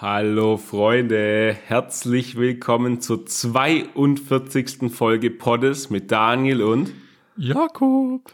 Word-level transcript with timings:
Hallo 0.00 0.58
Freunde, 0.58 1.56
herzlich 1.66 2.36
willkommen 2.36 3.00
zur 3.00 3.26
42. 3.26 4.94
Folge 4.94 5.28
Poddes 5.28 5.90
mit 5.90 6.12
Daniel 6.12 6.62
und 6.62 6.92
Jakob. 7.36 8.32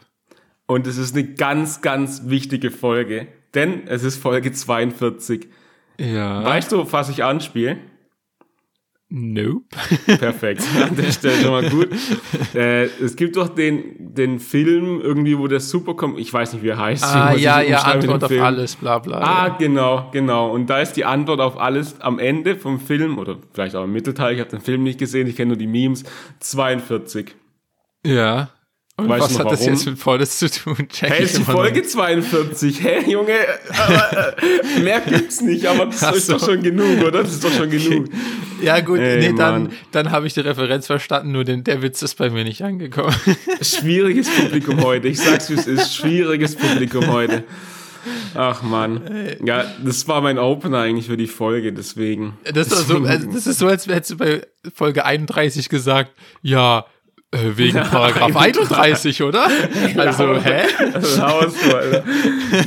Und 0.67 0.85
es 0.85 0.97
ist 0.99 1.15
eine 1.15 1.25
ganz, 1.25 1.81
ganz 1.81 2.29
wichtige 2.29 2.69
Folge, 2.69 3.27
denn 3.55 3.87
es 3.87 4.03
ist 4.03 4.17
Folge 4.17 4.51
42. 4.51 5.47
Ja. 5.99 6.43
Weißt 6.43 6.71
du, 6.71 6.85
was 6.93 7.09
ich 7.09 7.23
anspiele? 7.23 7.77
Nope. 9.17 9.63
Perfekt, 10.19 10.61
an 10.75 10.93
der 10.93 11.09
Stelle 11.09 11.41
schon 11.41 11.51
mal 11.51 11.69
gut. 11.69 11.87
Äh, 12.53 12.83
es 13.01 13.15
gibt 13.15 13.37
doch 13.37 13.47
den, 13.47 14.13
den 14.13 14.39
Film 14.41 14.99
irgendwie, 14.99 15.37
wo 15.37 15.47
der 15.47 15.61
Supercom, 15.61 16.17
ich 16.17 16.33
weiß 16.33 16.51
nicht, 16.51 16.63
wie 16.63 16.67
er 16.67 16.77
heißt. 16.77 17.05
Ah, 17.05 17.33
ja, 17.33 17.61
ja, 17.61 17.77
Antwort 17.83 18.25
auf 18.25 18.31
alles, 18.31 18.75
bla 18.75 18.99
bla. 18.99 19.19
Ah, 19.19 19.47
ja. 19.47 19.55
genau, 19.57 20.09
genau. 20.11 20.51
Und 20.51 20.69
da 20.69 20.81
ist 20.81 20.93
die 20.97 21.05
Antwort 21.05 21.39
auf 21.39 21.57
alles 21.57 22.01
am 22.01 22.19
Ende 22.19 22.57
vom 22.57 22.77
Film, 22.81 23.17
oder 23.17 23.37
vielleicht 23.53 23.77
auch 23.77 23.85
im 23.85 23.93
Mittelteil, 23.93 24.33
ich 24.33 24.41
habe 24.41 24.49
den 24.49 24.59
Film 24.59 24.83
nicht 24.83 24.99
gesehen, 24.99 25.27
ich 25.27 25.37
kenne 25.37 25.49
nur 25.49 25.57
die 25.57 25.67
Memes, 25.67 26.03
42. 26.41 27.33
ja. 28.05 28.49
Und 28.97 29.09
Weißt 29.09 29.23
was 29.23 29.31
noch 29.33 29.39
hat 29.39 29.51
das 29.51 29.59
warum? 29.59 29.73
jetzt 29.73 29.85
mit 29.87 29.99
Poddes 29.99 30.39
zu 30.39 30.49
tun? 30.49 30.77
Check 30.87 31.09
Hey, 31.09 31.23
ist 31.25 31.35
die 31.35 31.39
noch 31.41 31.51
Folge 31.51 31.79
nicht. 31.79 31.89
42. 31.91 32.81
Hä, 32.81 33.11
Junge, 33.11 33.33
aber, 33.77 34.37
äh, 34.41 34.79
mehr 34.79 35.01
gibt's 35.01 35.41
nicht, 35.41 35.65
aber 35.65 35.87
das 35.87 36.01
Ach 36.01 36.13
ist 36.13 36.27
so. 36.27 36.33
doch 36.37 36.45
schon 36.45 36.63
genug, 36.63 37.03
oder? 37.03 37.23
Das 37.23 37.33
ist 37.33 37.43
doch 37.43 37.51
schon 37.51 37.69
genug. 37.69 38.05
Ja, 38.65 38.79
gut, 38.79 38.99
Ey, 38.99 39.19
nee, 39.19 39.37
dann, 39.37 39.63
Mann. 39.63 39.73
dann 39.91 40.11
habe 40.11 40.27
ich 40.27 40.33
die 40.33 40.39
Referenz 40.39 40.87
verstanden, 40.87 41.31
nur 41.31 41.43
den, 41.43 41.63
der 41.63 41.81
Witz 41.81 42.01
ist 42.01 42.15
bei 42.15 42.29
mir 42.29 42.43
nicht 42.43 42.63
angekommen. 42.63 43.15
Schwieriges 43.61 44.29
Publikum 44.29 44.83
heute. 44.83 45.07
Ich 45.07 45.19
sag's, 45.19 45.49
wie 45.49 45.53
es 45.53 45.67
ist. 45.67 45.93
Schwieriges 45.95 46.55
Publikum 46.55 47.07
heute. 47.07 47.43
Ach 48.33 48.61
man. 48.61 49.01
Ja, 49.43 49.65
das 49.83 50.07
war 50.07 50.21
mein 50.21 50.37
Opener 50.37 50.79
eigentlich 50.79 51.07
für 51.07 51.17
die 51.17 51.27
Folge, 51.27 51.73
deswegen. 51.73 52.37
Das 52.53 52.67
ist, 52.67 52.87
so, 52.87 52.97
also, 53.03 53.31
das 53.31 53.47
ist 53.47 53.59
so, 53.59 53.67
als 53.67 53.87
hättest 53.87 54.11
du 54.11 54.17
bei 54.17 54.41
Folge 54.73 55.05
31 55.05 55.69
gesagt, 55.69 56.11
ja, 56.41 56.85
äh, 57.31 57.57
wegen 57.57 57.79
Paragraph 57.79 58.35
31, 58.35 59.23
oder? 59.23 59.49
Also, 59.97 60.35
hä? 60.41 60.67
Schaust 60.93 61.57
du, 61.65 61.75
Alter. 61.75 62.03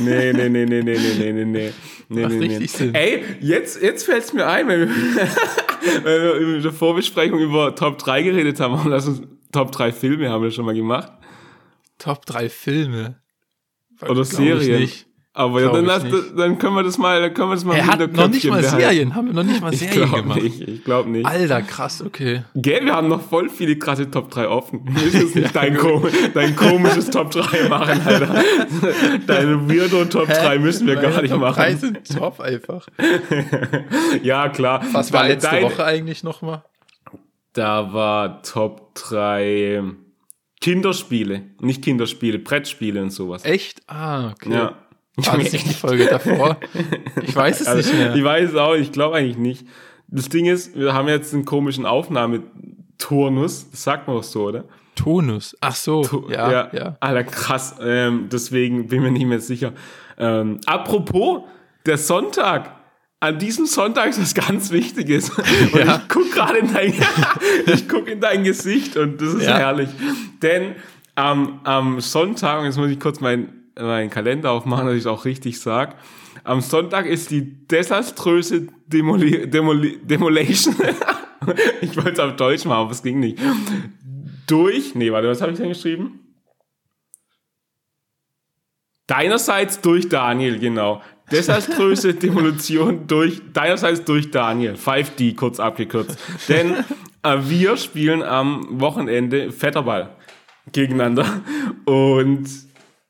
Nee, 0.01 0.33
nee, 0.33 0.49
nee, 0.49 0.65
nee, 0.65 0.81
nee, 0.81 0.97
nee, 0.97 1.33
nee, 1.33 1.45
nee. 1.45 1.73
Nee, 2.09 2.25
nee, 2.27 2.47
nee, 2.47 2.59
nee. 2.59 2.65
Sinn. 2.67 2.93
Ey, 2.95 3.23
jetzt, 3.39 3.81
jetzt 3.81 4.03
fällt 4.03 4.23
es 4.23 4.33
mir 4.33 4.47
ein, 4.47 4.67
wenn 4.67 4.79
wir, 4.81 4.87
wenn 6.03 6.03
wir 6.03 6.55
in 6.55 6.61
der 6.63 6.71
Vorbesprechung 6.71 7.39
über 7.39 7.75
Top 7.75 7.99
3 7.99 8.23
geredet 8.23 8.59
haben, 8.59 8.73
warum 8.73 8.87
lass 8.91 9.07
uns 9.07 9.21
Top 9.51 9.71
3 9.71 9.91
Filme 9.91 10.29
haben 10.29 10.43
wir 10.43 10.51
schon 10.51 10.65
mal 10.65 10.75
gemacht. 10.75 11.11
Top 11.99 12.25
3 12.25 12.49
Filme? 12.49 13.21
Oder 14.07 14.23
Serien. 14.23 14.75
Ich 14.75 14.79
nicht. 14.79 15.08
Aber 15.31 15.61
ja, 15.61 15.71
dann, 15.71 15.85
lass, 15.85 16.03
dann 16.35 16.57
können 16.57 16.73
wir 16.75 16.83
das 16.83 16.97
mal, 16.97 17.21
dann 17.21 17.33
können 17.33 17.49
wir 17.49 17.55
das 17.55 17.63
mal 17.63 17.77
Er 17.77 17.85
hat 17.85 17.99
noch 18.13 18.27
nicht 18.29 18.45
mal 18.49 18.61
behalten. 18.61 18.81
Serien, 18.81 19.13
haben 19.15 19.27
wir 19.27 19.33
noch 19.35 19.43
nicht 19.43 19.61
mal 19.61 19.71
Ich 19.73 19.79
Serien 19.79 20.11
gemacht. 20.11 20.41
nicht, 20.41 20.59
ich 20.67 20.83
glaube 20.83 21.09
nicht. 21.11 21.25
Alter, 21.25 21.61
krass, 21.61 22.01
okay. 22.03 22.43
Gell, 22.55 22.83
wir 22.83 22.93
haben 22.95 23.07
noch 23.09 23.21
voll 23.21 23.47
viele 23.49 23.77
krasse 23.77 24.09
Top 24.09 24.31
3 24.31 24.47
offen. 24.47 24.83
Müssen 24.91 25.21
jetzt 25.21 25.35
nicht 25.35 25.55
dein, 25.55 25.77
kom 25.77 26.03
dein 26.33 26.55
komisches 26.55 27.11
Top 27.11 27.29
3 27.29 27.69
machen, 27.69 28.01
Alter. 28.05 28.43
Deine 29.27 29.69
Weirdo 29.69 30.05
Top 30.05 30.27
3 30.27 30.57
müssen 30.59 30.87
wir 30.87 30.95
gar 30.95 31.21
nicht 31.21 31.31
Top 31.31 31.39
machen. 31.41 31.55
3 31.55 31.75
sind 31.75 32.17
top 32.17 32.39
einfach. 32.39 32.87
Ja, 34.23 34.49
klar. 34.49 34.83
Was 34.91 35.13
war 35.13 35.27
letzte 35.27 35.51
dein- 35.51 35.63
Woche 35.63 35.85
eigentlich 35.85 36.23
nochmal? 36.23 36.63
Da 37.53 37.93
war 37.93 38.41
Top 38.41 38.95
3 38.95 39.83
Kinderspiele. 40.59 41.43
Nicht 41.61 41.83
Kinderspiele, 41.83 42.39
Brettspiele 42.39 43.01
und 43.01 43.11
sowas. 43.11 43.45
Echt? 43.45 43.81
Ah, 43.87 44.31
okay. 44.31 44.51
Ja. 44.53 44.73
War 45.27 45.37
das 45.37 45.51
nicht 45.53 45.69
die 45.69 45.73
Folge 45.73 46.05
davor? 46.05 46.57
Ich 47.23 47.35
weiß 47.35 47.61
es 47.61 47.67
Also, 47.67 47.77
nicht 47.89 47.97
mehr. 47.99 48.15
Ich 48.15 48.23
weiß 48.23 48.49
es 48.51 48.55
auch, 48.55 48.75
ich 48.75 48.91
glaube 48.91 49.17
eigentlich 49.17 49.37
nicht. 49.37 49.67
Das 50.07 50.29
Ding 50.29 50.45
ist, 50.45 50.75
wir 50.77 50.93
haben 50.93 51.07
jetzt 51.07 51.33
einen 51.33 51.45
komischen 51.45 51.85
Aufnahmeturnus. 51.85 53.69
Das 53.71 53.83
sagt 53.83 54.07
man 54.07 54.17
doch 54.17 54.23
so, 54.23 54.43
oder? 54.47 54.63
Tonus. 54.95 55.55
Ach 55.61 55.75
so. 55.75 56.03
Tu- 56.03 56.29
ja, 56.31 56.69
ja. 56.73 56.97
Alter, 56.99 57.23
krass. 57.23 57.75
Ähm, 57.81 58.27
deswegen 58.31 58.87
bin 58.87 59.01
mir 59.03 59.11
nicht 59.11 59.25
mehr 59.25 59.39
sicher. 59.39 59.73
Ähm, 60.17 60.59
apropos, 60.65 61.43
der 61.85 61.97
Sonntag. 61.97 62.75
An 63.21 63.37
diesem 63.37 63.65
Sonntag 63.65 64.07
ist 64.09 64.21
was 64.21 64.33
ganz 64.33 64.71
Wichtiges. 64.71 65.29
Und 65.37 65.75
Ja. 65.75 65.97
ich 65.97 66.07
guck 66.07 66.31
gerade 66.31 66.59
in 66.59 66.73
dein, 66.73 66.93
ich 67.65 67.87
guck 67.89 68.07
in 68.07 68.21
dein 68.21 68.45
Gesicht 68.45 68.95
und 68.95 69.21
das 69.21 69.33
ist 69.33 69.43
Ja. 69.45 69.57
herrlich. 69.57 69.89
Denn 70.41 70.75
am, 71.15 71.59
am 71.65 71.99
Sonntag, 71.99 72.59
und 72.59 72.65
jetzt 72.65 72.77
muss 72.77 72.89
ich 72.89 72.97
kurz 72.99 73.19
meinen 73.19 73.58
meinen 73.77 74.09
Kalender 74.09 74.51
aufmachen, 74.51 74.87
dass 74.87 74.95
ich 74.95 75.01
es 75.01 75.07
auch 75.07 75.25
richtig 75.25 75.59
sage. 75.59 75.95
Am 76.43 76.61
Sonntag 76.61 77.05
ist 77.05 77.31
die 77.31 77.67
desaströse 77.67 78.67
Demoli 78.87 79.49
Demoli 79.49 79.99
Demolition. 80.03 80.75
ich 81.81 81.95
wollte 81.95 82.11
es 82.11 82.19
auf 82.19 82.35
Deutsch 82.35 82.65
machen, 82.65 82.79
aber 82.79 82.91
es 82.91 83.03
ging 83.03 83.19
nicht. 83.19 83.39
Durch, 84.47 84.95
nee, 84.95 85.11
warte, 85.11 85.27
was 85.27 85.41
habe 85.41 85.51
ich 85.51 85.57
denn 85.57 85.69
geschrieben? 85.69 86.19
Deinerseits 89.07 89.81
durch 89.81 90.07
Daniel, 90.07 90.59
genau. 90.59 91.01
Desaströse 91.31 92.13
Demolition 92.15 93.07
durch, 93.07 93.41
deinerseits 93.53 94.03
durch 94.03 94.31
Daniel. 94.31 94.75
5D, 94.75 95.35
kurz 95.35 95.59
abgekürzt. 95.59 96.19
Denn 96.47 96.75
äh, 97.23 97.37
wir 97.41 97.77
spielen 97.77 98.23
am 98.23 98.79
Wochenende 98.79 99.51
Vetterball 99.51 100.15
gegeneinander. 100.71 101.41
Und 101.85 102.47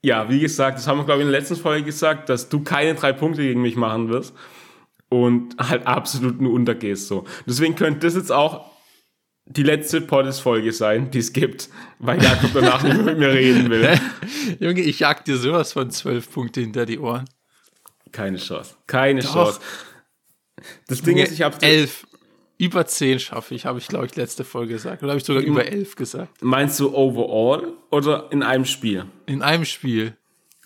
ja, 0.01 0.29
wie 0.29 0.39
gesagt, 0.39 0.77
das 0.77 0.87
haben 0.87 0.99
wir, 0.99 1.05
glaube 1.05 1.21
ich, 1.21 1.25
in 1.25 1.31
der 1.31 1.39
letzten 1.39 1.55
Folge 1.55 1.83
gesagt, 1.83 2.29
dass 2.29 2.49
du 2.49 2.61
keine 2.61 2.95
drei 2.95 3.13
Punkte 3.13 3.41
gegen 3.41 3.61
mich 3.61 3.75
machen 3.75 4.09
wirst. 4.09 4.33
Und 5.09 5.55
halt 5.57 5.87
absolut 5.87 6.39
nur 6.39 6.53
untergehst 6.53 7.07
so. 7.07 7.25
Deswegen 7.47 7.75
könnte 7.75 8.05
das 8.05 8.13
jetzt 8.13 8.31
auch 8.31 8.69
die 9.49 9.63
letzte 9.63 10.01
Poddes-Folge 10.01 10.71
sein, 10.71 11.09
die 11.09 11.17
es 11.17 11.33
gibt, 11.33 11.69
weil 11.97 12.21
Jakob 12.21 12.51
danach 12.53 12.83
nicht 12.83 12.95
mehr 12.95 13.05
mit 13.05 13.17
mir 13.17 13.29
reden 13.29 13.69
will. 13.71 13.99
Junge, 14.59 14.81
ich 14.81 14.99
jag 14.99 15.25
dir 15.25 15.37
sowas 15.37 15.73
von 15.73 15.89
zwölf 15.89 16.31
Punkte 16.31 16.61
hinter 16.61 16.85
die 16.85 16.99
Ohren. 16.99 17.25
Keine 18.11 18.37
Chance. 18.37 18.75
Keine 18.85 19.21
Doch. 19.21 19.33
Chance. 19.33 19.59
Das 20.87 21.01
Ding 21.01 21.17
Junge, 21.17 21.27
ist, 21.27 21.33
ich 21.33 21.41
habe 21.41 21.57
elf. 21.61 22.05
Über 22.59 22.85
zehn 22.85 23.19
schaffe 23.19 23.55
ich, 23.55 23.65
habe 23.65 23.79
ich, 23.79 23.87
glaube 23.87 24.05
ich, 24.05 24.15
letzte 24.17 24.43
Folge 24.43 24.73
gesagt. 24.73 25.01
Oder 25.01 25.13
habe 25.13 25.17
ich 25.19 25.25
sogar 25.25 25.41
über 25.41 25.65
elf 25.65 25.95
gesagt? 25.95 26.43
Meinst 26.43 26.77
du 26.79 26.93
overall 26.93 27.73
oder 27.89 28.27
in 28.31 28.43
einem 28.43 28.65
Spiel? 28.65 29.05
In 29.27 29.41
einem 29.41 29.63
Spiel. 29.63 30.17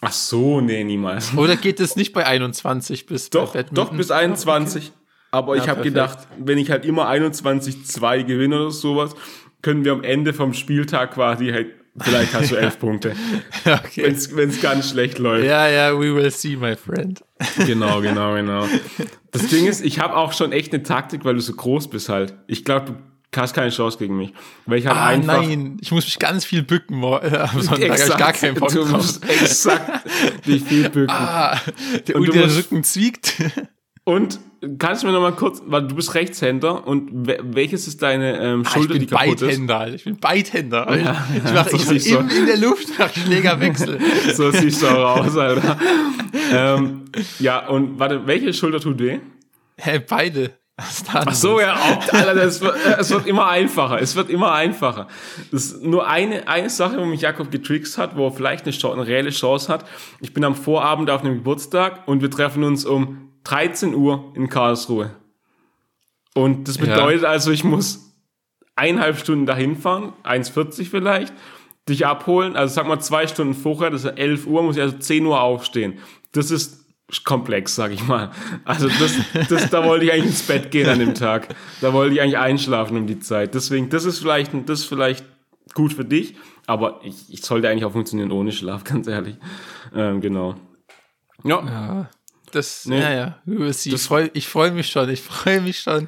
Ach 0.01 0.11
so, 0.11 0.59
nee, 0.59 0.83
niemals. 0.83 1.37
Oder 1.37 1.55
geht 1.55 1.79
es 1.79 1.95
nicht 1.95 2.11
bei 2.11 2.25
21 2.25 3.05
bis 3.05 3.29
Doch, 3.29 3.55
doch 3.71 3.91
bis 3.93 4.09
21. 4.09 4.91
Aber 5.29 5.55
ich 5.55 5.65
Ja, 5.65 5.69
habe 5.69 5.83
perfekt. 5.83 5.93
gedacht, 5.93 6.27
wenn 6.39 6.57
ich 6.57 6.71
halt 6.71 6.83
immer 6.83 7.07
21-2 7.09 8.23
gewinne 8.23 8.59
oder 8.59 8.71
sowas, 8.71 9.15
können 9.61 9.85
wir 9.85 9.91
am 9.93 10.03
Ende 10.03 10.33
vom 10.33 10.53
Spieltag 10.53 11.13
quasi 11.13 11.49
halt, 11.51 11.67
vielleicht 11.99 12.33
hast 12.33 12.51
du 12.51 12.55
elf 12.55 12.79
Punkte. 12.79 13.15
Okay. 13.65 14.15
Wenn 14.33 14.49
es 14.49 14.61
ganz 14.61 14.89
schlecht 14.89 15.19
läuft. 15.19 15.45
Ja, 15.45 15.67
ja, 15.67 15.93
we 15.97 16.13
will 16.13 16.29
see, 16.31 16.55
my 16.57 16.75
friend. 16.75 17.23
Genau, 17.65 18.01
genau, 18.01 18.33
genau. 18.35 18.67
Das 19.31 19.47
Ding 19.47 19.65
ist, 19.65 19.83
ich 19.83 19.99
habe 19.99 20.15
auch 20.15 20.31
schon 20.33 20.51
echt 20.51 20.73
eine 20.73 20.83
Taktik, 20.83 21.25
weil 21.25 21.33
du 21.35 21.41
so 21.41 21.53
groß 21.53 21.89
bist 21.89 22.07
halt. 22.09 22.35
Ich 22.47 22.63
glaube, 22.65 22.91
du 23.31 23.41
hast 23.41 23.53
keine 23.55 23.71
Chance 23.71 23.97
gegen 23.97 24.15
mich. 24.15 24.31
Weil 24.67 24.77
ich 24.79 24.85
halt 24.85 24.95
Ah, 24.97 25.07
einfach. 25.07 25.41
nein, 25.41 25.77
ich 25.81 25.91
muss 25.91 26.05
mich 26.05 26.19
ganz 26.19 26.45
viel 26.45 26.61
bücken 26.61 27.01
äh, 27.01 27.07
am 27.51 27.61
Sonntag. 27.61 27.89
Hab 27.89 27.97
ich 28.09 28.17
gar 28.17 28.33
keinen 28.33 28.55
Bock 28.55 28.69
du 28.69 28.85
musst 28.85 29.27
exakt 29.27 30.07
dich 30.45 30.63
viel 30.63 30.89
bücken. 30.89 31.09
Ah, 31.09 31.59
der, 32.07 32.15
Und 32.15 32.27
und 32.29 32.35
der 32.35 32.55
Rücken 32.55 32.83
zwiegt. 32.83 33.33
Und 34.05 34.39
kannst 34.79 35.03
du 35.03 35.07
mir 35.07 35.13
noch 35.13 35.21
mal 35.21 35.31
kurz, 35.31 35.61
weil 35.65 35.87
du 35.87 35.95
bist 35.95 36.13
Rechtshänder 36.13 36.85
und 36.85 37.27
we 37.27 37.37
welches 37.41 37.87
ist 37.87 38.01
deine 38.01 38.37
ähm, 38.37 38.63
Ah, 38.65 38.67
ich 38.67 38.73
Schulter, 38.73 38.93
die 38.93 38.99
bin 38.99 39.09
kaputt 39.09 39.33
ist? 39.35 39.41
Beidhänder, 39.41 39.79
Alter. 39.79 39.95
Ich 39.95 40.03
bin 40.03 40.17
Beidhänder. 40.19 40.87
Alter. 40.87 41.03
Ja, 41.03 41.27
ich 41.35 41.53
mache 41.53 41.69
so 41.77 41.93
ich 41.93 42.11
mach 42.13 42.27
du. 42.27 42.35
in, 42.35 42.45
der 42.45 42.57
Luft 42.57 42.99
nach 42.99 43.13
Schlägerwechsel. 43.13 43.99
So 44.33 44.51
siehst 44.51 44.81
du 44.81 44.87
auch 44.87 45.25
aus, 45.25 45.37
Alter. 45.37 45.77
ähm, 46.51 47.03
ja, 47.39 47.67
und 47.67 47.99
warte, 47.99 48.25
welche 48.27 48.53
Schulter 48.53 48.79
tut 48.79 48.99
weh? 48.99 49.19
Hä, 49.77 50.01
beide. 50.07 50.51
Ach 50.75 51.33
so, 51.33 51.59
ja, 51.61 51.75
auch, 51.75 52.13
Alter, 52.13 52.33
das 52.33 52.59
wird, 52.59 52.75
äh, 52.85 52.95
es 52.99 53.11
wird 53.11 53.27
immer 53.27 53.47
einfacher. 53.47 54.01
Es 54.01 54.15
wird 54.15 54.29
immer 54.29 54.53
einfacher. 54.53 55.07
Das 55.51 55.65
ist 55.65 55.83
nur 55.83 56.07
eine, 56.07 56.47
eine 56.47 56.69
Sache, 56.69 56.97
wo 56.97 57.05
mich 57.05 57.21
Jakob 57.21 57.51
getrickst 57.51 57.97
hat, 57.97 58.17
wo 58.17 58.27
er 58.27 58.31
vielleicht 58.31 58.65
eine, 58.65 58.73
Chance, 58.73 58.97
eine 58.99 59.07
reelle 59.07 59.29
Chance 59.29 59.71
hat. 59.71 59.85
Ich 60.19 60.33
bin 60.33 60.43
am 60.43 60.55
Vorabend 60.55 61.09
auf 61.11 61.21
einem 61.21 61.35
Geburtstag 61.35 62.07
und 62.07 62.21
wir 62.21 62.31
treffen 62.31 62.63
uns 62.63 62.85
um 62.85 63.32
13 63.43 63.93
Uhr 63.95 64.31
in 64.35 64.49
Karlsruhe. 64.49 65.11
Und 66.33 66.67
das 66.67 66.77
Ja. 66.77 66.85
bedeutet 66.85 67.25
also, 67.25 67.51
ich 67.51 67.63
muss 67.63 68.13
eineinhalb 68.75 69.19
Stunden 69.19 69.45
dahin 69.45 69.75
fahren, 69.77 70.13
1,40 70.23 70.89
vielleicht, 70.89 71.33
dich 71.87 72.05
abholen, 72.07 72.55
also 72.55 72.73
sag 72.73 72.87
mal 72.87 72.99
zwei 72.99 73.27
Stunden 73.27 73.53
vorher, 73.53 73.89
das 73.91 74.05
ist 74.05 74.17
11 74.17 74.47
Uhr, 74.47 74.63
muss 74.63 74.77
ich 74.77 74.81
also 74.81 74.97
10 74.97 75.25
Uhr 75.25 75.41
aufstehen. 75.41 75.99
Das 76.31 76.49
ist 76.49 76.79
komplex, 77.25 77.75
sag 77.75 77.91
ich 77.91 78.07
mal. 78.07 78.31
Also 78.65 78.87
das, 78.87 79.13
das, 79.49 79.69
da 79.69 79.83
wollte 79.85 80.05
ich 80.05 80.11
eigentlich 80.13 80.27
ins 80.27 80.43
Bett 80.43 80.71
gehen 80.71 80.89
an 80.89 80.97
dem 80.99 81.13
Tag. 81.13 81.53
Da 81.81 81.93
wollte 81.93 82.15
ich 82.15 82.21
eigentlich 82.21 82.37
einschlafen 82.39 82.97
um 82.97 83.05
die 83.05 83.19
Zeit. 83.19 83.53
Deswegen, 83.53 83.89
das 83.89 84.05
ist 84.05 84.17
vielleicht, 84.19 84.51
das 84.67 84.79
ist 84.79 84.85
vielleicht 84.85 85.23
gut 85.75 85.93
für 85.93 86.05
dich, 86.05 86.35
aber 86.65 87.01
ich, 87.03 87.31
ich 87.31 87.43
sollte 87.43 87.69
eigentlich 87.69 87.85
auch 87.85 87.91
funktionieren 87.91 88.31
ohne 88.31 88.51
Schlaf, 88.51 88.83
ganz 88.85 89.05
ehrlich. 89.07 89.35
Ähm, 89.93 90.21
genau. 90.21 90.55
Ja. 91.43 91.63
Ja. 91.65 92.09
Das, 92.53 92.85
Nee. 92.85 92.99
ja, 93.01 93.11
ja. 93.13 93.37
du 93.45 93.59
wirst 93.59 93.81
sie- 93.83 93.93
Ich 93.93 94.01
freue 94.01 94.29
ich 94.33 94.47
freu 94.47 94.71
mich 94.71 94.87
schon. 94.87 95.09
Ich 95.09 95.21
freue 95.21 95.59
mich 95.61 95.79
schon. 95.79 96.07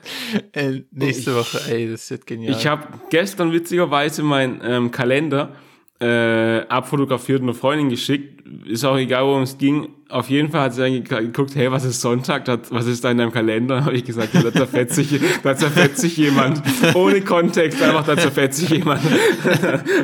Äh, 0.53 0.81
nächste 0.92 1.31
Ich- 1.31 1.36
Woche. 1.38 1.59
Ey, 1.71 1.89
das 1.89 2.09
wird 2.12 2.25
genial. 2.27 2.56
Ich 2.56 2.68
habe 2.68 2.83
gestern 3.09 3.51
witzigerweise 3.51 4.21
meinen 4.24 4.62
ähm, 4.63 4.92
Kalender 4.92 5.53
äh, 6.00 6.59
abfotografiert 6.68 7.42
und 7.42 7.47
eine 7.50 7.53
Freundin 7.57 7.89
geschickt. 7.89 8.44
Ist 8.68 8.83
auch 8.83 8.97
egal, 8.97 9.24
worum 9.24 9.44
es 9.44 9.57
ging. 9.57 9.88
Auf 10.09 10.30
jeden 10.30 10.51
Fall 10.51 10.62
hat 10.62 10.74
sie 10.75 10.81
dann 10.81 10.92
ge- 11.03 11.25
geguckt, 11.27 11.56
hey, 11.56 11.71
was 11.71 11.83
ist 11.86 12.00
Sonntag? 12.01 12.44
Was 12.69 12.86
ist 12.86 13.03
da 13.03 13.09
in 13.12 13.18
deinem 13.18 13.31
Kalender? 13.31 13.80
Habe 13.86 13.95
ich 13.95 14.03
gesagt, 14.03 14.33
ja, 14.33 14.41
da 14.44 14.51
zerfetzt 14.53 14.95
sich, 14.95 15.19
da 15.41 15.56
zerfetzt 15.56 15.98
sich 16.01 16.15
jemand. 16.18 16.62
Ohne 16.94 17.21
Kontext, 17.21 17.81
einfach 17.81 18.06
da 18.06 18.15
zerfetzt 18.18 18.59
sich 18.59 18.69
jemand. 18.69 19.01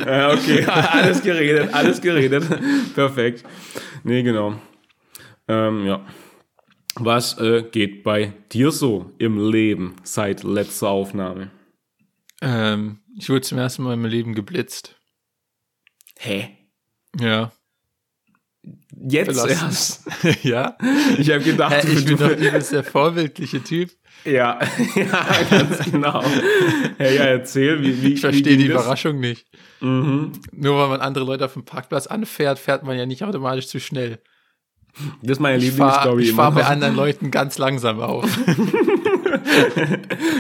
okay, 0.02 0.66
alles 0.92 1.22
geredet, 1.22 1.70
alles 1.74 2.02
geredet. 2.02 2.46
Perfekt. 2.96 3.44
Nee, 4.04 4.24
genau. 4.24 4.56
Ähm, 5.48 5.86
ja. 5.86 6.02
Was 6.96 7.38
äh, 7.40 7.64
geht 7.72 8.04
bei 8.04 8.34
dir 8.52 8.72
so 8.72 9.12
im 9.18 9.50
Leben 9.52 9.96
seit 10.04 10.44
letzter 10.44 10.90
Aufnahme? 10.90 11.52
ähm, 12.42 13.00
ich 13.18 13.30
wurde 13.30 13.42
zum 13.42 13.58
ersten 13.58 13.84
Mal 13.84 13.94
in 13.94 14.02
meinem 14.02 14.12
Leben 14.12 14.34
geblitzt. 14.36 14.96
Hä? 16.18 16.58
Ja. 17.20 17.52
Jetzt 18.96 19.36
Verlassen. 19.40 20.04
erst. 20.24 20.44
ja. 20.44 20.78
Ich 21.18 21.30
habe 21.32 21.44
gedacht, 21.44 21.74
Hä, 21.84 21.88
ich 21.94 22.06
du, 22.06 22.16
bin 22.16 22.18
doch 22.18 22.36
du, 22.36 22.48
übelst 22.48 22.72
der 22.72 22.84
vorbildliche 22.84 23.64
Typ. 23.64 23.90
ja, 24.24 24.60
ja, 24.96 25.28
ganz 25.50 25.92
genau. 25.92 26.24
Hey, 26.98 27.16
ja, 27.18 27.24
erzähl, 27.24 27.82
wie, 27.82 28.02
wie 28.02 28.14
Ich 28.14 28.22
verstehe 28.22 28.58
die 28.58 28.68
das? 28.68 28.82
Überraschung 28.84 29.20
nicht. 29.20 29.48
Mhm. 29.82 30.32
Nur 30.52 30.78
weil 30.78 30.90
man 30.90 31.02
andere 31.02 31.26
Leute 31.26 31.46
auf 31.46 31.54
dem 31.54 31.66
Parkplatz 31.66 32.06
anfährt, 32.08 32.60
fährt 32.60 32.84
man 32.84 32.98
ja 32.98 33.06
nicht 33.06 33.24
automatisch 33.24 33.68
zu 33.68 33.80
schnell. 33.80 34.20
Das 35.22 35.32
ist 35.38 35.40
meine 35.40 35.58
Ich 35.64 35.72
fahre 35.72 36.10
Lieblingsstory 36.18 36.26
fahr 36.36 36.52
bei 36.52 36.66
anderen 36.66 36.96
Leuten 36.96 37.32
ganz 37.32 37.58
langsam 37.58 38.00
auf. 38.02 38.26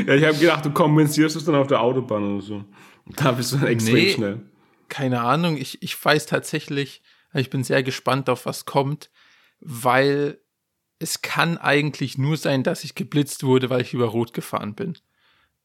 Ja, 0.06 0.16
ich 0.16 0.26
habe 0.26 0.38
gedacht, 0.38 0.66
du 0.66 0.72
kompensierst 0.72 1.36
es 1.36 1.46
dann 1.46 1.56
auf 1.56 1.68
der 1.68 1.82
Autobahn 1.82 2.24
oder 2.36 2.42
so. 2.42 2.64
Da 3.06 3.32
bist 3.32 3.52
du 3.54 3.58
dann 3.58 3.68
extrem 3.68 3.94
Nee. 3.96 4.10
schnell. 4.14 4.42
Keine 4.90 5.22
Ahnung, 5.22 5.58
ich, 5.58 5.82
ich 5.82 6.04
weiß 6.04 6.26
tatsächlich, 6.26 7.02
ich 7.34 7.50
bin 7.50 7.64
sehr 7.64 7.84
gespannt 7.84 8.30
auf 8.30 8.46
was 8.46 8.66
kommt, 8.66 9.10
weil 9.60 10.40
es 11.00 11.22
kann 11.22 11.58
eigentlich 11.58 12.18
nur 12.18 12.38
sein, 12.38 12.64
dass 12.64 12.84
ich 12.84 12.96
geblitzt 12.96 13.44
wurde, 13.44 13.70
weil 13.70 13.82
ich 13.82 13.94
über 13.94 14.06
Rot 14.08 14.34
gefahren 14.34 14.76
bin. 14.76 14.98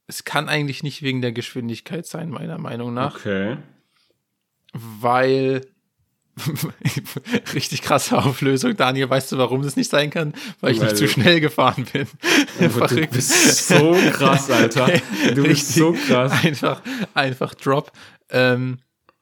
Es 0.06 0.24
kann 0.24 0.48
eigentlich 0.48 0.82
nicht 0.82 1.02
wegen 1.02 1.20
der 1.20 1.32
Geschwindigkeit 1.32 2.06
sein, 2.06 2.30
meiner 2.30 2.58
Meinung 2.58 2.94
nach, 2.94 3.16
Okay. 3.16 3.56
weil 4.72 5.66
richtig 7.54 7.82
krasse 7.82 8.18
Auflösung. 8.18 8.76
Daniel, 8.76 9.08
weißt 9.08 9.32
du, 9.32 9.38
warum 9.38 9.62
das 9.62 9.76
nicht 9.76 9.90
sein 9.90 10.10
kann? 10.10 10.34
Weil 10.60 10.72
ich 10.72 10.80
Weil 10.80 10.88
nicht 10.88 10.98
zu 10.98 11.08
schnell 11.08 11.40
gefahren 11.40 11.86
bin. 11.92 12.06
Du 12.58 13.06
bist 13.06 13.68
so 13.68 13.96
krass, 14.12 14.50
Alter. 14.50 14.88
Du 15.34 15.42
bist 15.44 15.74
so 15.74 15.92
krass. 15.92 16.32
Einfach, 16.44 16.82
einfach 17.14 17.54
Drop. 17.54 17.90
Ähm, 18.30 18.78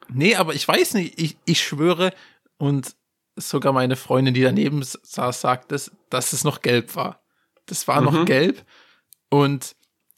nee, 0.08 0.34
aber 0.34 0.54
ich 0.54 0.66
weiß 0.66 0.94
nicht, 0.94 1.20
ich, 1.20 1.36
ich 1.44 1.62
schwöre 1.62 2.12
und 2.58 2.94
sogar 3.36 3.72
meine 3.72 3.96
Freundin, 3.96 4.34
die 4.34 4.42
daneben 4.42 4.82
saß, 4.82 5.40
sagt 5.40 5.72
es, 5.72 5.90
dass 6.10 6.32
es 6.32 6.44
noch 6.44 6.60
gelb 6.62 6.94
war. 6.96 7.20
Das 7.66 7.86
war 7.88 8.00
Mhm. 8.00 8.04
noch 8.06 8.24
gelb 8.24 8.64
und 9.28 9.74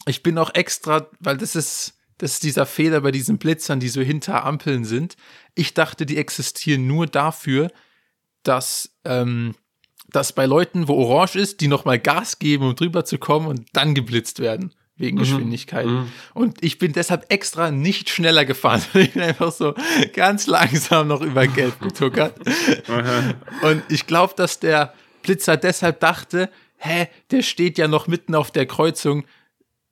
ich 0.06 0.22
bin 0.22 0.38
auch 0.38 0.54
extra, 0.54 1.08
weil 1.20 1.36
das 1.36 1.56
ist, 1.56 1.94
das 2.18 2.34
ist 2.34 2.42
dieser 2.42 2.66
Fehler 2.66 3.00
bei 3.00 3.10
diesen 3.10 3.38
Blitzern, 3.38 3.80
die 3.80 3.88
so 3.88 4.00
hinter 4.00 4.44
Ampeln 4.44 4.84
sind. 4.84 5.16
Ich 5.54 5.74
dachte, 5.74 6.06
die 6.06 6.16
existieren 6.16 6.86
nur 6.86 7.06
dafür, 7.06 7.70
dass, 8.42 8.90
ähm, 9.04 9.54
dass 10.08 10.32
bei 10.32 10.46
Leuten, 10.46 10.88
wo 10.88 10.94
orange 10.94 11.36
ist, 11.36 11.60
die 11.60 11.68
nochmal 11.68 11.98
Gas 11.98 12.38
geben, 12.38 12.64
um 12.64 12.76
drüber 12.76 13.04
zu 13.04 13.18
kommen 13.18 13.46
und 13.46 13.66
dann 13.72 13.94
geblitzt 13.94 14.40
werden. 14.40 14.72
Wegen 14.98 15.18
Geschwindigkeit. 15.18 15.84
Mhm. 15.84 16.10
Und 16.32 16.64
ich 16.64 16.78
bin 16.78 16.94
deshalb 16.94 17.30
extra 17.30 17.70
nicht 17.70 18.08
schneller 18.08 18.46
gefahren. 18.46 18.82
Ich 18.94 19.12
bin 19.12 19.22
einfach 19.22 19.52
so 19.52 19.74
ganz 20.14 20.46
langsam 20.46 21.08
noch 21.08 21.20
über 21.20 21.46
Gelb 21.46 21.78
getuckert. 21.80 22.34
Und 23.62 23.82
ich 23.90 24.06
glaube, 24.06 24.32
dass 24.34 24.58
der 24.58 24.94
Blitzer 25.22 25.58
deshalb 25.58 26.00
dachte, 26.00 26.48
hä, 26.78 27.08
der 27.30 27.42
steht 27.42 27.76
ja 27.76 27.88
noch 27.88 28.06
mitten 28.06 28.34
auf 28.34 28.50
der 28.50 28.64
Kreuzung. 28.64 29.26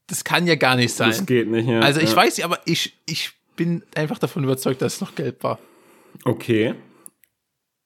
Das 0.07 0.25
kann 0.25 0.47
ja 0.47 0.55
gar 0.55 0.77
nicht 0.77 0.95
sein. 0.95 1.11
Das 1.11 1.25
geht 1.25 1.49
nicht, 1.49 1.69
ja. 1.69 1.81
Also 1.81 2.01
ich 2.01 2.11
ja. 2.11 2.17
weiß 2.17 2.41
aber 2.43 2.59
ich, 2.65 2.95
ich 3.07 3.33
bin 3.57 3.83
einfach 3.95 4.19
davon 4.19 4.45
überzeugt, 4.45 4.83
dass 4.83 4.97
es 4.97 5.01
noch 5.01 5.15
gelb 5.15 5.43
war. 5.43 5.59
Okay. 6.25 6.75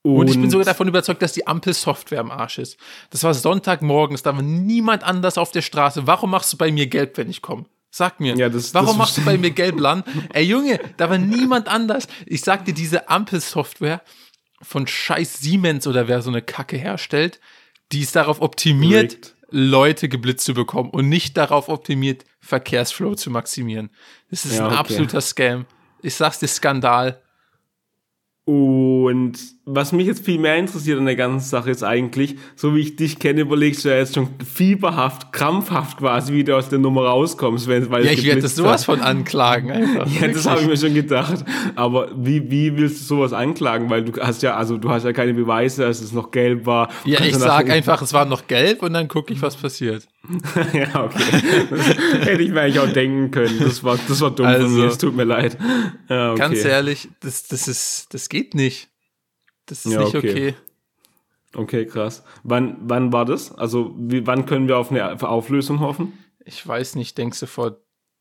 Und, 0.01 0.29
ich 0.29 0.39
bin 0.39 0.49
sogar 0.49 0.65
davon 0.65 0.87
überzeugt, 0.87 1.21
dass 1.21 1.33
die 1.33 1.45
Ampelsoftware 1.45 2.21
am 2.21 2.31
Arsch 2.31 2.57
ist. 2.57 2.77
Das 3.09 3.23
war 3.23 3.33
Sonntagmorgens, 3.33 4.23
da 4.23 4.33
war 4.33 4.41
niemand 4.41 5.03
anders 5.03 5.37
auf 5.37 5.51
der 5.51 5.61
Straße. 5.61 6.07
Warum 6.07 6.31
machst 6.31 6.53
du 6.53 6.57
bei 6.57 6.71
mir 6.71 6.87
gelb, 6.87 7.17
wenn 7.17 7.29
ich 7.29 7.41
komme? 7.41 7.65
Sag 7.91 8.19
mir. 8.19 8.35
Ja, 8.35 8.49
das- 8.49 8.73
Warum 8.73 8.87
das 8.87 8.97
machst 8.97 9.17
du 9.17 9.21
bei 9.25 9.37
mir 9.37 9.51
gelb 9.51 9.79
Land? 9.79 10.05
Ey 10.33 10.45
Junge, 10.45 10.79
da 10.97 11.09
war 11.09 11.17
niemand 11.17 11.67
anders. 11.67 12.07
Ich 12.25 12.41
sag 12.41 12.65
dir, 12.65 12.73
diese 12.73 13.09
Ampelsoftware 13.09 14.01
von 14.61 14.87
scheiß 14.87 15.39
Siemens 15.39 15.85
oder 15.87 16.07
wer 16.07 16.21
so 16.21 16.29
eine 16.29 16.41
Kacke 16.41 16.77
herstellt, 16.77 17.39
die 17.91 18.01
ist 18.01 18.15
darauf 18.15 18.41
optimiert, 18.41 19.13
Rigged. 19.13 19.35
Leute 19.51 20.09
geblitzt 20.09 20.45
zu 20.45 20.53
bekommen 20.53 20.89
und 20.89 21.09
nicht 21.09 21.37
darauf 21.37 21.69
optimiert, 21.69 22.25
Verkehrsflow 22.39 23.15
zu 23.15 23.31
maximieren. 23.31 23.89
Das 24.29 24.45
ist 24.45 24.57
Ja, 24.57 24.65
ein 24.65 24.71
okay. 24.71 24.79
absoluter 24.79 25.21
Scam. 25.21 25.65
Ich 26.01 26.15
sag's 26.15 26.39
dir, 26.39 26.47
Skandal. 26.47 27.21
Und 28.45 29.37
was 29.71 29.91
mich 29.91 30.07
jetzt 30.07 30.25
viel 30.25 30.39
mehr 30.39 30.55
interessiert 30.57 30.97
an 30.97 31.05
der 31.05 31.15
ganzen 31.15 31.47
Sache 31.47 31.69
ist 31.69 31.83
eigentlich, 31.83 32.35
so 32.55 32.75
wie 32.75 32.79
ich 32.79 32.95
dich 32.95 33.19
kenne, 33.19 33.41
überlegst 33.41 33.85
du 33.85 33.89
ja 33.89 33.97
jetzt 33.97 34.15
schon 34.15 34.29
fieberhaft, 34.43 35.31
krampfhaft 35.31 35.97
quasi, 35.99 36.33
wie 36.33 36.43
du 36.43 36.55
aus 36.57 36.69
der 36.69 36.79
Nummer 36.79 37.03
rauskommst, 37.05 37.67
wenn, 37.67 37.89
weil 37.91 38.05
Ja, 38.05 38.11
ich 38.11 38.25
werde 38.25 38.41
das 38.41 38.55
sowas 38.55 38.81
hat. 38.81 38.85
von 38.97 39.01
anklagen 39.01 39.71
einfach. 39.71 40.07
Ja, 40.21 40.27
das 40.27 40.47
habe 40.47 40.61
ich 40.61 40.67
mir 40.67 40.77
schon 40.77 40.93
gedacht. 40.95 41.45
Aber 41.75 42.09
wie, 42.15 42.49
wie 42.49 42.75
willst 42.77 43.01
du 43.01 43.05
sowas 43.05 43.31
anklagen? 43.31 43.89
Weil 43.89 44.03
du 44.05 44.19
hast 44.21 44.41
ja, 44.41 44.55
also 44.55 44.77
du 44.77 44.89
hast 44.89 45.03
ja 45.05 45.13
keine 45.13 45.33
Beweise, 45.33 45.83
dass 45.83 46.01
es 46.01 46.11
noch 46.13 46.31
gelb 46.31 46.65
war. 46.65 46.89
Ja, 47.05 47.21
ich 47.21 47.35
sag 47.35 47.69
einfach, 47.69 48.01
es 48.01 48.11
war 48.13 48.25
noch 48.25 48.47
gelb 48.47 48.81
und 48.81 48.93
dann 48.93 49.07
gucke 49.07 49.31
ich, 49.33 49.41
was 49.41 49.55
passiert. 49.55 50.07
ja, 50.73 51.03
okay. 51.05 51.23
Hätte 52.21 52.41
ich 52.41 52.49
mir 52.51 52.61
eigentlich 52.61 52.79
auch 52.79 52.91
denken 52.91 53.31
können. 53.31 53.59
Das 53.59 53.83
war, 53.83 53.97
das 54.07 54.19
war 54.21 54.31
dumm 54.31 54.45
von 54.47 54.55
Also- 54.55 54.67
mir, 54.67 54.85
es 54.87 54.97
tut 54.97 55.15
mir 55.15 55.23
leid. 55.25 55.57
Ja, 56.09 56.31
okay. 56.31 56.39
Ganz 56.39 56.65
ehrlich, 56.65 57.09
das, 57.21 57.47
das 57.47 57.67
ist, 57.67 58.07
das 58.11 58.29
geht 58.29 58.55
nicht. 58.55 58.89
Das 59.69 59.85
ist 59.85 59.91
Ja, 59.91 59.99
nicht 59.99 60.15
okay. 60.15 60.31
okay. 60.31 60.55
Okay, 61.55 61.85
krass. 61.85 62.23
Wann, 62.43 62.77
wann 62.81 63.11
war 63.11 63.25
das? 63.25 63.51
Also, 63.51 63.95
wie, 63.97 64.25
wann 64.27 64.45
können 64.45 64.67
wir 64.67 64.77
auf 64.77 64.91
eine 64.91 65.19
Auflösung 65.21 65.79
hoffen? 65.79 66.13
Ich 66.45 66.65
weiß 66.65 66.95
nicht, 66.95 67.17
denkst 67.17 67.39
du 67.39 67.47
vor 67.47 67.77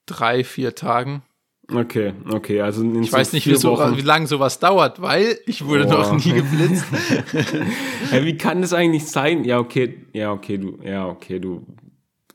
drei, 0.06 0.44
vier 0.44 0.74
Tagen? 0.74 1.22
Okay, 1.70 2.14
okay, 2.32 2.62
also 2.62 2.82
in 2.82 3.02
Ich 3.02 3.10
so 3.10 3.16
weiß 3.18 3.34
nicht, 3.34 3.46
wie, 3.46 3.54
so, 3.54 3.76
wie 3.76 4.00
lange 4.00 4.26
sowas 4.26 4.58
dauert, 4.58 5.02
weil 5.02 5.38
ich 5.44 5.66
wurde 5.66 5.84
Boah. 5.84 5.98
noch 5.98 6.24
nie 6.24 6.32
geblitzt. 6.32 6.84
Hey, 8.10 8.24
wie 8.24 8.38
kann 8.38 8.62
das 8.62 8.72
eigentlich 8.72 9.04
sein? 9.06 9.44
Ja, 9.44 9.58
okay, 9.58 10.06
ja, 10.14 10.32
okay, 10.32 10.56
du, 10.56 10.78
ja, 10.82 11.06
okay, 11.06 11.38
du, 11.38 11.66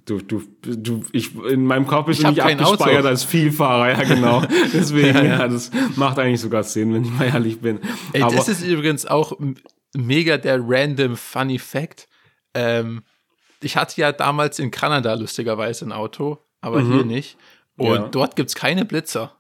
du, 0.05 0.19
du, 0.19 0.43
du 0.61 1.03
ich, 1.11 1.35
in 1.35 1.65
meinem 1.65 1.87
Kopf 1.87 2.05
bist 2.07 2.19
Ich 2.19 2.25
du 2.25 2.31
nicht 2.31 2.41
abgespeichert 2.41 2.99
Auto. 2.99 3.07
als 3.07 3.23
Vielfahrer, 3.23 3.89
ja, 3.89 4.03
genau. 4.03 4.41
Deswegen, 4.73 5.25
ja, 5.25 5.47
das 5.47 5.71
macht 5.95 6.19
eigentlich 6.19 6.41
sogar 6.41 6.63
Sinn, 6.63 6.93
wenn 6.93 7.03
ich 7.05 7.11
mal 7.11 7.25
ehrlich 7.27 7.59
bin. 7.61 7.79
Ey, 8.13 8.21
Aber, 8.23 8.35
das 8.35 8.47
ist 8.49 8.63
übrigens 8.63 9.05
auch 9.05 9.33
mega 9.95 10.37
der 10.37 10.59
random 10.61 11.15
funny 11.17 11.59
Fact. 11.59 12.07
Ähm, 12.53 13.03
ich 13.61 13.77
hatte 13.77 13.99
ja 14.01 14.11
damals 14.11 14.59
in 14.59 14.71
Kanada 14.71 15.13
lustigerweise 15.13 15.85
ein 15.85 15.91
Auto, 15.91 16.37
aber 16.61 16.81
hier 16.81 17.05
nicht. 17.05 17.37
Und 17.77 17.87
Mhm. 17.89 17.93
Ja. 17.95 18.07
dort 18.09 18.35
gibt's 18.35 18.55
keine 18.55 18.85
Blitzer. 18.85 19.35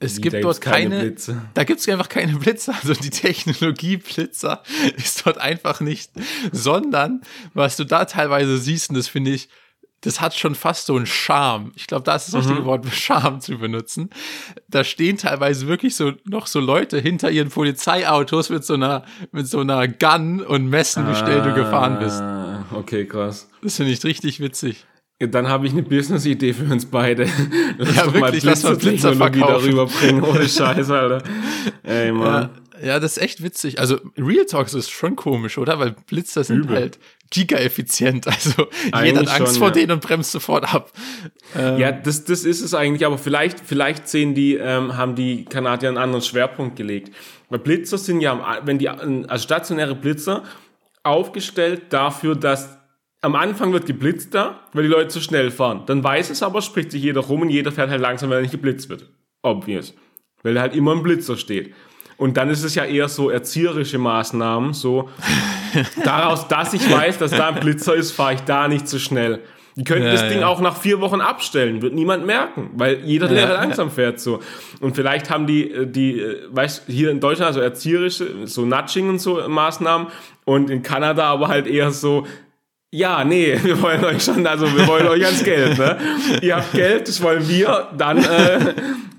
Es 0.00 0.20
gibt 0.20 0.42
dort 0.44 0.60
keine 0.60 1.00
Blitze? 1.00 1.42
da 1.54 1.64
gibt's 1.64 1.88
einfach 1.88 2.08
keine 2.08 2.36
Blitzer. 2.36 2.74
Also 2.74 2.94
die 2.94 3.10
Technologie 3.10 3.96
Blitzer 3.96 4.62
ist 4.96 5.26
dort 5.26 5.38
einfach 5.38 5.80
nicht, 5.80 6.10
sondern 6.52 7.22
was 7.54 7.76
du 7.76 7.84
da 7.84 8.04
teilweise 8.04 8.58
siehst, 8.58 8.90
und 8.90 8.96
das 8.96 9.08
finde 9.08 9.32
ich, 9.32 9.48
das 10.02 10.20
hat 10.20 10.36
schon 10.36 10.54
fast 10.54 10.86
so 10.86 10.94
einen 10.94 11.06
Charme. 11.06 11.72
Ich 11.74 11.88
glaube, 11.88 12.04
da 12.04 12.14
ist 12.14 12.26
das 12.28 12.34
Mhm. 12.34 12.40
richtige 12.50 12.64
Wort, 12.66 12.86
Charme 12.92 13.40
zu 13.40 13.58
benutzen. 13.58 14.10
Da 14.68 14.84
stehen 14.84 15.16
teilweise 15.18 15.66
wirklich 15.66 15.96
so 15.96 16.12
noch 16.24 16.46
so 16.46 16.60
Leute 16.60 17.00
hinter 17.00 17.32
ihren 17.32 17.48
Polizeiautos 17.48 18.48
mit 18.50 18.64
so 18.64 18.74
einer 18.74 19.04
mit 19.32 19.48
so 19.48 19.58
einer 19.58 19.88
Gun 19.88 20.40
und 20.40 20.68
messen, 20.68 21.08
wie 21.08 21.16
schnell 21.16 21.42
du 21.42 21.52
gefahren 21.54 21.98
bist. 21.98 22.20
Ah, 22.20 22.64
Okay, 22.72 23.06
krass. 23.06 23.48
Das 23.62 23.76
finde 23.76 23.90
ich 23.92 24.04
richtig 24.04 24.38
witzig. 24.38 24.86
Dann 25.20 25.48
habe 25.48 25.66
ich 25.66 25.72
eine 25.72 25.82
Business-Idee 25.82 26.52
für 26.52 26.72
uns 26.72 26.86
beide. 26.86 27.24
Lass 27.78 27.96
Ja, 27.96 28.04
doch 28.04 28.14
wirklich, 28.14 28.20
mal 28.20 28.30
Blitzer 28.30 28.76
Blitzertechnologie 28.76 29.40
darüber 29.40 29.86
bringen. 29.86 30.22
Ohne 30.24 30.48
Scheiß, 30.48 30.90
Alter. 30.90 31.24
Ey, 31.82 32.12
Mann. 32.12 32.50
Ja, 32.80 32.86
ja, 32.86 33.00
das 33.00 33.16
ist 33.16 33.22
echt 33.22 33.42
witzig. 33.42 33.80
Also 33.80 33.98
Real 34.16 34.44
Talks 34.44 34.74
ist 34.74 34.90
schon 34.90 35.16
komisch, 35.16 35.58
oder? 35.58 35.80
Weil 35.80 35.96
Blitzer 36.06 36.44
sind 36.44 36.58
Übel. 36.58 36.76
halt 36.76 36.98
giga-effizient. 37.30 38.28
Also 38.28 38.68
jeder 38.84 38.96
Eigentlich 38.96 39.28
hat 39.30 39.40
Angst 39.40 39.54
schon, 39.54 39.58
vor 39.58 39.68
ja. 39.68 39.74
denen 39.74 39.90
und 39.90 40.02
bremst 40.02 40.30
sofort 40.30 40.72
ab. 40.72 40.92
Ja, 41.56 41.90
das, 41.90 42.24
das 42.24 42.44
ist 42.44 42.60
es 42.60 42.72
eigentlich, 42.74 43.04
aber 43.04 43.18
vielleicht, 43.18 43.58
vielleicht 43.58 44.06
sehen 44.06 44.36
die, 44.36 44.54
ähm, 44.54 44.96
haben 44.96 45.16
die 45.16 45.44
Kanadier 45.46 45.88
einen 45.88 45.98
anderen 45.98 46.22
Schwerpunkt 46.22 46.76
gelegt. 46.76 47.12
Weil 47.48 47.58
Blitzer 47.58 47.98
sind 47.98 48.20
ja, 48.20 48.60
wenn 48.64 48.78
die, 48.78 48.88
also 48.88 49.42
stationäre 49.42 49.96
Blitzer, 49.96 50.44
aufgestellt 51.02 51.84
dafür, 51.90 52.36
dass 52.36 52.77
am 53.20 53.34
Anfang 53.34 53.72
wird 53.72 53.86
geblitzt 53.86 54.34
da, 54.34 54.60
weil 54.72 54.84
die 54.84 54.88
Leute 54.88 55.08
zu 55.08 55.20
schnell 55.20 55.50
fahren. 55.50 55.82
Dann 55.86 56.04
weiß 56.04 56.30
es 56.30 56.42
aber, 56.42 56.62
spricht 56.62 56.92
sich 56.92 57.02
jeder 57.02 57.20
rum 57.20 57.42
und 57.42 57.50
jeder 57.50 57.72
fährt 57.72 57.90
halt 57.90 58.00
langsam, 58.00 58.30
weil 58.30 58.38
er 58.38 58.42
nicht 58.42 58.52
geblitzt 58.52 58.88
wird. 58.88 59.06
Obvious. 59.42 59.94
Weil 60.42 60.60
halt 60.60 60.74
immer 60.74 60.92
ein 60.92 61.02
Blitzer 61.02 61.36
steht. 61.36 61.74
Und 62.16 62.36
dann 62.36 62.50
ist 62.50 62.64
es 62.64 62.74
ja 62.74 62.84
eher 62.84 63.08
so 63.08 63.30
erzieherische 63.30 63.98
Maßnahmen, 63.98 64.72
so 64.72 65.08
daraus, 66.04 66.48
dass 66.48 66.74
ich 66.74 66.90
weiß, 66.90 67.18
dass 67.18 67.30
da 67.30 67.48
ein 67.48 67.60
Blitzer 67.60 67.94
ist, 67.94 68.12
fahre 68.12 68.34
ich 68.34 68.40
da 68.40 68.66
nicht 68.66 68.88
so 68.88 68.98
schnell. 68.98 69.40
Die 69.76 69.84
könnten 69.84 70.06
Ja, 70.06 70.12
das 70.12 70.28
Ding 70.28 70.40
ja. 70.40 70.48
auch 70.48 70.60
nach 70.60 70.76
vier 70.76 71.00
Wochen 71.00 71.20
abstellen, 71.20 71.82
wird 71.82 71.94
niemand 71.94 72.26
merken, 72.26 72.70
weil 72.74 73.04
jeder, 73.04 73.28
der 73.28 73.42
Ja, 73.42 73.52
langsam 73.52 73.92
fährt, 73.92 74.18
so. 74.18 74.40
Und 74.80 74.96
vielleicht 74.96 75.30
haben 75.30 75.46
die, 75.46 75.70
äh, 75.70 75.86
die, 75.86 76.18
äh, 76.18 76.48
weißt 76.50 76.84
hier 76.88 77.12
in 77.12 77.20
Deutschland, 77.20 77.46
also 77.46 77.60
erzieherische, 77.60 78.48
so 78.48 78.64
Nudging 78.64 79.08
und 79.08 79.20
so 79.20 79.48
Maßnahmen 79.48 80.08
und 80.44 80.70
in 80.70 80.82
Kanada 80.82 81.26
aber 81.26 81.46
halt 81.46 81.68
eher 81.68 81.92
so, 81.92 82.26
ja, 82.90 83.24
nee, 83.24 83.58
wir 83.62 83.80
wollen 83.82 84.04
euch 84.04 84.24
schon, 84.24 84.46
also 84.46 84.66
wir 84.76 84.86
wollen 84.86 85.06
euch 85.08 85.24
ans 85.24 85.44
Geld, 85.44 85.78
ne? 85.78 85.98
Ihr 86.42 86.56
habt 86.56 86.72
Geld, 86.72 87.08
das 87.08 87.20
wollen 87.22 87.48
wir, 87.48 87.88
dann 87.96 88.18
äh, 88.18 88.74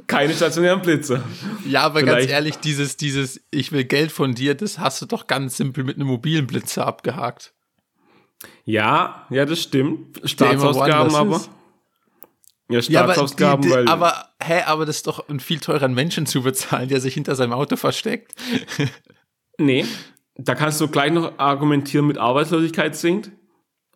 keine 0.07 0.33
stationären 0.33 0.81
Blitze. 0.81 1.23
Ja, 1.65 1.83
aber 1.83 2.01
ganz 2.01 2.17
Vielleicht- 2.17 2.29
ehrlich, 2.31 2.55
dieses, 2.57 2.97
dieses, 2.97 3.41
ich 3.51 3.71
will 3.71 3.83
Geld 3.83 4.11
von 4.11 4.33
dir, 4.33 4.55
das 4.55 4.79
hast 4.79 5.01
du 5.01 5.05
doch 5.05 5.27
ganz 5.27 5.57
simpel 5.57 5.83
mit 5.83 5.97
einem 5.97 6.07
mobilen 6.07 6.47
Blitzer 6.47 6.85
abgehakt. 6.87 7.53
Ja, 8.65 9.25
ja, 9.29 9.45
das 9.45 9.61
stimmt. 9.61 10.19
Staatsausgaben 10.23 11.15
aber. 11.15 11.35
ist. 11.35 11.49
Ja, 12.69 12.79
Ja, 12.79 12.99
aber, 13.03 13.13
Staatsausgaben, 13.13 13.61
die, 13.63 13.67
die, 13.69 13.73
weil. 13.73 13.87
aber, 13.87 14.29
hä, 14.41 14.61
aber 14.65 14.85
das 14.85 14.97
ist 14.97 15.07
doch 15.07 15.27
ein 15.27 15.39
viel 15.39 15.59
teureren 15.59 15.93
Menschen 15.93 16.25
zu 16.25 16.43
bezahlen, 16.43 16.87
der 16.87 17.01
sich 17.01 17.13
hinter 17.15 17.35
seinem 17.35 17.53
Auto 17.53 17.75
versteckt. 17.75 18.33
nee, 19.57 19.85
da 20.37 20.55
kannst 20.55 20.79
du 20.79 20.87
gleich 20.87 21.11
noch 21.11 21.37
argumentieren 21.37 22.07
mit 22.07 22.17
Arbeitslosigkeit 22.17 22.95
sinkt. 22.95 23.31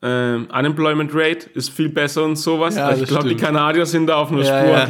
Ähm, 0.06 0.48
Unemployment 0.54 1.12
Rate 1.14 1.50
ist 1.54 1.70
viel 1.70 1.88
besser 1.90 2.24
und 2.26 2.36
sowas. 2.36 2.76
Ja, 2.76 2.88
Also 2.88 3.04
ich 3.04 3.10
glaube, 3.10 3.30
die. 3.30 3.36
Kanadier 3.38 3.86
sind 3.86 4.08
da 4.08 4.16
auf 4.18 4.32
einer 4.32 4.42
Ja, 4.44 4.60
Spur. 4.60 4.72
ja. 4.78 4.90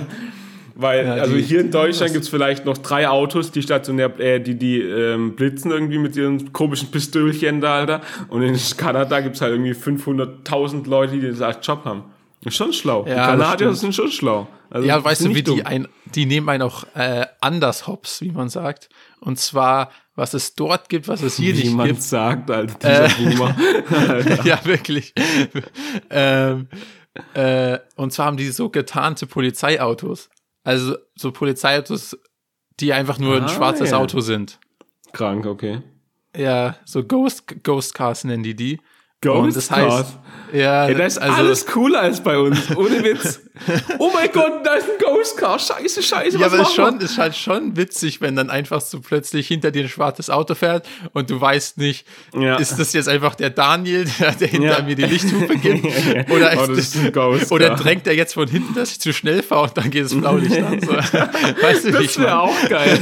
Weil, 0.75 1.07
also 1.07 1.35
die- 1.35 1.43
hier 1.43 1.61
in 1.61 1.69
Deutschland 1.69 2.09
was- 2.09 2.13
gibt's 2.13 2.29
vielleicht 2.29 2.65
noch 2.65 2.79
drei 2.79 3.07
Autos, 3.07 3.51
die 3.51 3.61
stationär, 3.61 4.19
äh, 4.19 4.39
die, 4.39 4.55
die 4.57 4.81
ähm, 4.81 5.35
blitzen 5.35 5.69
irgendwie 5.69 5.99
mit 5.99 6.15
ihren 6.15 6.51
komischen 6.51 6.89
Pistölchen 6.89 7.61
da, 7.61 7.75
Alter. 7.75 8.01
Und 8.29 8.41
in 8.41 8.57
Kanada 8.75 9.19
gibt's 9.19 9.39
halt 9.41 9.51
irgendwie 9.51 9.75
500.000 9.75 10.87
Leute, 10.89 11.13
die 11.19 11.29
das 11.29 11.41
als 11.41 11.65
Job 11.65 11.85
haben. 11.85 12.03
Ist 12.43 12.55
schon 12.57 12.73
schlau. 12.73 13.03
die 13.03 13.11
Kanadier 13.13 13.71
sind 13.73 13.93
schon 13.95 14.09
schlau. 14.11 14.47
Also, 14.69 14.87
Ja, 14.87 15.01
weißt 15.03 15.21
du, 15.21 15.29
wie 15.29 15.33
nicht 15.33 15.47
die 15.47 15.57
dumm. 15.57 15.61
ein, 15.65 15.87
die 16.15 16.25
nehmen 16.25 16.49
einen 16.49 16.63
auch 16.63 16.85
äh, 16.95 17.27
anders 17.39 17.85
hops, 17.87 18.21
wie 18.21 18.31
man 18.31 18.49
sagt. 18.49 18.89
Und 19.19 19.37
zwar, 19.39 19.91
was 20.15 20.33
es 20.33 20.53
dort 20.55 20.89
gibt, 20.89 21.07
was 21.07 21.21
es 21.21 21.37
hier 21.37 21.55
wie 21.57 21.63
nicht 21.63 21.73
man 21.75 21.87
gibt. 21.87 22.01
sagt, 22.03 22.49
Alter, 22.51 22.75
dieser 22.79 23.05
Äh. 23.05 23.09
Boomer. 23.23 23.55
ja, 24.45 24.63
wirklich. 24.65 25.13
ähm, 26.09 26.67
äh, 27.33 27.79
und 27.95 28.11
zwar 28.13 28.27
haben 28.27 28.37
die 28.37 28.49
so 28.49 28.69
getarnte 28.69 29.25
Polizeiautos. 29.27 30.29
Also 30.63 30.95
so 31.15 31.31
Polizeiautos, 31.31 32.17
die 32.79 32.93
einfach 32.93 33.19
nur 33.19 33.37
ein 33.37 33.43
Ah, 33.43 33.49
schwarzes 33.49 33.91
ja. 33.91 33.97
Auto 33.97 34.19
sind. 34.21 34.59
Krank, 35.11 35.45
okay. 35.45 35.81
Ja, 36.35 36.77
so 36.85 37.03
Ghost, 37.03 37.63
Ghost 37.63 37.93
Cars 37.93 38.23
nennen 38.23 38.43
die 38.43 38.55
die. 38.55 38.79
Ghost 39.23 39.39
Und 39.43 39.55
das 39.55 39.71
heißt, 39.71 39.87
Cars. 39.89 40.07
Ja, 40.53 40.85
Ey, 40.85 40.93
das 40.93 41.13
ist 41.13 41.17
also, 41.17 41.33
alles 41.35 41.65
cooler 41.65 42.01
als 42.01 42.21
bei 42.21 42.37
uns. 42.37 42.59
Ohne 42.75 43.03
Witz. 43.03 43.39
Oh 43.99 44.09
mein 44.11 44.29
Gott, 44.33 44.65
da 44.65 44.73
ist 44.73 44.85
ein 44.89 44.97
Ghost 44.99 45.37
Car. 45.37 45.59
Scheiße, 45.59 46.01
scheiße. 46.01 46.37
Ja, 46.39 46.47
was 46.47 46.53
aber 46.53 46.63
es 46.63 46.69
ist, 46.71 46.77
machen 46.79 46.91
schon, 46.93 47.01
ist 47.01 47.17
halt 47.19 47.35
schon 47.35 47.77
witzig, 47.77 48.19
wenn 48.19 48.35
dann 48.35 48.49
einfach 48.49 48.81
so 48.81 48.99
plötzlich 48.99 49.47
hinter 49.47 49.69
dir 49.69 49.83
ein 49.83 49.89
schwarzes 49.89 50.31
Auto 50.31 50.55
fährt 50.55 50.87
und 51.13 51.29
du 51.29 51.39
weißt 51.39 51.77
nicht, 51.77 52.07
Ja. 52.35 52.55
ist 52.55 52.77
das 52.79 52.93
jetzt 52.93 53.07
einfach 53.07 53.35
der 53.35 53.51
Daniel, 53.51 54.05
der, 54.19 54.31
der 54.31 54.47
hinter 54.47 54.79
Ja. 54.79 54.83
mir 54.83 54.95
die 54.95 55.03
Lichthupe 55.05 55.55
gibt? 55.57 55.85
Oder, 56.31 56.51
Oh, 56.57 56.65
das 56.67 56.77
ist 56.79 56.95
ein 56.97 57.11
Ghost 57.11 57.51
oder 57.51 57.75
drängt 57.75 58.07
er 58.07 58.15
jetzt 58.15 58.33
von 58.33 58.47
hinten, 58.47 58.73
dass 58.73 58.91
ich 58.91 58.99
zu 58.99 59.13
schnell 59.13 59.43
fahre 59.43 59.63
und 59.65 59.77
dann 59.77 59.91
geht 59.91 60.05
das 60.05 60.15
Blaulicht 60.15 60.57
an? 60.57 60.81
So. 60.81 60.91
Weißt 61.61 61.85
du, 61.85 61.91
Das 61.91 62.17
wäre 62.19 62.39
auch 62.39 62.69
geil. 62.69 62.99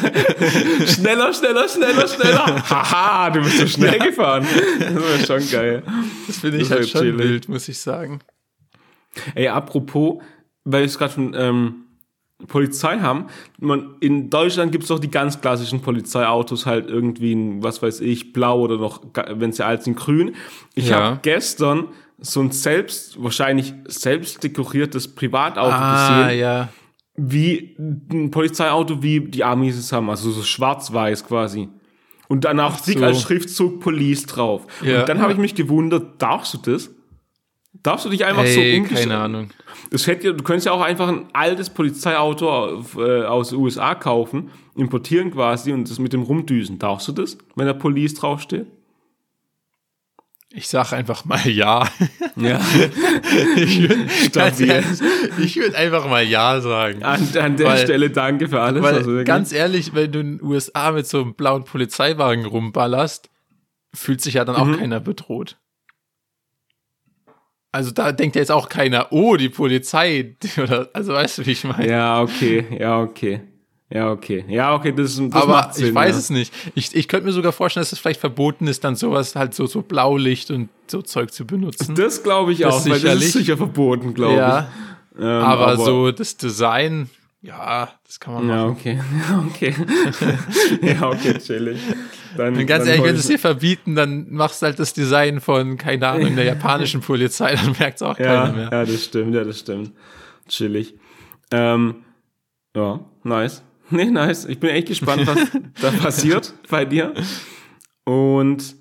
schneller, 0.93 1.33
schneller, 1.33 1.67
schneller, 1.69 2.07
schneller. 2.09 2.69
Haha, 2.69 3.29
du 3.29 3.41
bist 3.41 3.57
so 3.57 3.67
schnell 3.67 3.99
gefahren. 3.99 4.45
Das 4.79 5.27
wäre 5.29 5.41
schon 5.41 5.49
geil. 5.49 5.83
Das 6.27 6.38
finde 6.39 6.58
ich 6.58 6.63
das 6.63 6.72
halt 6.72 6.82
wär 6.82 6.88
schon 6.88 7.01
chillig. 7.01 7.20
wild, 7.20 7.50
muss 7.50 7.68
ich 7.68 7.80
sagen. 7.80 8.20
Ey, 9.36 9.48
apropos, 9.48 10.22
weil 10.63 10.82
wir 10.82 10.86
es 10.86 10.98
gerade 10.98 11.13
von 11.13 11.34
ähm, 11.38 11.75
Polizei 12.48 13.00
haben, 13.00 13.25
man, 13.60 13.96
in 14.00 14.30
Deutschland 14.30 14.72
gibt's 14.72 14.88
doch 14.88 15.00
die 15.00 15.12
ganz 15.12 15.41
klassischen 15.41 15.82
Polizeiautos, 15.82 16.65
halt 16.65 16.89
irgendwie 16.89 17.34
in, 17.34 17.62
was 17.63 17.82
weiß 17.82 18.00
ich, 18.01 18.34
blau 18.34 18.60
oder 18.62 18.77
noch, 18.77 19.01
wenn 19.30 19.51
sie 19.51 19.65
alt 19.65 19.84
sind, 19.84 19.96
grün. 19.98 20.36
Ich 20.74 20.89
Ja. 20.89 20.96
habe 21.03 21.20
gestern 21.22 21.88
so 22.20 22.39
ein 22.41 22.51
selbst, 22.51 23.22
wahrscheinlich 23.22 23.74
selbst 23.88 24.44
dekoriertes 24.44 25.13
Privatauto 25.13 25.75
Ah, 25.75 25.91
gesehen, 26.27 26.39
ja. 26.39 26.70
wie 27.15 27.75
ein 27.80 28.32
Polizeiauto, 28.32 29.03
wie 29.03 29.20
die 29.22 29.44
Amis 29.44 29.77
es 29.77 29.91
haben, 29.91 30.10
also 30.10 30.32
so 30.32 30.41
schwarz-weiß 30.44 31.25
quasi. 31.25 31.68
Und 32.31 32.45
dick 32.88 33.00
so. 33.00 33.05
als 33.05 33.21
Schriftzug 33.21 33.79
Police 33.81 34.25
drauf. 34.25 34.65
Ja. 34.83 35.01
Und 35.01 35.09
dann 35.09 35.19
habe 35.21 35.33
ich 35.33 35.38
mich 35.38 35.53
gewundert, 35.55 36.21
darfst 36.21 36.53
du 36.53 36.71
das? 36.71 36.89
Darfst 37.83 38.05
du 38.05 38.09
dich 38.09 38.25
einfach 38.25 38.45
so 38.45 38.59
Ey, 38.59 38.79
umgesch- 38.79 38.93
keine 38.95 39.17
Ahnung. 39.17 39.50
das 39.91 40.05
hätte, 40.07 40.33
du 40.33 40.43
könntest 40.43 40.65
ja 40.67 40.71
auch 40.73 40.81
einfach 40.81 41.07
ein 41.07 41.25
altes 41.33 41.69
Polizeiauto 41.69 42.83
äh, 42.97 43.23
aus 43.23 43.50
den 43.50 43.59
USA 43.59 43.95
kaufen, 43.95 44.50
importieren 44.75 45.31
quasi 45.31 45.71
und 45.71 45.89
das 45.89 45.97
mit 46.00 46.13
dem 46.13 46.21
rumdüsen. 46.21 46.79
Darfst 46.79 47.07
du 47.07 47.11
das, 47.11 47.38
wenn 47.55 47.65
da 47.65 47.73
Police 47.73 48.13
draufsteht? 48.13 48.67
Ich 50.53 50.67
sag 50.67 50.91
einfach 50.93 51.24
mal 51.25 51.48
ja. 51.48 51.88
Ja. 52.36 52.60
Ich 53.55 53.79
würde 53.81 54.05
würd 55.55 55.75
einfach 55.75 56.08
mal 56.10 56.24
ja 56.24 56.60
sagen. 56.62 57.03
An, 57.03 57.27
an 57.39 57.58
der 57.58 57.67
Weil- 57.67 57.77
Stelle 57.84 58.10
danke 58.10 58.48
für 58.50 58.62
alles. 58.62 58.81
Weil, 58.84 59.24
ganz 59.24 59.51
ehrlich, 59.53 59.93
wenn 59.93 60.12
du 60.12 60.20
in 60.20 60.38
den 60.38 60.46
USA 60.46 60.91
mit 60.91 61.08
so 61.08 61.22
einem 61.22 61.34
blauen 61.36 61.63
Polizeiwagen 61.63 62.46
rumballerst, 62.46 63.29
fühlt 63.93 64.22
sich 64.22 64.36
ja 64.36 64.46
dann 64.46 64.55
auch 64.55 64.65
Mhm. 64.65 64.77
keiner 64.77 65.00
bedroht. 65.00 65.58
Also 67.74 67.91
da 67.91 68.12
denkt 68.12 68.36
ja 68.36 68.41
jetzt 68.41 68.51
auch 68.51 68.67
keiner, 68.67 69.12
oh, 69.12 69.38
die 69.38 69.50
Polizei, 69.50 70.36
oder, 70.62 70.89
also 70.93 71.13
weißt 71.13 71.38
du, 71.39 71.46
wie 71.46 71.51
ich 71.51 71.63
meine? 71.63 71.88
ja, 71.89 72.22
okay, 72.22 72.65
ja, 72.79 73.00
okay. 73.00 73.41
Ja, 73.93 74.12
okay. 74.12 74.45
Ja, 74.48 74.74
okay, 74.74 74.93
das, 74.95 75.17
das 75.17 75.33
Aber 75.33 75.69
Sinn, 75.74 75.88
ich 75.89 75.95
weiß 75.95 76.13
ja. 76.13 76.19
es 76.19 76.29
nicht. 76.29 76.53
Ich, 76.75 76.95
ich 76.95 77.07
könnte 77.10 77.25
mir 77.25 77.33
sogar 77.33 77.51
vorstellen, 77.51 77.81
dass 77.81 77.91
es 77.91 78.00
vielleicht 78.00 78.21
verboten 78.21 78.67
ist, 78.67 78.83
dann 78.83 78.95
sowas 78.95 79.36
halt 79.36 79.53
so, 79.53 79.65
so 79.65 79.81
Blaulicht 79.81 80.50
und 80.50 80.69
so 80.88 81.01
Zeug 81.01 81.33
zu 81.33 81.45
benutzen. 81.45 81.95
Das 81.95 82.24
glaube 82.24 82.53
ich 82.53 82.60
Das 82.60 82.74
auch, 82.74 82.86
weil 82.86 82.91
das 82.93 83.01
sicherlich. 83.01 83.24
ist 83.25 83.33
sicher 83.33 83.57
verboten, 83.57 84.13
glaube 84.13 84.36
ja, 84.38 84.60
ich. 85.15 85.21
Ähm, 85.21 85.25
aber, 85.25 85.75
so 85.75 86.12
das 86.12 86.38
Design, 86.38 87.10
ja, 87.41 87.89
das 88.05 88.19
kann 88.19 88.33
man 88.36 88.48
machen. 88.48 88.69
okay. 88.69 89.00
Ja, 89.29 89.43
okay. 89.50 89.75
ja, 90.81 91.10
okay, 91.10 91.38
chillig. 91.39 91.79
Dann, 92.38 92.55
Und 92.55 92.65
ganz 92.67 92.86
dann 92.86 92.93
ehrlich, 92.93 93.05
wenn 93.05 93.15
sie 93.15 93.21
es 93.21 93.27
dir 93.27 93.39
verbieten, 93.39 93.95
dann 93.95 94.31
machst 94.31 94.62
du 94.62 94.67
halt 94.67 94.79
das 94.79 94.93
Design 94.93 95.41
von, 95.41 95.77
keine 95.77 96.07
Ahnung, 96.07 96.36
der 96.38 96.45
japanischen 96.45 97.01
Polizei, 97.01 97.55
dann 97.55 97.75
merkt 97.77 97.98
es 97.98 98.03
auch 98.03 98.17
ja, 98.17 98.45
keiner 98.45 98.53
mehr. 98.53 98.69
ja, 98.71 98.86
das 98.86 99.03
stimmt, 99.03 99.36
ja, 99.36 99.43
das 99.43 99.60
stimmt. 99.60 99.91
Chillig. 100.48 100.95
Ähm, 101.51 101.95
ja, 102.74 103.01
nice. 103.24 103.63
Nee, 103.95 104.05
nice. 104.05 104.45
Ich 104.45 104.60
bin 104.60 104.69
echt 104.69 104.88
gespannt, 104.88 105.27
was 105.27 105.39
da 105.81 105.91
passiert 106.01 106.53
bei 106.69 106.86
dir. 106.86 107.13
Und 108.05 108.75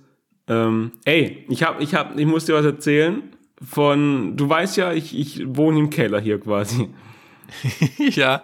ähm, 0.48 0.92
ey, 1.04 1.44
ich 1.48 1.62
hab, 1.62 1.80
ich 1.80 1.94
hab, 1.94 2.18
ich 2.18 2.26
muss 2.26 2.44
dir 2.44 2.54
was 2.54 2.64
erzählen 2.64 3.22
von, 3.62 4.36
du 4.36 4.48
weißt 4.48 4.76
ja, 4.76 4.92
ich, 4.92 5.16
ich 5.18 5.42
wohne 5.46 5.78
im 5.78 5.90
Keller 5.90 6.20
hier 6.20 6.40
quasi. 6.40 6.88
ja, 7.98 8.42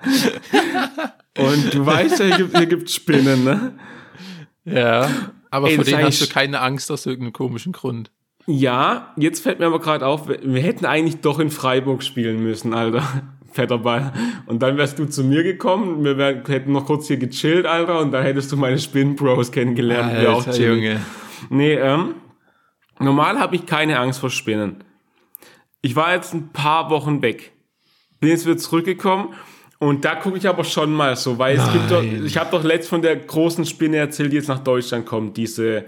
Und 1.38 1.74
du 1.74 1.84
weißt 1.84 2.20
ja, 2.20 2.26
hier 2.26 2.36
gibt 2.36 2.56
hier 2.56 2.66
gibt's 2.66 2.94
Spinnen, 2.94 3.44
ne? 3.44 3.78
ja. 4.64 5.08
Aber 5.50 5.68
Ey, 5.68 5.76
vor 5.76 5.84
denen 5.84 6.02
hast 6.02 6.20
du 6.20 6.26
keine 6.26 6.60
Angst 6.60 6.90
aus 6.90 7.06
irgendeinem 7.06 7.32
komischen 7.32 7.72
Grund. 7.72 8.10
Ja, 8.46 9.14
jetzt 9.16 9.42
fällt 9.42 9.58
mir 9.58 9.66
aber 9.66 9.80
gerade 9.80 10.06
auf, 10.06 10.28
wir 10.28 10.62
hätten 10.62 10.84
eigentlich 10.84 11.20
doch 11.20 11.38
in 11.38 11.50
Freiburg 11.50 12.02
spielen 12.02 12.42
müssen, 12.42 12.74
Alter. 12.74 13.02
Fetter 13.56 13.78
Ball. 13.78 14.12
Und 14.46 14.62
dann 14.62 14.76
wärst 14.76 14.98
du 14.98 15.06
zu 15.06 15.24
mir 15.24 15.42
gekommen, 15.42 16.04
wir 16.04 16.16
wär, 16.16 16.44
hätten 16.46 16.72
noch 16.72 16.86
kurz 16.86 17.08
hier 17.08 17.16
gechillt, 17.16 17.66
Alter, 17.66 18.00
und 18.00 18.12
da 18.12 18.22
hättest 18.22 18.52
du 18.52 18.56
meine 18.56 18.78
Spin-Bros 18.78 19.50
kennengelernt. 19.50 20.12
Wär 20.12 20.32
auch 20.32 20.44
chillig. 20.44 20.84
Junge. 20.84 21.00
Nee, 21.50 21.74
ähm, 21.74 22.14
normal 23.00 23.38
habe 23.38 23.56
ich 23.56 23.66
keine 23.66 23.98
Angst 23.98 24.20
vor 24.20 24.30
Spinnen. 24.30 24.84
Ich 25.82 25.96
war 25.96 26.14
jetzt 26.14 26.34
ein 26.34 26.52
paar 26.52 26.90
Wochen 26.90 27.22
weg. 27.22 27.52
Bin 28.20 28.30
jetzt 28.30 28.46
wieder 28.46 28.56
zurückgekommen 28.56 29.34
und 29.78 30.04
da 30.04 30.14
gucke 30.14 30.38
ich 30.38 30.48
aber 30.48 30.64
schon 30.64 30.92
mal 30.92 31.16
so, 31.16 31.38
weil 31.38 31.56
es 31.56 31.72
gibt 31.72 31.90
doch, 31.90 32.02
Nein. 32.02 32.24
ich 32.24 32.38
habe 32.38 32.50
doch 32.50 32.64
letzt 32.64 32.88
von 32.88 33.02
der 33.02 33.16
großen 33.16 33.64
Spinne 33.66 33.98
erzählt, 33.98 34.32
die 34.32 34.36
jetzt 34.36 34.48
nach 34.48 34.60
Deutschland 34.60 35.04
kommt, 35.04 35.36
diese 35.36 35.84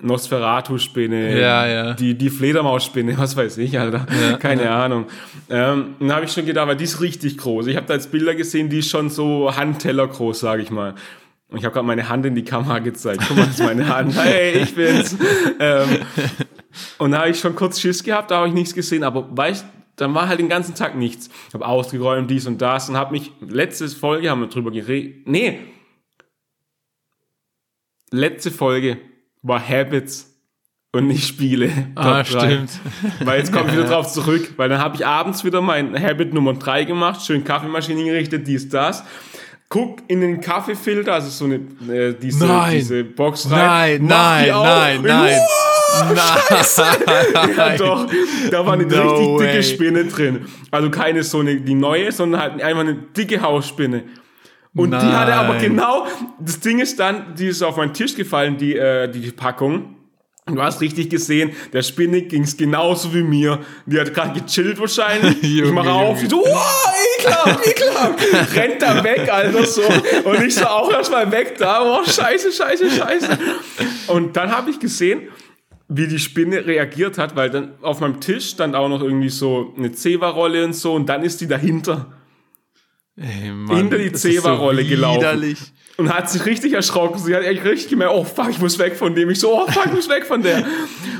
Nosferatu-Spinne, 0.00 1.38
Ja, 1.40 1.66
ja. 1.66 1.94
die, 1.94 2.14
die 2.14 2.30
Fledermaus-Spinne, 2.30 3.18
was 3.18 3.36
weiß 3.36 3.58
ich, 3.58 3.78
Alter, 3.78 4.06
Ja, 4.30 4.36
keine 4.36 4.70
Ahnung. 4.70 5.06
Ähm, 5.50 5.96
dann 5.98 6.12
habe 6.12 6.24
ich 6.24 6.32
schon 6.32 6.46
gedacht, 6.46 6.68
weil 6.68 6.76
die 6.76 6.84
ist 6.84 7.00
richtig 7.00 7.38
groß. 7.38 7.66
Ich 7.66 7.76
habe 7.76 7.86
da 7.86 7.94
jetzt 7.94 8.12
Bilder 8.12 8.34
gesehen, 8.34 8.68
die 8.70 8.78
ist 8.78 8.90
schon 8.90 9.10
so 9.10 9.54
Handteller 9.56 10.06
groß, 10.06 10.40
sage 10.40 10.62
ich 10.62 10.70
mal. 10.70 10.94
Und 11.48 11.58
ich 11.58 11.64
habe 11.64 11.72
gerade 11.72 11.86
meine 11.86 12.08
Hand 12.08 12.26
in 12.26 12.34
die 12.34 12.44
Kamera 12.44 12.78
gezeigt. 12.78 13.22
Guck 13.26 13.36
mal, 13.38 13.46
das 13.46 13.58
ist 13.58 13.64
meine 13.64 13.88
Hand. 13.88 14.14
Hey, 14.22 14.58
ich 14.62 14.74
bin's. 14.74 15.16
ähm, 15.58 15.88
und 16.98 17.12
da 17.12 17.20
habe 17.20 17.30
ich 17.30 17.40
schon 17.40 17.56
kurz 17.56 17.80
Schiss 17.80 18.04
gehabt, 18.04 18.30
da 18.30 18.36
habe 18.38 18.48
ich 18.48 18.54
nichts 18.54 18.74
gesehen. 18.74 19.02
Aber 19.02 19.26
weißt 19.36 19.64
dann 19.96 20.14
war 20.14 20.28
halt 20.28 20.38
den 20.38 20.48
ganzen 20.48 20.76
Tag 20.76 20.94
nichts. 20.94 21.28
Ich 21.48 21.54
habe 21.54 21.66
ausgeräumt, 21.66 22.30
dies 22.30 22.46
und 22.46 22.62
das 22.62 22.88
und 22.88 22.96
habe 22.96 23.10
mich, 23.12 23.32
letzte 23.40 23.88
Folge 23.88 24.30
haben 24.30 24.40
wir 24.42 24.46
drüber 24.48 24.70
geredet. 24.70 25.26
Nee. 25.26 25.58
Letzte 28.12 28.52
Folge 28.52 28.98
war 29.42 29.66
Habits 29.66 30.34
und 30.92 31.06
nicht 31.06 31.26
Spiele. 31.26 31.70
Ah, 31.94 32.24
stimmt. 32.24 32.70
Weil 33.20 33.38
jetzt 33.40 33.52
komme 33.52 33.68
ich 33.68 33.72
wieder 33.74 33.84
drauf 33.88 34.10
zurück, 34.10 34.54
weil 34.56 34.68
dann 34.68 34.78
habe 34.80 34.96
ich 34.96 35.06
abends 35.06 35.44
wieder 35.44 35.60
mein 35.60 36.00
Habit 36.00 36.32
Nummer 36.34 36.54
drei 36.54 36.84
gemacht, 36.84 37.24
schön 37.24 37.44
Kaffeemaschine 37.44 38.04
gerichtet, 38.04 38.46
dies, 38.46 38.68
das. 38.68 39.04
Guck 39.70 39.98
in 40.08 40.22
den 40.22 40.40
Kaffeefilter, 40.40 41.12
also 41.12 41.28
so 41.28 41.44
eine, 41.44 41.56
äh, 41.94 42.14
diese, 42.14 42.46
Nein. 42.46 42.72
diese 42.76 43.04
Box 43.04 43.50
rein. 43.50 44.06
Nein, 44.06 44.06
nein, 44.06 44.50
auf, 44.50 44.64
nein, 44.64 45.02
nein. 45.02 45.38
"Oh, 45.40 45.68
Scheiße. 46.48 46.82
ja, 47.34 47.46
Nein. 47.56 47.78
doch. 47.78 48.06
Da 48.50 48.64
war 48.66 48.74
eine 48.74 48.86
No 48.86 49.36
richtig 49.36 49.38
dicke 49.38 49.54
way. 49.54 49.62
Spinne 49.62 50.04
drin. 50.04 50.46
Also 50.70 50.90
keine 50.90 51.22
so 51.22 51.40
eine, 51.40 51.60
die 51.60 51.74
neue, 51.74 52.12
sondern 52.12 52.40
halt 52.40 52.62
einfach 52.62 52.80
eine 52.80 52.94
dicke 52.94 53.40
Hausspinne. 53.42 54.04
Und 54.74 54.90
die 54.92 54.96
hatte 54.96 55.34
aber 55.34 55.54
Nein. 55.54 55.70
genau, 55.70 56.06
das 56.38 56.60
Ding 56.60 56.78
ist 56.78 57.00
dann, 57.00 57.34
die 57.34 57.48
ist 57.48 57.62
auf 57.62 57.76
meinen 57.76 57.94
Tisch 57.94 58.14
gefallen, 58.14 58.58
die, 58.58 58.76
äh, 58.76 59.08
die 59.08 59.30
Packung. 59.32 59.96
Und 60.46 60.56
Du 60.56 60.62
hast 60.62 60.80
richtig 60.80 61.10
gesehen, 61.10 61.50
der 61.72 61.82
Spinne 61.82 62.22
ging's 62.22 62.56
genauso 62.56 63.12
wie 63.12 63.22
mir. 63.22 63.60
Die 63.86 64.00
hat 64.00 64.14
gerade 64.14 64.40
gechillt 64.40 64.80
wahrscheinlich. 64.80 65.36
ich 65.42 65.50
Junge, 65.50 65.72
mache 65.72 65.90
auf, 65.90 66.20
die 66.20 66.26
so, 66.26 66.38
wow, 66.38 66.94
ekelhaft, 67.18 67.66
ekelhaft. 67.66 68.56
Rennt 68.56 68.82
da 68.82 69.04
weg, 69.04 69.30
Alter, 69.30 69.64
so. 69.64 69.82
Und 70.24 70.42
ich 70.42 70.54
so 70.54 70.64
auch 70.64 70.90
erstmal 70.90 71.30
weg 71.30 71.56
da. 71.58 71.82
Oh, 71.82 72.04
scheiße, 72.04 72.52
scheiße, 72.52 72.90
scheiße. 72.90 73.38
Und 74.06 74.36
dann 74.36 74.50
habe 74.50 74.70
ich 74.70 74.78
gesehen, 74.78 75.28
wie 75.88 76.06
die 76.06 76.18
Spinne 76.18 76.66
reagiert 76.66 77.18
hat, 77.18 77.36
weil 77.36 77.50
dann 77.50 77.72
auf 77.82 78.00
meinem 78.00 78.20
Tisch 78.20 78.50
stand 78.50 78.74
auch 78.74 78.88
noch 78.88 79.02
irgendwie 79.02 79.30
so 79.30 79.74
eine 79.76 79.92
Zewa-Rolle 79.92 80.64
und 80.64 80.74
so. 80.74 80.94
Und 80.94 81.08
dann 81.08 81.22
ist 81.22 81.40
die 81.40 81.46
dahinter 81.46 82.17
Ey, 83.20 83.50
Mann, 83.50 83.76
hinter 83.76 83.98
die 83.98 84.12
Zewa-Rolle 84.12 84.82
so 84.82 84.88
gelaufen. 84.88 85.20
widerlich. 85.20 85.58
Und 85.96 86.14
hat 86.14 86.30
sich 86.30 86.46
richtig 86.46 86.74
erschrocken. 86.74 87.18
Sie 87.18 87.34
hat 87.34 87.42
echt 87.42 87.64
richtig 87.64 87.88
gemerkt, 87.88 88.14
oh 88.14 88.22
fuck, 88.22 88.50
ich 88.50 88.60
muss 88.60 88.78
weg 88.78 88.94
von 88.94 89.16
dem. 89.16 89.28
Ich 89.30 89.40
so, 89.40 89.52
oh 89.52 89.66
fuck, 89.66 89.86
ich 89.86 89.92
muss 89.92 90.08
weg 90.08 90.24
von 90.24 90.42
der. 90.42 90.64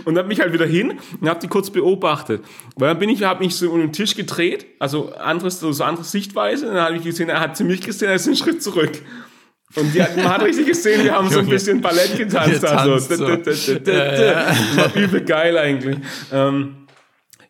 Und 0.05 0.15
dann 0.15 0.29
bin 0.29 0.37
ich 0.37 0.41
halt 0.41 0.53
wieder 0.53 0.67
hin 0.67 1.01
und 1.21 1.29
hab 1.29 1.41
die 1.41 1.49
kurz 1.49 1.71
beobachtet. 1.71 2.45
Weil 2.77 2.91
dann 2.91 2.99
bin 3.01 3.09
ich, 3.09 3.25
hab 3.25 3.41
mich 3.41 3.57
so 3.57 3.73
um 3.73 3.81
den 3.81 3.93
Tisch 3.93 4.15
gedreht, 4.15 4.67
also 4.79 5.13
anderes, 5.15 5.59
so 5.59 5.83
andere 5.83 6.05
Sichtweise. 6.05 6.69
Und 6.69 6.75
dann 6.75 6.85
habe 6.85 6.97
ich 6.97 7.03
gesehen, 7.03 7.29
er 7.29 7.41
hat 7.41 7.57
sie 7.57 7.65
mich 7.65 7.81
gesehen, 7.81 8.09
er 8.09 8.15
ist 8.15 8.29
einen 8.29 8.37
Schritt 8.37 8.63
zurück. 8.63 8.93
Und 9.75 9.93
die 9.93 10.03
hat, 10.03 10.17
man 10.17 10.29
hat 10.29 10.43
richtig 10.43 10.67
gesehen, 10.67 11.03
wir 11.03 11.13
haben 11.13 11.29
so 11.29 11.41
ein 11.41 11.47
bisschen 11.47 11.81
Ballett 11.81 12.17
getanzt. 12.17 12.65
Also. 12.65 12.95
Das 12.95 13.21
war 13.21 14.97
übel 14.97 15.21
geil 15.23 15.59
eigentlich. 15.59 15.99
Ähm, 16.33 16.88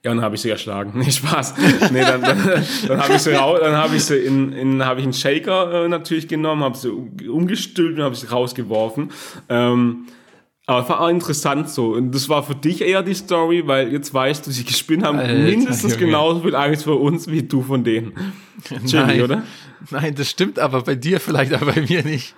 ja, 0.05 0.11
dann 0.15 0.21
habe 0.23 0.35
ich 0.37 0.41
sie 0.43 0.51
erschlagen. 0.51 0.93
Nee, 0.99 1.11
Spaß. 1.11 1.55
Nee, 1.93 2.03
dann, 2.03 2.23
dann, 2.23 2.65
dann 2.89 3.03
habe 3.03 3.15
ich 3.15 3.23
sie, 3.23 3.33
rau- 3.35 3.59
dann 3.59 3.77
hab 3.77 3.93
ich 3.93 4.05
sie 4.05 4.17
in, 4.17 4.53
in 4.53 4.85
habe 4.85 5.01
ich 5.01 5.05
einen 5.05 5.13
Shaker 5.13 5.85
äh, 5.85 5.89
natürlich 5.89 6.29
genommen, 6.29 6.63
habe 6.63 6.77
sie 6.77 6.89
umgestülpt 7.29 7.99
und 7.99 8.05
habe 8.05 8.15
sie 8.15 8.27
rausgeworfen. 8.29 9.11
Ähm, 9.49 10.07
aber 10.69 10.87
war 10.87 11.01
auch 11.01 11.09
interessant 11.09 11.71
so. 11.71 11.95
Und 11.95 12.15
das 12.15 12.29
war 12.29 12.43
für 12.43 12.55
dich 12.55 12.83
eher 12.83 13.03
die 13.03 13.15
Story, 13.15 13.63
weil 13.67 13.91
jetzt 13.91 14.13
weißt 14.13 14.47
du, 14.47 14.51
die 14.51 14.73
Spinnen 14.73 15.07
haben 15.07 15.19
Alter, 15.19 15.33
mindestens 15.33 15.95
Junge. 15.95 16.05
genauso 16.07 16.41
viel 16.41 16.55
Angst 16.55 16.85
vor 16.85 17.01
uns 17.01 17.27
wie 17.27 17.43
du 17.43 17.63
von 17.63 17.85
denen. 17.85 18.13
Chili, 18.87 19.03
Nein. 19.03 19.23
oder? 19.23 19.43
Nein, 19.91 20.15
das 20.15 20.29
stimmt 20.29 20.59
aber 20.59 20.83
bei 20.83 20.95
dir 20.95 21.21
vielleicht, 21.21 21.55
aber 21.55 21.73
bei 21.73 21.81
mir 21.81 22.03
nicht. 22.05 22.35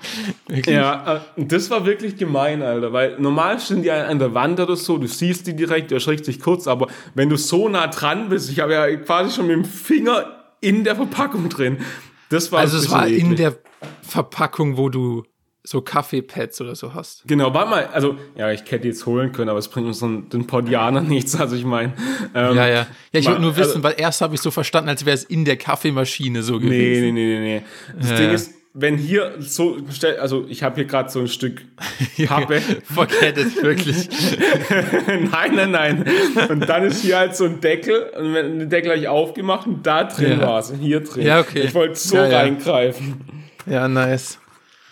Wirklich. 0.46 0.76
Ja, 0.76 1.16
äh, 1.36 1.44
das 1.44 1.70
war 1.70 1.84
wirklich 1.86 2.16
gemein, 2.18 2.62
Alter, 2.62 2.92
weil 2.92 3.18
normal 3.18 3.58
stehen 3.58 3.82
die 3.82 3.90
an 3.90 4.20
der 4.20 4.32
Wand 4.32 4.60
oder 4.60 4.76
so, 4.76 4.96
du 4.98 5.08
siehst 5.08 5.48
die 5.48 5.56
direkt, 5.56 5.90
du 5.90 5.96
erschrickst 5.96 6.28
dich 6.28 6.38
kurz, 6.38 6.68
aber 6.68 6.86
wenn 7.16 7.30
du 7.30 7.36
so 7.36 7.68
nah 7.68 7.88
dran 7.88 8.28
bist, 8.28 8.48
ich 8.50 8.60
habe 8.60 8.74
ja 8.74 8.94
quasi 8.96 9.34
schon 9.34 9.48
mit 9.48 9.56
dem 9.56 9.64
Finger 9.64 10.26
in 10.60 10.84
der 10.84 10.94
Verpackung 10.94 11.48
drin, 11.48 11.78
das 12.28 12.52
war 12.52 12.60
Also 12.60 12.76
es 12.78 12.90
war 12.92 13.08
in 13.08 13.32
eklig. 13.32 13.36
der 13.38 13.58
Verpackung, 14.02 14.76
wo 14.76 14.88
du 14.88 15.24
so 15.62 15.82
Kaffeepads 15.82 16.60
oder 16.62 16.74
so 16.74 16.94
hast. 16.94 17.22
Genau, 17.26 17.52
warte 17.52 17.70
mal, 17.70 17.86
also, 17.92 18.16
ja, 18.36 18.50
ich 18.50 18.62
hätte 18.70 18.88
jetzt 18.88 19.04
holen 19.06 19.30
können, 19.32 19.50
aber 19.50 19.58
es 19.58 19.68
bringt 19.68 19.86
uns 19.86 20.00
den 20.00 20.28
den 20.30 20.46
Podianern 20.46 21.06
nichts, 21.08 21.38
also 21.38 21.54
ich 21.56 21.64
meine. 21.64 21.92
Ähm, 22.34 22.56
Ja, 22.56 22.66
ja. 22.66 22.86
Ja, 23.12 23.20
ich 23.20 23.26
wollte 23.26 23.42
nur 23.42 23.56
wissen, 23.56 23.68
also- 23.70 23.82
weil 23.82 23.94
erst 23.98 24.20
habe 24.22 24.34
ich 24.34 24.40
so 24.40 24.50
verstanden, 24.50 24.88
als 24.88 25.04
wäre 25.04 25.14
es 25.14 25.24
in 25.24 25.44
der 25.44 25.56
Kaffeemaschine 25.56 26.42
so 26.42 26.54
Nee, 26.58 26.60
gewesen. 26.60 27.02
nee, 27.02 27.12
nee, 27.12 27.38
nee, 27.38 27.58
nee. 27.58 27.62
Das 28.00 28.10
Ja, 28.10 28.16
Ding 28.16 28.30
ist, 28.30 28.54
wenn 28.72 28.96
hier 28.96 29.34
so, 29.40 29.76
also 30.20 30.46
ich 30.48 30.62
habe 30.62 30.76
hier 30.76 30.84
gerade 30.86 31.10
so 31.10 31.20
ein 31.20 31.28
Stück 31.28 31.60
Pappe. 32.26 32.62
Forget 32.84 33.36
it, 33.36 33.62
wirklich. 33.62 34.08
nein, 35.30 35.54
nein, 35.54 35.70
nein. 35.70 36.04
Und 36.48 36.68
dann 36.68 36.84
ist 36.84 37.02
hier 37.02 37.18
halt 37.18 37.36
so 37.36 37.44
ein 37.44 37.60
Deckel 37.60 38.10
und 38.18 38.34
wenn- 38.34 38.58
den 38.60 38.70
Deckel 38.70 38.92
habe 38.92 39.00
ich 39.00 39.08
aufgemacht 39.08 39.66
und 39.66 39.86
da 39.86 40.04
drin 40.04 40.40
Ja. 40.40 40.46
war 40.46 40.58
es, 40.60 40.72
hier 40.80 41.00
drin. 41.00 41.26
Ja, 41.26 41.40
okay. 41.40 41.60
Ich 41.64 41.74
wollte 41.74 41.96
so 41.96 42.16
Ja, 42.16 42.26
ja. 42.28 42.38
reingreifen. 42.38 43.20
Ja, 43.66 43.86
nice. 43.88 44.38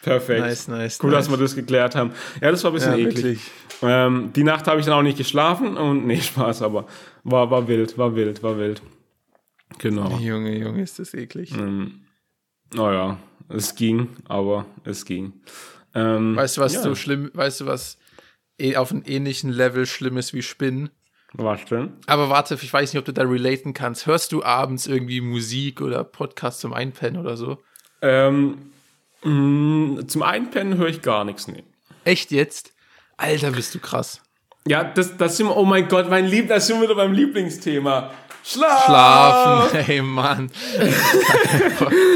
Perfekt. 0.09 0.41
Nice, 0.41 0.69
nice. 0.69 0.99
Cool, 1.03 1.11
nice. 1.11 1.27
dass 1.27 1.31
wir 1.31 1.37
das 1.37 1.55
geklärt 1.55 1.95
haben. 1.95 2.13
Ja, 2.41 2.51
das 2.51 2.65
war 2.65 2.71
ein 2.71 2.75
bisschen 2.75 2.99
Ja, 2.99 3.09
eklig. 3.09 3.41
Ähm, 3.83 4.33
die 4.35 4.45
Nacht 4.45 4.67
habe 4.67 4.81
ich 4.81 4.87
dann 4.87 4.95
auch 4.95 5.03
nicht 5.03 5.19
geschlafen 5.19 5.77
und 5.77 6.07
nee, 6.07 6.21
Spaß, 6.21 6.63
aber 6.63 6.87
war, 7.25 7.51
war 7.51 7.69
wild, 7.69 7.97
war 7.99 8.15
wild, 8.15 8.43
war 8.43 8.59
wild. 8.59 8.83
Genau. 9.79 10.19
Junge, 10.19 10.57
Junge, 10.59 10.83
ist 10.83 10.99
das 10.99 11.15
eklig. 11.15 11.55
Naja, 12.75 13.19
es 13.49 13.75
ging, 13.75 14.09
aber 14.27 14.67
es 14.85 15.05
ging. 15.05 15.33
Ähm, 15.95 16.37
Weißt 16.37 16.57
du, 16.57 16.61
was 16.61 16.75
ja. 16.75 16.83
so 16.83 16.95
schlimm, 16.95 17.31
weißt 17.35 17.63
du, 17.63 17.67
was 17.67 17.99
eh 18.59 18.77
auf 18.77 18.91
einem 18.91 19.03
ähnlichen 19.07 19.51
Level 19.51 19.87
schlimm 19.87 20.17
ist 20.17 20.35
wie 20.35 20.43
Spinnen? 20.43 20.91
Was 21.33 21.65
denn? 21.67 21.93
Aber 22.07 22.31
warte, 22.31 22.55
ich 22.61 22.73
weiß 22.73 22.93
nicht, 22.93 22.99
ob 22.99 23.05
du 23.05 23.13
da 23.13 23.23
relaten 23.23 23.75
kannst. 23.75 24.07
Hörst 24.07 24.33
du 24.33 24.43
abends 24.43 24.87
irgendwie 24.87 25.21
Musik 25.21 25.81
oder 25.81 26.03
Podcast 26.05 26.61
zum 26.61 26.73
Einpennen 26.73 27.21
oder 27.21 27.37
so? 27.37 27.59
Ähm, 28.01 28.73
mh, 29.25 30.07
zum 30.07 30.23
Einpennen 30.23 30.77
höre 30.79 30.89
ich 30.89 31.03
gar 31.03 31.25
nichts, 31.25 31.49
nee. 31.49 31.65
Echt 32.05 32.31
jetzt? 32.31 32.73
Alter, 33.17 33.51
bist 33.51 33.75
du 33.75 33.79
krass. 33.81 34.23
Ja, 34.67 34.85
das, 34.85 35.17
das 35.17 35.37
sind 35.37 35.47
wir, 35.47 35.57
oh 35.57 35.65
mein 35.65 35.89
Gott, 35.89 36.09
mein 36.11 36.27
Lieb, 36.27 36.49
das 36.49 36.67
sind 36.67 36.77
wir 36.77 36.85
wieder 36.85 36.95
beim 36.95 37.13
Lieblingsthema. 37.13 38.11
Schlaf! 38.45 38.85
Schlafen, 38.85 39.79
hey 39.81 40.03
Mann. 40.03 40.51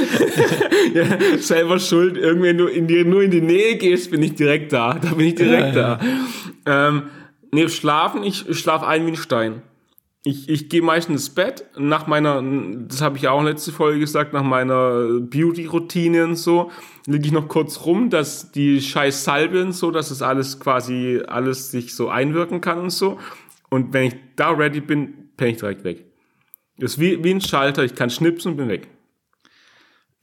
Ja, 0.95 1.07
selber 1.38 1.79
schuld. 1.79 2.17
Irgendwie, 2.17 2.49
wenn 2.49 2.59
du 2.59 2.67
in 2.67 2.87
die, 2.87 3.05
nur 3.05 3.23
in 3.23 3.31
die 3.31 3.41
Nähe 3.41 3.77
gehst, 3.77 4.11
bin 4.11 4.23
ich 4.23 4.35
direkt 4.35 4.73
da. 4.73 4.95
Da 4.95 5.15
bin 5.15 5.27
ich 5.27 5.35
direkt 5.35 5.75
Ja, 5.75 5.99
da. 6.65 6.88
Ähm, 6.88 7.05
nee, 7.51 7.69
schlafen, 7.69 8.23
ich, 8.25 8.47
ich 8.49 8.59
schlaf 8.59 8.83
ein 8.83 9.07
wie 9.07 9.12
ein 9.12 9.17
Stein. 9.17 9.62
Ich, 10.25 10.49
ich 10.49 10.69
gehe 10.69 10.83
meistens 10.83 11.27
ins 11.27 11.35
Bett 11.35 11.65
nach 11.77 12.07
meiner, 12.07 12.41
das 12.87 13.01
habe 13.01 13.17
ich 13.17 13.25
ja 13.25 13.33
auch 13.33 13.43
letzte 13.43 13.73
Folge 13.73 13.99
gesagt, 13.99 14.33
nach 14.33 14.45
meiner 14.45 15.19
Beauty-Routine 15.21 16.25
und 16.25 16.37
so, 16.37 16.71
liege 17.07 17.27
ich 17.27 17.33
noch 17.33 17.49
kurz 17.49 17.85
rum, 17.85 18.09
dass 18.09 18.53
die 18.53 18.81
scheiß 18.81 19.25
Salbe 19.25 19.61
und 19.63 19.73
so, 19.73 19.91
dass 19.91 20.13
es 20.13 20.23
alles 20.23 20.61
quasi, 20.61 21.21
alles 21.27 21.73
sich 21.73 21.97
so 21.97 22.09
einwirken 22.09 22.61
kann 22.61 22.79
und 22.79 22.91
so. 22.91 23.19
Und 23.69 23.93
wenn 23.93 24.05
ich 24.05 24.15
da 24.37 24.51
ready 24.51 24.81
bin, 24.81 25.31
penne 25.37 25.53
ich 25.53 25.57
direkt 25.57 25.83
weg. 25.83 26.05
Das 26.79 26.93
ist 26.93 26.99
wie, 27.01 27.23
wie 27.25 27.33
ein 27.33 27.41
Schalter, 27.41 27.83
ich 27.83 27.95
kann 27.95 28.11
schnipsen 28.11 28.53
und 28.53 28.57
bin 28.59 28.69
weg. 28.69 28.87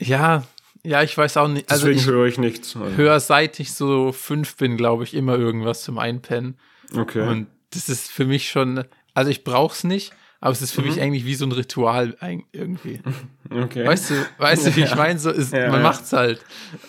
Ja, 0.02 0.44
ja, 0.84 1.04
ich 1.04 1.18
weiß 1.18 1.38
auch 1.38 1.48
nicht. 1.48 1.70
Also 1.70 1.88
Deswegen 1.88 2.00
ich 2.00 2.08
höre 2.08 2.26
ich 2.26 2.38
nichts. 2.38 2.76
höre 2.76 3.20
seit 3.20 3.60
ich 3.60 3.74
so 3.74 4.12
fünf 4.12 4.56
bin, 4.56 4.78
glaube 4.78 5.04
ich, 5.04 5.14
immer 5.14 5.38
irgendwas 5.38 5.84
zum 5.84 5.98
Einpennen. 5.98 6.58
Okay. 6.96 7.28
Und 7.28 7.48
das 7.72 7.90
ist 7.90 8.10
für 8.10 8.26
mich 8.26 8.50
schon, 8.50 8.86
also 9.19 9.32
ich 9.32 9.43
brauch's 9.43 9.84
nicht, 9.84 10.13
aber 10.39 10.51
es 10.51 10.62
ist 10.62 10.71
für 10.71 10.82
Mhm. 10.82 10.88
mich 10.88 11.01
eigentlich 11.01 11.25
wie 11.25 11.36
so 11.36 11.45
ein 11.45 11.51
Ritual 11.51 12.17
irgendwie. 12.51 13.01
okay. 13.51 13.86
Weißt 13.86 14.10
du, 14.10 14.25
weißt 14.38 14.67
du, 14.67 14.75
wie 14.75 14.84
ich 14.84 14.95
meine? 14.95 15.19
So 15.19 15.29
ist, 15.29 15.53
Ja, 15.53 15.69
man 15.69 15.82
ja. 15.82 15.88
macht's 15.88 16.13
halt. 16.13 16.43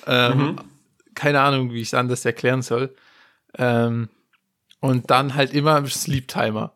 Ähm, 0.06 0.58
Keine 1.14 1.40
Ahnung, 1.40 1.72
wie 1.72 1.80
ich 1.82 1.88
es 1.88 1.94
anders 1.94 2.24
erklären 2.24 2.62
soll. 2.62 2.94
Ähm, 3.58 4.08
und 4.80 5.10
dann 5.10 5.34
halt 5.34 5.52
immer 5.52 5.84
Sleep 5.86 6.28
Timer. 6.28 6.72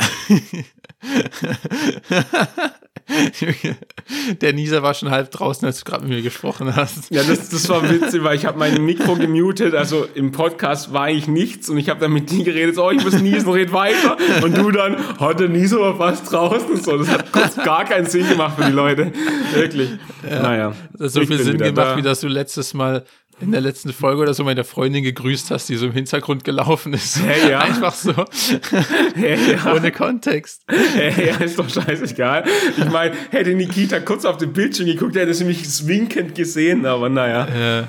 Der 4.40 4.52
Nieser 4.52 4.82
war 4.82 4.94
schon 4.94 5.10
halb 5.10 5.30
draußen, 5.30 5.66
als 5.66 5.80
du 5.80 5.84
gerade 5.84 6.04
mit 6.04 6.16
mir 6.16 6.22
gesprochen 6.22 6.74
hast. 6.76 7.10
Ja, 7.10 7.22
das, 7.22 7.48
das 7.48 7.68
war 7.68 7.88
witzig, 7.88 8.22
weil 8.22 8.36
ich 8.36 8.46
habe 8.46 8.58
mein 8.58 8.84
Mikro 8.84 9.16
gemutet, 9.16 9.74
also 9.74 10.06
im 10.14 10.32
Podcast 10.32 10.92
war 10.92 11.04
eigentlich 11.04 11.28
nichts 11.28 11.68
und 11.68 11.78
ich 11.78 11.88
habe 11.88 12.00
dann 12.00 12.12
mit 12.12 12.30
dir 12.30 12.44
geredet, 12.44 12.74
so, 12.74 12.86
oh, 12.86 12.90
ich 12.90 13.02
muss 13.02 13.20
niesen, 13.20 13.50
red 13.50 13.72
weiter 13.72 14.16
und 14.42 14.56
du 14.56 14.70
dann, 14.70 14.96
hat 15.18 15.40
der 15.40 15.48
Nieser 15.48 15.80
aber 15.80 15.96
fast 15.96 16.30
draußen 16.32 16.76
so, 16.82 16.98
das 16.98 17.08
hat 17.08 17.32
kurz 17.32 17.56
gar 17.56 17.84
keinen 17.84 18.06
Sinn 18.06 18.28
gemacht 18.28 18.56
für 18.58 18.66
die 18.66 18.72
Leute, 18.72 19.12
wirklich. 19.54 19.90
Naja. 20.22 20.74
Das 20.92 21.06
hat 21.06 21.10
so 21.12 21.20
ich 21.22 21.28
viel 21.28 21.38
Sinn 21.38 21.58
gemacht, 21.58 21.76
da. 21.76 21.96
wie 21.96 22.02
dass 22.02 22.20
du 22.20 22.28
letztes 22.28 22.74
Mal 22.74 23.04
in 23.40 23.50
der 23.50 23.60
letzten 23.60 23.92
Folge 23.92 24.22
oder 24.22 24.34
so 24.34 24.44
meine 24.44 24.62
Freundin 24.62 25.02
gegrüßt 25.02 25.50
hast, 25.50 25.68
die 25.68 25.76
so 25.76 25.86
im 25.86 25.92
Hintergrund 25.92 26.44
gelaufen 26.44 26.92
ist. 26.94 27.18
Ja, 27.18 27.48
ja. 27.48 27.58
Einfach 27.60 27.94
so. 27.94 28.12
Ja, 28.12 29.34
ja. 29.34 29.74
Ohne 29.74 29.90
Kontext. 29.90 30.62
ja, 30.70 31.36
ist 31.38 31.58
doch 31.58 31.68
scheißegal. 31.68 32.44
Ich 32.76 32.90
meine, 32.90 33.16
hätte 33.30 33.54
Nikita 33.54 33.98
kurz 34.00 34.24
auf 34.24 34.36
den 34.36 34.52
Bildschirm 34.52 34.86
geguckt, 34.86 35.16
hätte 35.16 35.34
sie 35.34 35.44
mich 35.44 35.86
winkend 35.86 36.34
gesehen, 36.34 36.86
aber 36.86 37.08
naja. 37.08 37.80
Äh, 37.80 37.84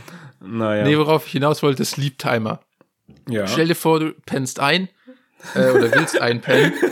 Naja. 0.46 0.84
nee, 0.86 0.98
worauf 0.98 1.26
ich 1.28 1.34
hinaus 1.34 1.62
wollte, 1.62 1.86
Sleep 1.86 2.18
Timer. 2.18 2.60
ja. 3.30 3.46
Stell 3.48 3.68
dir 3.68 3.76
vor, 3.76 4.00
du 4.00 4.14
pennst 4.26 4.60
ein 4.60 4.90
äh, 5.56 5.70
oder 5.70 5.92
willst 5.94 6.20
einpennen. 6.20 6.74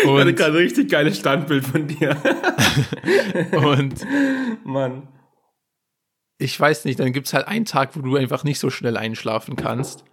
Ich 0.00 0.06
hatte 0.08 0.28
Und, 0.28 0.36
gerade 0.36 0.52
ein 0.52 0.56
richtig 0.62 0.90
geiles 0.90 1.18
Standbild 1.18 1.64
von 1.66 1.88
dir. 1.88 2.16
und 3.52 3.94
Mann. 4.64 5.08
Ich 6.38 6.58
weiß 6.58 6.84
nicht, 6.84 7.00
dann 7.00 7.12
gibt's 7.12 7.32
halt 7.32 7.46
einen 7.48 7.64
Tag, 7.64 7.96
wo 7.96 8.00
du 8.00 8.16
einfach 8.16 8.44
nicht 8.44 8.58
so 8.60 8.70
schnell 8.70 8.96
einschlafen 8.96 9.56
kannst. 9.56 10.04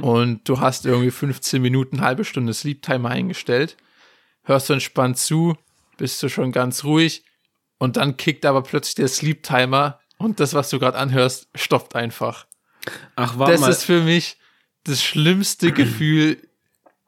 Und 0.00 0.48
du 0.48 0.60
hast 0.60 0.86
irgendwie 0.86 1.10
15 1.10 1.60
Minuten, 1.60 2.00
halbe 2.00 2.24
Stunde 2.24 2.54
Sleep 2.54 2.82
Timer 2.82 3.10
eingestellt, 3.10 3.76
hörst 4.44 4.68
du 4.68 4.74
entspannt 4.74 5.18
zu, 5.18 5.56
bist 5.96 6.22
du 6.22 6.28
schon 6.28 6.52
ganz 6.52 6.84
ruhig 6.84 7.24
und 7.78 7.96
dann 7.96 8.16
kickt 8.16 8.46
aber 8.46 8.62
plötzlich 8.62 8.94
der 8.94 9.08
Sleep 9.08 9.42
Timer 9.42 9.98
und 10.18 10.38
das, 10.38 10.54
was 10.54 10.70
du 10.70 10.78
gerade 10.78 10.96
anhörst, 10.96 11.48
stoppt 11.56 11.96
einfach. 11.96 12.46
Ach, 13.16 13.38
warte 13.38 13.52
Das 13.52 13.60
mal. 13.62 13.70
ist 13.70 13.82
für 13.84 14.02
mich 14.02 14.36
das 14.84 15.02
schlimmste 15.02 15.72
Gefühl 15.72 16.38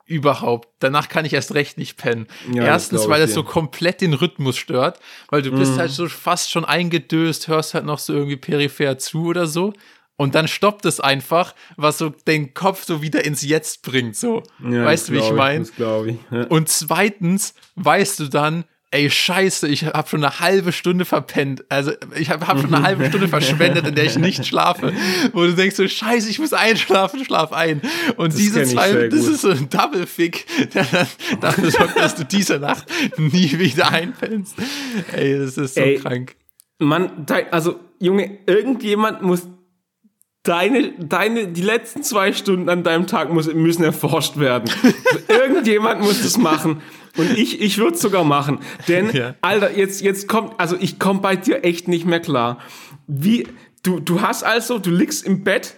überhaupt. 0.08 0.68
Danach 0.80 1.08
kann 1.08 1.24
ich 1.24 1.34
erst 1.34 1.54
recht 1.54 1.78
nicht 1.78 1.96
pennen. 1.96 2.26
Ja, 2.52 2.62
das 2.62 2.66
Erstens, 2.90 3.08
weil 3.08 3.24
dir. 3.26 3.32
so 3.32 3.42
komplett 3.44 4.00
den 4.00 4.14
Rhythmus 4.14 4.56
stört, 4.56 4.98
weil 5.28 5.42
du 5.42 5.52
Mhm. 5.52 5.58
bist 5.58 5.78
halt 5.78 5.90
so 5.90 6.08
fast 6.08 6.50
schon 6.50 6.64
eingedöst, 6.64 7.46
hörst 7.48 7.74
halt 7.74 7.84
noch 7.84 7.98
so 7.98 8.12
irgendwie 8.14 8.36
peripher 8.36 8.98
zu 8.98 9.26
oder 9.26 9.46
so. 9.46 9.72
Und 10.16 10.34
dann 10.34 10.48
stoppt 10.48 10.84
es 10.84 10.98
einfach, 10.98 11.54
was 11.76 11.98
so 11.98 12.08
den 12.10 12.52
Kopf 12.52 12.84
so 12.84 13.02
wieder 13.02 13.24
ins 13.24 13.42
Jetzt 13.42 13.82
bringt, 13.82 14.16
so. 14.16 14.42
Ja, 14.68 14.84
weißt 14.84 15.08
du, 15.08 15.12
wie 15.12 15.18
das 15.18 15.26
ich 15.26 15.32
meine? 15.32 15.64
Das. 15.64 15.78
Ja. 15.78 16.42
Und 16.48 16.68
zweitens 16.68 17.54
weißt 17.76 18.18
du 18.18 18.24
dann, 18.28 18.64
ey, 18.90 19.10
scheiße, 19.10 19.68
ich 19.68 19.84
habe 19.84 20.08
schon 20.08 20.24
eine 20.24 20.40
halbe 20.40 20.72
Stunde 20.72 21.04
verpennt. 21.04 21.64
Also 21.68 21.92
ich 22.16 22.30
habe 22.30 22.46
hab 22.46 22.60
schon 22.60 22.72
eine 22.72 22.84
halbe 22.84 23.06
Stunde 23.06 23.28
verschwendet, 23.28 23.86
in 23.86 23.94
der 23.94 24.04
ich 24.04 24.18
nicht 24.18 24.46
schlafe. 24.46 24.92
Wo 25.32 25.44
du 25.44 25.54
denkst 25.54 25.76
so, 25.76 25.86
scheiße, 25.86 26.28
ich 26.30 26.38
muss 26.38 26.52
einschlafen, 26.52 27.24
schlaf 27.24 27.52
ein. 27.52 27.82
Und 28.16 28.36
diese 28.36 28.60
kenn 28.60 28.68
ich 28.68 28.74
zwei, 28.74 29.08
das 29.08 29.26
ist 29.26 29.42
so 29.42 29.50
ein 29.50 29.68
Double-Fick, 29.68 30.72
der 30.72 30.84
dann 30.84 31.06
dafür 31.40 31.70
sorgt, 31.70 31.98
dass 31.98 32.14
du 32.14 32.24
diese 32.24 32.58
Nacht 32.58 32.86
nie 33.18 33.58
wieder 33.58 33.90
einpennst. 33.90 34.56
Ey, 35.12 35.38
das 35.38 35.58
ist 35.58 35.74
so 35.74 35.80
Ey. 35.80 35.98
krank. 35.98 36.36
Mann, 36.78 37.26
dein, 37.26 37.52
also, 37.52 37.80
Junge, 37.98 38.38
irgendjemand 38.46 39.22
muss 39.22 39.42
deine, 40.44 40.92
deine, 40.98 41.48
die 41.48 41.62
letzten 41.62 42.02
zwei 42.02 42.32
Stunden 42.32 42.68
an 42.68 42.82
deinem 42.82 43.06
Tag 43.06 43.32
muss, 43.32 43.52
müssen 43.52 43.84
erforscht 43.84 44.38
werden. 44.38 44.70
Irgendjemand 45.28 46.00
muss 46.00 46.22
das 46.22 46.38
machen. 46.38 46.80
Und 47.16 47.36
ich, 47.38 47.60
ich 47.60 47.78
würde 47.78 47.94
es 47.94 48.00
sogar 48.00 48.24
machen. 48.24 48.58
Denn, 48.88 49.10
Ja. 49.14 49.34
Alter, 49.40 49.76
jetzt, 49.76 50.00
jetzt 50.02 50.28
kommt, 50.28 50.58
also 50.60 50.76
ich 50.78 50.98
komme 50.98 51.20
bei 51.20 51.36
dir 51.36 51.64
echt 51.64 51.88
nicht 51.88 52.04
mehr 52.06 52.20
klar. 52.20 52.58
Wie, 53.06 53.46
du, 53.82 54.00
du 54.00 54.20
hast 54.20 54.44
also, 54.44 54.78
du 54.78 54.90
liegst 54.90 55.24
im 55.24 55.44
Bett, 55.44 55.74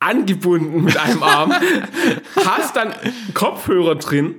angebunden 0.00 0.84
mit 0.84 0.96
einem 0.98 1.22
Arm, 1.22 1.52
hast 2.44 2.76
dann 2.76 2.92
Kopfhörer 3.32 3.94
drin, 3.94 4.34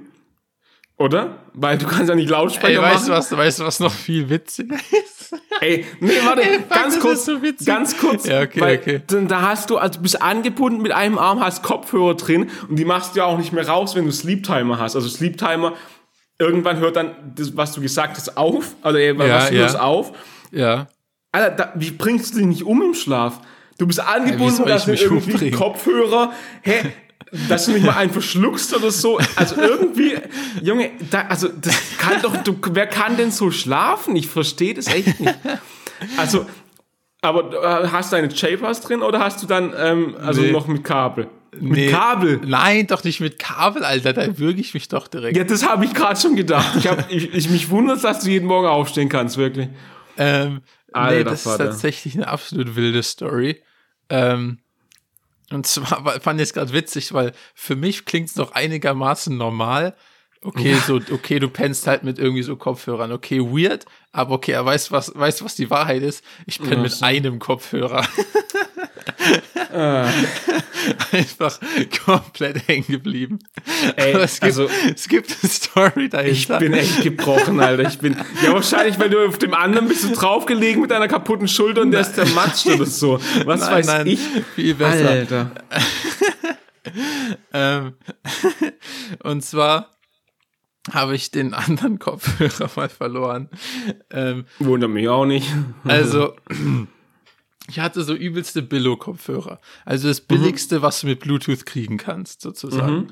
oder? 0.97 1.39
Weil 1.53 1.77
du 1.77 1.87
kannst 1.87 2.07
ja 2.09 2.15
nicht 2.15 2.29
Lautsprecher 2.29 2.81
Ey, 2.81 2.93
weißt 2.93 3.07
du 3.07 3.11
machen. 3.11 3.17
was, 3.19 3.37
weißt 3.37 3.59
du, 3.59 3.63
was 3.65 3.79
noch 3.79 3.91
viel 3.91 4.29
witziger 4.29 4.75
ist? 4.75 5.33
Ey, 5.61 5.85
nee, 5.99 6.11
warte, 6.23 6.41
fuck, 6.43 6.69
ganz 6.69 6.99
kurz, 6.99 7.25
so 7.25 7.37
ganz 7.65 7.97
kurz. 7.97 8.27
Ja, 8.27 8.41
okay, 8.41 8.61
weil 8.61 8.77
okay. 8.77 9.01
dann- 9.07 9.27
Da 9.27 9.41
hast 9.41 9.69
du, 9.69 9.77
also 9.77 9.95
du 9.97 10.03
bist 10.03 10.21
angebunden 10.21 10.81
mit 10.81 10.91
einem 10.91 11.17
Arm, 11.17 11.39
hast 11.39 11.63
Kopfhörer 11.63 12.15
drin 12.15 12.49
und 12.69 12.75
die 12.77 12.85
machst 12.85 13.15
du 13.15 13.19
ja 13.19 13.25
auch 13.25 13.37
nicht 13.37 13.51
mehr 13.53 13.67
raus, 13.67 13.95
wenn 13.95 14.05
du 14.05 14.11
Sleep 14.11 14.43
Timer 14.43 14.79
hast. 14.79 14.95
Also 14.95 15.09
Sleep 15.09 15.37
Timer, 15.37 15.73
irgendwann 16.39 16.77
hört 16.79 16.95
dann 16.95 17.11
das, 17.35 17.55
was 17.55 17.73
du 17.73 17.81
gesagt 17.81 18.17
hast, 18.17 18.37
auf, 18.37 18.75
also 18.81 18.97
ey, 18.97 19.17
was 19.17 19.27
Ja, 19.27 19.47
du 19.49 19.55
ja. 19.55 19.61
hörst 19.61 19.79
auf. 19.79 20.11
Ja. 20.51 20.87
Alter, 21.31 21.49
da, 21.55 21.73
wie 21.75 21.91
bringst 21.91 22.33
du 22.33 22.37
dich 22.39 22.47
nicht 22.47 22.63
um 22.63 22.81
im 22.81 22.93
Schlaf? 22.93 23.39
Du 23.77 23.85
bist 23.87 23.99
angebunden, 23.99 24.55
soll 24.55 24.65
da 24.67 24.75
ich 24.77 24.83
sind 24.83 24.91
mich 24.93 25.03
irgendwie 25.03 25.31
umbringen? 25.33 25.55
Kopfhörer. 25.59 26.31
Hä? 26.61 26.93
Dass 27.49 27.65
du 27.65 27.71
nicht 27.73 27.85
mal 27.85 27.95
einen 27.97 28.11
verschluckst 28.11 28.73
oder 28.75 28.91
so. 28.91 29.19
Also 29.35 29.59
irgendwie, 29.59 30.15
Junge, 30.61 30.91
da, 31.09 31.21
also 31.27 31.49
das 31.49 31.75
kann 31.97 32.21
doch, 32.21 32.37
du, 32.43 32.55
wer 32.71 32.87
kann 32.87 33.17
denn 33.17 33.31
so 33.31 33.51
schlafen? 33.51 34.15
Ich 34.15 34.27
verstehe 34.27 34.73
das 34.73 34.87
echt 34.87 35.19
nicht. 35.19 35.35
Also, 36.17 36.45
aber 37.21 37.83
äh, 37.83 37.87
hast 37.89 38.11
du 38.13 38.17
eine 38.17 38.27
J-Pass 38.27 38.81
drin 38.81 39.01
oder 39.01 39.19
hast 39.19 39.41
du 39.43 39.47
dann 39.47 39.73
ähm, 39.77 40.15
also 40.21 40.41
Nee. 40.41 40.51
noch 40.51 40.67
mit 40.67 40.83
Kabel? 40.83 41.27
Mit 41.59 41.71
Nee. 41.77 41.91
Kabel? 41.91 42.41
Nein, 42.45 42.87
doch 42.87 43.03
nicht 43.03 43.19
mit 43.19 43.39
Kabel, 43.39 43.83
Alter. 43.83 44.13
Da 44.13 44.37
würge 44.37 44.59
ich 44.61 44.73
mich 44.73 44.87
doch 44.87 45.07
direkt. 45.07 45.37
Ja, 45.37 45.43
das 45.43 45.67
habe 45.67 45.85
ich 45.85 45.93
gerade 45.93 46.19
schon 46.19 46.35
gedacht. 46.35 46.75
Ich, 46.77 46.87
hab, 46.87 47.09
ich, 47.11 47.33
ich 47.33 47.49
mich 47.49 47.69
wundert, 47.69 48.03
dass 48.03 48.21
du 48.23 48.29
jeden 48.29 48.47
Morgen 48.47 48.67
aufstehen 48.67 49.09
kannst, 49.09 49.37
wirklich. 49.37 49.67
Ähm, 50.17 50.61
nee, 50.87 50.93
Alter 50.93 51.31
das 51.31 51.43
Vater. 51.43 51.63
ist 51.65 51.69
tatsächlich 51.71 52.15
eine 52.15 52.27
absolut 52.27 52.75
wilde 52.75 53.03
Story. 53.03 53.61
Ähm, 54.09 54.59
und 55.51 55.65
zwar 55.67 56.03
war- 56.05 56.19
fand 56.19 56.39
ich 56.41 56.47
es 56.47 56.53
gerade 56.53 56.73
witzig, 56.73 57.13
weil 57.13 57.31
für 57.53 57.75
mich 57.75 58.05
klingt 58.05 58.29
es 58.29 58.35
noch 58.35 58.53
einigermaßen 58.53 59.35
normal. 59.37 59.95
Okay, 60.41 60.75
so, 60.85 60.97
okay, 61.11 61.39
du 61.39 61.49
pennst 61.49 61.87
halt 61.87 62.03
mit 62.03 62.19
irgendwie 62.19 62.43
so 62.43 62.55
Kopfhörern. 62.55 63.11
Okay, 63.11 63.39
weird, 63.39 63.85
aber 64.11 64.35
okay, 64.35 64.51
er 64.51 64.63
weiß, 64.63 64.91
was, 64.91 65.11
weiß, 65.15 65.43
was 65.43 65.55
die 65.55 65.71
Wahrheit 65.71 66.03
ist. 66.03 66.23
Ich 66.45 66.59
penne 66.61 66.83
mit 66.83 67.01
einem 67.01 67.39
Kopfhörer. 67.39 68.05
Ah. 69.73 70.07
Einfach 71.11 71.59
komplett 72.05 72.67
hängen 72.67 72.87
geblieben. 72.87 73.39
Ey, 73.95 74.13
es 74.13 74.33
gibt, 74.39 74.43
also- 74.43 74.69
es 74.93 75.07
gibt 75.07 75.35
eine 75.41 75.49
Story 75.51 76.05
Ich 76.05 76.09
dahinter. 76.47 76.59
bin 76.59 76.73
echt 76.73 77.01
gebrochen, 77.03 77.59
Alter. 77.59 77.87
Ich 77.87 77.99
bin, 77.99 78.15
ja, 78.43 78.53
wahrscheinlich, 78.53 78.97
weil 78.99 79.09
du 79.09 79.25
auf 79.27 79.37
dem 79.37 79.53
anderen 79.53 79.87
bist 79.87 80.03
du 80.03 80.09
draufgelegen 80.13 80.81
mit 80.81 80.91
deiner 80.91 81.07
kaputten 81.07 81.47
Schulter 81.47 81.81
und 81.81 81.91
der 81.91 82.01
ist 82.01 82.15
zermatscht 82.15 82.67
oder 82.67 82.85
so. 82.85 83.19
Was 83.45 83.61
Nein, 83.61 83.71
weiß 83.71 83.87
nein, 83.87 84.07
ich? 84.07 84.19
viel 84.55 84.75
besser. 84.75 85.09
Alter. 85.09 85.51
Ähm, 87.51 87.93
und 89.23 89.43
zwar 89.43 89.95
habe 90.91 91.15
ich 91.15 91.31
den 91.31 91.55
anderen 91.55 91.97
Kopfhörer 91.97 92.69
mal 92.75 92.89
verloren. 92.89 93.49
Ähm, 94.11 94.45
Wundert 94.59 94.91
mich 94.91 95.07
auch 95.09 95.25
nicht. 95.25 95.47
also, 95.83 96.35
ich 97.67 97.79
hatte 97.79 98.03
so 98.03 98.13
übelste 98.13 98.61
Billo-Kopfhörer. 98.61 99.59
Also 99.85 100.07
das 100.07 100.21
billigste, 100.21 100.81
was 100.81 101.01
du 101.01 101.07
mit 101.07 101.19
Bluetooth 101.19 101.65
kriegen 101.65 101.97
kannst, 101.97 102.41
sozusagen. 102.41 103.07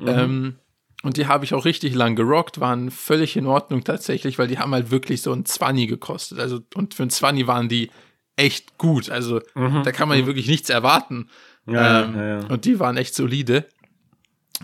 Ähm, 0.00 0.56
und 1.02 1.16
die 1.16 1.26
habe 1.26 1.44
ich 1.44 1.54
auch 1.54 1.64
richtig 1.64 1.94
lang 1.94 2.16
gerockt, 2.16 2.60
waren 2.60 2.90
völlig 2.90 3.36
in 3.36 3.46
Ordnung 3.46 3.84
tatsächlich, 3.84 4.38
weil 4.38 4.48
die 4.48 4.58
haben 4.58 4.72
halt 4.72 4.90
wirklich 4.90 5.22
so 5.22 5.32
ein 5.32 5.44
20 5.44 5.88
gekostet. 5.88 6.38
Also, 6.38 6.60
und 6.74 6.94
für 6.94 7.04
ein 7.04 7.10
20 7.10 7.46
waren 7.46 7.68
die 7.68 7.90
echt 8.36 8.78
gut. 8.78 9.10
Also, 9.10 9.40
da 9.54 9.92
kann 9.92 10.08
man 10.08 10.26
wirklich 10.26 10.48
nichts 10.48 10.70
erwarten. 10.70 11.28
Ja, 11.66 12.04
ähm, 12.04 12.14
ja, 12.14 12.26
ja. 12.26 12.46
Und 12.46 12.64
die 12.64 12.80
waren 12.80 12.96
echt 12.96 13.14
solide. 13.14 13.66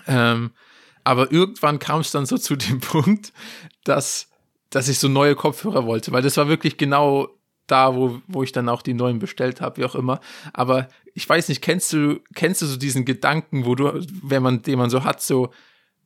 Ähm, 0.06 0.52
aber 1.04 1.30
irgendwann 1.30 1.78
kam 1.78 2.00
es 2.00 2.10
dann 2.10 2.26
so 2.26 2.38
zu 2.38 2.56
dem 2.56 2.80
Punkt, 2.80 3.32
dass, 3.84 4.28
dass 4.70 4.88
ich 4.88 4.98
so 4.98 5.08
neue 5.08 5.34
Kopfhörer 5.34 5.86
wollte, 5.86 6.12
weil 6.12 6.22
das 6.22 6.36
war 6.36 6.48
wirklich 6.48 6.76
genau 6.78 7.28
da, 7.66 7.94
wo, 7.94 8.20
wo 8.26 8.42
ich 8.42 8.52
dann 8.52 8.68
auch 8.68 8.82
die 8.82 8.94
neuen 8.94 9.18
bestellt 9.18 9.60
habe, 9.60 9.78
wie 9.78 9.84
auch 9.84 9.94
immer. 9.94 10.20
Aber 10.52 10.88
ich 11.14 11.28
weiß 11.28 11.48
nicht, 11.48 11.62
kennst 11.62 11.92
du, 11.92 12.20
kennst 12.34 12.62
du 12.62 12.66
so 12.66 12.76
diesen 12.76 13.04
Gedanken, 13.04 13.64
wo 13.64 13.74
du, 13.74 14.04
wenn 14.22 14.42
man, 14.42 14.62
den 14.62 14.78
man 14.78 14.90
so 14.90 15.04
hat, 15.04 15.22
so, 15.22 15.50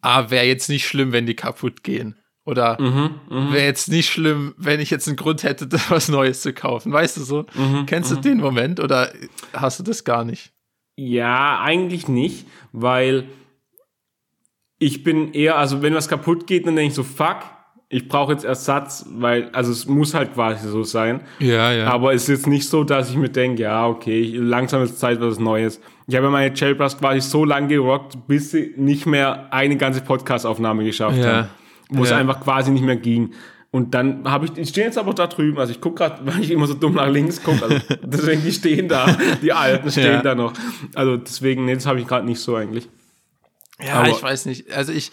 ah, 0.00 0.30
wäre 0.30 0.46
jetzt 0.46 0.68
nicht 0.68 0.86
schlimm, 0.86 1.12
wenn 1.12 1.26
die 1.26 1.34
kaputt 1.34 1.82
gehen. 1.82 2.16
Oder 2.44 2.80
Mhm, 2.80 3.52
wäre 3.52 3.66
jetzt 3.66 3.88
nicht 3.90 4.08
schlimm, 4.08 4.54
wenn 4.56 4.80
ich 4.80 4.88
jetzt 4.90 5.06
einen 5.06 5.16
Grund 5.16 5.42
hätte, 5.42 5.66
da 5.68 5.78
was 5.90 6.08
Neues 6.08 6.40
zu 6.42 6.52
kaufen. 6.54 6.92
Weißt 6.92 7.16
du 7.16 7.22
so? 7.22 7.44
Mhm, 7.54 7.84
Kennst 7.86 8.10
du 8.10 8.16
den 8.16 8.38
Moment 8.38 8.80
oder 8.80 9.12
hast 9.52 9.78
du 9.80 9.82
das 9.82 10.04
gar 10.04 10.24
nicht? 10.24 10.52
Ja, 10.96 11.60
eigentlich 11.60 12.08
nicht, 12.08 12.46
weil 12.72 13.28
ich 14.78 15.02
bin 15.04 15.32
eher, 15.32 15.56
also 15.58 15.82
wenn 15.82 15.94
was 15.94 16.08
kaputt 16.08 16.46
geht, 16.46 16.66
dann 16.66 16.76
denke 16.76 16.88
ich 16.90 16.94
so, 16.94 17.02
fuck, 17.02 17.38
ich 17.90 18.06
brauche 18.08 18.32
jetzt 18.32 18.44
Ersatz, 18.44 19.06
weil, 19.10 19.48
also 19.52 19.72
es 19.72 19.86
muss 19.86 20.12
halt 20.12 20.34
quasi 20.34 20.68
so 20.68 20.82
sein. 20.82 21.22
Ja, 21.38 21.72
ja. 21.72 21.86
Aber 21.86 22.12
es 22.12 22.22
ist 22.22 22.28
jetzt 22.28 22.46
nicht 22.46 22.68
so, 22.68 22.84
dass 22.84 23.08
ich 23.10 23.16
mir 23.16 23.30
denke, 23.30 23.62
ja, 23.62 23.86
okay, 23.86 24.36
langsam 24.36 24.82
ist 24.82 24.98
Zeit 24.98 25.20
was 25.22 25.38
Neues. 25.38 25.80
Ich 26.06 26.14
habe 26.14 26.26
ja 26.26 26.30
meine 26.30 26.54
Jailbreak 26.54 26.98
quasi 26.98 27.20
so 27.20 27.44
lange 27.46 27.68
gerockt, 27.68 28.26
bis 28.26 28.50
sie 28.50 28.74
nicht 28.76 29.06
mehr 29.06 29.52
eine 29.52 29.76
ganze 29.78 30.02
Podcast-Aufnahme 30.02 30.84
geschafft 30.84 31.16
Ja. 31.18 31.32
haben. 31.32 31.48
Wo 31.90 32.02
es 32.02 32.10
Ja. 32.10 32.18
einfach 32.18 32.40
quasi 32.40 32.70
nicht 32.70 32.84
mehr 32.84 32.96
ging. 32.96 33.32
Und 33.70 33.94
dann 33.94 34.30
habe 34.30 34.44
ich, 34.46 34.52
die 34.52 34.66
stehen 34.66 34.84
jetzt 34.84 34.98
aber 34.98 35.12
da 35.14 35.26
drüben, 35.26 35.58
also 35.58 35.72
ich 35.72 35.80
gucke 35.80 35.96
gerade, 35.96 36.20
weil 36.26 36.40
ich 36.42 36.50
immer 36.50 36.66
so 36.66 36.74
dumm 36.74 36.94
nach 36.94 37.08
links 37.08 37.42
gucke, 37.42 37.62
also 37.62 37.76
deswegen, 38.02 38.42
die 38.42 38.52
stehen 38.52 38.88
da, 38.88 39.16
die 39.42 39.52
Alten 39.52 39.90
stehen 39.90 40.04
Ja. 40.04 40.22
da 40.22 40.34
noch. 40.34 40.52
Also 40.94 41.16
deswegen, 41.16 41.64
nee, 41.64 41.74
das 41.74 41.86
habe 41.86 42.00
ich 42.00 42.06
gerade 42.06 42.26
nicht 42.26 42.40
so 42.40 42.54
eigentlich. 42.56 42.88
Ja, 43.82 43.94
Aber- 44.00 44.08
ich 44.08 44.22
weiß 44.22 44.46
nicht. 44.46 44.70
Also 44.72 44.92
ich, 44.92 45.12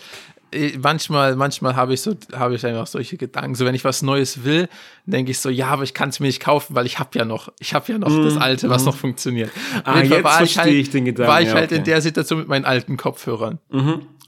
manchmal, 0.82 1.36
manchmal 1.36 1.76
habe 1.76 1.94
ich 1.94 2.02
so, 2.02 2.16
habe 2.34 2.56
ich 2.56 2.66
einfach 2.66 2.88
solche 2.88 3.18
Gedanken. 3.18 3.56
So, 3.56 3.66
wenn 3.66 3.76
ich 3.76 3.84
was 3.84 4.02
Neues 4.02 4.44
will, 4.44 4.70
denke 5.06 5.32
ich 5.32 5.40
so, 5.40 5.50
ja, 5.50 5.68
aber 5.68 5.84
ich 5.84 5.94
kann 5.94 6.10
es 6.10 6.20
mir 6.20 6.28
nicht 6.28 6.42
kaufen, 6.42 6.76
weil 6.76 6.86
ich 6.86 7.00
habe 7.00 7.18
ja 7.18 7.26
noch, 7.26 7.52
ich 7.60 7.74
habe 7.74 7.92
ja 7.92 7.98
noch 7.98 8.10
das 8.24 8.38
Alte, 8.38 8.70
was 8.70 8.86
noch 8.86 8.96
funktioniert. 8.96 9.52
Ah, 9.84 10.02
jetzt 10.02 10.24
war 10.24 10.44
ich 10.44 10.54
verstehe 10.54 10.64
halt, 10.64 10.74
ich 10.74 10.90
den 10.90 11.06
Gedanken, 11.06 11.32
war 11.32 11.42
ich 11.42 11.50
ja, 11.50 11.56
halt 11.56 11.72
in 11.72 11.84
der 11.84 12.02
Situation 12.02 12.40
mit 12.40 12.48
meinen 12.48 12.66
alten 12.66 12.98
Kopfhörern. 12.98 13.60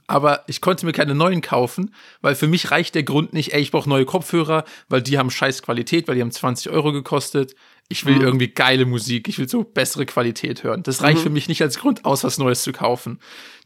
Aber 0.09 0.43
ich 0.47 0.61
konnte 0.61 0.85
mir 0.85 0.93
keine 0.93 1.15
neuen 1.15 1.41
kaufen, 1.41 1.93
weil 2.21 2.35
für 2.35 2.47
mich 2.47 2.71
reicht 2.71 2.95
der 2.95 3.03
Grund 3.03 3.33
nicht, 3.33 3.53
ey, 3.53 3.61
ich 3.61 3.71
brauche 3.71 3.89
neue 3.89 4.05
Kopfhörer, 4.05 4.63
weil 4.87 5.01
die 5.01 5.17
haben 5.17 5.29
scheiß 5.29 5.61
Qualität, 5.61 6.07
weil 6.07 6.15
die 6.15 6.21
haben 6.21 6.31
20 6.31 6.71
Euro 6.71 6.93
gekostet. 6.93 7.55
Ich 7.89 8.05
will 8.05 8.21
irgendwie 8.21 8.49
geile 8.49 8.85
Musik, 8.85 9.29
ich 9.29 9.37
will 9.37 9.47
so 9.47 9.63
bessere 9.63 10.05
Qualität 10.05 10.63
hören. 10.63 10.83
Das 10.83 11.03
reicht 11.03 11.21
für 11.21 11.29
mich 11.29 11.47
nicht 11.47 11.61
als 11.61 11.77
Grund 11.79 12.03
aus, 12.03 12.23
was 12.23 12.37
Neues 12.37 12.63
zu 12.63 12.73
kaufen. 12.73 13.19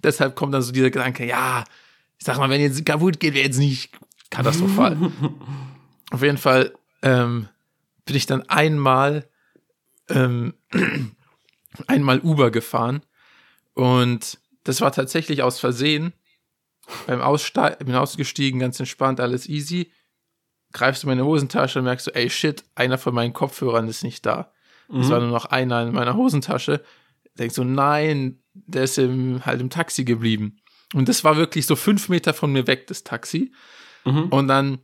Deshalb 0.03 0.35
kommt 0.35 0.53
dann 0.53 0.61
so 0.61 0.71
dieser 0.71 0.91
Gedanke, 0.91 1.25
ja, 1.25 1.63
ich 2.21 2.25
sag 2.25 2.37
mal, 2.37 2.51
wenn 2.51 2.61
jetzt 2.61 2.85
kaputt 2.85 3.19
geht, 3.19 3.33
wäre 3.33 3.47
jetzt 3.47 3.57
nicht 3.57 3.89
katastrophal. 4.29 4.95
Auf 6.11 6.21
jeden 6.21 6.37
Fall 6.37 6.71
ähm, 7.01 7.47
bin 8.05 8.15
ich 8.15 8.27
dann 8.27 8.43
einmal 8.47 9.27
ähm, 10.07 10.53
einmal 11.87 12.19
Uber 12.19 12.51
gefahren 12.51 13.01
und 13.73 14.37
das 14.63 14.81
war 14.81 14.91
tatsächlich 14.91 15.41
aus 15.41 15.59
Versehen. 15.59 16.13
Beim 17.07 17.21
Aussteigen, 17.21 17.85
bin 17.85 17.95
ausgestiegen, 17.95 18.59
ganz 18.59 18.79
entspannt, 18.79 19.19
alles 19.19 19.49
easy. 19.49 19.91
Greifst 20.73 21.01
du 21.01 21.07
in 21.07 21.17
meine 21.17 21.25
Hosentasche 21.25 21.79
und 21.79 21.85
merkst 21.85 22.05
du, 22.05 22.11
ey 22.11 22.29
shit, 22.29 22.63
einer 22.75 22.99
von 22.99 23.15
meinen 23.15 23.33
Kopfhörern 23.33 23.87
ist 23.87 24.03
nicht 24.03 24.27
da. 24.27 24.51
Es 24.93 25.09
war 25.09 25.19
nur 25.21 25.29
noch 25.29 25.45
einer 25.45 25.81
in 25.81 25.93
meiner 25.93 26.15
Hosentasche. 26.15 26.83
Denkst 27.39 27.55
so, 27.55 27.63
nein, 27.63 28.43
der 28.53 28.83
ist 28.83 28.99
im, 28.99 29.43
halt 29.43 29.59
im 29.59 29.71
Taxi 29.71 30.03
geblieben. 30.03 30.60
Und 30.93 31.07
das 31.09 31.23
war 31.23 31.37
wirklich 31.37 31.65
so 31.65 31.75
fünf 31.75 32.09
Meter 32.09 32.33
von 32.33 32.51
mir 32.51 32.67
weg, 32.67 32.87
das 32.87 33.03
Taxi. 33.03 33.51
Und 34.29 34.47
dann 34.47 34.79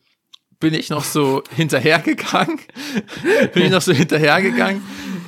bin 0.60 0.74
ich 0.74 0.90
noch 0.90 1.04
so 1.04 1.44
hinterhergegangen, 1.56 2.60
bin 3.54 3.64
ich 3.64 3.72
noch 3.72 3.82
so 3.82 3.94
hinterhergegangen 3.94 4.82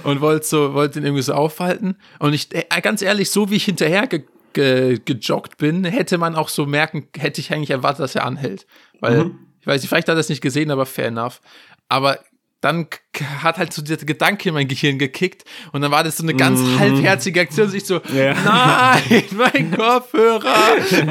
und 0.03 0.21
wollte 0.21 0.45
so, 0.45 0.73
wollte 0.73 0.99
ihn 0.99 1.05
irgendwie 1.05 1.23
so 1.23 1.33
aufhalten. 1.33 1.97
Und 2.19 2.33
ich, 2.33 2.53
äh, 2.53 2.65
ganz 2.81 3.01
ehrlich, 3.01 3.29
so 3.29 3.49
wie 3.49 3.55
ich 3.55 3.65
hinterher 3.65 4.07
ge, 4.07 4.23
ge, 4.53 4.99
gejoggt 5.03 5.57
bin, 5.57 5.83
hätte 5.85 6.17
man 6.17 6.35
auch 6.35 6.49
so 6.49 6.65
merken, 6.65 7.07
hätte 7.17 7.41
ich 7.41 7.53
eigentlich 7.53 7.71
erwartet, 7.71 8.01
dass 8.01 8.15
er 8.15 8.25
anhält. 8.25 8.65
Weil, 8.99 9.31
ich 9.59 9.67
weiß 9.67 9.81
nicht, 9.81 9.89
vielleicht 9.89 10.07
hat 10.07 10.15
er 10.15 10.19
es 10.19 10.29
nicht 10.29 10.41
gesehen, 10.41 10.71
aber 10.71 10.85
fair 10.85 11.07
enough. 11.07 11.41
Aber 11.87 12.19
dann 12.61 12.87
hat 13.21 13.57
halt 13.57 13.73
so 13.73 13.81
dieser 13.81 13.97
Gedanke 13.97 14.49
in 14.49 14.55
mein 14.55 14.67
Gehirn 14.67 14.97
gekickt 14.97 15.43
und 15.71 15.81
dann 15.81 15.91
war 15.91 16.03
das 16.03 16.17
so 16.17 16.23
eine 16.23 16.33
ganz 16.33 16.59
halbherzige 16.79 17.41
Aktion, 17.41 17.69
sich 17.69 17.85
so, 17.85 18.01
Ja. 18.15 18.33
nein, 18.45 19.23
mein 19.31 19.71
Kopfhörer. 19.71 20.53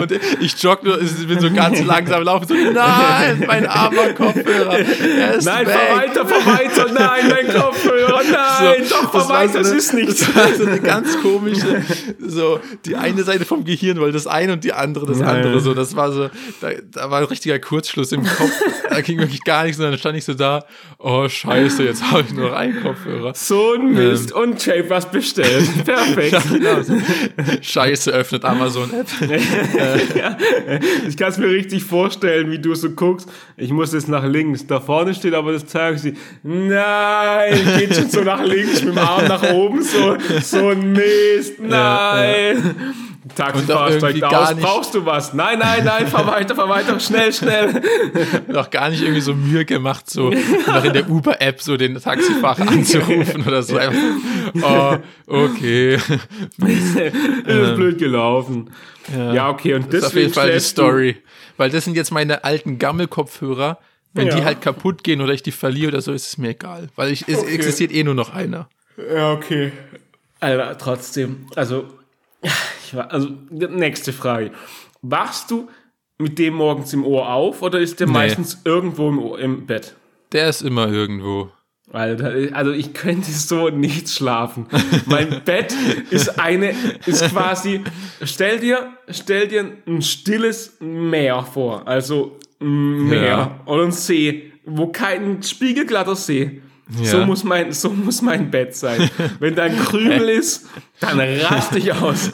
Und 0.01 0.13
ich 0.41 0.63
jogge 0.63 0.87
nur, 0.89 1.01
ich 1.03 1.27
bin 1.27 1.41
so 1.41 1.51
ganz 1.53 1.81
langsam 1.83 2.23
laufen, 2.23 2.47
so, 2.49 2.55
nein, 2.55 3.45
mein 3.47 3.67
armer 3.67 4.13
Kopfhörer. 4.15 4.79
Er 4.79 5.35
ist 5.35 5.45
Nein, 5.45 5.67
weg. 5.67 5.75
fahr 5.75 5.97
weiter, 5.99 6.27
fahr 6.27 6.47
weiter. 6.59 6.87
Nein, 6.93 7.29
mein 7.29 7.55
Kopfhörer. 7.63 8.23
Nein, 8.31 8.85
So, 8.85 8.95
doch, 8.95 9.13
fahr 9.13 9.21
das 9.21 9.29
weiter, 9.29 9.53
so 9.53 9.59
das 9.59 9.69
eine- 9.71 9.79
ist 9.79 9.95
nichts. 9.95 10.27
Das 10.35 10.35
war 10.37 10.55
so 10.55 10.67
eine 10.67 10.81
ganz 10.81 11.21
komische, 11.21 11.83
so 12.19 12.61
die 12.85 12.97
eine 12.97 13.23
Seite 13.23 13.45
vom 13.45 13.65
Gehirn, 13.65 14.01
weil 14.01 14.13
das 14.13 14.27
eine 14.27 14.53
und 14.55 14.65
die 14.65 14.73
andere 14.73 15.07
das 15.07 15.21
Ja, 15.21 15.27
andere. 15.29 15.61
So, 15.61 15.75
das 15.75 15.97
war 15.97 16.13
so, 16.13 16.29
da, 16.61 16.69
da 16.91 17.11
war 17.11 17.19
ein 17.21 17.25
richtiger 17.25 17.59
Kurzschluss 17.59 18.13
im 18.13 18.25
Kopf. 18.25 18.51
da 18.89 19.01
ging 19.01 19.19
wirklich 19.19 19.43
gar 19.45 19.65
nichts 19.65 19.79
und 19.79 19.85
dann 19.91 19.99
stand 19.99 20.17
ich 20.17 20.25
so 20.25 20.35
da, 20.35 20.65
oh 20.99 21.29
scheiße, 21.29 21.83
jetzt 21.85 21.98
habe 22.03 22.23
ich 22.23 22.33
nur 22.33 22.51
noch 22.51 22.57
einen 22.57 22.83
Kopfhörer. 22.83 23.33
So 23.35 23.75
ein 23.75 23.93
Mist. 23.93 24.33
Und 24.33 24.61
Shape 24.61 24.89
was 24.89 25.11
bestellt. 25.11 25.69
Perfekt. 25.85 26.33
Ja, 26.33 26.43
genau. 26.51 26.99
Scheiße, 27.61 28.11
öffnet 28.11 28.45
Amazon 28.45 28.91
App. 28.93 29.07
ja. 30.17 30.37
Ich 31.07 31.17
kann 31.17 31.29
es 31.31 31.39
mir 31.39 31.49
richtig 31.49 31.85
vorstellen, 31.85 32.51
wie 32.51 32.59
du 32.59 32.75
so 32.75 32.91
guckst. 32.91 33.29
Ich 33.57 33.71
muss 33.71 33.93
jetzt 33.93 34.09
nach 34.09 34.25
links. 34.25 34.67
Da 34.67 34.81
vorne 34.81 35.15
steht 35.15 35.35
aber 35.35 35.53
das 35.53 35.65
Taxi. 35.65 36.15
Nein, 36.43 37.59
geht 37.79 37.95
schon 37.95 38.11
so 38.11 38.21
nach 38.23 38.43
links 38.43 38.83
mit 38.83 38.95
dem 38.95 38.99
Arm 38.99 39.27
nach 39.27 39.51
oben. 39.53 39.83
So, 39.83 40.17
so 40.43 40.69
ein 40.69 40.93
Mist. 40.93 41.61
Nein. 41.61 42.75
Taxifahrer 43.35 43.89
steigt 43.93 44.03
irgendwie 44.03 44.21
gar 44.21 44.43
aus. 44.51 44.55
nicht- 44.55 44.65
Brauchst 44.65 44.95
du 44.95 45.05
was? 45.07 45.33
Nein, 45.35 45.59
nein, 45.59 45.85
nein, 45.85 46.07
fahr 46.07 46.27
weiter, 46.27 46.55
fahr 46.55 46.69
weiter. 46.69 46.99
Schnell, 47.01 47.33
schnell. 47.33 47.81
Noch 48.49 48.71
gar 48.71 48.91
nicht 48.91 49.03
irgendwie 49.03 49.21
so 49.21 49.35
Mühe 49.35 49.65
gemacht, 49.65 50.09
so 50.11 50.31
noch 50.67 50.85
in 50.85 50.93
der 50.93 51.09
Uber-App 51.09 51.61
so 51.63 51.77
den 51.77 52.01
Taxifahrer 52.01 52.63
anzurufen 52.69 53.47
oder 53.47 53.63
so. 53.63 53.77
Einfach, 53.77 53.99
oh, 54.63 54.97
okay. 55.27 55.95
ist 56.67 57.75
blöd 57.77 57.99
gelaufen. 57.99 58.71
Ja, 59.17 59.49
okay. 59.51 59.75
Und 59.75 59.93
Das 59.93 60.01
ist 60.03 60.07
auf 60.09 60.15
jeden 60.15 60.33
Fall 60.33 60.53
die 60.53 60.61
Story. 60.61 61.17
Weil 61.57 61.71
das 61.71 61.85
sind 61.85 61.97
jetzt 61.97 62.11
meine 62.13 62.45
alten 62.45 62.79
Gammelkopfhörer. 62.79 63.79
Wenn 64.15 64.29
Ja. 64.29 64.37
die 64.37 64.45
halt 64.45 64.63
kaputt 64.63 65.05
gehen 65.05 65.21
oder 65.21 65.33
ich 65.35 65.43
die 65.43 65.53
verliere 65.53 65.89
oder 65.93 66.01
so, 66.01 66.13
ist 66.13 66.27
es 66.27 66.39
mir 66.39 66.51
egal. 66.51 66.89
Weil 66.97 67.13
ich, 67.13 67.29
es 67.29 67.39
Okay. 67.41 67.55
existiert 67.55 67.93
eh 67.93 68.03
nur 68.05 68.15
noch 68.15 68.33
einer. 68.35 68.69
Ja, 69.15 69.33
okay. 69.33 69.73
Alter, 70.41 70.77
trotzdem. 70.79 71.47
Also, 71.57 71.85
ich 72.89 72.95
war, 72.97 73.13
also, 73.13 73.29
nächste 73.51 74.13
Frage. 74.13 74.51
Wachst 75.03 75.51
du 75.51 75.69
mit 76.19 76.39
dem 76.39 76.55
morgens 76.55 76.93
im 76.93 77.05
Ohr 77.05 77.33
auf 77.33 77.63
oder 77.63 77.79
ist 77.79 78.01
der 78.01 78.07
Nee. 78.09 78.13
meistens 78.15 78.61
irgendwo 78.65 79.09
im, 79.09 79.19
Ohr, 79.21 79.39
im 79.39 79.67
Bett? 79.67 79.95
Der 80.33 80.49
ist 80.49 80.63
immer 80.63 80.89
irgendwo. 80.89 81.51
Alter, 81.93 82.35
also 82.55 82.73
ich 82.73 82.93
könnte 82.93 83.31
so 83.31 83.69
nicht 83.71 84.11
schlafen. 84.11 84.67
mein 85.07 85.41
Bett 85.45 85.75
ist 86.11 86.39
eine, 86.39 86.75
ist 87.07 87.31
quasi, 87.31 87.83
stell 88.23 88.59
dir, 88.61 88.93
stell 89.09 89.49
dir 89.49 89.73
ein 89.87 90.03
stilles 90.03 90.77
Meer 90.81 91.45
vor. 91.45 91.87
Also 91.89 92.37
ein 92.61 93.09
Meer 93.09 93.23
Ja. 93.27 93.61
oder 93.67 93.85
ein 93.85 93.93
See, 93.93 94.53
wo 94.67 94.89
kein 94.89 95.43
spiegelglatter 95.43 96.15
See. 96.17 96.61
So 97.03 97.19
Ja. 97.19 97.27
muss 97.27 97.45
mein, 97.45 97.73
so 97.73 97.91
muss 97.91 98.23
mein 98.23 98.51
Bett 98.51 98.75
sein. 98.75 99.11
Wenn 99.41 99.55
da 99.55 99.65
ein 99.65 99.77
Krümel 99.79 100.29
ist, 100.31 100.67
dann 101.01 101.21
raste 101.21 101.79
ich 101.79 101.93
aus. 101.93 102.31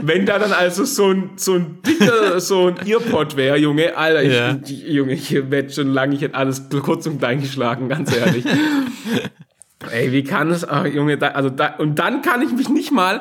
Wenn 0.00 0.26
da 0.26 0.38
dann 0.38 0.52
also 0.52 0.84
so 0.84 1.10
ein, 1.10 1.30
so 1.36 1.54
ein 1.54 1.78
dicker, 1.82 2.38
so 2.40 2.68
ein 2.68 2.86
Earpod 2.86 3.36
wäre, 3.36 3.56
Junge, 3.56 3.96
Alter, 3.96 4.22
ich, 4.22 4.32
Ja. 4.32 4.56
Junge, 4.86 5.14
ich 5.14 5.50
wette 5.50 5.72
schon 5.74 5.88
lange, 5.88 6.14
ich 6.14 6.20
hätte 6.22 6.34
alles 6.36 6.62
kurz 6.82 7.06
und 7.06 7.18
klein 7.18 7.40
geschlagen, 7.40 7.88
ganz 7.88 8.14
ehrlich. 8.16 8.44
Ey, 9.90 10.12
wie 10.12 10.24
kann 10.24 10.50
es, 10.50 10.66
Junge, 10.92 11.18
da, 11.18 11.28
also 11.28 11.50
da, 11.50 11.74
und 11.76 11.98
dann 11.98 12.22
kann 12.22 12.40
ich 12.42 12.52
mich 12.52 12.68
nicht 12.70 12.90
mal, 12.90 13.20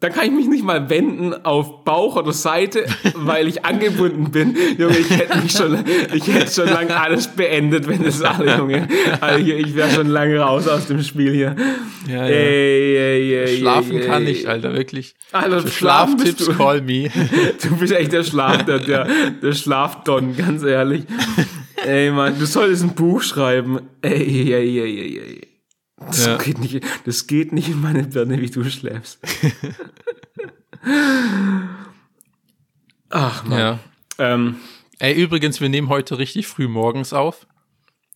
dann 0.00 0.12
kann 0.12 0.26
ich 0.26 0.32
mich 0.32 0.48
nicht 0.48 0.64
mal 0.64 0.90
wenden 0.90 1.32
auf 1.46 1.84
Bauch 1.84 2.16
oder 2.16 2.32
Seite, 2.32 2.84
weil 3.14 3.48
ich 3.48 3.64
angebunden 3.64 4.30
bin. 4.30 4.54
Junge, 4.76 4.98
ich 4.98 5.08
hätte 5.08 5.38
mich 5.38 5.52
schon, 5.52 5.82
ich 6.12 6.26
hätte 6.26 6.52
schon 6.52 6.68
lange 6.68 6.94
alles 6.94 7.28
beendet, 7.28 7.88
wenn 7.88 8.02
das 8.02 8.20
alle, 8.20 8.56
Junge. 8.58 8.86
Also 9.20 9.38
ich 9.38 9.74
wäre 9.74 9.90
schon 9.90 10.08
lange 10.08 10.38
raus 10.38 10.68
aus 10.68 10.86
dem 10.88 11.02
Spiel 11.02 11.32
hier. 11.32 11.56
Ja, 12.06 12.26
Ey, 12.26 12.96
ey, 12.96 13.34
ey, 13.34 13.56
Schlafen 13.58 14.00
kann 14.02 14.26
ich, 14.26 14.46
Alter, 14.46 14.74
wirklich. 14.74 15.14
Alter, 15.32 15.62
Für 15.62 15.68
Schlaftipps, 15.68 16.50
call 16.56 16.82
me. 16.82 17.08
Du 17.62 17.76
bist 17.76 17.92
echt 17.94 18.12
der 18.12 18.24
Schlaf, 18.24 18.64
der, 18.66 18.80
der, 18.80 19.08
der 19.42 19.52
Schlafdon, 19.52 20.36
ganz 20.36 20.62
ehrlich. 20.64 21.04
Ey, 21.86 22.10
Mann, 22.10 22.38
du 22.38 22.44
solltest 22.44 22.82
ein 22.82 22.94
Buch 22.94 23.22
schreiben. 23.22 23.80
Ey, 24.02 24.52
ey, 24.52 24.80
ey, 24.80 24.80
ey, 24.80 25.18
ey. 25.18 25.53
Das, 26.06 26.24
Ja. 26.26 26.36
geht 26.38 26.58
nicht, 26.58 26.84
das 27.04 27.26
geht 27.26 27.52
nicht 27.52 27.68
in 27.68 27.80
meine 27.80 28.04
Birne, 28.04 28.40
wie 28.40 28.50
du 28.50 28.64
schläfst. 28.64 29.18
Ach, 33.10 33.44
Mann. 33.44 33.58
Ja. 33.58 33.78
Ähm, 34.18 34.56
Ey, 34.98 35.14
übrigens, 35.20 35.60
wir 35.60 35.68
nehmen 35.68 35.88
heute 35.88 36.18
richtig 36.18 36.46
früh 36.46 36.68
morgens 36.68 37.12
auf. 37.12 37.46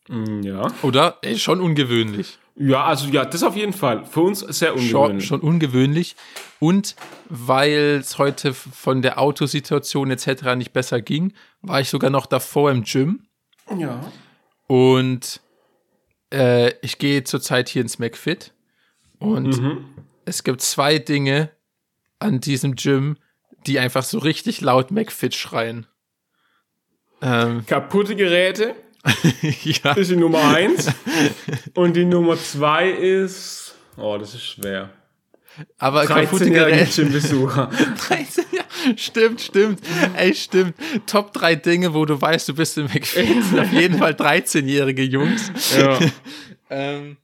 mm, 0.09 0.43
ja. 0.43 0.69
Oder? 0.83 1.19
Ey, 1.23 1.39
schon 1.39 1.61
ungewöhnlich. 1.61 2.39
Ja, 2.57 2.85
also 2.85 3.09
ja, 3.09 3.25
das 3.25 3.43
auf 3.45 3.55
jeden 3.57 3.73
Fall. 3.73 4.05
Für 4.05 4.23
uns 4.23 4.41
sehr 4.41 4.77
Schon, 4.79 4.81
ungewöhnlich. 4.81 5.27
schon 5.27 5.41
ungewöhnlich. 5.41 6.17
Und 6.59 6.97
weil 7.29 7.99
es 8.01 8.19
heute 8.19 8.53
von 8.53 9.01
der 9.01 9.21
Autosituation 9.21 10.11
etc. 10.11 10.57
nicht 10.57 10.73
besser 10.73 11.01
ging, 11.01 11.35
war 11.63 11.81
ich 11.81 11.89
sogar 11.89 12.11
noch 12.11 12.27
davor 12.27 12.71
im 12.73 12.83
Gym. 12.83 13.23
Ja. 13.77 14.01
Und 14.67 15.41
äh, 16.33 16.73
ich 16.83 16.99
gehe 16.99 17.25
zurzeit 17.25 17.69
hier 17.69 17.83
ins 17.83 17.99
McFit. 17.99 18.53
Und 19.19 19.59
Mhm. 19.59 19.85
es 20.25 20.45
gibt 20.45 20.61
zwei 20.61 20.99
Dinge 20.99 21.51
an 22.19 22.41
diesem 22.41 22.75
Gym, 22.77 23.17
die 23.67 23.79
einfach 23.79 24.03
so 24.05 24.19
richtig 24.19 24.61
laut 24.61 24.91
McFit 24.91 25.35
schreien. 25.35 25.87
Ähm, 27.21 27.65
Kaputte 27.67 28.15
Geräte 28.15 28.75
ja. 29.63 29.93
ist 29.93 30.11
die 30.11 30.17
Nummer 30.17 30.43
eins. 30.55 30.89
Und 31.75 31.95
die 31.95 32.05
Nummer 32.05 32.37
zwei 32.37 32.91
ist. 32.91 33.75
Oh, 33.97 34.17
das 34.19 34.35
ist 34.35 34.45
schwer. 34.45 34.91
Aber 35.79 36.07
kaputte 36.07 36.45
13-jährige 36.45 36.77
Geräte. 36.77 37.03
Gym-Besucher. 37.03 37.71
13, 38.09 38.45
ja, 38.48 38.48
stimmt, 38.97 39.41
stimmt. 39.41 39.81
Ey, 40.17 40.35
stimmt. 40.35 40.75
Top 41.07 41.33
drei 41.33 41.55
Dinge, 41.55 41.95
wo 41.95 42.05
du 42.05 42.21
weißt, 42.21 42.49
du 42.49 42.55
bist 42.55 42.79
im 42.79 42.87
McFit. 42.87 43.45
sind 43.45 43.59
Auf 43.61 43.73
jeden 43.73 43.99
Fall 43.99 44.13
13-jährige 44.13 45.03
Jungs. 45.03 45.51
ja. 45.77 45.99
Ähm, 46.71 47.17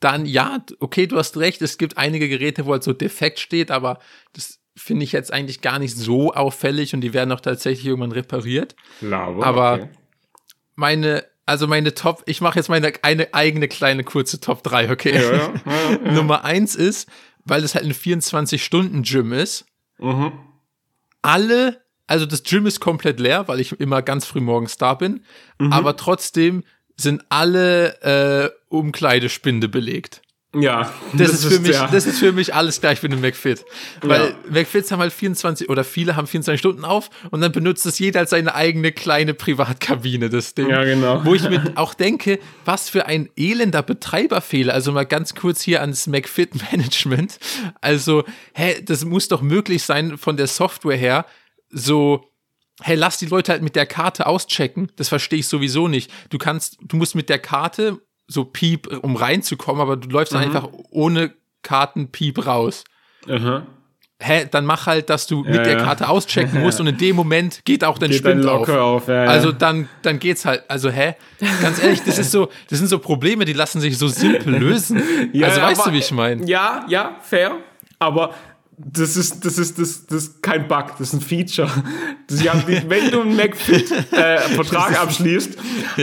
dann, 0.00 0.24
ja, 0.24 0.64
okay, 0.80 1.06
du 1.06 1.18
hast 1.18 1.36
recht, 1.36 1.60
es 1.60 1.76
gibt 1.76 1.98
einige 1.98 2.26
Geräte, 2.26 2.64
wo 2.64 2.72
halt 2.72 2.82
so 2.82 2.94
defekt 2.94 3.38
steht, 3.38 3.70
aber 3.70 3.98
das 4.32 4.60
finde 4.76 5.04
ich 5.04 5.12
jetzt 5.12 5.32
eigentlich 5.32 5.60
gar 5.60 5.78
nicht 5.78 5.96
so 5.96 6.32
auffällig 6.32 6.94
und 6.94 7.00
die 7.00 7.14
werden 7.14 7.32
auch 7.32 7.40
tatsächlich 7.40 7.86
irgendwann 7.86 8.12
repariert. 8.12 8.74
Lava, 9.00 9.44
Aber 9.44 9.72
okay. 9.74 9.88
meine, 10.74 11.24
also 11.46 11.66
meine 11.66 11.94
Top, 11.94 12.22
ich 12.26 12.40
mache 12.40 12.58
jetzt 12.58 12.68
meine 12.68 12.92
eine 13.02 13.32
eigene 13.34 13.68
kleine 13.68 14.04
kurze 14.04 14.40
Top 14.40 14.62
3, 14.62 14.90
okay? 14.90 15.14
Ja, 15.14 15.22
ja, 15.22 15.32
ja, 15.32 15.90
ja. 16.04 16.12
Nummer 16.12 16.44
eins 16.44 16.74
ist, 16.74 17.08
weil 17.44 17.62
es 17.62 17.74
halt 17.74 17.84
ein 17.84 17.92
24-Stunden-Gym 17.92 19.32
ist, 19.32 19.66
Mhm. 19.98 20.32
alle, 21.22 21.80
also 22.06 22.26
das 22.26 22.42
Gym 22.42 22.66
ist 22.66 22.80
komplett 22.80 23.18
leer, 23.20 23.48
weil 23.48 23.60
ich 23.60 23.72
immer 23.80 24.02
ganz 24.02 24.26
früh 24.26 24.40
morgens 24.40 24.76
da 24.76 24.94
bin, 24.94 25.24
Mhm. 25.58 25.72
aber 25.72 25.96
trotzdem 25.96 26.64
sind 26.96 27.24
alle 27.28 28.00
äh, 28.02 28.50
Umkleidespinde 28.68 29.68
belegt. 29.68 30.22
Ja, 30.60 30.92
Das, 31.12 31.32
ist 31.32 31.44
für 31.44 31.60
mich, 31.60 31.72
ja. 31.72 31.88
das 31.88 32.06
ist 32.06 32.18
für 32.18 32.32
mich 32.32 32.54
alles 32.54 32.80
gleich 32.80 33.02
mit 33.02 33.12
dem 33.12 33.20
McFit. 33.20 33.64
Weil 34.02 34.28
Ja. 34.30 34.34
McFits 34.50 34.90
haben 34.92 35.00
halt 35.00 35.12
24 35.12 35.68
oder 35.68 35.84
viele 35.84 36.16
haben 36.16 36.26
24 36.26 36.58
Stunden 36.58 36.84
auf 36.84 37.10
und 37.30 37.40
dann 37.40 37.52
benutzt 37.52 37.86
es 37.86 37.98
jeder 37.98 38.20
als 38.20 38.30
seine 38.30 38.54
eigene 38.54 38.92
kleine 38.92 39.34
Privatkabine, 39.34 40.30
das 40.30 40.54
Ding. 40.54 40.68
Ja, 40.68 40.84
genau. 40.84 41.24
Wo 41.24 41.34
ich 41.34 41.48
mir 41.48 41.72
auch 41.74 41.94
denke, 41.94 42.38
was 42.64 42.88
für 42.88 43.06
ein 43.06 43.28
elender 43.36 43.82
Betreiberfehler. 43.82 44.74
Also 44.74 44.92
mal 44.92 45.04
ganz 45.06 45.34
kurz 45.34 45.62
hier 45.62 45.80
ans 45.80 46.06
McFit 46.06 46.70
Management. 46.72 47.38
Also, 47.80 48.24
hä, 48.54 48.80
das 48.84 49.04
muss 49.04 49.28
doch 49.28 49.42
möglich 49.42 49.82
sein 49.82 50.18
von 50.18 50.36
der 50.36 50.46
Software 50.46 50.96
her, 50.96 51.26
so 51.70 52.30
hey, 52.82 52.96
lass 52.96 53.18
die 53.18 53.26
Leute 53.26 53.52
halt 53.52 53.62
mit 53.62 53.76
der 53.76 53.86
Karte 53.86 54.26
auschecken. 54.26 54.90
Das 54.96 55.08
verstehe 55.08 55.38
ich 55.38 55.48
sowieso 55.48 55.86
nicht. 55.88 56.10
Du 56.30 56.38
kannst, 56.38 56.76
du 56.82 56.96
musst 56.96 57.14
mit 57.14 57.28
der 57.28 57.38
Karte 57.38 58.00
so 58.26 58.44
Piep, 58.44 58.86
um 59.02 59.16
reinzukommen, 59.16 59.80
aber 59.82 59.96
du 59.96 60.08
läufst 60.08 60.32
dann 60.34 60.40
Mhm. 60.42 60.46
einfach 60.56 60.68
ohne 60.90 61.32
Kartenpiep 61.62 62.46
raus. 62.46 62.84
Aha. 63.28 63.66
Hä, 64.20 64.46
dann 64.50 64.64
mach 64.64 64.86
halt, 64.86 65.10
dass 65.10 65.26
du 65.26 65.42
mit 65.42 65.54
Ja, 65.56 65.62
der. 65.64 65.76
Karte 65.78 66.08
auschecken 66.08 66.60
musst 66.62 66.80
und 66.80 66.86
in 66.86 66.96
dem 66.96 67.16
Moment 67.16 67.64
geht 67.64 67.82
auch 67.84 67.98
dein 67.98 68.10
Geht 68.10 68.24
dann 68.24 68.38
Spind 68.42 68.46
auf. 68.48 68.68
auf. 68.68 69.08
ja. 69.08 69.24
Also 69.24 69.50
dann, 69.52 69.88
dann 70.02 70.18
geht's 70.18 70.44
halt, 70.44 70.62
also 70.68 70.88
hä? 70.88 71.14
Ganz 71.60 71.82
ehrlich, 71.82 72.02
das 72.04 72.18
ist 72.18 72.30
so, 72.30 72.48
das 72.70 72.78
sind 72.78 72.88
so 72.88 72.98
Probleme, 73.00 73.44
die 73.44 73.52
lassen 73.52 73.80
sich 73.80 73.98
so 73.98 74.08
simpel 74.08 74.54
lösen. 74.56 75.02
Ja, 75.32 75.48
also 75.48 75.60
weißt 75.60 75.80
aber- 75.80 75.90
du, 75.90 75.94
wie 75.96 76.00
ich 76.00 76.12
meine? 76.12 76.46
Ja, 76.46 76.86
ja, 76.88 77.16
fair. 77.22 77.56
Aber 77.98 78.34
das 78.76 79.16
ist, 79.16 79.44
das 79.44 79.58
ist, 79.58 79.78
das, 79.78 80.06
das 80.06 80.24
ist 80.24 80.42
kein 80.42 80.66
Bug, 80.66 80.86
das 80.98 81.08
ist 81.08 81.14
ein 81.14 81.20
Feature. 81.20 81.70
Sie 82.28 82.50
haben 82.50 82.64
wenn 82.66 83.10
du 83.10 83.20
einen 83.22 83.36
McFit-Vertrag 83.36 85.00
abschließt, 85.00 85.56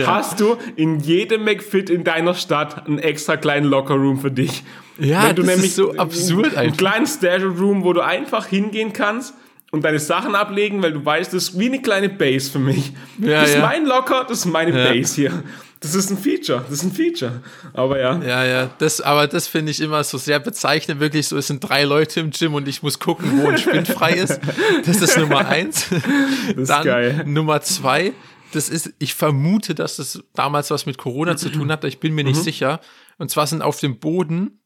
hast 0.06 0.40
du 0.40 0.56
in 0.76 1.00
jedem 1.00 1.44
McFit 1.44 1.90
in 1.90 2.04
deiner 2.04 2.34
Stadt 2.34 2.86
einen 2.86 2.98
extra 2.98 3.36
kleinen 3.36 3.66
Lockerroom 3.66 4.20
für 4.20 4.30
dich. 4.30 4.64
Ja, 4.98 5.28
wenn 5.28 5.36
du 5.36 5.42
das 5.42 5.50
ist 5.50 5.56
nämlich 5.56 5.74
so 5.74 5.94
absurd 5.96 6.46
einen 6.46 6.56
einfach. 6.56 6.76
kleinen 6.76 7.06
Stereo-Room, 7.06 7.84
wo 7.84 7.92
du 7.92 8.00
einfach 8.02 8.46
hingehen 8.46 8.92
kannst 8.92 9.34
und 9.70 9.84
deine 9.84 9.98
Sachen 9.98 10.34
ablegen, 10.34 10.82
weil 10.82 10.92
du 10.92 11.04
weißt, 11.04 11.32
das 11.32 11.48
ist 11.50 11.58
wie 11.58 11.66
eine 11.66 11.80
kleine 11.80 12.08
Base 12.08 12.50
für 12.50 12.58
mich. 12.58 12.92
Ja, 13.18 13.40
das 13.40 13.50
ist 13.50 13.56
ja. 13.56 13.62
mein 13.66 13.86
Locker, 13.86 14.24
das 14.28 14.40
ist 14.40 14.46
meine 14.46 14.78
Ja. 14.78 14.92
Base 14.92 15.14
hier. 15.14 15.42
Das 15.82 15.94
ist 15.94 16.10
ein 16.10 16.16
Feature, 16.18 16.60
das 16.68 16.78
ist 16.78 16.84
ein 16.84 16.92
Feature. 16.92 17.42
Aber 17.74 17.98
ja. 17.98 18.16
Ja, 18.22 18.44
ja, 18.44 18.70
das, 18.78 19.00
aber 19.00 19.26
das 19.26 19.48
finde 19.48 19.72
ich 19.72 19.80
immer 19.80 20.02
so 20.04 20.16
sehr 20.16 20.38
bezeichnend. 20.40 21.00
Wirklich 21.00 21.26
so, 21.28 21.36
es 21.36 21.48
sind 21.48 21.60
drei 21.60 21.84
Leute 21.84 22.20
im 22.20 22.30
Gym 22.30 22.54
und 22.54 22.68
ich 22.68 22.82
muss 22.82 22.98
gucken, 22.98 23.42
wo 23.42 23.48
ein 23.48 23.58
Spind 23.58 23.88
frei 23.88 24.12
ist. 24.12 24.40
Das 24.86 25.02
ist 25.02 25.16
Nummer 25.18 25.46
eins. 25.48 25.86
Das 25.90 26.56
ist 26.56 26.70
Dann 26.70 26.84
geil. 26.84 27.24
Nummer 27.26 27.60
zwei, 27.62 28.12
das 28.52 28.68
ist, 28.68 28.92
ich 28.98 29.14
vermute, 29.14 29.74
dass 29.74 29.96
das 29.96 30.22
damals 30.34 30.70
was 30.70 30.86
mit 30.86 30.98
Corona 30.98 31.36
zu 31.36 31.48
tun 31.50 31.70
hat, 31.72 31.84
ich 31.84 31.98
bin 32.00 32.14
mir 32.14 32.24
nicht 32.24 32.38
Mhm. 32.38 32.42
sicher. 32.42 32.80
Und 33.18 33.30
zwar 33.30 33.46
sind 33.46 33.62
auf 33.62 33.80
dem 33.80 33.98
Boden 33.98 34.60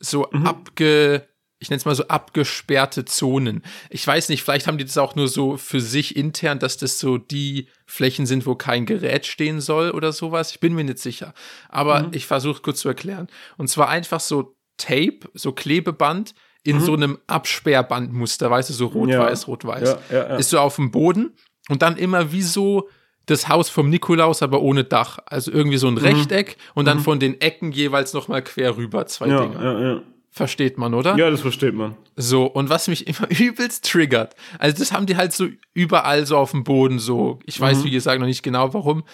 so 0.00 0.30
abge, 0.30 1.26
ich 1.62 1.70
nenne 1.70 1.78
es 1.78 1.84
mal 1.84 1.94
so 1.94 2.06
abgesperrte 2.08 3.04
Zonen. 3.04 3.62
Ich 3.88 4.06
weiß 4.06 4.28
nicht, 4.28 4.42
vielleicht 4.42 4.66
haben 4.66 4.78
die 4.78 4.84
das 4.84 4.98
auch 4.98 5.14
nur 5.14 5.28
so 5.28 5.56
für 5.56 5.80
sich 5.80 6.16
intern, 6.16 6.58
dass 6.58 6.76
das 6.76 6.98
so 6.98 7.18
die 7.18 7.68
Flächen 7.86 8.26
sind, 8.26 8.46
wo 8.46 8.54
kein 8.54 8.84
Gerät 8.84 9.26
stehen 9.26 9.60
soll 9.60 9.92
oder 9.92 10.12
sowas. 10.12 10.50
Ich 10.50 10.60
bin 10.60 10.74
mir 10.74 10.84
nicht 10.84 10.98
sicher. 10.98 11.34
Aber 11.68 12.08
ich 12.12 12.26
versuche 12.26 12.62
kurz 12.62 12.80
zu 12.80 12.88
erklären. 12.88 13.28
Und 13.56 13.68
zwar 13.68 13.88
einfach 13.88 14.20
so 14.20 14.56
Tape, 14.76 15.20
so 15.34 15.52
Klebeband 15.52 16.34
in 16.64 16.80
so 16.80 16.94
einem 16.94 17.18
Absperrbandmuster, 17.26 18.50
weißt 18.50 18.70
du, 18.70 18.74
so 18.74 18.86
rot-weiß, 18.86 19.48
rot-weiß. 19.48 19.96
Ja, 20.10 20.16
ja, 20.16 20.28
ja. 20.30 20.36
Ist 20.36 20.50
so 20.50 20.58
auf 20.58 20.76
dem 20.76 20.90
Boden 20.90 21.32
und 21.68 21.82
dann 21.82 21.96
immer 21.96 22.32
wie 22.32 22.42
so 22.42 22.88
das 23.26 23.48
Haus 23.48 23.68
vom 23.68 23.88
Nikolaus, 23.88 24.42
aber 24.42 24.62
ohne 24.62 24.84
Dach. 24.84 25.18
Also 25.26 25.52
irgendwie 25.52 25.76
so 25.78 25.86
ein 25.88 25.96
Rechteck 25.96 26.56
und 26.74 26.86
dann 26.86 26.98
von 27.00 27.20
den 27.20 27.40
Ecken 27.40 27.70
jeweils 27.72 28.12
nochmal 28.14 28.42
quer 28.42 28.76
rüber 28.76 29.06
zwei 29.06 29.28
Ja, 29.28 29.40
Dinge. 29.42 29.64
ja, 29.64 29.80
ja. 29.80 30.02
Versteht 30.34 30.78
man, 30.78 30.94
oder? 30.94 31.14
ja, 31.18 31.28
das 31.30 31.42
versteht 31.42 31.74
man. 31.74 31.94
So, 32.16 32.46
und 32.46 32.70
was 32.70 32.88
mich 32.88 33.06
immer 33.06 33.28
übelst 33.38 33.84
triggert, 33.84 34.34
also 34.58 34.78
das 34.78 34.90
haben 34.90 35.04
die 35.04 35.16
halt 35.16 35.34
so 35.34 35.46
überall 35.74 36.24
so 36.26 36.38
auf 36.38 36.52
dem 36.52 36.64
Boden 36.64 36.98
so, 36.98 37.38
ich 37.44 37.60
weiß 37.60 37.80
Mhm. 37.80 37.84
wie 37.84 37.90
gesagt 37.90 38.18
noch 38.18 38.26
nicht 38.26 38.42
genau 38.42 38.72
warum, 38.72 39.04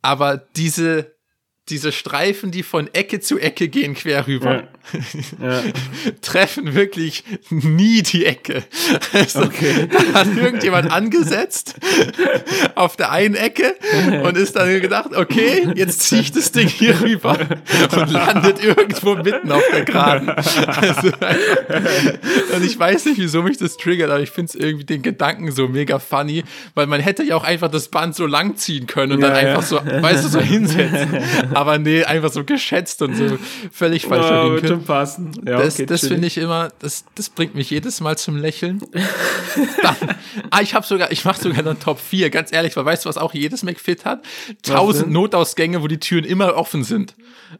aber 0.00 0.38
diese, 0.56 1.14
diese 1.68 1.92
Streifen, 1.92 2.50
die 2.50 2.62
von 2.62 2.88
Ecke 2.94 3.20
zu 3.20 3.38
Ecke 3.38 3.68
gehen 3.68 3.92
quer 3.94 4.26
rüber, 4.26 4.54
Ja. 4.54 4.68
treffen 6.22 6.74
wirklich 6.74 7.24
nie 7.50 8.02
die 8.02 8.26
Ecke. 8.26 8.64
Also, 9.12 9.44
da 9.44 10.20
hat 10.20 10.36
irgendjemand 10.36 10.90
angesetzt 10.90 11.76
auf 12.74 12.96
der 12.96 13.10
einen 13.10 13.34
Ecke 13.34 13.74
und 14.22 14.36
ist 14.36 14.56
dann 14.56 14.68
gedacht, 14.80 15.14
okay, 15.14 15.68
jetzt 15.74 16.00
ziehe 16.02 16.20
ich 16.20 16.32
das 16.32 16.52
Ding 16.52 16.68
hier 16.68 17.00
rüber 17.00 17.38
und 17.96 18.10
landet 18.10 18.62
irgendwo 18.62 19.16
mitten 19.16 19.52
auf 19.52 19.62
der 19.72 19.84
Geraden. 19.84 20.30
Also, 20.30 21.08
und 22.54 22.64
ich 22.64 22.78
weiß 22.78 23.06
nicht, 23.06 23.18
wieso 23.18 23.42
mich 23.42 23.58
das 23.58 23.76
triggert, 23.76 24.10
aber 24.10 24.20
ich 24.20 24.30
finde 24.30 24.50
es 24.50 24.54
irgendwie 24.54 24.84
den 24.84 25.02
Gedanken 25.02 25.52
so 25.52 25.68
mega 25.68 25.98
funny, 25.98 26.44
weil 26.74 26.86
man 26.86 27.00
hätte 27.00 27.22
ja 27.22 27.36
auch 27.36 27.44
einfach 27.44 27.70
das 27.70 27.88
Band 27.88 28.14
so 28.14 28.26
lang 28.26 28.56
ziehen 28.56 28.86
können 28.86 29.12
und 29.12 29.20
dann 29.20 29.34
Ja, 29.34 29.42
ja. 29.42 29.48
einfach 29.48 29.62
so, 29.62 29.76
weißt 29.76 30.24
du, 30.24 30.28
so 30.28 30.40
hinsetzen. 30.40 31.18
Aber 31.54 31.78
nee, 31.78 32.04
einfach 32.04 32.32
so 32.32 32.44
geschätzt 32.44 33.02
und 33.02 33.14
so 33.14 33.38
völlig 33.72 34.06
falsch 34.06 34.26
Oh, 34.28 34.77
schon 34.78 34.84
passen. 34.86 35.30
Ja, 35.46 35.58
Das, 35.58 35.74
okay, 35.74 35.86
das 35.86 36.06
finde 36.06 36.26
ich 36.26 36.38
immer, 36.38 36.70
das, 36.78 37.04
das 37.14 37.28
bringt 37.28 37.54
mich 37.54 37.70
jedes 37.70 38.00
Mal 38.00 38.16
zum 38.18 38.36
Lächeln. 38.36 38.80
Dann, 39.82 39.96
ah, 40.50 40.60
ich 40.62 40.74
habe 40.74 40.86
sogar, 40.86 41.10
ich 41.12 41.24
mache 41.24 41.40
sogar 41.42 41.58
eine 41.58 41.78
Top 41.78 42.00
4, 42.00 42.30
ganz 42.30 42.52
ehrlich, 42.52 42.76
weil 42.76 42.84
weißt 42.84 43.04
du, 43.04 43.08
was 43.08 43.18
auch 43.18 43.34
jedes 43.34 43.62
McFit 43.62 44.04
hat? 44.04 44.24
Tausend? 44.62 45.10
Notausgänge, 45.10 45.82
wo 45.82 45.88
die 45.88 45.98
Türen 45.98 46.24
immer 46.24 46.54
offen 46.56 46.84
sind. 46.84 47.14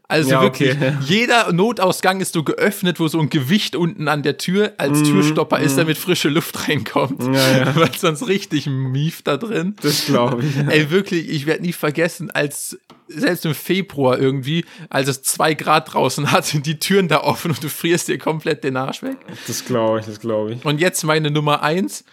Also 0.07 0.31
Ja, 0.31 0.41
wirklich, 0.41 0.71
okay. 0.75 0.93
jeder 1.05 1.51
Notausgang 1.51 2.21
ist 2.21 2.33
so 2.33 2.43
geöffnet, 2.43 2.99
wo 2.99 3.07
so 3.07 3.19
ein 3.19 3.29
Gewicht 3.29 3.75
unten 3.75 4.07
an 4.07 4.23
der 4.23 4.37
Tür 4.37 4.73
als 4.77 5.01
Türstopper 5.03 5.59
ist, 5.59 5.77
damit 5.77 5.97
frische 5.97 6.29
Luft 6.29 6.67
reinkommt. 6.67 7.19
Mhm, 7.23 7.33
Ja. 7.33 7.75
Weil 7.75 7.91
sonst 7.97 8.27
richtig 8.27 8.67
mief 8.67 9.21
da 9.23 9.37
drin. 9.37 9.75
Das 9.81 10.05
glaube 10.05 10.43
ich. 10.43 10.55
Ey, 10.67 10.89
wirklich, 10.91 11.29
ich 11.29 11.45
werde 11.45 11.63
nie 11.63 11.73
vergessen, 11.73 12.29
als 12.31 12.77
selbst 13.11 13.43
im 13.45 13.55
Februar 13.55 14.19
irgendwie, 14.19 14.65
als 14.89 15.07
es 15.07 15.23
zwei 15.23 15.55
Grad 15.55 15.93
draußen 15.93 16.31
hat, 16.31 16.45
sind 16.45 16.67
die 16.67 16.77
Türen 16.79 17.07
da 17.09 17.21
offen 17.21 17.51
und 17.51 17.63
du 17.63 17.69
frierst 17.69 18.07
dir 18.07 18.17
komplett 18.17 18.63
den 18.63 18.77
Arsch 18.77 19.03
weg. 19.03 19.17
Das 19.47 19.65
glaube 19.65 19.99
ich, 19.99 20.05
das 20.05 20.19
glaube 20.19 20.53
ich. 20.53 20.65
Und 20.65 20.79
jetzt 20.79 21.03
meine 21.03 21.31
Nummer 21.31 21.61
eins, 21.61 22.05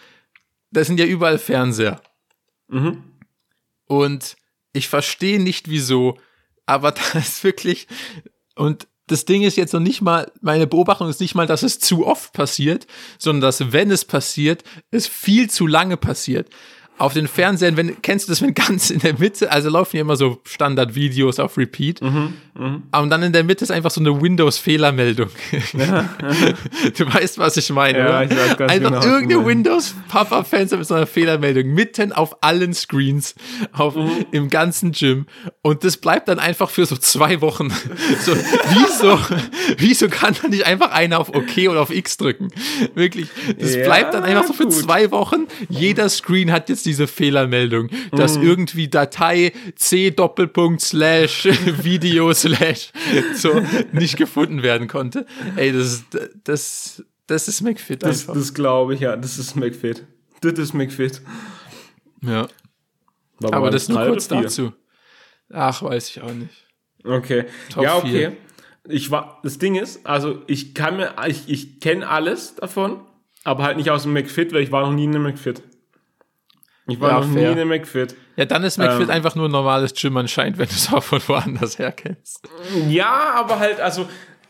da 0.71 0.83
sind 0.83 0.99
ja 0.99 1.05
überall 1.05 1.39
Fernseher. 1.39 2.01
Mhm. 2.67 3.03
Und 3.85 4.35
ich 4.73 4.89
verstehe 4.89 5.41
nicht 5.41 5.69
wieso, 5.69 6.17
aber 6.65 6.91
da 7.13 7.19
ist 7.19 7.43
wirklich, 7.43 7.87
und 8.55 8.87
das 9.07 9.23
Ding 9.23 9.43
ist 9.43 9.55
jetzt 9.55 9.73
noch 9.73 9.79
nicht 9.79 10.01
mal, 10.01 10.31
meine 10.41 10.67
Beobachtung 10.67 11.09
ist 11.09 11.21
nicht 11.21 11.33
mal, 11.33 11.47
dass 11.47 11.63
es 11.63 11.79
zu 11.79 12.05
oft 12.05 12.33
passiert, 12.33 12.87
sondern 13.17 13.41
dass, 13.41 13.71
wenn 13.71 13.89
es 13.89 14.03
passiert, 14.03 14.63
es 14.91 15.07
viel 15.07 15.49
zu 15.49 15.65
lange 15.65 15.95
passiert. 15.95 16.49
Auf 16.99 17.13
den 17.13 17.27
Fernsehern, 17.27 17.77
wenn, 17.77 18.01
kennst 18.01 18.27
du 18.27 18.31
das, 18.31 18.41
wenn 18.41 18.53
ganz 18.55 18.89
in 18.89 18.99
der 18.99 19.17
Mitte, 19.19 19.51
also 19.51 19.69
laufen 19.69 19.97
ja 19.97 20.01
immer 20.01 20.15
so 20.15 20.39
Standard-Videos 20.43 21.39
auf 21.39 21.57
Repeat, 21.57 22.01
Mhm, 22.01 22.33
und 22.91 23.09
dann 23.11 23.21
in 23.21 23.33
der 23.33 23.43
Mitte 23.43 23.63
ist 23.63 23.69
einfach 23.69 23.91
so 23.91 24.01
eine 24.01 24.19
Windows-Fehlermeldung. 24.19 25.29
du 26.97 27.13
weißt, 27.13 27.37
was 27.37 27.57
ich 27.57 27.69
meine, 27.69 27.99
Ja, 27.99 28.05
oder? 28.07 28.23
ich 28.23 28.31
weiß 28.31 28.57
ganz 28.57 28.71
einfach 28.71 28.89
genau, 29.01 29.03
irgendeine 29.05 29.35
meinst. 29.41 29.47
Windows-Papa-Fenster 29.49 30.77
mit 30.77 30.87
so 30.87 30.95
einer 30.95 31.05
Fehlermeldung 31.07 31.67
mitten 31.73 32.11
auf 32.13 32.41
allen 32.43 32.73
Screens, 32.73 33.35
auf, 33.73 33.95
Mhm. 33.95 34.25
im 34.31 34.49
ganzen 34.49 34.91
Gym. 34.91 35.25
Und 35.61 35.83
das 35.83 35.97
bleibt 35.97 36.27
dann 36.27 36.39
einfach 36.39 36.69
für 36.69 36.85
so 36.85 36.95
zwei 36.97 37.41
Wochen. 37.41 37.71
So, 38.19 38.33
wieso, 38.35 39.19
wieso 39.77 40.07
kann 40.09 40.35
da 40.41 40.47
nicht 40.47 40.65
einfach 40.65 40.91
einer 40.91 41.19
auf 41.19 41.29
OK 41.29 41.69
oder 41.69 41.81
auf 41.81 41.91
X 41.91 42.17
drücken? 42.17 42.49
Wirklich. 42.95 43.27
Das 43.59 43.75
Ja, 43.75 43.83
bleibt 43.83 44.13
dann 44.13 44.23
einfach 44.23 44.45
so 44.47 44.53
für 44.53 44.63
gut. 44.63 44.73
zwei 44.73 45.11
Wochen. 45.11 45.47
Jeder 45.69 46.09
Screen 46.09 46.51
hat 46.51 46.69
jetzt 46.69 46.85
diese 46.87 47.05
Fehlermeldung, 47.07 47.89
dass 48.11 48.37
Mhm. 48.37 48.43
irgendwie 48.47 48.87
Datei 48.87 49.51
C 49.75 50.09
Doppelpunkt 50.09 50.81
slash 50.81 51.45
Video 51.83 52.33
slash 52.33 52.91
so 53.35 53.61
nicht 53.91 54.17
gefunden 54.17 54.63
werden 54.63 54.87
konnte. 54.87 55.27
Ey, 55.55 55.71
das 55.71 55.85
ist, 55.85 56.05
das, 56.43 57.03
das 57.27 57.47
ist 57.47 57.61
McFit 57.61 58.01
Das, 58.01 58.21
einfach. 58.21 58.33
das 58.33 58.53
glaube 58.53 58.95
ich, 58.95 59.01
ja. 59.01 59.15
Das 59.15 59.37
ist 59.37 59.55
McFit. 59.55 60.05
Das 60.41 60.53
ist 60.53 60.73
McFit. 60.73 61.21
ja. 62.23 62.47
War 63.39 63.53
Aber 63.53 63.69
das 63.69 63.87
nur 63.87 64.03
kurz 64.03 64.27
dazu. 64.27 64.73
Ach, 65.53 65.83
weiß 65.83 66.09
ich 66.09 66.21
auch 66.21 66.33
nicht. 66.33 66.65
Okay. 67.03 67.45
Top 67.71 67.83
ja, 67.83 67.95
okay. 67.97 68.31
Ich 68.89 69.11
war, 69.11 69.39
das 69.43 69.59
Ding 69.59 69.75
ist, 69.75 70.05
also 70.05 70.41
ich 70.47 70.73
kann 70.73 70.97
mir, 70.97 71.13
ich, 71.27 71.47
ich 71.47 71.79
kenne 71.79 72.07
alles 72.09 72.55
davon, 72.55 73.01
aber 73.43 73.63
halt 73.63 73.77
nicht 73.77 73.91
aus 73.91 74.03
dem 74.03 74.13
McFit, 74.13 74.53
weil 74.53 74.63
ich 74.63 74.71
war 74.71 74.81
noch 74.87 74.93
nie 74.93 75.03
in 75.03 75.13
einem 75.13 75.23
McFit. 75.23 75.61
Ich 76.87 76.99
war 77.01 77.09
Ja, 77.11 77.19
noch 77.19 77.27
nie 77.27 77.33
fair. 77.35 77.51
in 77.51 77.59
einem 77.59 77.69
McFit. 77.69 78.15
Ja, 78.35 78.45
dann 78.45 78.63
ist 78.63 78.77
McFit 78.77 79.03
Ähm. 79.03 79.09
einfach 79.09 79.35
nur 79.35 79.45
ein 79.47 79.51
normales 79.51 79.93
Gym 79.93 80.15
anscheinend, 80.17 80.57
wenn 80.57 80.67
du 80.67 80.73
es 80.73 80.91
auch 80.93 81.03
von 81.03 81.19
woanders 81.27 81.77
her 81.79 81.91
kennst. 81.91 82.47
Ja, 82.87 83.33
aber 83.35 83.59
halt, 83.59 83.79
also 83.81 84.07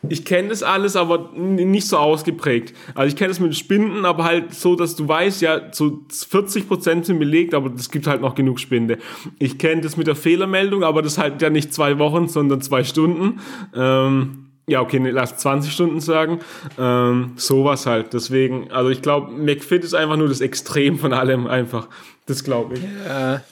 ich 0.10 0.24
kenne 0.24 0.50
das 0.50 0.62
alles, 0.62 0.96
aber 0.96 1.32
nicht 1.36 1.88
so 1.88 1.98
ausgeprägt. 1.98 2.74
Also 2.94 3.08
ich 3.10 3.16
kenne 3.16 3.30
das 3.30 3.40
mit 3.40 3.56
Spinden, 3.56 4.06
aber 4.06 4.26
halt 4.26 4.54
so, 4.54 4.76
dass 4.76 4.96
du 4.96 5.08
weißt, 5.08 5.42
ja, 5.42 5.62
so 5.72 6.02
40% 6.12 7.04
sind 7.06 7.18
belegt, 7.20 7.54
aber 7.56 7.72
es 7.76 7.90
gibt 7.90 8.06
halt 8.08 8.22
noch 8.22 8.36
genug 8.36 8.60
Spinde. 8.60 9.00
Ich 9.40 9.58
kenne 9.58 9.82
das 9.82 9.98
mit 9.98 10.06
der 10.08 10.16
Fehlermeldung, 10.16 10.84
aber 10.84 11.02
das 11.02 11.18
halt 11.18 11.42
ja 11.42 11.50
nicht 11.50 11.74
zwei 11.74 11.98
Wochen, 11.98 12.28
sondern 12.28 12.62
zwei 12.62 12.84
Stunden. 12.84 13.40
Ähm, 13.76 14.44
ja, 14.70 14.82
okay, 14.82 15.00
nee, 15.00 15.10
lass 15.12 15.38
20 15.38 15.72
Stunden 15.74 16.00
sagen. 16.02 16.40
Ähm, 16.78 17.32
sowas 17.38 17.86
halt. 17.86 18.14
Deswegen, 18.14 18.70
also 18.72 18.90
ich 18.90 19.02
glaube, 19.02 19.32
McFit 19.32 19.84
ist 19.84 19.94
einfach 19.94 20.18
nur 20.18 20.28
das 20.28 20.42
Extrem 20.42 21.00
von 21.00 21.14
allem 21.14 21.48
einfach. 21.48 21.88
Das 22.28 22.44
glaube 22.44 22.76
ich. 22.78 22.84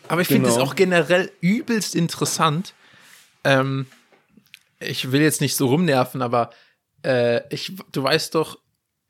Aber 0.07 0.21
ich 0.21 0.27
finde 0.27 0.47
es 0.49 0.55
Genau. 0.55 0.65
auch 0.67 0.75
generell 0.75 1.31
übelst 1.41 1.95
interessant. 1.95 2.73
Ähm, 3.43 3.87
ich 4.79 5.11
will 5.11 5.21
jetzt 5.21 5.41
nicht 5.41 5.55
so 5.55 5.67
rumnerven, 5.67 6.21
aber 6.21 6.51
äh, 7.03 7.41
ich, 7.53 7.73
du 7.91 8.03
weißt 8.03 8.35
doch, 8.35 8.59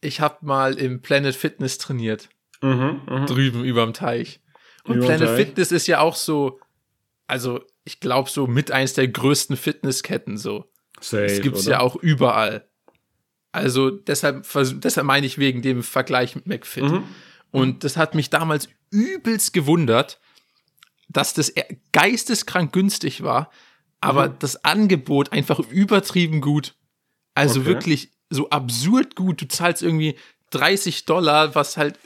ich 0.01 0.22
habe 0.22 0.38
mal 0.45 0.76
im 0.76 1.01
Planet 1.01 1.36
Fitness 1.36 1.78
trainiert. 1.78 2.30
Drüben 2.61 3.63
überm 3.63 3.93
Teich. 3.93 4.39
Und 4.86 4.97
Überm 4.97 5.07
Planet 5.07 5.28
Teich. 5.30 5.36
Fitness 5.47 5.72
ist 5.72 5.88
ja 5.88 5.99
auch 5.99 6.16
so, 6.16 6.59
also 7.28 7.61
ich 7.84 7.99
glaube 7.99 8.30
so 8.30 8.47
mit 8.47 8.72
eins 8.72 8.93
der 8.93 9.07
größten 9.07 9.57
Fitnessketten 9.57 10.38
so. 10.38 10.72
Safe, 11.01 11.26
Das 11.28 11.41
gibt's 11.41 11.66
oder? 11.68 11.72
ja 11.78 11.80
auch 11.82 11.95
überall. 11.95 12.68
Also 13.51 13.89
deshalb, 13.89 14.45
deshalb 14.82 15.05
meine 15.07 15.26
ich 15.26 15.38
wegen 15.38 15.61
dem 15.61 15.82
Vergleich 15.84 16.36
mit 16.36 16.45
McFit. 16.47 16.84
Mhm. 16.84 17.03
Und 17.56 17.84
das 17.84 17.97
hat 17.97 18.16
mich 18.16 18.30
damals 18.30 18.68
übelst 18.91 19.53
gewundert, 19.53 20.20
dass 21.10 21.34
das 21.34 21.49
eher 21.49 21.68
geisteskrank 21.91 22.74
günstig 22.74 23.24
war, 23.24 23.49
aber 24.01 24.30
Mhm. 24.30 24.36
das 24.39 24.64
Angebot 24.66 25.32
einfach 25.32 25.60
übertrieben 25.60 26.41
gut. 26.41 26.76
Also 27.34 27.62
Okay. 27.62 27.70
wirklich 27.70 28.10
so 28.30 28.49
absurd 28.49 29.16
gut. 29.16 29.41
Du 29.41 29.47
zahlst 29.47 29.84
irgendwie 29.84 30.16
30 30.51 31.06
Dollar, 31.06 31.56
was 31.56 31.78
halt 31.78 31.99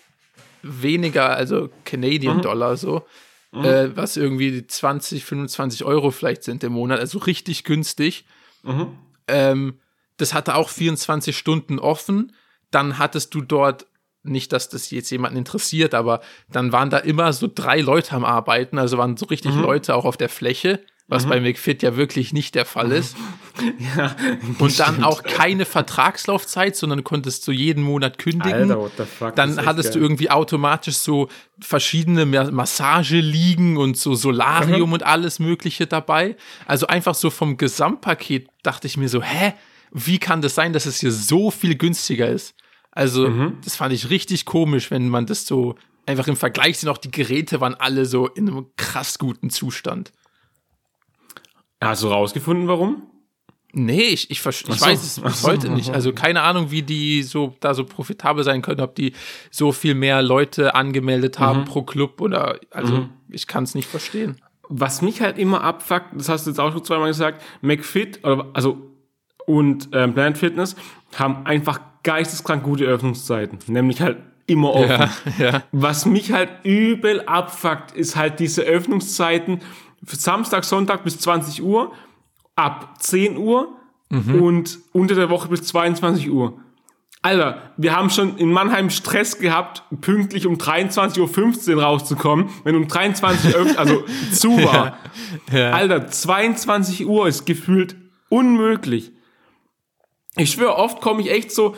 weniger, 0.61 1.29
also 1.35 1.69
Canadian 1.85 2.37
Mhm. 2.37 2.41
Dollar 2.41 2.77
so, 2.77 3.05
äh, 3.53 3.89
was 3.95 4.17
irgendwie 4.17 4.67
20, 4.67 5.23
25 5.25 5.83
Euro 5.85 6.11
vielleicht 6.11 6.43
sind 6.43 6.63
im 6.63 6.73
Monat, 6.73 6.99
also 6.99 7.19
richtig 7.19 7.63
günstig. 7.63 8.25
Mhm. 8.63 8.97
Ähm, 9.27 9.79
das 10.17 10.33
hatte 10.33 10.55
auch 10.55 10.69
24 10.69 11.37
Stunden 11.37 11.79
offen. 11.79 12.33
Dann 12.71 12.97
hattest 12.97 13.33
du 13.33 13.41
dort, 13.41 13.87
nicht, 14.29 14.53
dass 14.53 14.69
das 14.69 14.89
jetzt 14.91 15.09
jemanden 15.09 15.37
interessiert, 15.37 15.93
aber 15.93 16.21
dann 16.51 16.71
waren 16.71 16.89
da 16.89 16.97
immer 16.97 17.33
so 17.33 17.49
drei 17.53 17.81
Leute 17.81 18.13
am 18.15 18.23
Arbeiten, 18.25 18.77
also 18.77 18.97
waren 18.97 19.17
so 19.17 19.25
richtig 19.25 19.53
Mhm. 19.55 19.61
Leute 19.61 19.95
auch 19.95 20.05
auf 20.05 20.17
der 20.17 20.29
Fläche, 20.29 20.79
was 21.07 21.25
bei 21.25 21.39
McFit 21.41 21.81
ja 21.81 21.95
wirklich 21.97 22.33
nicht 22.33 22.53
der 22.55 22.65
Fall 22.65 22.91
ist. 22.91 23.15
Ja, 23.97 24.15
Und 24.59 24.79
dann 24.79 24.93
stimmt. 24.93 25.03
auch 25.03 25.21
keine 25.23 25.65
Vertragslaufzeit, 25.65 26.77
sondern 26.77 26.99
du 26.99 27.03
konntest 27.03 27.43
so 27.43 27.51
jeden 27.51 27.83
Monat 27.83 28.17
kündigen. 28.17 28.53
Alter, 28.71 28.79
what 28.79 28.91
the 28.97 29.03
fuck. 29.03 29.35
Dann 29.35 29.65
hattest 29.65 29.95
du 29.95 29.99
irgendwie 29.99 30.29
automatisch 30.31 30.95
so 30.95 31.27
verschiedene 31.59 32.25
Ma- 32.25 32.51
Massageliegen 32.51 33.75
und 33.75 33.97
so 33.97 34.15
Solarium 34.15 34.87
Mhm. 34.89 34.93
und 34.93 35.03
alles 35.03 35.39
Mögliche 35.39 35.87
dabei. 35.87 36.37
Also 36.67 36.87
einfach 36.87 37.15
so 37.15 37.29
vom 37.29 37.57
Gesamtpaket 37.57 38.47
dachte 38.63 38.87
ich 38.87 38.95
mir 38.95 39.09
so, 39.09 39.21
hä, 39.21 39.53
wie 39.91 40.19
kann 40.19 40.41
das 40.41 40.55
sein, 40.55 40.71
dass 40.71 40.85
es 40.85 40.99
hier 41.01 41.11
so 41.11 41.51
viel 41.51 41.75
günstiger 41.75 42.29
ist? 42.29 42.53
Also, 42.99 43.29
Mhm. 43.29 43.57
das 43.63 43.77
fand 43.77 43.93
ich 43.93 44.09
richtig 44.09 44.43
komisch, 44.45 44.91
wenn 44.91 45.07
man 45.07 45.25
das 45.25 45.47
so 45.47 45.75
einfach 46.05 46.27
im 46.27 46.35
Vergleich 46.35 46.77
sieht. 46.79 46.89
Auch 46.89 46.97
die 46.97 47.11
Geräte 47.11 47.61
waren 47.61 47.75
alle 47.75 48.05
so 48.05 48.27
in 48.27 48.49
einem 48.49 48.65
krass 48.75 49.17
guten 49.19 49.49
Zustand. 49.49 50.11
Hast 51.81 52.03
du 52.03 52.07
rausgefunden, 52.09 52.67
warum? 52.67 53.03
Nee, 53.71 54.01
ich, 54.01 54.31
ich, 54.31 54.45
ich 54.45 54.55
so, 54.65 54.81
weiß 54.81 55.01
es 55.03 55.19
bis 55.21 55.41
so. 55.43 55.47
heute 55.47 55.69
nicht. 55.69 55.91
Also 55.91 56.11
keine 56.11 56.41
Ahnung, 56.41 56.71
wie 56.71 56.81
die 56.81 57.23
so 57.23 57.55
da 57.61 57.73
so 57.73 57.85
profitabel 57.85 58.43
sein 58.43 58.61
können, 58.61 58.81
ob 58.81 58.95
die 58.95 59.13
so 59.51 59.71
viel 59.71 59.93
mehr 59.93 60.21
Leute 60.21 60.75
angemeldet 60.75 61.39
Mhm. 61.39 61.43
haben 61.43 61.65
pro 61.65 61.83
Club 61.83 62.19
oder 62.19 62.59
also 62.71 63.07
ich 63.29 63.47
kann 63.47 63.63
es 63.63 63.75
nicht 63.75 63.87
verstehen. 63.87 64.41
Was 64.67 65.01
mich 65.01 65.21
halt 65.21 65.37
immer 65.37 65.63
abfuckt, 65.63 66.07
das 66.15 66.27
hast 66.29 66.45
du 66.47 66.51
jetzt 66.51 66.59
auch 66.59 66.73
schon 66.73 66.83
zweimal 66.83 67.07
gesagt, 67.07 67.41
McFit, 67.61 68.23
oder, 68.25 68.47
also, 68.53 68.77
und 69.45 69.89
ähm, 69.93 70.13
Planet 70.13 70.37
Fitness 70.37 70.75
haben 71.15 71.45
einfach 71.45 71.79
geisteskrank 72.03 72.63
gute 72.63 72.85
Öffnungszeiten. 72.85 73.59
Nämlich 73.67 74.01
halt 74.01 74.17
immer 74.45 74.73
offen. 74.73 74.89
Ja, 74.89 75.09
ja. 75.37 75.63
Was 75.71 76.05
mich 76.05 76.31
halt 76.31 76.49
übel 76.63 77.21
abfuckt, 77.21 77.91
ist 77.91 78.15
halt 78.15 78.39
diese 78.39 78.63
Öffnungszeiten 78.63 79.59
für 80.03 80.15
Samstag, 80.15 80.63
Sonntag 80.63 81.03
bis 81.03 81.19
20 81.19 81.61
Uhr, 81.61 81.91
ab 82.55 82.95
10 82.99 83.37
Uhr 83.37 83.75
und 84.09 84.79
unter 84.91 85.13
der 85.13 85.29
Woche 85.29 85.49
bis 85.49 85.63
22 85.63 86.31
Uhr. 86.31 86.59
Alter, 87.21 87.73
wir 87.75 87.95
haben 87.95 88.09
schon 88.09 88.37
in 88.37 88.51
Mannheim 88.51 88.89
Stress 88.89 89.39
gehabt, 89.39 89.83
pünktlich 89.99 90.47
um 90.47 90.55
23.15 90.55 91.75
Uhr 91.75 91.83
rauszukommen, 91.83 92.49
wenn 92.63 92.75
um 92.75 92.87
23 92.87 93.55
Uhr, 93.55 93.77
also 93.77 94.03
zu 94.31 94.57
war. 94.63 94.97
Ja. 95.51 95.71
Alter, 95.71 96.07
22 96.07 97.05
Uhr 97.05 97.27
ist 97.27 97.45
gefühlt 97.45 97.97
unmöglich. 98.29 99.11
Ich 100.39 100.51
schwöre, 100.51 100.75
oft 100.77 101.01
komme 101.01 101.21
ich 101.21 101.29
echt 101.31 101.51
so 101.51 101.75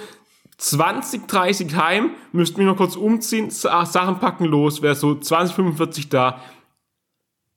20, 0.57 1.27
30 1.27 1.75
heim, 1.75 2.11
müsste 2.31 2.57
mich 2.59 2.67
noch 2.67 2.77
kurz 2.77 2.95
umziehen, 2.95 3.49
Sa- 3.49 3.85
Sachen 3.85 4.19
packen 4.19 4.45
los, 4.45 4.81
wäre 4.81 4.93
so 4.95 5.15
20, 5.15 5.55
45 5.55 6.09
da. 6.09 6.39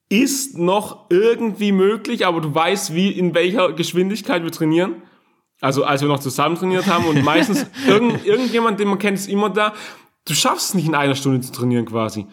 Ist 0.08 0.58
noch 0.58 1.06
irgendwie 1.10 1.72
möglich, 1.72 2.26
aber 2.26 2.40
du 2.40 2.54
weißt, 2.54 2.94
wie, 2.94 3.10
in 3.10 3.34
welcher 3.34 3.72
Geschwindigkeit 3.72 4.42
wir 4.44 4.52
trainieren. 4.52 5.02
Also 5.60 5.84
als 5.84 6.02
wir 6.02 6.08
noch 6.08 6.20
zusammen 6.20 6.56
trainiert 6.56 6.86
haben 6.86 7.04
und 7.06 7.22
meistens 7.22 7.66
irgend, 7.86 8.24
irgendjemand, 8.24 8.78
den 8.80 8.88
man 8.88 8.98
kennt, 8.98 9.18
ist 9.18 9.28
immer 9.28 9.50
da. 9.50 9.74
Du 10.26 10.34
schaffst 10.34 10.68
es 10.70 10.74
nicht 10.74 10.86
in 10.86 10.94
einer 10.94 11.14
Stunde 11.14 11.40
zu 11.40 11.52
trainieren 11.52 11.84
quasi. 11.86 12.26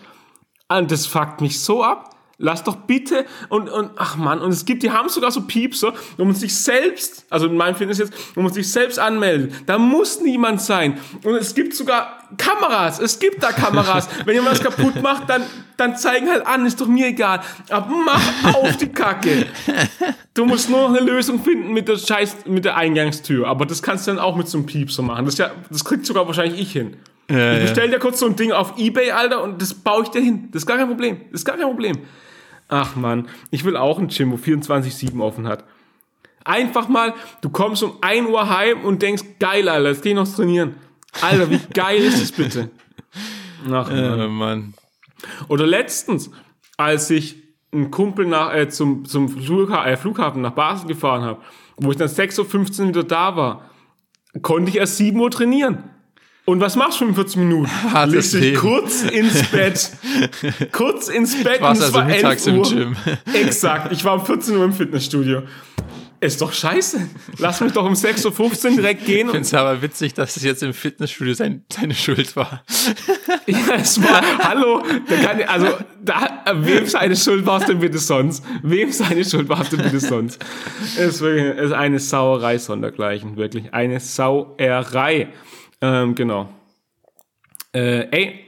Und 0.69 0.91
das 0.91 1.05
fuckt 1.05 1.41
mich 1.41 1.59
so 1.59 1.83
ab. 1.83 2.15
Lass 2.41 2.63
doch 2.63 2.75
bitte 2.75 3.25
und, 3.49 3.69
und 3.69 3.91
ach 3.95 4.17
man, 4.17 4.39
und 4.39 4.51
es 4.51 4.65
gibt, 4.65 4.83
die 4.83 4.91
haben 4.91 5.09
sogar 5.09 5.31
so 5.31 5.41
Piepser, 5.41 5.93
wo 6.17 6.25
man 6.25 6.35
sich 6.35 6.55
selbst, 6.55 7.25
also 7.29 7.47
in 7.47 7.55
meinem 7.55 7.75
Fitness 7.75 7.99
jetzt, 7.99 8.13
wo 8.35 8.41
man 8.41 8.51
sich 8.51 8.69
selbst 8.71 8.99
anmeldet. 8.99 9.53
Da 9.67 9.77
muss 9.77 10.21
niemand 10.21 10.61
sein. 10.61 10.97
Und 11.23 11.35
es 11.35 11.53
gibt 11.53 11.75
sogar 11.75 12.21
Kameras. 12.37 12.99
Es 12.99 13.19
gibt 13.19 13.43
da 13.43 13.51
Kameras. 13.51 14.07
Wenn 14.25 14.35
jemand 14.35 14.53
was 14.53 14.63
kaputt 14.63 15.01
macht, 15.01 15.29
dann, 15.29 15.43
dann 15.77 15.95
zeigen 15.97 16.29
halt 16.29 16.45
an, 16.45 16.65
ist 16.65 16.79
doch 16.79 16.87
mir 16.87 17.07
egal. 17.07 17.41
Aber 17.69 17.87
mach 18.05 18.55
auf 18.55 18.77
die 18.77 18.89
Kacke. 18.89 19.47
Du 20.33 20.45
musst 20.45 20.69
nur 20.69 20.89
noch 20.89 20.97
eine 20.97 21.05
Lösung 21.05 21.43
finden 21.43 21.73
mit 21.73 21.87
der 21.87 21.97
Scheiß, 21.97 22.45
mit 22.45 22.65
der 22.65 22.77
Eingangstür. 22.77 23.47
Aber 23.47 23.65
das 23.65 23.81
kannst 23.81 24.07
du 24.07 24.11
dann 24.11 24.19
auch 24.19 24.35
mit 24.35 24.47
so 24.47 24.57
einem 24.57 24.65
Piepser 24.65 25.03
machen. 25.03 25.25
Das, 25.25 25.37
ja, 25.37 25.51
das 25.69 25.83
kriegt 25.83 26.05
sogar 26.05 26.27
wahrscheinlich 26.27 26.61
ich 26.61 26.71
hin. 26.71 26.97
Ja, 27.29 27.53
Ich 27.53 27.57
ja. 27.57 27.61
bestell 27.63 27.89
dir 27.89 27.99
kurz 27.99 28.19
so 28.19 28.25
ein 28.25 28.35
Ding 28.35 28.51
auf 28.51 28.77
Ebay, 28.77 29.11
Alter, 29.11 29.43
und 29.43 29.61
das 29.61 29.73
baue 29.73 30.03
ich 30.03 30.09
dir 30.09 30.21
hin. 30.21 30.49
Das 30.51 30.63
ist 30.63 30.67
gar 30.67 30.77
kein 30.77 30.87
Problem. 30.87 31.21
Das 31.31 31.41
ist 31.41 31.45
gar 31.45 31.57
kein 31.57 31.67
Problem. 31.67 31.97
Ach 32.71 32.95
man, 32.95 33.27
ich 33.51 33.65
will 33.65 33.75
auch 33.75 33.99
ein 33.99 34.07
Gym, 34.07 34.31
wo 34.31 34.37
24-7 34.37 35.21
offen 35.21 35.45
hat. 35.45 35.65
Einfach 36.45 36.87
mal, 36.87 37.13
du 37.41 37.49
kommst 37.49 37.83
um 37.83 37.97
1 37.99 38.29
Uhr 38.29 38.49
heim 38.49 38.85
und 38.85 39.01
denkst, 39.01 39.23
geil, 39.39 39.67
Alter, 39.67 39.89
jetzt 39.89 40.03
geh 40.03 40.09
ich 40.09 40.15
noch 40.15 40.27
trainieren. 40.27 40.77
Alter, 41.21 41.49
wie 41.49 41.59
geil 41.73 42.01
ist 42.01 42.21
das 42.21 42.31
bitte? 42.31 42.71
Ach 43.69 43.91
man. 43.91 44.21
Oh 44.21 44.29
Mann. 44.29 44.73
Oder 45.49 45.67
letztens, 45.67 46.31
als 46.77 47.09
ich 47.09 47.43
einen 47.73 47.91
Kumpel 47.91 48.25
nach, 48.25 48.53
äh, 48.55 48.69
zum, 48.69 49.03
zum 49.03 49.27
Flugha 49.27 49.85
äh, 49.85 49.97
Flughafen 49.97 50.41
nach 50.41 50.51
Basel 50.51 50.87
gefahren 50.87 51.23
habe, 51.23 51.41
wo 51.75 51.91
ich 51.91 51.97
dann 51.97 52.07
6.15 52.07 52.81
Uhr 52.81 52.87
wieder 52.87 53.03
da 53.03 53.35
war, 53.35 53.69
konnte 54.41 54.69
ich 54.69 54.77
erst 54.77 54.95
7 54.95 55.19
Uhr 55.19 55.29
trainieren. 55.29 55.90
Und 56.45 56.59
was 56.59 56.75
machst 56.75 56.95
du 56.95 57.05
45 57.05 57.37
Minuten? 57.37 57.69
Hartes 57.93 58.33
Leg 58.33 58.41
dich 58.41 58.55
kurz 58.59 59.03
ins 59.03 59.47
Bett. 59.49 59.91
kurz 60.71 61.07
ins 61.07 61.43
Bett 61.43 61.61
Warst 61.61 61.81
und 61.81 61.87
es 61.87 61.93
also 61.93 61.93
war 61.93 62.05
mittags 62.05 62.47
11 62.47 62.71
im. 62.71 62.77
Gym. 62.77 62.95
Exakt. 63.33 63.91
Ich 63.91 64.03
war 64.03 64.15
um 64.15 64.25
14 64.25 64.57
Uhr 64.57 64.65
im 64.65 64.73
Fitnessstudio. 64.73 65.43
Ist 66.19 66.39
doch 66.39 66.53
scheiße. 66.53 67.09
Lass 67.39 67.61
mich 67.61 67.71
doch 67.73 67.83
um 67.83 67.93
6.15 67.93 68.69
Uhr 68.69 68.75
direkt 68.75 69.05
gehen. 69.05 69.27
Ich 69.27 69.31
finde 69.31 69.39
es 69.39 69.53
aber 69.55 69.81
witzig, 69.81 70.13
dass 70.13 70.37
es 70.37 70.43
jetzt 70.43 70.61
im 70.61 70.71
Fitnessstudio 70.71 71.33
sein, 71.33 71.63
seine 71.71 71.95
Schuld 71.95 72.35
war. 72.35 72.63
ja, 73.47 73.57
es 73.75 74.01
war, 74.03 74.21
hallo, 74.43 74.83
da 75.09 75.15
kann, 75.15 75.41
also, 75.47 75.67
da, 76.03 76.43
wem 76.57 76.85
seine 76.85 77.15
Schuld 77.15 77.43
war 77.47 77.59
denn 77.65 77.79
bitte 77.79 77.97
sonst? 77.97 78.43
Wem 78.61 78.91
seine 78.91 79.25
Schuld 79.25 79.49
war 79.49 79.63
denn 79.63 79.81
bitte 79.81 79.99
sonst? 79.99 80.39
Es 80.95 81.15
ist 81.15 81.21
wirklich 81.21 81.57
es 81.57 81.65
ist 81.67 81.73
eine 81.73 81.97
Sauerei 81.97 82.59
sondergleichen, 82.59 83.35
wirklich. 83.35 83.73
Eine 83.73 83.99
Sauerei. 83.99 85.29
Ähm, 85.81 86.15
genau. 86.15 86.49
Äh, 87.73 88.07
ey, 88.11 88.39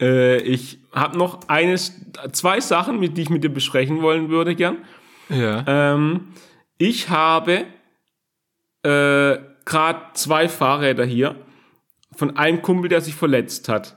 äh, 0.00 0.38
ich 0.38 0.78
habe 0.92 1.16
noch 1.16 1.48
eines, 1.48 1.94
zwei 2.32 2.60
Sachen, 2.60 2.98
mit 2.98 3.16
die 3.16 3.22
ich 3.22 3.30
mit 3.30 3.44
dir 3.44 3.52
besprechen 3.52 4.02
wollen 4.02 4.28
würde, 4.28 4.54
gern. 4.54 4.78
Ja. 5.28 5.64
Ähm, 5.66 6.32
ich 6.78 7.08
habe 7.08 7.66
äh, 8.82 9.38
gerade 9.64 10.00
zwei 10.14 10.48
Fahrräder 10.48 11.04
hier 11.04 11.36
von 12.14 12.36
einem 12.36 12.62
Kumpel, 12.62 12.88
der 12.88 13.00
sich 13.00 13.14
verletzt 13.14 13.68
hat. 13.68 13.96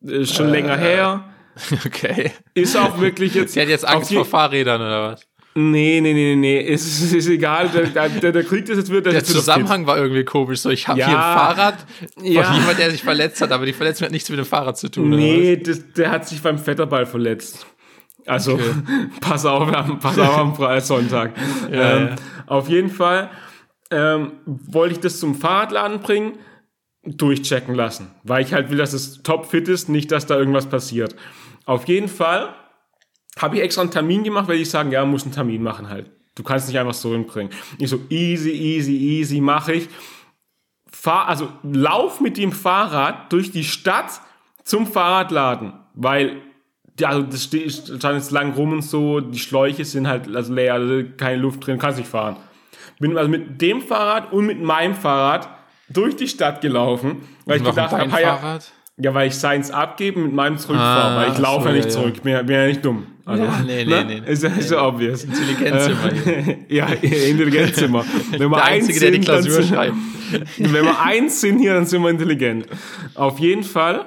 Ist 0.00 0.34
schon 0.34 0.48
länger 0.48 0.76
her. 0.76 1.28
Okay. 1.84 2.32
Ist 2.54 2.78
auch 2.78 2.98
wirklich 2.98 3.34
jetzt. 3.34 3.52
Sie 3.52 3.60
hat 3.60 3.68
jetzt 3.68 3.86
Angst 3.86 4.10
vor 4.10 4.24
Fahrrädern 4.24 4.80
oder 4.80 5.12
was? 5.12 5.28
Nee, 5.54 6.00
nee, 6.00 6.14
nee, 6.14 6.34
nee, 6.34 6.36
nee. 6.36 6.66
Es 6.72 6.86
ist, 6.86 7.12
ist 7.12 7.28
egal. 7.28 7.68
Der, 7.68 8.08
der, 8.08 8.32
der 8.32 8.42
kriegt 8.44 8.68
das 8.70 8.78
jetzt 8.78 8.90
wieder. 8.90 9.02
Der 9.02 9.12
wird 9.14 9.24
auf 9.24 9.28
Zusammenhang 9.28 9.86
war 9.86 9.98
irgendwie 9.98 10.24
komisch. 10.24 10.60
So, 10.60 10.70
ich 10.70 10.88
habe 10.88 10.98
Ja. 11.00 11.06
hier 11.08 11.16
ein 11.18 11.22
Fahrrad 11.38 11.86
Ja. 12.22 12.42
von 12.44 12.56
jemand, 12.60 12.78
der 12.78 12.90
sich 12.90 13.02
verletzt 13.02 13.40
hat, 13.42 13.52
aber 13.52 13.66
die 13.66 13.72
Verletzung 13.74 14.06
hat 14.06 14.12
nichts 14.12 14.30
mit 14.30 14.38
dem 14.38 14.46
Fahrrad 14.46 14.78
zu 14.78 14.88
tun. 14.90 15.10
Nee, 15.10 15.56
das, 15.58 15.92
der 15.92 16.10
hat 16.10 16.26
sich 16.26 16.40
beim 16.40 16.58
Vetterball 16.58 17.04
verletzt. 17.04 17.66
Also, 18.24 18.58
pass 19.20 19.44
auf, 19.44 19.68
pass 20.00 20.18
auf 20.18 20.38
am 20.38 20.52
Fre- 20.56 20.80
Sonntag. 20.80 21.32
Ja, 21.70 21.96
ähm, 21.96 22.08
ja. 22.08 22.16
Auf 22.46 22.68
jeden 22.68 22.88
Fall 22.88 23.30
ähm, 23.90 24.32
wollte 24.46 24.94
ich 24.94 25.00
das 25.00 25.18
zum 25.20 25.34
Fahrradladen 25.34 26.00
bringen, 26.00 26.38
durchchecken 27.04 27.74
lassen, 27.74 28.10
weil 28.22 28.42
ich 28.44 28.54
halt 28.54 28.70
will, 28.70 28.78
dass 28.78 28.92
es 28.92 29.22
topfit 29.22 29.68
ist, 29.68 29.88
nicht, 29.88 30.12
dass 30.12 30.24
da 30.26 30.38
irgendwas 30.38 30.66
passiert. 30.66 31.16
Auf 31.66 31.88
jeden 31.88 32.08
Fall 32.08 32.54
habe 33.38 33.56
ich 33.56 33.62
extra 33.62 33.82
einen 33.82 33.90
Termin 33.90 34.24
gemacht, 34.24 34.48
weil 34.48 34.58
ich 34.58 34.70
sagen, 34.70 34.92
ja, 34.92 35.04
muss 35.04 35.24
einen 35.24 35.32
Termin 35.32 35.62
machen 35.62 35.88
halt. 35.88 36.10
Du 36.34 36.42
kannst 36.42 36.68
nicht 36.68 36.78
einfach 36.78 36.94
so 36.94 37.12
hinbringen. 37.12 37.52
Ich 37.78 37.90
so, 37.90 38.00
easy, 38.08 38.50
easy, 38.50 38.96
easy, 38.96 39.40
mache 39.40 39.74
ich. 39.74 39.88
Fahr, 40.90 41.28
also 41.28 41.48
lauf 41.62 42.20
mit 42.20 42.36
dem 42.36 42.52
Fahrrad 42.52 43.32
durch 43.32 43.50
die 43.50 43.64
Stadt 43.64 44.20
zum 44.64 44.86
Fahrradladen, 44.86 45.72
weil 45.94 46.36
ja, 47.00 47.08
also 47.08 47.22
das 47.22 47.44
steht 47.44 47.72
stand 47.72 48.18
jetzt 48.18 48.30
lang 48.30 48.52
rum 48.52 48.72
und 48.72 48.82
so, 48.82 49.20
die 49.20 49.38
Schläuche 49.38 49.84
sind 49.84 50.06
halt 50.06 50.34
also 50.34 50.52
leer, 50.52 50.74
also 50.74 51.02
keine 51.16 51.36
Luft 51.40 51.66
drin, 51.66 51.78
kannst 51.78 51.98
nicht 51.98 52.08
fahren. 52.10 52.36
Bin 53.00 53.16
also 53.16 53.30
mit 53.30 53.60
dem 53.60 53.80
Fahrrad 53.80 54.32
und 54.32 54.46
mit 54.46 54.60
meinem 54.62 54.94
Fahrrad 54.94 55.48
durch 55.88 56.14
die 56.16 56.28
Stadt 56.28 56.60
gelaufen, 56.60 57.22
weil 57.46 57.56
ich 57.56 57.64
Warum 57.64 57.74
gedacht 57.74 57.92
habe, 57.92 58.10
ja, 58.22 58.36
Fahrrad? 58.36 58.72
ja, 58.98 59.14
weil 59.14 59.28
ich 59.28 59.34
seins 59.36 59.70
abgebe 59.70 60.18
und 60.20 60.26
mit 60.26 60.34
meinem 60.34 60.58
zurückfahre, 60.58 61.14
Ah, 61.14 61.16
weil 61.16 61.32
ich 61.32 61.38
laufe 61.38 61.62
so, 61.62 61.68
ja 61.70 61.74
nicht 61.74 61.84
ja, 61.86 61.90
ja. 61.90 61.96
zurück, 62.00 62.22
bin 62.22 62.32
ja, 62.32 62.42
bin 62.42 62.54
ja 62.56 62.66
nicht 62.66 62.84
dumm. 62.84 63.06
Also, 63.24 63.44
Ja, 63.44 63.60
nee, 63.64 63.84
nee, 63.84 63.90
ne? 63.90 64.04
nee, 64.04 64.20
nee. 64.20 64.32
Ist, 64.32 64.42
ja- 64.42 64.48
ist 64.50 64.70
ja 64.70 64.86
obvious. 64.86 65.24
Intelligenzzimmer 65.24 66.10
hier. 66.12 66.56
ja, 66.68 66.86
Intelligenzzimmer. 66.86 68.04
Wenn 68.32 68.50
wir 68.50 68.56
Der 68.56 68.64
eins 68.64 68.88
Einzige, 68.88 69.00
der 69.00 69.10
die 69.10 69.16
sind, 69.16 69.28
dann 69.28 69.42
Klausur 69.42 69.62
sind- 69.62 69.74
schreibt. 69.74 69.96
wenn 70.58 70.84
wir 70.84 70.98
eins 71.00 71.40
sind 71.42 71.58
hier, 71.58 71.74
dann 71.74 71.84
sind 71.86 72.02
wir 72.02 72.08
intelligent. 72.08 72.66
Auf 73.14 73.38
jeden 73.38 73.62
Fall 73.64 74.06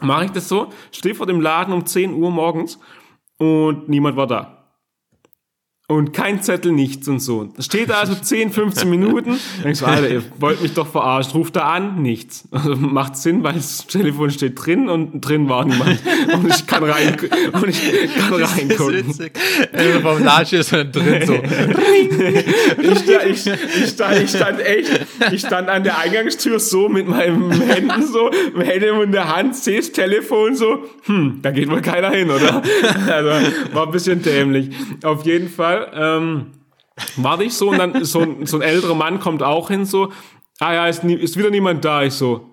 mache 0.00 0.26
ich 0.26 0.30
das 0.32 0.48
so, 0.48 0.70
stehe 0.92 1.14
vor 1.14 1.26
dem 1.26 1.40
Laden 1.40 1.72
um 1.72 1.86
10 1.86 2.12
Uhr 2.12 2.30
morgens 2.30 2.78
und 3.38 3.88
niemand 3.88 4.16
war 4.16 4.26
da. 4.26 4.59
Und 5.90 6.12
kein 6.12 6.40
Zettel, 6.40 6.70
nichts 6.70 7.08
und 7.08 7.18
so. 7.18 7.52
Steht 7.58 7.90
da 7.90 7.94
also 7.94 8.14
10, 8.14 8.52
15 8.52 8.88
Minuten. 8.88 9.36
Ich 9.64 9.78
so, 9.78 9.86
Alter, 9.86 10.08
ihr 10.08 10.22
wollt 10.38 10.62
mich 10.62 10.72
doch 10.74 10.86
verarschen. 10.86 11.32
Ruft 11.32 11.56
da 11.56 11.62
an, 11.62 12.00
nichts. 12.00 12.48
Also 12.52 12.76
macht 12.76 13.16
Sinn, 13.16 13.42
weil 13.42 13.54
das 13.54 13.86
Telefon 13.86 14.30
steht 14.30 14.64
drin 14.64 14.88
und 14.88 15.20
drin 15.20 15.48
war 15.48 15.64
niemand. 15.64 15.98
Und 16.32 16.48
ich 16.48 16.66
kann 16.66 16.84
rein, 16.84 17.16
und 17.52 17.68
ich 17.68 17.80
kann 18.16 18.40
Das 18.40 18.52
ist 18.52 18.58
reingucken. 18.58 19.08
witzig. 19.08 19.32
Wenn 19.72 19.92
du 19.92 20.00
vom 20.00 20.28
stehst 20.46 20.72
und 20.72 20.78
dann 20.78 20.92
drin 20.92 21.26
so. 21.26 21.34
Ich, 22.82 23.46
ich, 23.46 23.52
ich, 23.82 23.88
stand, 23.88 24.22
ich 24.22 24.30
stand 24.30 24.60
echt, 24.60 25.06
ich 25.32 25.40
stand 25.40 25.68
an 25.68 25.82
der 25.82 25.98
Eingangstür 25.98 26.60
so 26.60 26.88
mit 26.88 27.08
meinen 27.08 27.50
Händen 27.50 28.06
so, 28.06 28.30
mit 28.54 28.66
Händen 28.66 29.00
in 29.02 29.12
der 29.12 29.34
Hand, 29.34 29.56
sehe 29.56 29.78
das 29.78 29.92
Telefon 29.92 30.54
so, 30.54 30.84
hm, 31.04 31.40
da 31.42 31.50
geht 31.50 31.68
wohl 31.70 31.80
keiner 31.80 32.10
hin, 32.10 32.30
oder? 32.30 32.62
Also, 33.10 33.30
war 33.72 33.86
ein 33.86 33.92
bisschen 33.92 34.22
dämlich. 34.22 34.70
Auf 35.02 35.24
jeden 35.24 35.48
Fall, 35.48 35.79
ähm, 35.92 36.46
warte 37.16 37.44
ich 37.44 37.54
so 37.54 37.70
und 37.70 37.78
dann 37.78 38.04
so, 38.04 38.20
ein- 38.20 38.46
so 38.46 38.56
ein 38.58 38.62
älterer 38.62 38.94
Mann 38.94 39.20
kommt 39.20 39.42
auch 39.42 39.68
hin 39.70 39.84
so, 39.84 40.12
ah 40.58 40.74
ja, 40.74 40.86
ist, 40.86 41.04
nie, 41.04 41.14
ist 41.14 41.36
wieder 41.36 41.50
niemand 41.50 41.84
da, 41.84 42.02
ich 42.02 42.14
so, 42.14 42.46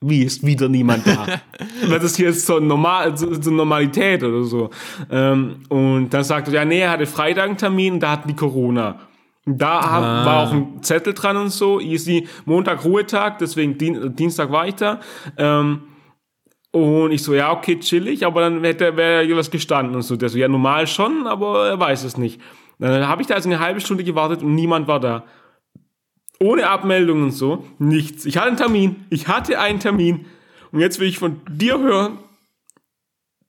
wie 0.00 0.22
ist 0.22 0.44
wieder 0.46 0.68
niemand 0.68 1.06
da? 1.06 1.26
das 1.90 2.04
ist 2.04 2.16
hier 2.16 2.28
jetzt 2.28 2.46
so, 2.46 2.58
normal, 2.60 3.16
so, 3.18 3.34
so 3.34 3.50
Normalität 3.50 4.22
oder 4.22 4.44
so. 4.44 4.70
Ähm, 5.10 5.56
und 5.68 6.10
dann 6.10 6.24
sagt 6.24 6.48
er, 6.48 6.54
ja, 6.54 6.64
nee, 6.64 6.80
er 6.80 6.90
hatte 6.92 7.06
Freitag 7.06 7.48
einen 7.48 7.56
Termin, 7.58 8.00
da 8.00 8.12
hatten 8.12 8.28
die 8.28 8.36
Corona. 8.36 9.00
Da 9.46 9.80
hab, 9.90 10.02
war 10.26 10.42
auch 10.48 10.52
ein 10.52 10.82
Zettel 10.82 11.12
dran 11.14 11.36
und 11.36 11.48
so, 11.50 11.80
easy, 11.80 12.28
Montag 12.44 12.84
Ruhetag, 12.84 13.38
deswegen 13.38 13.76
Dien, 13.78 14.14
Dienstag 14.14 14.52
war 14.52 14.68
ich 14.68 14.74
da. 14.76 15.00
Ähm, 15.36 15.82
und 16.72 17.10
ich 17.10 17.22
so, 17.22 17.34
ja, 17.34 17.50
okay, 17.52 17.78
chillig, 17.80 18.24
aber 18.24 18.42
dann 18.42 18.62
hätte 18.62 18.96
wäre 18.96 19.24
ja 19.24 19.36
was 19.36 19.50
gestanden 19.50 19.96
und 19.96 20.02
so. 20.02 20.14
Der 20.16 20.28
so, 20.28 20.38
ja, 20.38 20.46
normal 20.46 20.86
schon, 20.86 21.26
aber 21.26 21.68
er 21.70 21.80
weiß 21.80 22.04
es 22.04 22.16
nicht. 22.16 22.40
Dann 22.80 23.06
habe 23.06 23.22
ich 23.22 23.28
da 23.28 23.34
also 23.34 23.48
eine 23.48 23.60
halbe 23.60 23.80
Stunde 23.80 24.04
gewartet 24.04 24.42
und 24.42 24.54
niemand 24.54 24.88
war 24.88 25.00
da. 25.00 25.24
Ohne 26.40 26.68
Abmeldung 26.68 27.22
und 27.22 27.32
so, 27.32 27.66
nichts. 27.78 28.24
Ich 28.24 28.38
hatte 28.38 28.48
einen 28.48 28.56
Termin, 28.56 29.04
ich 29.10 29.28
hatte 29.28 29.60
einen 29.60 29.78
Termin. 29.78 30.24
Und 30.72 30.80
jetzt 30.80 30.98
will 30.98 31.08
ich 31.08 31.18
von 31.18 31.42
dir 31.48 31.78
hören, 31.78 32.18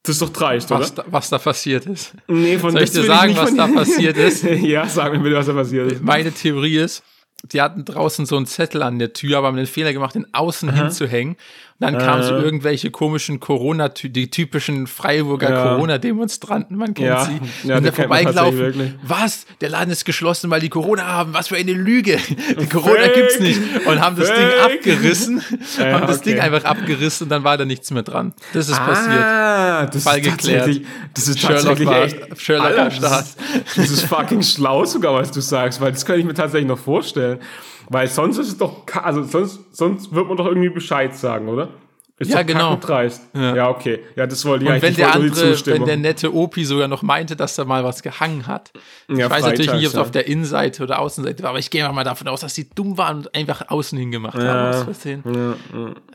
das 0.04 0.16
ist 0.16 0.22
doch 0.22 0.30
dreist, 0.30 0.72
oder? 0.72 0.82
Was 0.82 0.96
da, 0.96 1.04
was 1.08 1.30
da 1.30 1.38
passiert 1.38 1.86
ist. 1.86 2.14
Nee, 2.28 2.58
von 2.58 2.72
Soll 2.72 2.82
ich 2.82 2.92
dir 2.92 3.04
sagen, 3.04 3.30
nicht 3.30 3.42
was 3.42 3.56
da 3.56 3.68
passiert 3.68 4.18
ist? 4.18 4.44
ja, 4.62 4.88
sag 4.88 5.14
mir 5.14 5.20
bitte, 5.20 5.36
was 5.36 5.46
da 5.46 5.54
passiert 5.54 5.92
ist. 5.92 6.04
Meine 6.04 6.32
Theorie 6.32 6.78
ist, 6.78 7.04
die 7.44 7.62
hatten 7.62 7.86
draußen 7.86 8.26
so 8.26 8.36
einen 8.36 8.48
Zettel 8.48 8.82
an 8.84 9.00
der 9.00 9.14
Tür, 9.14 9.38
aber 9.38 9.48
haben 9.48 9.58
den 9.58 9.68
Fehler 9.68 9.94
gemacht, 9.94 10.16
den 10.16 10.34
außen 10.34 10.74
hinzuhängen. 10.74 11.38
Dann 11.82 11.98
kamen 11.98 12.24
so 12.24 12.36
irgendwelche 12.36 12.92
komischen 12.92 13.40
Corona, 13.42 13.90
die 13.90 14.30
typischen 14.30 14.88
Freiburger 14.88 15.50
Ja. 15.50 15.64
Corona-Demonstranten, 15.74 16.78
man 16.78 16.94
kennt 16.94 17.08
Ja. 17.08 17.26
sie. 17.26 17.68
Ja, 17.68 17.78
und 17.78 17.86
da 17.86 17.92
vorbeigelaufen. 17.92 19.00
Was? 19.04 19.46
Der 19.60 19.70
Laden 19.70 19.92
ist 19.92 20.06
geschlossen, 20.06 20.50
weil 20.50 20.62
die 20.62 20.70
Corona 20.70 21.06
haben. 21.08 21.34
Was 21.34 21.48
für 21.50 21.56
eine 21.58 21.74
Lüge. 21.74 22.18
Die 22.60 22.68
Corona 22.68 23.08
gibt's 23.08 23.40
nicht. 23.40 23.60
Und 23.86 24.00
haben 24.00 24.16
das 24.16 24.28
Ding 24.28 24.38
Fake. 24.38 24.78
abgerissen. 24.78 25.42
Ja, 25.80 25.94
haben 25.94 26.08
das 26.08 26.20
okay. 26.20 26.32
Ding 26.32 26.40
einfach 26.40 26.64
abgerissen 26.66 27.26
und 27.26 27.30
dann 27.30 27.44
war 27.44 27.58
da 27.58 27.66
nichts 27.66 27.90
mehr 27.92 28.04
dran. 28.04 28.34
Das 28.54 28.70
ist 28.70 28.78
passiert. 28.78 29.20
Ah, 29.20 29.86
das 29.88 30.04
Fall 30.04 30.20
ist 30.20 30.26
geklärt. 30.38 30.82
das 31.14 31.28
ist 31.28 31.40
Sherlock 31.40 31.58
tatsächlich 31.64 31.88
war- 31.88 32.04
echt, 32.04 32.40
Sherlock 32.42 32.78
Alter. 32.78 33.00
Das 33.02 33.22
ist, 33.22 33.38
das 33.76 33.90
ist 33.90 34.02
fucking 34.06 34.44
schlau 34.44 34.86
sogar, 34.86 35.14
was 35.16 35.32
du 35.32 35.42
sagst, 35.42 35.82
weil 35.82 35.92
das 35.92 36.06
kann 36.06 36.20
ich 36.20 36.26
mir 36.26 36.34
tatsächlich 36.36 36.68
noch 36.68 36.78
vorstellen. 36.80 37.40
Weil 37.92 38.08
sonst 38.08 38.38
ist 38.38 38.48
es 38.48 38.58
doch, 38.58 38.84
also 39.04 39.24
sonst, 39.24 39.76
sonst 39.76 40.14
wird 40.14 40.28
man 40.28 40.38
doch 40.38 40.46
irgendwie 40.46 40.70
Bescheid 40.70 41.16
sagen, 41.16 41.50
oder? 41.50 41.70
Ist 42.20 42.30
Ja, 42.30 42.44
genau. 42.44 42.80
Ja. 43.34 43.56
ja, 43.56 43.70
okay. 43.70 44.00
Ja, 44.16 44.28
das 44.28 44.46
wollte 44.46 44.64
ich 44.66 44.70
Und 44.70 44.76
eigentlich 44.76 44.84
wenn 44.84 44.92
ich 44.92 44.96
der 44.98 45.14
andere, 45.16 45.66
wenn 45.66 45.86
der 45.86 45.98
nette 45.98 46.32
Opi 46.36 46.66
sogar 46.66 46.88
noch 46.88 47.02
meinte, 47.02 47.36
dass 47.36 47.56
da 47.56 47.66
mal 47.66 47.84
was 47.84 48.04
gehangen 48.04 48.46
hat. 48.46 48.72
Ich 49.08 49.18
Ja, 49.18 49.28
weiß 49.28 49.42
natürlich 49.42 49.72
freitags, 49.72 49.78
nicht, 49.80 49.88
ob 49.88 49.90
es 49.90 49.96
ja. 49.96 50.02
auf 50.02 50.12
der 50.12 50.28
Innenseite 50.28 50.84
oder 50.84 51.00
Außenseite 51.00 51.42
war, 51.42 51.50
aber 51.50 51.58
ich 51.58 51.72
gehe 51.72 51.92
mal 51.92 52.04
davon 52.04 52.28
aus, 52.28 52.42
dass 52.42 52.54
die 52.54 52.70
dumm 52.70 53.00
waren 53.00 53.18
und 53.18 53.34
einfach 53.34 53.70
außen 53.70 53.98
hingemacht 53.98 54.38
haben. 54.38 54.70
aus 54.70 54.84
Versehen. 54.84 55.24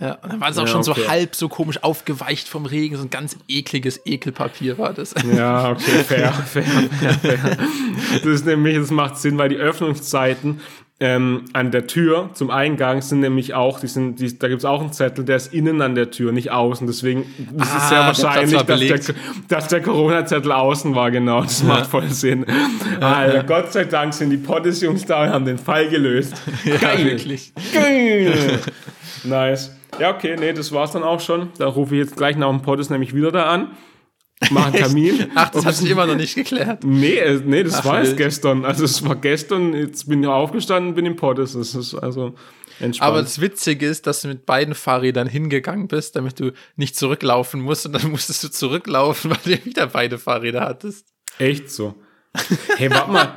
Ja, 0.00 0.12
und 0.22 0.32
dann 0.32 0.40
war 0.40 0.48
es 0.50 0.58
auch 0.58 0.62
Ja, 0.62 0.68
schon 0.68 0.82
okay. 0.88 1.00
so 1.02 1.08
halb 1.08 1.34
so 1.34 1.48
komisch 1.48 1.82
aufgeweicht 1.82 2.46
vom 2.46 2.66
Regen, 2.66 2.96
so 2.96 3.02
ein 3.02 3.10
ganz 3.10 3.36
ekliges 3.48 4.00
Ekelpapier 4.06 4.78
war 4.78 4.92
das. 4.92 5.12
Ja, 5.36 5.72
okay, 5.72 5.80
fair, 6.06 6.32
fair, 6.32 6.62
fair, 6.62 7.18
fair. 7.38 7.56
Das 8.12 8.24
ist 8.26 8.46
nämlich, 8.46 8.76
das 8.76 8.92
macht 8.92 9.16
Sinn, 9.16 9.36
weil 9.38 9.48
die 9.48 9.56
Öffnungszeiten 9.56 10.60
ähm, 10.98 11.44
an 11.52 11.70
der 11.72 11.86
Tür 11.86 12.30
zum 12.32 12.50
Eingang 12.50 13.02
sind 13.02 13.20
nämlich 13.20 13.52
auch, 13.52 13.80
die 13.80 13.86
sind, 13.86 14.18
die, 14.18 14.38
da 14.38 14.48
gibt's 14.48 14.64
auch 14.64 14.80
einen 14.80 14.92
Zettel, 14.92 15.26
der 15.26 15.36
ist 15.36 15.52
innen 15.52 15.82
an 15.82 15.94
der 15.94 16.10
Tür, 16.10 16.32
nicht 16.32 16.50
außen. 16.50 16.86
Deswegen 16.86 17.20
ist 17.22 17.70
Ah, 17.70 17.76
es 17.76 17.88
sehr 17.90 17.98
wahrscheinlich, 17.98 18.54
war 18.56 18.64
dass 18.64 18.80
der, 18.80 19.14
dass 19.48 19.68
der 19.68 19.82
Corona-Zettel 19.82 20.52
außen 20.52 20.94
war, 20.94 21.10
genau. 21.10 21.42
Das 21.42 21.62
macht 21.62 21.86
voll 21.86 22.08
Sinn. 22.08 22.46
Alter, 23.00 23.42
Gott 23.44 23.72
sei 23.72 23.84
Dank 23.84 24.14
sind 24.14 24.30
die 24.30 24.38
Pottes-Jungs 24.38 25.04
da 25.04 25.24
und 25.24 25.30
haben 25.30 25.44
den 25.44 25.58
Fall 25.58 25.88
gelöst. 25.88 26.34
Ja, 26.64 26.98
wirklich. 26.98 27.52
Geil. 27.74 28.32
nice. 29.24 29.76
Ja, 30.00 30.14
okay, 30.14 30.36
nee, 30.38 30.52
das 30.52 30.72
war's 30.72 30.92
dann 30.92 31.02
auch 31.02 31.20
schon. 31.20 31.50
Da 31.58 31.66
rufe 31.66 31.94
ich 31.94 32.00
jetzt 32.00 32.16
gleich 32.16 32.36
nach 32.36 32.48
dem 32.50 32.62
Pottes 32.62 32.90
nämlich 32.90 33.14
wieder 33.14 33.30
da 33.32 33.44
an. 33.50 33.68
Mach 34.50 34.66
einen 34.66 34.74
Termin. 34.74 35.30
Ach, 35.34 35.48
das 35.50 35.64
hat 35.64 35.74
sich 35.74 35.90
immer 35.90 36.06
noch 36.06 36.14
nicht 36.16 36.34
geklärt. 36.34 36.84
Nee, 36.84 37.14
äh, 37.14 37.40
nee, 37.44 37.62
das 37.62 37.76
Ach, 37.76 37.84
war 37.86 38.02
wild. 38.02 38.16
gestern. 38.16 38.64
Also 38.64 38.84
es 38.84 39.02
war 39.04 39.16
gestern, 39.16 39.72
jetzt 39.72 40.08
bin 40.08 40.22
ich 40.22 40.28
aufgestanden, 40.28 40.94
bin 40.94 41.06
im 41.06 41.16
Poddes. 41.16 41.54
Das 41.54 41.74
ist 41.74 41.94
also 41.94 42.34
entspannt. 42.78 43.08
Aber 43.08 43.22
das 43.22 43.40
Witzige 43.40 43.86
ist, 43.86 44.06
dass 44.06 44.20
du 44.20 44.28
mit 44.28 44.44
beiden 44.44 44.74
Fahrrädern 44.74 45.26
hingegangen 45.26 45.88
bist, 45.88 46.16
damit 46.16 46.38
du 46.38 46.52
nicht 46.76 46.96
zurücklaufen 46.96 47.60
musst 47.62 47.86
und 47.86 47.92
dann 47.92 48.10
musstest 48.10 48.44
du 48.44 48.50
zurücklaufen, 48.50 49.30
weil 49.30 49.56
du 49.56 49.64
wieder 49.64 49.86
beide 49.86 50.18
Fahrräder 50.18 50.60
hattest. 50.60 51.06
Echt 51.38 51.70
so. 51.70 51.94
Hey, 52.76 52.90
warte 52.90 53.10
mal. 53.10 53.32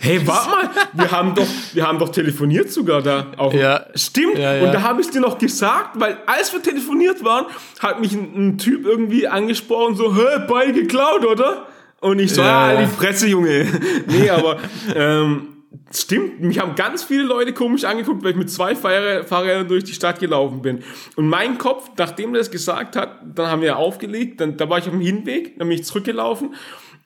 Hey, 0.00 0.20
warte 0.26 0.50
mal. 0.50 0.70
Wir 0.92 1.10
haben 1.10 1.34
doch, 1.34 1.46
wir 1.72 1.86
haben 1.86 1.98
doch 1.98 2.08
telefoniert 2.08 2.70
sogar 2.70 3.02
da. 3.02 3.26
Auch. 3.36 3.52
Ja. 3.52 3.86
Stimmt. 3.94 4.38
Ja, 4.38 4.54
ja. 4.56 4.64
Und 4.64 4.72
da 4.72 4.82
habe 4.82 5.00
ich 5.00 5.10
dir 5.10 5.20
noch 5.20 5.38
gesagt, 5.38 6.00
weil 6.00 6.18
als 6.26 6.52
wir 6.52 6.62
telefoniert 6.62 7.24
waren, 7.24 7.46
hat 7.78 8.00
mich 8.00 8.12
ein, 8.12 8.32
ein 8.36 8.58
Typ 8.58 8.84
irgendwie 8.86 9.28
angesprochen, 9.28 9.94
so, 9.94 10.14
hä, 10.16 10.44
beide 10.48 10.72
geklaut, 10.72 11.24
oder? 11.24 11.66
Und 12.00 12.18
ich 12.18 12.32
so, 12.32 12.42
Ja, 12.42 12.68
ah, 12.68 12.80
die 12.80 12.86
Fresse, 12.86 13.26
Junge. 13.28 13.66
nee, 14.06 14.30
aber, 14.30 14.58
ähm, 14.94 15.48
Stimmt, 15.92 16.40
mich 16.40 16.58
haben 16.60 16.74
ganz 16.76 17.02
viele 17.02 17.24
Leute 17.24 17.52
komisch 17.52 17.84
angeguckt, 17.84 18.22
weil 18.22 18.30
ich 18.32 18.36
mit 18.36 18.50
zwei 18.50 18.72
Fahrrä- 18.74 19.24
Fahrrädern 19.24 19.66
durch 19.68 19.82
die 19.84 19.92
Stadt 19.92 20.18
gelaufen 20.20 20.62
bin. 20.62 20.84
Und 21.16 21.28
mein 21.28 21.58
Kopf, 21.58 21.90
nachdem 21.96 22.34
er 22.34 22.38
das 22.38 22.50
gesagt 22.50 22.94
hat, 22.96 23.20
dann 23.34 23.46
haben 23.48 23.62
wir 23.62 23.76
aufgelegt, 23.76 24.40
dann, 24.40 24.56
da 24.56 24.68
war 24.68 24.78
ich 24.78 24.84
auf 24.86 24.92
dem 24.92 25.00
Hinweg, 25.00 25.58
dann 25.58 25.68
bin 25.68 25.78
ich 25.78 25.84
zurückgelaufen 25.84 26.54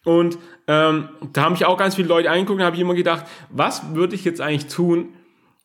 und 0.04 0.38
ähm, 0.66 1.08
da 1.32 1.42
haben 1.42 1.52
mich 1.52 1.64
auch 1.64 1.76
ganz 1.76 1.94
viele 1.94 2.08
Leute 2.08 2.30
angeguckt 2.30 2.60
und 2.60 2.64
habe 2.64 2.76
ich 2.76 2.82
immer 2.82 2.94
gedacht, 2.94 3.24
was 3.50 3.94
würde 3.94 4.14
ich 4.14 4.24
jetzt 4.24 4.40
eigentlich 4.40 4.66
tun, 4.66 5.08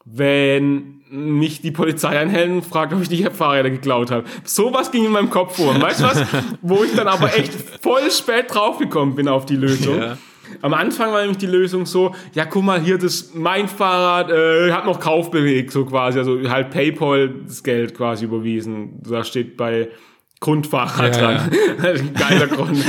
wenn 0.06 1.02
mich 1.10 1.62
die 1.62 1.72
Polizei 1.72 2.20
anhält 2.20 2.50
und 2.50 2.66
fragt, 2.66 2.94
ob 2.94 3.02
ich 3.02 3.10
die 3.10 3.24
Fahrräder 3.24 3.70
geklaut 3.70 4.12
habe. 4.12 4.26
Sowas 4.44 4.92
ging 4.92 5.06
in 5.06 5.12
meinem 5.12 5.30
Kopf 5.30 5.58
vor. 5.58 5.80
Weißt 5.80 6.02
du 6.02 6.04
was? 6.06 6.24
Wo 6.62 6.84
ich 6.84 6.94
dann 6.96 7.08
aber 7.08 7.36
echt 7.36 7.54
voll 7.82 8.12
spät 8.12 8.46
draufgekommen 8.54 9.16
bin 9.16 9.28
auf 9.28 9.46
die 9.46 9.56
Lösung. 9.56 10.00
Ja. 10.00 10.18
Am 10.62 10.74
Anfang 10.74 11.12
war 11.12 11.22
nämlich 11.22 11.38
die 11.38 11.48
Lösung 11.48 11.86
so, 11.86 12.14
ja 12.34 12.46
guck 12.46 12.64
mal 12.64 12.82
hier, 12.82 12.98
das 12.98 13.32
mein 13.34 13.68
Fahrrad 13.68 14.32
äh, 14.32 14.72
hat 14.72 14.86
noch 14.86 15.00
Kaufbeleg, 15.00 15.72
so 15.72 15.86
quasi, 15.86 16.18
also 16.18 16.40
halt 16.50 16.72
Paypal 16.72 17.30
das 17.46 17.64
Geld 17.64 17.96
quasi 17.96 18.26
überwiesen. 18.26 19.00
Da 19.04 19.24
steht 19.24 19.58
bei 19.58 19.90
Grundfahrrad 20.42 21.18
ja, 21.18 21.22
dran. 21.22 21.52
Ja. 21.52 21.94
Geiler 22.28 22.48
Grund. 22.48 22.82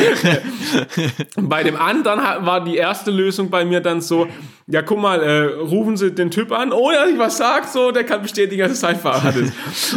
bei 1.49 1.65
dem 1.65 1.75
anderen 1.75 2.21
war 2.47 2.63
die 2.65 2.77
erste 2.77 3.11
Lösung 3.11 3.51
bei 3.51 3.65
mir 3.65 3.81
dann 3.81 4.01
so, 4.01 4.29
ja, 4.69 4.83
guck 4.83 5.01
mal, 5.01 5.21
äh, 5.21 5.43
rufen 5.59 5.97
Sie 5.97 6.13
den 6.13 6.31
Typ 6.31 6.53
an, 6.53 6.73
oh 6.73 6.93
ja, 6.93 7.07
ich 7.07 7.19
was 7.19 7.39
sagt, 7.39 7.71
so, 7.71 7.91
der 7.91 8.05
kann 8.05 8.23
bestätigen, 8.23 8.63
dass 8.63 8.73
es 8.73 8.81
sein 8.81 8.97
Fahrrad 8.97 9.35
ist. 9.35 9.53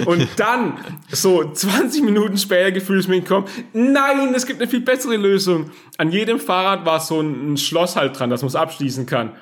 Und 0.07 0.27
dann, 0.37 0.79
so 1.11 1.51
20 1.51 2.03
Minuten 2.03 2.39
später, 2.39 2.71
gefühlsmäßig 2.71 3.25
kommt, 3.25 3.49
nein, 3.73 4.33
es 4.33 4.47
gibt 4.47 4.59
eine 4.59 4.69
viel 4.69 4.81
bessere 4.81 5.15
Lösung. 5.15 5.69
An 5.99 6.11
jedem 6.11 6.39
Fahrrad 6.39 6.87
war 6.87 6.99
so 6.99 7.21
ein 7.21 7.57
Schloss 7.57 7.95
halt 7.95 8.17
dran, 8.17 8.31
das 8.31 8.41
man 8.41 8.47
es 8.47 8.55
abschließen 8.55 9.05
kann. 9.05 9.33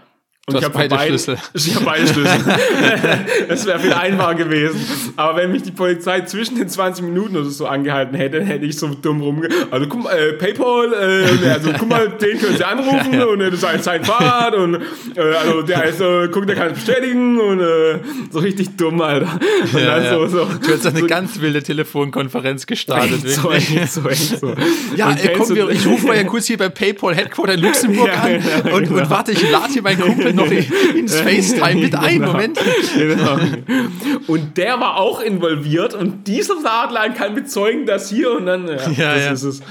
Und 0.47 0.57
ich 0.57 0.63
habe 0.63 0.73
beide, 0.73 0.95
beide 0.95 1.09
Schlüssel. 1.09 1.37
Ich 1.53 1.75
habe 1.75 1.85
beide 1.85 2.07
Schlüssel. 2.07 2.39
das 3.47 3.65
wäre 3.67 3.79
viel 3.79 3.93
einfacher 3.93 4.33
gewesen. 4.33 4.79
Aber 5.15 5.37
wenn 5.37 5.51
mich 5.51 5.61
die 5.61 5.71
Polizei 5.71 6.21
zwischen 6.21 6.57
den 6.57 6.67
20 6.67 7.05
Minuten 7.05 7.37
oder 7.37 7.49
so 7.49 7.67
angehalten 7.67 8.15
hätte, 8.15 8.43
hätte 8.43 8.65
ich 8.65 8.75
so 8.75 8.87
dumm 8.87 9.21
rumge... 9.21 9.49
Also 9.69 9.87
guck 9.87 10.03
mal, 10.03 10.17
äh, 10.17 10.33
Paypal, 10.33 10.93
äh, 10.93 11.47
also 11.47 11.71
guck 11.77 11.87
mal, 11.87 12.09
den 12.09 12.39
können 12.39 12.57
Sie 12.57 12.63
anrufen 12.65 13.13
ja, 13.13 13.19
ja. 13.19 13.25
und 13.25 13.39
äh, 13.39 13.51
das 13.51 13.61
ist 13.61 13.83
sein 13.83 14.03
Fahrrad 14.03 14.55
und 14.55 14.75
äh, 15.15 15.19
also 15.19 15.61
der 15.61 15.83
ist, 15.83 16.01
äh, 16.01 16.27
guck, 16.29 16.47
der 16.47 16.55
kann 16.55 16.71
es 16.71 16.73
bestätigen 16.73 17.39
und 17.39 17.59
äh, 17.59 17.99
so 18.31 18.39
richtig 18.39 18.75
dumm, 18.77 18.99
Alter. 18.99 19.39
Und 19.73 19.79
ja, 19.79 19.99
dann 19.99 20.09
so, 20.09 20.27
so, 20.27 20.45
du 20.45 20.73
hast 20.73 20.87
eine 20.87 21.01
so, 21.01 21.05
ganz 21.07 21.39
wilde 21.39 21.61
Telefonkonferenz 21.61 22.65
gestartet. 22.65 23.23
Echt 23.23 23.35
so, 23.35 23.51
echt 23.51 23.93
so, 23.93 24.09
echt 24.09 24.39
so. 24.39 24.55
Ja, 24.95 25.11
äh, 25.11 25.33
komm, 25.37 25.53
wir, 25.53 25.69
ich 25.69 25.85
rufe 25.85 26.07
mal 26.07 26.17
ja 26.17 26.23
kurz 26.23 26.47
hier 26.47 26.57
bei 26.57 26.69
Paypal 26.69 27.13
Headquarter 27.13 27.53
in 27.53 27.61
Luxemburg 27.61 28.09
an 28.09 28.35
und, 28.73 28.87
genau. 28.87 29.01
und 29.01 29.09
warte, 29.11 29.33
ich 29.33 29.51
lade 29.51 29.71
hier 29.71 29.83
meinen 29.83 30.01
Kumpel 30.01 30.30
noch 30.33 30.49
ins 30.95 31.15
FaceTime 31.15 31.81
mit 31.81 31.95
ein. 31.95 32.19
Genau. 32.19 32.31
Moment. 32.31 32.59
Genau. 32.97 33.39
Und 34.27 34.57
der 34.57 34.79
war 34.79 34.97
auch 34.97 35.21
involviert 35.21 35.93
und 35.93 36.27
dieser 36.27 36.55
Radlein 36.63 37.13
kann 37.13 37.35
bezeugen, 37.35 37.85
dass 37.85 38.09
hier 38.09 38.31
und 38.31 38.45
dann, 38.45 38.67
ja, 38.67 38.73
ja 38.73 39.13
das 39.15 39.23
ja. 39.25 39.31
ist 39.31 39.43
es. 39.43 39.61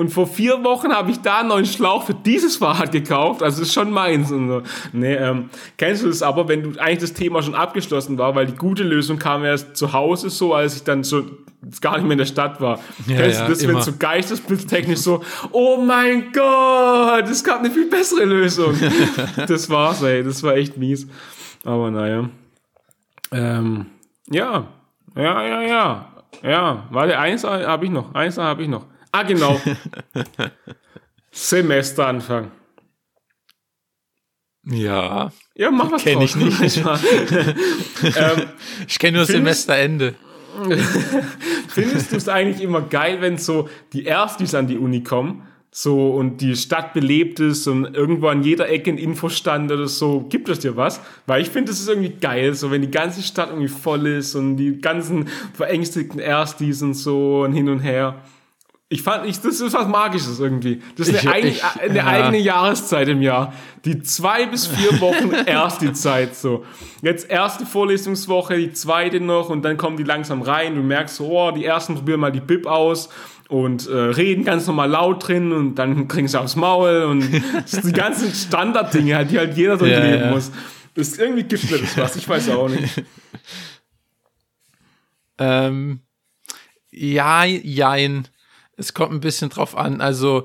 Und 0.00 0.10
vor 0.10 0.28
vier 0.28 0.62
Wochen 0.62 0.92
habe 0.92 1.10
ich 1.10 1.22
da 1.22 1.40
einen 1.40 1.48
neuen 1.48 1.66
Schlauch 1.66 2.04
für 2.04 2.14
dieses 2.14 2.56
Fahrrad 2.56 2.92
gekauft. 2.92 3.42
Also 3.42 3.62
ist 3.62 3.74
schon 3.74 3.90
meins. 3.90 4.30
Und 4.30 4.48
so. 4.48 4.62
nee, 4.92 5.16
ähm, 5.16 5.50
kennst 5.76 6.04
du 6.04 6.06
das 6.06 6.22
aber, 6.22 6.46
wenn 6.46 6.62
du 6.62 6.80
eigentlich 6.80 7.00
das 7.00 7.14
Thema 7.14 7.42
schon 7.42 7.56
abgeschlossen 7.56 8.16
war, 8.16 8.36
weil 8.36 8.46
die 8.46 8.54
gute 8.54 8.84
Lösung 8.84 9.18
kam 9.18 9.44
erst 9.44 9.76
zu 9.76 9.92
Hause 9.92 10.30
so, 10.30 10.54
als 10.54 10.76
ich 10.76 10.84
dann 10.84 11.02
so 11.02 11.24
gar 11.80 11.96
nicht 11.96 12.04
mehr 12.04 12.12
in 12.12 12.18
der 12.18 12.26
Stadt 12.26 12.60
war. 12.60 12.78
Ja, 13.08 13.16
kennst 13.16 13.40
du 13.40 13.48
das, 13.48 13.66
wenn 13.66 13.82
so 13.82 13.92
geistesblitztechnisch 13.98 15.00
so, 15.00 15.20
oh 15.50 15.78
mein 15.78 16.30
Gott, 16.30 17.28
es 17.28 17.42
gab 17.42 17.58
eine 17.58 17.70
viel 17.72 17.90
bessere 17.90 18.24
Lösung. 18.24 18.78
das 19.48 19.68
war's, 19.68 20.00
ey. 20.02 20.22
Das 20.22 20.44
war 20.44 20.54
echt 20.54 20.76
mies. 20.76 21.08
Aber 21.64 21.90
naja. 21.90 22.28
Ähm, 23.32 23.86
ja. 24.30 24.68
Ja, 25.16 25.42
ja, 25.44 25.62
ja. 25.62 26.08
Ja, 26.44 26.86
warte, 26.90 27.18
eins 27.18 27.42
habe 27.42 27.84
ich 27.84 27.90
noch. 27.90 28.14
Eins 28.14 28.38
habe 28.38 28.62
ich 28.62 28.68
noch. 28.68 28.86
Ah, 29.12 29.22
genau. 29.22 29.60
Semesteranfang. 31.30 32.50
Ja. 34.70 35.32
Ja, 35.54 35.70
mach 35.70 35.90
was 35.90 36.02
Kenne 36.02 36.24
ich 36.24 36.36
nicht. 36.36 36.76
ähm, 36.84 38.42
ich 38.86 38.98
kenne 38.98 39.18
nur 39.18 39.26
Semesterende. 39.26 40.14
Findest 41.68 42.12
du 42.12 42.16
es 42.16 42.28
eigentlich 42.28 42.62
immer 42.62 42.82
geil, 42.82 43.20
wenn 43.20 43.38
so 43.38 43.68
die 43.92 44.04
Erstis 44.04 44.54
an 44.54 44.66
die 44.66 44.76
Uni 44.76 45.02
kommen? 45.02 45.42
So 45.70 46.10
und 46.10 46.40
die 46.40 46.56
Stadt 46.56 46.94
belebt 46.94 47.40
ist 47.40 47.66
und 47.66 47.94
irgendwo 47.94 48.28
an 48.28 48.42
jeder 48.42 48.68
Ecke 48.68 48.90
ein 48.90 48.98
Infostand 48.98 49.70
oder 49.70 49.86
so. 49.86 50.26
Gibt 50.28 50.48
es 50.48 50.58
dir 50.58 50.76
was? 50.76 51.00
Weil 51.26 51.42
ich 51.42 51.50
finde, 51.50 51.72
es 51.72 51.80
ist 51.80 51.88
irgendwie 51.88 52.14
geil, 52.20 52.54
so 52.54 52.70
wenn 52.70 52.82
die 52.82 52.90
ganze 52.90 53.22
Stadt 53.22 53.50
irgendwie 53.50 53.68
voll 53.68 54.06
ist 54.06 54.34
und 54.34 54.56
die 54.56 54.80
ganzen 54.80 55.28
verängstigten 55.54 56.20
Erstis 56.20 56.82
und 56.82 56.94
so 56.94 57.42
und 57.42 57.52
hin 57.52 57.68
und 57.68 57.80
her. 57.80 58.22
Ich 58.90 59.02
fand, 59.02 59.26
ich, 59.26 59.38
das 59.40 59.60
ist 59.60 59.74
was 59.74 59.86
Magisches 59.86 60.40
irgendwie. 60.40 60.80
Das 60.96 61.08
ist 61.08 61.26
eine, 61.26 61.46
ich, 61.46 61.56
ich, 61.56 61.64
eine 61.82 61.94
ja. 61.94 62.06
eigene 62.06 62.38
Jahreszeit 62.38 63.08
im 63.08 63.20
Jahr. 63.20 63.52
Die 63.84 64.02
zwei 64.02 64.46
bis 64.46 64.66
vier 64.66 64.98
Wochen 65.00 65.30
erst 65.46 65.82
die 65.82 65.92
Zeit 65.92 66.34
so. 66.34 66.64
Jetzt 67.02 67.28
erste 67.28 67.66
Vorlesungswoche, 67.66 68.56
die 68.56 68.72
zweite 68.72 69.20
noch 69.20 69.50
und 69.50 69.62
dann 69.62 69.76
kommen 69.76 69.98
die 69.98 70.04
langsam 70.04 70.40
rein. 70.40 70.74
Du 70.74 70.82
merkst 70.82 71.16
so, 71.16 71.28
oh, 71.28 71.50
die 71.50 71.66
ersten 71.66 71.96
probieren 71.96 72.20
mal 72.20 72.32
die 72.32 72.40
Bib 72.40 72.66
aus 72.66 73.10
und 73.48 73.86
äh, 73.88 73.94
reden 73.94 74.44
ganz 74.44 74.66
normal 74.66 74.88
laut 74.88 75.28
drin 75.28 75.52
und 75.52 75.74
dann 75.74 76.08
kriegen 76.08 76.26
sie 76.26 76.40
aufs 76.40 76.56
Maul 76.56 77.02
und 77.02 77.28
die 77.84 77.92
ganzen 77.92 78.32
Standarddinge, 78.32 79.16
halt, 79.16 79.30
die 79.30 79.38
halt 79.38 79.54
jeder 79.54 79.76
durchleben 79.76 80.20
ja, 80.20 80.26
ja. 80.26 80.30
muss. 80.30 80.50
Das 80.94 81.08
ist 81.08 81.20
irgendwie 81.20 81.42
gibt 81.42 81.70
mir 81.70 81.78
das 81.78 81.94
was, 81.98 82.16
ich 82.16 82.26
weiß 82.26 82.48
auch 82.50 82.70
nicht. 82.70 83.04
ähm, 85.38 86.00
ja, 86.90 87.44
jein 87.44 88.26
es 88.78 88.94
kommt 88.94 89.12
ein 89.12 89.20
bisschen 89.20 89.50
drauf 89.50 89.76
an. 89.76 90.00
Also, 90.00 90.44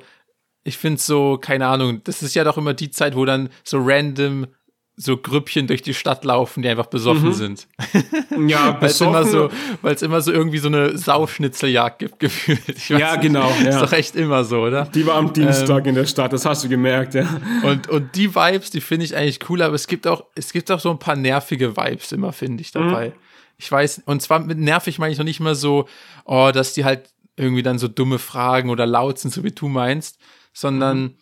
ich 0.63 0.77
finde 0.77 0.99
so, 0.99 1.38
keine 1.38 1.67
Ahnung, 1.67 2.01
das 2.03 2.21
ist 2.21 2.36
ja 2.36 2.43
doch 2.43 2.57
immer 2.57 2.73
die 2.73 2.91
Zeit, 2.91 3.15
wo 3.15 3.25
dann 3.25 3.49
so 3.63 3.79
random 3.81 4.47
so 4.95 5.17
Grüppchen 5.17 5.65
durch 5.65 5.81
die 5.81 5.95
Stadt 5.95 6.23
laufen, 6.23 6.61
die 6.61 6.69
einfach 6.69 6.86
besoffen 6.86 7.29
mhm. 7.29 7.34
sind. 7.34 7.67
Ja, 8.47 8.71
besoffen. 8.71 9.13
weil 9.13 9.23
es 9.23 9.31
immer 9.31 9.49
so, 9.49 9.49
weil 9.81 9.95
es 9.95 10.01
immer 10.01 10.21
so 10.21 10.31
irgendwie 10.31 10.57
so 10.57 10.67
eine 10.67 10.97
Sauschnitzeljagd 10.97 11.99
gibt 11.99 12.19
gefühlt. 12.19 12.89
ja, 12.89 13.15
genau. 13.15 13.51
Ja. 13.63 13.69
Ist 13.69 13.79
doch 13.79 13.91
echt 13.91 14.15
immer 14.15 14.43
so, 14.43 14.61
oder? 14.61 14.86
Die 14.86 15.05
war 15.05 15.15
am 15.15 15.34
Dienstag 15.34 15.84
ähm, 15.84 15.89
in 15.89 15.95
der 15.95 16.05
Stadt, 16.05 16.34
das 16.34 16.45
hast 16.45 16.63
du 16.63 16.69
gemerkt, 16.69 17.13
ja. 17.13 17.27
Und 17.63 17.89
und 17.89 18.15
die 18.15 18.34
Vibes, 18.34 18.71
die 18.71 18.81
finde 18.81 19.05
ich 19.05 19.15
eigentlich 19.15 19.39
cool, 19.49 19.61
aber 19.61 19.75
es 19.75 19.88
gibt 19.88 20.07
auch 20.07 20.25
es 20.36 20.51
gibt 20.51 20.71
auch 20.71 20.79
so 20.79 20.89
ein 20.89 20.99
paar 20.99 21.15
nervige 21.15 21.77
Vibes 21.77 22.11
immer, 22.11 22.34
finde 22.34 22.61
ich 22.61 22.71
dabei. 22.71 23.09
Mhm. 23.09 23.13
Ich 23.57 23.71
weiß, 23.71 24.01
und 24.05 24.21
zwar 24.21 24.39
mit 24.39 24.57
nervig 24.57 24.97
meine 24.97 25.11
ich 25.11 25.19
noch 25.19 25.25
nicht 25.25 25.39
mal 25.39 25.55
so, 25.55 25.88
oh, 26.25 26.49
dass 26.51 26.73
die 26.73 26.86
halt 26.86 27.09
irgendwie 27.36 27.63
dann 27.63 27.79
so 27.79 27.88
dumme 27.88 28.19
Fragen 28.19 28.69
oder 28.69 28.86
laut 28.86 29.19
sind, 29.19 29.31
so 29.31 29.43
wie 29.43 29.51
du 29.51 29.67
meinst, 29.67 30.19
sondern 30.53 31.01
mhm. 31.01 31.13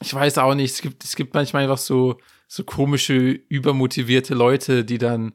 ich 0.00 0.12
weiß 0.12 0.38
auch 0.38 0.54
nicht, 0.54 0.72
es 0.72 0.82
gibt, 0.82 1.04
es 1.04 1.16
gibt 1.16 1.34
manchmal 1.34 1.62
einfach 1.62 1.78
so, 1.78 2.18
so 2.48 2.64
komische, 2.64 3.40
übermotivierte 3.48 4.34
Leute, 4.34 4.84
die 4.84 4.98
dann, 4.98 5.34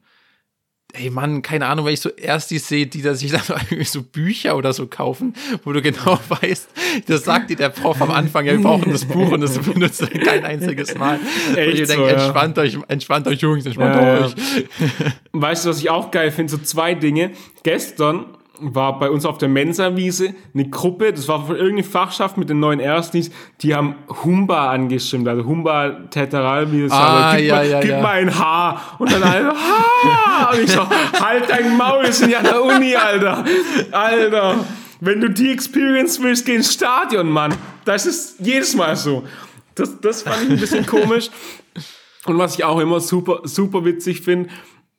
ey 0.92 1.08
Mann, 1.08 1.40
keine 1.40 1.66
Ahnung, 1.66 1.86
weil 1.86 1.94
ich 1.94 2.02
so 2.02 2.10
erst 2.10 2.50
die 2.50 2.58
sehe, 2.58 2.86
die 2.86 3.00
da 3.00 3.14
sich 3.14 3.32
dann 3.32 3.40
irgendwie 3.48 3.84
so 3.84 4.02
Bücher 4.02 4.56
oder 4.56 4.74
so 4.74 4.86
kaufen, 4.86 5.34
wo 5.64 5.72
du 5.72 5.80
genau 5.80 6.18
weißt, 6.28 6.68
das 7.06 7.24
sagt 7.24 7.48
dir 7.48 7.56
der 7.56 7.70
Prof 7.70 8.02
am 8.02 8.10
Anfang, 8.10 8.44
ja, 8.44 8.52
wir 8.52 8.60
brauchen 8.60 8.92
das 8.92 9.06
Buch 9.06 9.32
und 9.32 9.40
das 9.40 9.58
benutzt 9.58 10.02
er 10.02 10.08
kein 10.08 10.44
einziges 10.44 10.94
Mal. 10.94 11.18
Echt 11.56 11.72
und 11.72 11.78
ihr 11.78 11.86
so, 11.86 11.94
denkt, 11.94 12.10
ja. 12.10 12.24
entspannt 12.24 12.58
euch, 12.58 12.78
entspannt 12.88 13.26
euch, 13.28 13.40
Jungs, 13.40 13.64
entspannt 13.64 13.96
ja, 13.96 14.26
euch. 14.26 14.34
Weißt 15.32 15.64
du, 15.64 15.70
was 15.70 15.78
ich 15.78 15.88
auch 15.88 16.10
geil 16.10 16.30
finde? 16.30 16.52
So 16.52 16.58
zwei 16.58 16.94
Dinge. 16.94 17.32
Gestern 17.62 18.26
war 18.62 18.98
bei 18.98 19.10
uns 19.10 19.24
auf 19.24 19.38
der 19.38 19.48
Mensa-Wiese 19.48 20.34
eine 20.54 20.68
Gruppe, 20.70 21.12
das 21.12 21.28
war 21.28 21.46
von 21.46 21.56
irgendeiner 21.56 21.88
Fachschaft 21.88 22.36
mit 22.36 22.48
den 22.48 22.60
neuen 22.60 22.80
Erstis, 22.80 23.30
die 23.60 23.74
haben 23.74 23.96
Humba 24.24 24.70
angestimmt, 24.70 25.28
also 25.28 25.44
Humba 25.44 26.08
Teteral, 26.10 26.72
wie 26.72 26.82
das 26.82 26.92
ah, 26.92 27.34
Gib, 27.36 27.46
ja, 27.46 27.54
mal, 27.54 27.68
ja, 27.68 27.80
gib 27.80 27.90
ja. 27.90 28.00
mal 28.00 28.14
ein 28.20 28.38
Haar. 28.38 28.96
Und 28.98 29.12
dann 29.12 29.22
alle, 29.22 29.48
ha! 29.48 30.50
Und 30.52 30.62
ich 30.62 30.70
so, 30.70 30.88
halt 30.88 31.48
dein 31.48 31.76
Maul, 31.76 32.04
wir 32.04 32.12
sind 32.12 32.30
ja 32.30 32.38
an 32.38 32.44
der 32.44 32.62
Uni, 32.62 32.94
Alter. 32.94 33.44
Alter. 33.90 34.64
Wenn 35.00 35.20
du 35.20 35.28
die 35.28 35.50
Experience 35.50 36.22
willst, 36.22 36.46
geh 36.46 36.54
ins 36.54 36.72
Stadion, 36.72 37.28
Mann. 37.28 37.54
Das 37.84 38.06
ist 38.06 38.36
jedes 38.38 38.74
Mal 38.76 38.94
so. 38.94 39.24
Das, 39.74 40.00
das 40.00 40.22
fand 40.22 40.44
ich 40.44 40.50
ein 40.50 40.60
bisschen 40.60 40.86
komisch. 40.86 41.30
Und 42.26 42.38
was 42.38 42.54
ich 42.54 42.64
auch 42.64 42.78
immer 42.78 43.00
super, 43.00 43.40
super 43.44 43.84
witzig 43.84 44.20
finde, 44.20 44.48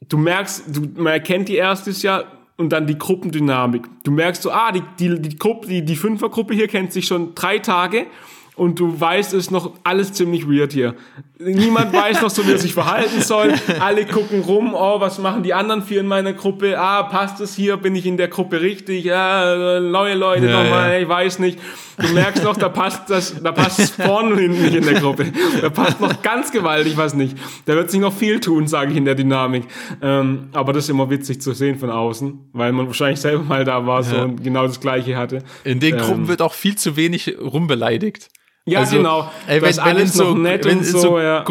du 0.09 0.17
merkst, 0.17 0.63
du, 0.67 0.81
man 1.01 1.13
erkennt 1.13 1.47
die 1.47 1.55
erstes 1.55 2.01
Jahr, 2.01 2.25
und 2.57 2.69
dann 2.69 2.87
die 2.87 2.97
Gruppendynamik. 2.97 3.87
Du 4.03 4.11
merkst 4.11 4.43
so, 4.43 4.51
ah, 4.51 4.71
die, 4.71 4.83
die, 4.99 5.21
die 5.21 5.37
Gruppe, 5.37 5.67
die, 5.67 5.83
die 5.83 5.95
Fünfergruppe 5.95 6.53
hier 6.53 6.67
kennt 6.67 6.93
sich 6.93 7.07
schon 7.07 7.33
drei 7.35 7.59
Tage 7.59 8.07
und 8.55 8.79
du 8.79 8.99
weißt, 8.99 9.33
es 9.33 9.45
ist 9.45 9.51
noch 9.51 9.71
alles 9.83 10.13
ziemlich 10.13 10.47
weird 10.47 10.73
hier. 10.73 10.95
Niemand 11.39 11.91
weiß 11.93 12.21
noch 12.21 12.29
so, 12.29 12.45
wie 12.47 12.51
er 12.51 12.57
sich 12.59 12.73
verhalten 12.73 13.21
soll. 13.21 13.53
Alle 13.79 14.05
gucken 14.05 14.41
rum, 14.41 14.73
oh, 14.75 14.99
was 14.99 15.17
machen 15.17 15.43
die 15.43 15.53
anderen 15.53 15.81
vier 15.81 16.01
in 16.01 16.07
meiner 16.07 16.33
Gruppe? 16.33 16.79
Ah, 16.79 17.03
passt 17.03 17.41
es 17.41 17.55
hier? 17.55 17.77
Bin 17.77 17.95
ich 17.95 18.05
in 18.05 18.17
der 18.17 18.27
Gruppe 18.27 18.61
richtig? 18.61 19.05
Ja, 19.05 19.79
neue 19.79 20.13
Leute 20.13 20.47
ja, 20.47 20.63
nochmal, 20.63 20.93
ja. 20.93 20.99
ich 20.99 21.07
weiß 21.07 21.39
nicht. 21.39 21.59
Du 21.97 22.07
merkst 22.13 22.43
noch, 22.43 22.57
da 22.57 22.69
passt 22.69 23.09
das, 23.09 23.41
da 23.41 23.51
passt 23.51 23.79
es 23.79 23.89
vorne 23.91 24.33
und 24.33 24.39
hinten 24.39 24.61
nicht 24.63 24.75
in 24.75 24.83
der 24.83 24.99
Gruppe. 24.99 25.31
Da 25.61 25.69
passt 25.69 25.99
noch 25.99 26.21
ganz 26.21 26.51
gewaltig 26.51 26.97
was 26.97 27.13
nicht. 27.13 27.37
Da 27.65 27.75
wird 27.75 27.91
sich 27.91 27.99
noch 27.99 28.13
viel 28.13 28.39
tun, 28.39 28.67
sage 28.67 28.91
ich 28.91 28.97
in 28.97 29.05
der 29.05 29.15
Dynamik. 29.15 29.65
Ähm, 30.01 30.49
aber 30.53 30.73
das 30.73 30.85
ist 30.85 30.89
immer 30.89 31.09
witzig 31.09 31.41
zu 31.41 31.53
sehen 31.53 31.77
von 31.77 31.89
außen, 31.89 32.49
weil 32.53 32.71
man 32.71 32.87
wahrscheinlich 32.87 33.19
selber 33.19 33.43
mal 33.43 33.63
da 33.63 33.85
war 33.85 34.03
so 34.03 34.17
und 34.17 34.43
genau 34.43 34.65
das 34.65 34.79
Gleiche 34.79 35.17
hatte. 35.17 35.43
In 35.63 35.79
den 35.79 35.97
Gruppen 35.97 36.21
ähm, 36.21 36.27
wird 36.27 36.41
auch 36.41 36.53
viel 36.53 36.75
zu 36.75 36.95
wenig 36.95 37.35
rumbeleidigt. 37.39 38.29
Ja, 38.65 38.79
also, 38.79 38.97
genau. 38.97 39.31
Ey, 39.47 39.61
wenn, 39.61 39.79
alles 39.79 40.13
so, 40.13 40.35
nett 40.35 40.65
wenn 40.65 40.79
und 40.79 40.85
so, 40.85 40.99
so 40.99 41.19
ja. 41.19 41.43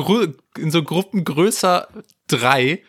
in 0.58 0.70
so 0.70 0.82
Gruppen 0.82 1.24
größer 1.24 1.88
drei 2.28 2.82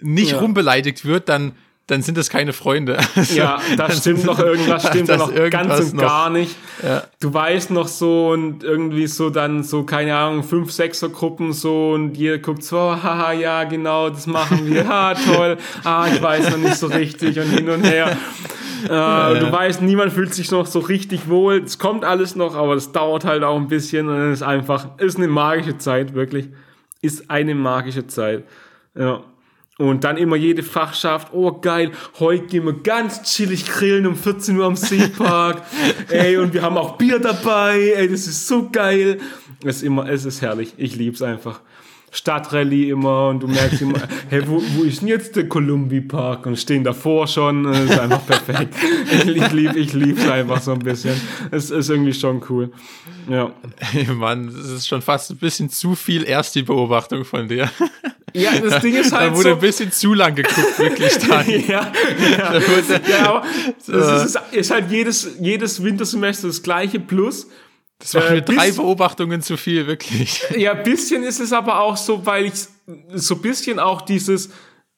nicht 0.00 0.32
Ja. 0.32 0.38
rumbeleidigt 0.38 1.04
wird, 1.04 1.28
dann, 1.28 1.52
dann 1.86 2.02
sind 2.02 2.16
das 2.18 2.28
keine 2.30 2.52
Freunde. 2.52 2.98
Also, 3.16 3.34
Ja, 3.34 3.60
da 3.76 3.88
dann 3.88 3.96
stimmt 3.96 4.24
noch 4.24 4.38
irgendwas, 4.38 4.86
stimmt 4.88 5.08
da 5.08 5.16
das 5.16 5.30
noch 5.30 5.50
ganz 5.50 5.80
und 5.80 5.94
noch. 5.94 6.02
gar 6.02 6.30
nicht. 6.30 6.54
Ja. 6.82 7.04
Du 7.20 7.32
weißt 7.32 7.70
noch 7.70 7.88
so 7.88 8.28
und 8.30 8.62
irgendwie 8.64 9.06
so 9.06 9.30
dann 9.30 9.62
so, 9.62 9.84
keine 9.84 10.14
Ahnung, 10.14 10.42
fünf, 10.44 10.72
sechser 10.72 11.08
Gruppen 11.08 11.52
so 11.54 11.92
und 11.92 12.16
jeder 12.16 12.38
guckt 12.38 12.62
so, 12.62 12.78
haha, 13.02 13.32
ja, 13.32 13.64
genau, 13.64 14.10
das 14.10 14.26
machen 14.26 14.66
wir, 14.66 14.86
ha, 14.86 15.14
toll, 15.14 15.56
ah, 15.84 16.06
ich 16.12 16.20
weiß 16.20 16.50
noch 16.50 16.58
nicht 16.58 16.76
so 16.76 16.86
richtig 16.86 17.38
und 17.38 17.48
hin 17.48 17.68
und 17.70 17.84
her. 17.84 18.16
Äh, 18.84 19.40
Du 19.40 19.52
weißt, 19.52 19.82
niemand 19.82 20.12
fühlt 20.12 20.34
sich 20.34 20.50
noch 20.50 20.66
so 20.66 20.78
richtig 20.80 21.28
wohl. 21.28 21.62
Es 21.64 21.78
kommt 21.78 22.04
alles 22.04 22.36
noch, 22.36 22.54
aber 22.54 22.74
es 22.74 22.92
dauert 22.92 23.24
halt 23.24 23.42
auch 23.42 23.56
ein 23.56 23.68
bisschen 23.68 24.08
und 24.08 24.16
es 24.16 24.40
ist 24.40 24.42
einfach, 24.42 24.98
ist 24.98 25.16
eine 25.16 25.28
magische 25.28 25.78
Zeit, 25.78 26.14
wirklich. 26.14 26.48
Ist 27.02 27.30
eine 27.30 27.54
magische 27.54 28.06
Zeit. 28.06 28.44
Ja. 28.94 29.22
Und 29.78 30.04
dann 30.04 30.18
immer 30.18 30.36
jede 30.36 30.62
Fachschaft, 30.62 31.28
oh 31.32 31.52
geil, 31.52 31.92
heute 32.18 32.44
gehen 32.44 32.66
wir 32.66 32.74
ganz 32.74 33.22
chillig 33.22 33.64
grillen 33.64 34.06
um 34.06 34.14
14 34.14 34.58
Uhr 34.58 34.66
am 34.66 34.76
Seepark. 34.76 35.62
ey, 36.10 36.36
und 36.36 36.52
wir 36.52 36.60
haben 36.60 36.76
auch 36.76 36.98
Bier 36.98 37.18
dabei, 37.18 37.94
ey, 37.96 38.06
das 38.06 38.26
ist 38.26 38.46
so 38.46 38.68
geil. 38.70 39.18
Es 39.64 39.76
ist 39.76 39.82
immer, 39.82 40.06
es 40.06 40.26
ist 40.26 40.42
herrlich. 40.42 40.74
Ich 40.76 40.96
lieb's 40.96 41.22
einfach. 41.22 41.60
Stadtrallye 42.12 42.90
immer 42.90 43.28
und 43.28 43.40
du 43.40 43.46
merkst 43.46 43.82
immer, 43.82 44.00
hey, 44.28 44.42
wo, 44.46 44.60
wo 44.76 44.82
ist 44.82 45.00
denn 45.00 45.08
jetzt 45.08 45.36
der 45.36 45.48
Columbia 45.48 46.02
Park? 46.06 46.46
Und 46.46 46.58
stehen 46.58 46.82
davor 46.82 47.26
schon, 47.28 47.66
und 47.66 47.72
es 47.72 47.90
ist 47.90 47.98
einfach 47.98 48.26
perfekt. 48.26 48.74
Ich, 49.12 49.26
ich 49.28 49.52
lieb, 49.52 49.76
ich 49.76 49.92
lieb's 49.92 50.28
einfach 50.28 50.60
so 50.60 50.72
ein 50.72 50.80
bisschen. 50.80 51.14
Es 51.50 51.70
ist 51.70 51.88
irgendwie 51.88 52.12
schon 52.12 52.42
cool. 52.48 52.72
Ja. 53.28 53.52
Ey, 53.94 54.06
Mann, 54.06 54.46
das 54.46 54.70
ist 54.70 54.88
schon 54.88 55.02
fast 55.02 55.30
ein 55.30 55.36
bisschen 55.36 55.70
zu 55.70 55.94
viel 55.94 56.24
erst 56.28 56.54
die 56.56 56.62
Beobachtung 56.62 57.24
von 57.24 57.46
dir. 57.46 57.70
Ja, 58.32 58.50
das 58.58 58.80
Ding 58.80 58.94
ist 58.94 59.12
Da 59.12 59.18
halt 59.20 59.34
wurde 59.34 59.50
so. 59.50 59.54
ein 59.54 59.60
bisschen 59.60 59.92
zu 59.92 60.14
lang 60.14 60.34
geguckt, 60.34 60.78
wirklich. 60.78 61.12
Ja, 61.68 61.92
ja. 62.38 62.60
ja, 63.08 63.28
aber 63.28 63.42
das 63.86 64.24
ist, 64.24 64.38
ist 64.52 64.70
halt 64.70 64.90
jedes, 64.90 65.36
jedes 65.40 65.82
Wintersemester 65.82 66.48
das 66.48 66.62
gleiche 66.62 67.00
Plus. 67.00 67.46
Das 68.00 68.14
war 68.14 68.26
Äh, 68.30 68.34
mir 68.36 68.42
drei 68.42 68.72
Beobachtungen 68.72 69.40
zu 69.42 69.56
viel, 69.56 69.86
wirklich. 69.86 70.42
Ja, 70.56 70.72
ein 70.72 70.82
bisschen 70.82 71.22
ist 71.22 71.38
es 71.40 71.52
aber 71.52 71.80
auch 71.80 71.96
so, 71.96 72.26
weil 72.26 72.46
ich 72.46 72.54
so 73.14 73.34
ein 73.36 73.42
bisschen 73.42 73.78
auch 73.78 74.00
dieses, 74.02 74.50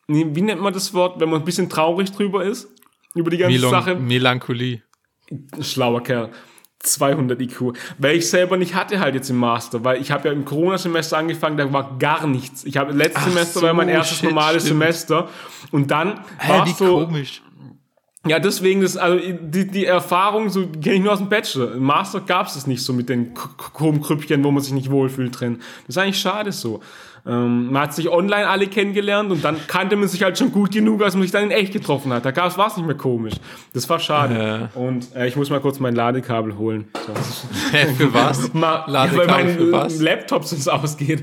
wie 0.07 0.24
nennt 0.42 0.61
man 0.62 0.72
das 0.72 0.94
Wort, 0.94 1.20
wenn 1.20 1.28
man 1.28 1.40
ein 1.42 1.44
bisschen 1.44 1.68
traurig 1.68 2.12
drüber 2.12 2.44
ist? 2.44 2.68
Über 3.14 3.30
die 3.30 3.36
ganze 3.38 3.53
Melon 3.59 3.70
Sache. 3.70 3.94
Melancholie. 3.96 4.82
Schlauer 5.61 6.03
Kerl. 6.03 6.30
200 6.82 7.40
IQ. 7.40 7.74
Weil 7.98 8.16
ich 8.16 8.28
selber 8.28 8.57
nicht 8.57 8.74
hatte 8.74 8.98
halt 8.98 9.14
jetzt 9.14 9.30
im 9.30 9.36
Master, 9.36 9.84
weil 9.84 10.00
ich 10.00 10.11
habe 10.11 10.28
ja 10.28 10.34
im 10.34 10.44
Corona-Semester 10.44 11.16
angefangen, 11.16 11.57
da 11.57 11.72
war 11.72 11.96
gar 11.98 12.26
nichts. 12.26 12.64
Ich 12.64 12.76
habe 12.76 12.92
letztes 12.92 13.22
Ach 13.22 13.28
Semester 13.28 13.61
so, 13.61 13.66
war 13.66 13.74
mein 13.74 13.88
erstes 13.88 14.18
shit, 14.18 14.28
normales 14.28 14.64
stimmt. 14.64 14.80
Semester 14.80 15.28
und 15.70 15.90
dann 15.90 16.24
Hä, 16.38 16.48
war 16.48 16.66
so 16.66 17.05
komisch. 17.07 17.42
Ja, 18.27 18.39
deswegen, 18.39 18.83
das, 18.83 18.97
also 18.97 19.18
die, 19.18 19.66
die 19.66 19.85
Erfahrung 19.85 20.49
so 20.49 20.66
kenne 20.68 20.95
ich 20.97 21.03
nur 21.03 21.12
aus 21.12 21.18
dem 21.18 21.29
Bachelor. 21.29 21.73
Im 21.75 21.83
Master 21.83 22.20
gab 22.20 22.47
es 22.47 22.55
das 22.55 22.68
nicht 22.68 22.83
so 22.85 22.93
mit 22.93 23.09
den 23.09 23.35
K- 23.35 23.49
K- 23.57 23.70
Krummkrüppchen, 23.75 24.45
wo 24.45 24.53
man 24.53 24.62
sich 24.62 24.73
nicht 24.73 24.91
wohlfühlt 24.93 25.41
drin. 25.41 25.59
Das 25.87 25.97
ist 25.97 26.03
eigentlich 26.03 26.18
schade 26.20 26.53
so. 26.53 26.81
Ähm, 27.27 27.70
man 27.73 27.83
hat 27.83 27.95
sich 27.95 28.09
online 28.09 28.49
alle 28.49 28.66
kennengelernt 28.68 29.31
und 29.33 29.45
dann 29.45 29.57
kannte 29.68 29.95
man 29.97 30.07
sich 30.09 30.23
halt 30.23 30.39
schon 30.39 30.51
gut 30.53 30.73
genug, 30.73 31.03
als 31.03 31.14
man 31.14 31.23
sich 31.23 31.31
dann 31.33 31.45
in 31.45 31.51
echt 31.53 31.73
getroffen 31.73 32.12
hat. 32.12 32.25
Da 32.25 32.31
gab 32.33 32.47
es 32.51 32.59
was 32.59 32.77
nicht 32.77 32.87
mehr 32.87 32.97
komisch. 32.97 33.35
Das 33.75 33.89
war 33.89 33.99
schade. 34.01 34.70
Und 34.75 35.14
äh, 35.16 35.27
ich 35.27 35.35
muss 35.37 35.51
mal 35.51 35.61
kurz 35.61 35.79
mein 35.81 35.95
Ladekabel 35.97 36.57
holen. 36.59 36.87
Für 37.97 38.12
was? 38.14 38.53
Mal, 38.55 38.85
Ladekabel 38.87 39.18
weil 39.18 39.45
mein 39.45 39.57
für 39.57 39.73
was? 39.73 40.01
Laptop 40.01 40.45
sonst 40.45 40.68
ausgeht. 40.68 41.23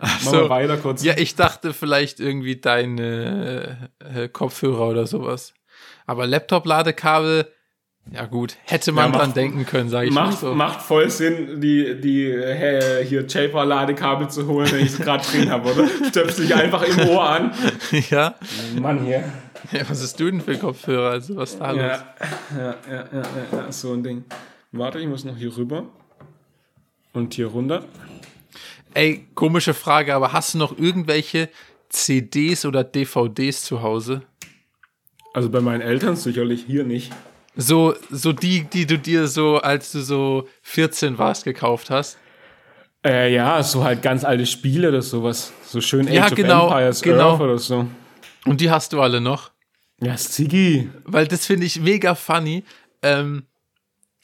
Machen 0.00 0.18
so. 0.20 0.32
wir 0.32 0.48
weiter 0.50 0.76
kurz. 0.78 1.02
Ja, 1.04 1.14
ich 1.16 1.34
dachte 1.36 1.72
vielleicht 1.72 2.18
irgendwie 2.20 2.56
deine 2.56 3.90
äh, 4.00 4.28
Kopfhörer 4.28 4.88
oder 4.88 5.06
sowas. 5.06 5.52
Aber 6.06 6.26
Laptop-Ladekabel, 6.26 7.46
ja 8.12 8.24
gut, 8.26 8.56
hätte 8.64 8.92
man 8.92 9.12
Ja, 9.12 9.18
dran 9.18 9.28
macht- 9.28 9.36
denken 9.36 9.66
können, 9.66 9.88
sage 9.88 10.08
ich 10.08 10.14
mal 10.14 10.26
Macht, 10.26 10.38
so. 10.38 10.54
macht 10.54 10.82
voll 10.82 11.10
Sinn, 11.10 11.60
die, 11.60 12.00
die 12.00 12.24
äh, 12.30 13.04
hier 13.04 13.26
Japer-Ladekabel 13.26 14.28
zu 14.28 14.46
holen, 14.46 14.70
wenn 14.72 14.80
ich 14.80 14.92
es 14.92 14.98
gerade 14.98 15.24
drin 15.24 15.50
habe, 15.50 15.70
oder? 15.72 15.86
Stöpsel 16.08 16.46
ich 16.46 16.54
einfach 16.54 16.82
im 16.82 17.08
Ohr 17.08 17.22
an. 17.28 17.52
ja? 18.10 18.34
Mann 18.80 19.04
hier. 19.04 19.24
ja, 19.72 19.80
was 19.88 20.02
hast 20.02 20.18
du 20.18 20.30
denn 20.30 20.40
für 20.40 20.56
Kopfhörer? 20.56 21.10
Also 21.10 21.36
was 21.36 21.52
ist 21.52 21.60
da 21.60 21.70
los? 21.70 21.80
Ja, 21.80 22.04
ja, 22.56 22.58
ja, 22.58 22.74
ja, 22.90 23.04
ja, 23.12 23.58
ja, 23.66 23.72
so 23.72 23.92
ein 23.92 24.02
Ding. 24.02 24.24
Warte, 24.72 24.98
ich 24.98 25.06
muss 25.06 25.24
noch 25.24 25.36
hier 25.36 25.56
rüber. 25.56 25.84
Und 27.12 27.34
hier 27.34 27.48
runter. 27.48 27.84
Ey, 28.94 29.26
komische 29.34 29.74
Frage, 29.74 30.14
aber 30.14 30.32
hast 30.32 30.54
du 30.54 30.58
noch 30.58 30.76
irgendwelche 30.78 31.48
CDs 31.88 32.64
oder 32.64 32.84
DVDs 32.84 33.62
zu 33.64 33.82
Hause? 33.82 34.22
Also 35.32 35.48
bei 35.48 35.60
meinen 35.60 35.80
Eltern 35.80 36.16
sicherlich, 36.16 36.64
hier 36.66 36.84
nicht. 36.84 37.12
So, 37.56 37.94
so 38.10 38.32
die, 38.32 38.64
die 38.64 38.86
du 38.86 38.98
dir 38.98 39.26
so, 39.26 39.58
als 39.58 39.92
du 39.92 40.00
so 40.00 40.48
14 40.62 41.18
warst, 41.18 41.44
gekauft 41.44 41.90
hast. 41.90 42.18
Äh, 43.04 43.32
ja, 43.34 43.62
so 43.62 43.82
halt 43.84 44.02
ganz 44.02 44.24
alte 44.24 44.46
Spiele 44.46 44.88
oder 44.88 45.02
sowas. 45.02 45.52
So 45.64 45.80
schön 45.80 46.06
Age 46.06 46.14
Ja, 46.14 46.26
of 46.26 46.34
genau, 46.34 46.66
Empires, 46.66 47.02
genau. 47.02 47.32
Earth 47.32 47.40
oder 47.40 47.58
so. 47.58 47.86
Und 48.44 48.60
die 48.60 48.70
hast 48.70 48.92
du 48.92 49.00
alle 49.00 49.20
noch. 49.20 49.50
Ja, 50.00 50.16
Ziggy. 50.16 50.90
Weil 51.04 51.26
das 51.26 51.46
finde 51.46 51.66
ich 51.66 51.80
mega 51.80 52.14
funny. 52.14 52.64
Ähm, 53.02 53.44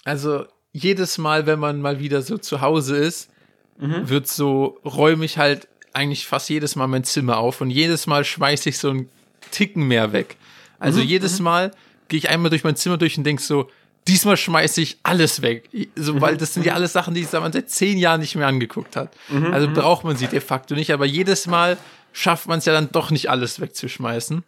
also 0.05 0.45
jedes 0.73 1.19
Mal, 1.19 1.47
wenn 1.47 1.59
man 1.59 1.81
mal 1.81 2.01
wieder 2.01 2.23
so 2.23 2.39
zu 2.39 2.61
Hause 2.61 2.97
ist, 2.97 3.31
wird 3.79 4.27
so, 4.27 4.79
räume 4.85 5.25
ich 5.27 5.37
halt 5.37 5.69
eigentlich 5.93 6.27
fast 6.27 6.49
jedes 6.49 6.77
Mal 6.77 6.87
mein 6.87 7.05
Zimmer 7.05 7.39
auf 7.39 7.61
und 7.61 7.69
jedes 7.71 8.07
Mal 8.07 8.25
schmeiße 8.25 8.71
ich 8.71 8.79
so 8.79 8.91
einen 8.91 9.09
Ticken 9.51 9.87
mehr 9.87 10.13
weg. 10.13 10.37
Also 10.79 11.01
jedes 11.01 11.41
Mal 11.41 11.71
gehe 12.09 12.19
ich 12.19 12.29
einmal 12.29 12.51
durch 12.51 12.65
mein 12.65 12.77
Zimmer 12.77 12.97
durch 12.99 13.17
und 13.19 13.25
denk 13.25 13.41
so, 13.41 13.71
diesmal 14.07 14.37
schmeiße 14.37 14.81
ich 14.81 14.99
alles 15.03 15.43
weg. 15.43 15.69
So, 15.97 16.21
weil 16.21 16.37
das 16.37 16.55
sind 16.55 16.65
ja 16.65 16.75
alles 16.75 16.93
Sachen, 16.93 17.15
die 17.15 17.27
man 17.33 17.53
seit 17.53 17.71
zehn 17.71 17.99
Jahren 17.99 18.21
nicht 18.21 18.37
mehr 18.37 18.47
angeguckt 18.47 18.97
hat. 18.97 19.13
Also 19.53 19.69
braucht 19.73 20.05
man 20.05 20.17
sie 20.17 20.27
de 20.29 20.41
facto 20.41 20.75
nicht, 20.75 20.93
aber 20.93 21.07
jedes 21.07 21.47
Mal 21.47 21.77
schafft 22.13 22.47
man 22.47 22.59
es 22.61 22.65
ja 22.65 22.73
dann 22.73 22.91
doch 22.93 23.11
nicht 23.11 23.29
alles 23.31 23.61
wegzuschmeißen. 23.61 24.43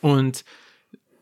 Und 0.00 0.44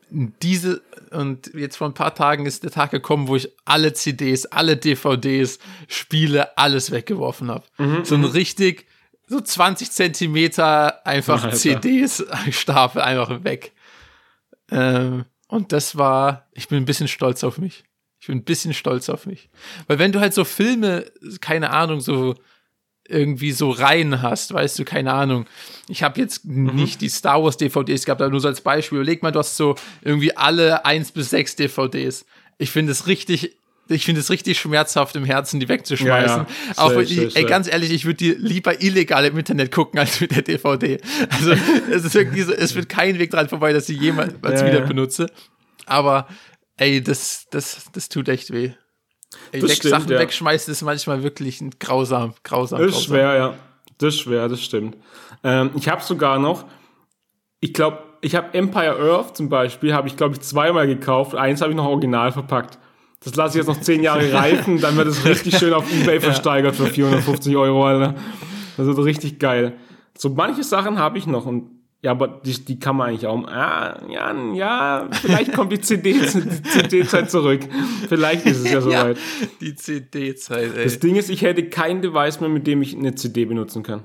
diese, 0.09 0.81
und 1.11 1.51
jetzt 1.53 1.77
vor 1.77 1.87
ein 1.87 1.93
paar 1.93 2.13
Tagen 2.15 2.45
ist 2.45 2.63
der 2.63 2.71
Tag 2.71 2.91
gekommen, 2.91 3.27
wo 3.27 3.35
ich 3.35 3.49
alle 3.63 3.93
CDs, 3.93 4.45
alle 4.47 4.75
DVDs, 4.75 5.59
Spiele, 5.87 6.57
alles 6.57 6.91
weggeworfen 6.91 7.49
habe. 7.49 7.63
so 8.03 8.15
ein 8.15 8.25
richtig, 8.25 8.87
so 9.27 9.39
20 9.39 9.89
Zentimeter 9.91 11.05
einfach 11.05 11.43
Alter. 11.45 11.55
CDs, 11.55 12.25
Stapel 12.51 13.01
einfach 13.01 13.43
weg. 13.43 13.71
Ähm, 14.71 15.25
und 15.47 15.71
das 15.71 15.97
war, 15.97 16.47
ich 16.53 16.67
bin 16.67 16.77
ein 16.77 16.85
bisschen 16.85 17.07
stolz 17.07 17.43
auf 17.43 17.57
mich. 17.57 17.83
Ich 18.19 18.27
bin 18.27 18.37
ein 18.37 18.43
bisschen 18.43 18.73
stolz 18.73 19.09
auf 19.09 19.25
mich. 19.25 19.49
Weil 19.87 19.99
wenn 19.99 20.11
du 20.11 20.19
halt 20.19 20.33
so 20.33 20.45
Filme, 20.45 21.05
keine 21.41 21.71
Ahnung, 21.71 21.99
so 21.99 22.35
irgendwie 23.07 23.51
so 23.51 23.69
rein 23.69 24.21
hast, 24.21 24.53
weißt 24.53 24.79
du, 24.79 24.85
keine 24.85 25.13
Ahnung. 25.13 25.45
Ich 25.87 26.03
habe 26.03 26.19
jetzt 26.21 26.45
nicht 26.45 27.01
die 27.01 27.09
Star 27.09 27.43
Wars 27.43 27.57
DVDs 27.57 28.05
gehabt, 28.05 28.21
aber 28.21 28.31
nur 28.31 28.39
so 28.39 28.47
als 28.47 28.61
Beispiel. 28.61 28.99
Überleg 28.99 29.21
mal, 29.21 29.31
du 29.31 29.39
hast 29.39 29.57
so 29.57 29.75
irgendwie 30.01 30.35
alle 30.37 30.85
1 30.85 31.11
bis 31.11 31.31
6 31.31 31.57
DVDs. 31.57 32.25
Ich 32.57 32.71
finde 32.71 32.91
es 32.91 33.07
richtig, 33.07 33.57
ich 33.87 34.05
finde 34.05 34.21
es 34.21 34.29
richtig 34.29 34.59
schmerzhaft 34.59 35.15
im 35.15 35.25
Herzen, 35.25 35.59
die 35.59 35.67
wegzuschmeißen. 35.67 36.37
Ja, 36.37 36.47
ja. 36.67 36.77
Auch 36.77 36.95
wenn 36.95 37.03
ich, 37.03 37.35
ey, 37.35 37.43
ganz 37.43 37.67
ehrlich, 37.67 37.91
ich 37.91 38.05
würde 38.05 38.17
die 38.17 38.31
lieber 38.31 38.81
illegal 38.81 39.25
im 39.25 39.37
Internet 39.37 39.71
gucken 39.71 39.99
als 39.99 40.21
mit 40.21 40.31
der 40.31 40.43
DVD. 40.43 40.99
Also 41.29 41.51
es 41.91 42.05
ist 42.05 42.13
wirklich 42.13 42.45
so, 42.45 42.53
es 42.53 42.75
wird 42.75 42.89
kein 42.89 43.19
Weg 43.19 43.31
dran 43.31 43.49
vorbei, 43.49 43.73
dass 43.73 43.89
ich 43.89 43.99
jemals 43.99 44.33
Ja, 44.43 44.65
wieder 44.65 44.81
benutze. 44.81 45.27
Aber 45.85 46.27
ey, 46.77 47.01
das, 47.01 47.47
das, 47.51 47.85
das 47.91 48.09
tut 48.09 48.29
echt 48.29 48.51
weh. 48.51 48.71
Ey, 49.51 49.61
weg, 49.61 49.71
stimmt, 49.71 49.91
Sachen 49.91 50.09
wegschmeißen 50.09 50.71
ist 50.71 50.81
manchmal 50.81 51.23
wirklich 51.23 51.61
ein 51.61 51.71
grausam, 51.79 52.33
grausam. 52.43 52.79
Das 52.79 52.89
ist 52.89 52.93
grausam. 52.93 53.15
schwer, 53.15 53.35
ja. 53.35 53.53
Das 53.97 54.15
ist 54.15 54.21
schwer, 54.21 54.47
das 54.47 54.61
stimmt. 54.63 54.97
Ähm, 55.43 55.71
ich 55.75 55.87
habe 55.89 56.01
sogar 56.01 56.39
noch, 56.39 56.65
ich 57.59 57.73
glaube, 57.73 58.03
ich 58.21 58.35
habe 58.35 58.53
Empire 58.53 58.97
Earth 58.99 59.37
zum 59.37 59.49
Beispiel, 59.49 59.93
habe 59.93 60.07
ich 60.07 60.15
glaube 60.15 60.35
ich 60.35 60.41
zweimal 60.41 60.87
gekauft. 60.87 61.35
Eins 61.35 61.61
habe 61.61 61.71
ich 61.71 61.77
noch 61.77 61.85
original 61.85 62.31
verpackt. 62.31 62.77
Das 63.23 63.35
lasse 63.35 63.57
ich 63.57 63.65
jetzt 63.65 63.67
noch 63.67 63.81
zehn 63.81 64.01
Jahre 64.01 64.33
reifen, 64.33 64.81
dann 64.81 64.95
wird 64.97 65.07
es 65.07 65.25
richtig 65.25 65.57
schön 65.57 65.73
auf 65.73 65.85
Ebay 65.93 66.19
versteigert 66.21 66.75
für 66.75 66.87
450 66.87 67.55
Euro, 67.55 67.85
Alter. 67.85 68.15
Das 68.77 68.87
wird 68.87 68.97
richtig 68.99 69.39
geil. 69.39 69.73
So 70.17 70.29
manche 70.29 70.63
Sachen 70.63 70.97
habe 70.97 71.17
ich 71.17 71.27
noch 71.27 71.45
und 71.45 71.69
ja, 72.03 72.11
aber 72.11 72.41
die, 72.43 72.65
die 72.65 72.79
kann 72.79 72.95
man 72.95 73.09
eigentlich 73.09 73.27
auch. 73.27 73.47
Ah, 73.47 74.01
ja, 74.09 74.33
ja, 74.55 75.07
vielleicht 75.11 75.53
kommt 75.53 75.71
die 75.71 75.81
CD, 75.81 76.19
CD-Zeit 76.19 77.29
zurück. 77.29 77.61
Vielleicht 78.09 78.47
ist 78.47 78.65
es 78.65 78.71
ja 78.71 78.81
soweit. 78.81 79.17
Die 79.59 79.75
CD-Zeit, 79.75 80.75
ey. 80.75 80.83
Das 80.83 80.97
Ding 80.97 81.15
ist, 81.15 81.29
ich 81.29 81.43
hätte 81.43 81.69
kein 81.69 82.01
Device 82.01 82.39
mehr, 82.39 82.49
mit 82.49 82.65
dem 82.65 82.81
ich 82.81 82.95
eine 82.95 83.13
CD 83.13 83.45
benutzen 83.45 83.83
kann. 83.83 84.01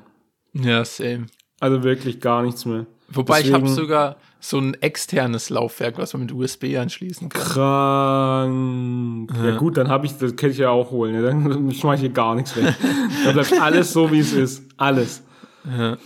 ja, 0.53 0.85
same. 0.85 1.27
Also 1.59 1.83
wirklich 1.85 2.21
gar 2.21 2.43
nichts 2.43 2.67
mehr. 2.67 2.85
Wobei 3.09 3.41
ich 3.41 3.53
habe 3.53 3.63
Deswegen- 3.65 3.81
sogar 3.83 4.17
so 4.41 4.59
ein 4.59 4.75
externes 4.83 5.49
Laufwerk, 5.51 5.97
was 5.99 6.13
man 6.13 6.23
mit 6.23 6.33
USB 6.33 6.77
anschließen 6.77 7.29
kann. 7.29 7.43
Krank. 7.43 9.31
Ja, 9.45 9.57
gut, 9.57 9.77
dann 9.77 9.89
habe 9.89 10.07
ich, 10.07 10.17
das 10.19 10.35
kann 10.37 10.51
ich 10.51 10.59
ja 10.59 10.71
auch 10.71 10.91
holen. 10.91 11.15
Ja, 11.15 11.23
dann 11.23 11.71
schmeiße 11.73 12.07
ich 12.07 12.15
gar 12.15 12.35
nichts 12.35 12.57
weg. 12.57 12.75
Da 13.25 13.33
bleibt 13.33 13.53
alles 13.61 13.93
so, 13.93 14.11
wie 14.11 14.19
es 14.21 14.33
ist. 14.33 14.63
Alles. 14.77 15.23
Ja. 15.65 15.97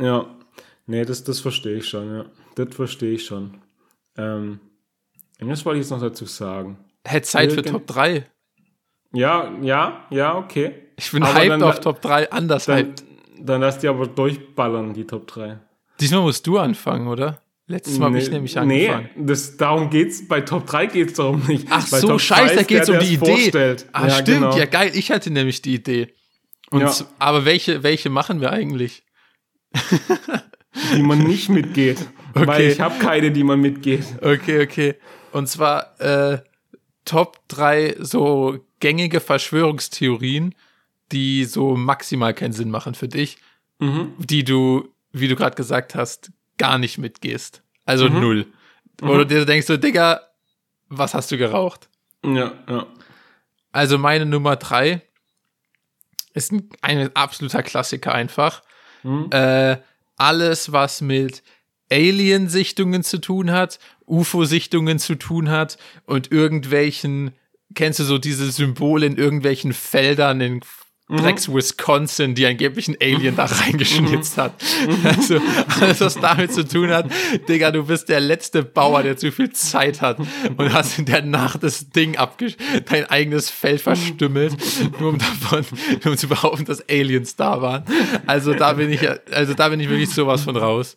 Ja. 0.00 0.26
Nee, 0.86 1.04
das, 1.04 1.24
das 1.24 1.40
verstehe 1.40 1.76
ich 1.78 1.88
schon, 1.88 2.14
ja. 2.14 2.24
Das 2.56 2.74
verstehe 2.74 3.12
ich 3.14 3.24
schon. 3.24 3.54
Ähm, 4.16 4.60
was 5.40 5.64
wollte 5.64 5.78
ich 5.80 5.84
jetzt 5.86 5.90
noch 5.90 6.00
dazu 6.00 6.24
sagen? 6.26 6.78
Hätte 7.06 7.26
Zeit 7.26 7.52
für 7.52 7.62
Top 7.62 7.86
3. 7.86 8.26
Ja, 9.12 9.50
ja, 9.62 10.04
ja, 10.10 10.36
okay. 10.36 10.74
Ich 10.96 11.10
bin 11.12 11.22
Aber 11.22 11.34
hyped 11.34 11.50
dann- 11.52 11.62
auf 11.62 11.80
Top 11.80 12.00
3, 12.02 12.30
anders 12.30 12.66
Dann, 12.66 12.76
hyped. 12.78 13.04
dann 13.40 13.60
lass 13.62 13.78
die 13.78 13.88
aber 13.88 14.06
durchballern, 14.06 14.92
die 14.94 15.06
Top 15.06 15.26
3. 15.26 15.58
Diesmal 16.00 16.22
musst 16.22 16.46
du 16.46 16.58
anfangen, 16.58 17.06
oder? 17.08 17.42
Letztes 17.66 17.98
Mal 17.98 18.06
habe 18.06 18.18
ich 18.18 18.30
nämlich 18.30 18.58
angefangen. 18.58 19.10
Nee, 19.14 19.24
das, 19.26 19.56
darum 19.56 19.90
geht's, 19.90 20.26
bei 20.26 20.40
Top 20.40 20.66
3 20.66 20.86
geht's 20.86 21.12
darum 21.14 21.42
nicht. 21.46 21.66
Ach 21.70 21.88
bei 21.88 22.00
so, 22.00 22.08
Top 22.08 22.18
3 22.18 22.22
scheiße, 22.24 22.54
da 22.56 22.62
geht's 22.64 22.86
der, 22.86 22.94
um 23.00 23.06
die 23.06 23.14
Idee. 23.14 23.26
vorstellt. 23.26 23.86
Ah, 23.92 24.06
Ja, 24.08 24.14
stimmt, 24.14 24.26
genau. 24.40 24.56
ja 24.58 24.64
geil, 24.64 24.90
ich 24.94 25.10
hatte 25.12 25.30
nämlich 25.30 25.62
die 25.62 25.74
Idee. 25.74 26.08
Und, 26.70 26.80
Ja. 26.80 26.92
Aber 27.20 27.44
welche, 27.44 27.82
welche 27.84 28.10
machen 28.10 28.40
wir 28.40 28.50
eigentlich? 28.52 29.04
Die 30.96 31.02
man 31.02 31.18
nicht 31.18 31.48
mitgeht. 31.48 31.98
Weil 32.34 32.48
Okay. 32.48 32.70
ich 32.72 32.80
habe 32.80 32.98
keine, 32.98 33.30
die 33.32 33.44
man 33.44 33.60
mitgeht. 33.60 34.04
Okay, 34.22 34.62
okay. 34.62 34.94
Und 35.32 35.48
zwar 35.48 36.00
äh, 36.00 36.38
Top 37.04 37.38
3 37.48 37.96
so 38.00 38.58
gängige 38.80 39.20
Verschwörungstheorien, 39.20 40.54
die 41.12 41.44
so 41.44 41.76
maximal 41.76 42.34
keinen 42.34 42.52
Sinn 42.52 42.70
machen 42.70 42.94
für 42.94 43.08
dich, 43.08 43.38
Mhm. 43.78 44.12
die 44.18 44.44
du, 44.44 44.88
wie 45.12 45.28
du 45.28 45.36
gerade 45.36 45.56
gesagt 45.56 45.94
hast, 45.94 46.30
gar 46.58 46.78
nicht 46.78 46.98
mitgehst. 46.98 47.62
Also 47.84 48.08
Mhm. 48.08 48.20
null. 48.20 48.46
Wo 49.00 49.16
du 49.16 49.24
dir 49.26 49.44
denkst 49.46 49.66
so, 49.66 49.76
Digga, 49.76 50.20
was 50.88 51.14
hast 51.14 51.30
du 51.30 51.38
geraucht? 51.38 51.88
Ja, 52.24 52.52
ja. 52.68 52.86
Also 53.72 53.96
meine 53.98 54.26
Nummer 54.26 54.56
3 54.56 55.00
ist 56.34 56.52
ein, 56.52 56.68
ein 56.82 57.16
absoluter 57.16 57.62
Klassiker 57.62 58.12
einfach. 58.14 58.62
Mhm. 59.02 59.28
Äh, 59.30 59.78
alles, 60.16 60.72
was 60.72 61.00
mit 61.00 61.42
Alien-Sichtungen 61.90 63.02
zu 63.02 63.20
tun 63.20 63.50
hat, 63.50 63.78
UFO-Sichtungen 64.06 64.98
zu 64.98 65.14
tun 65.14 65.48
hat 65.50 65.78
und 66.04 66.30
irgendwelchen, 66.30 67.32
kennst 67.74 68.00
du 68.00 68.04
so 68.04 68.18
diese 68.18 68.50
Symbole 68.50 69.06
in 69.06 69.16
irgendwelchen 69.16 69.72
Feldern 69.72 70.40
in 70.40 70.60
Drecks 71.16 71.52
Wisconsin, 71.52 72.34
die 72.34 72.46
angeblich 72.46 72.88
ein 72.88 72.96
Alien 73.00 73.36
da 73.36 73.44
reingeschnitzt 73.46 74.36
hat. 74.38 74.52
Also 75.04 75.40
alles, 75.80 76.00
was 76.00 76.14
damit 76.16 76.52
zu 76.52 76.66
tun 76.66 76.90
hat, 76.90 77.06
Digga, 77.48 77.70
du 77.70 77.84
bist 77.84 78.08
der 78.08 78.20
letzte 78.20 78.62
Bauer, 78.62 79.02
der 79.02 79.16
zu 79.16 79.30
viel 79.32 79.50
Zeit 79.50 80.00
hat 80.00 80.18
und 80.56 80.72
hast 80.72 80.98
in 80.98 81.04
der 81.06 81.22
Nacht 81.22 81.62
das 81.62 81.90
Ding 81.90 82.16
abgesch 82.16 82.56
dein 82.88 83.06
eigenes 83.06 83.50
Feld 83.50 83.80
verstümmelt, 83.80 84.54
nur 85.00 85.10
um 85.10 85.18
davon, 85.18 85.64
nur 86.04 86.12
um 86.12 86.18
zu 86.18 86.28
behaupten, 86.28 86.64
dass 86.64 86.88
Aliens 86.88 87.36
da 87.36 87.60
waren. 87.60 87.84
Also 88.26 88.54
da 88.54 88.72
bin 88.74 88.90
ich, 88.90 89.02
ja- 89.02 89.16
also 89.32 89.54
da 89.54 89.68
bin 89.68 89.80
ich 89.80 89.88
wirklich 89.88 90.10
sowas 90.10 90.42
von 90.42 90.56
raus. 90.56 90.96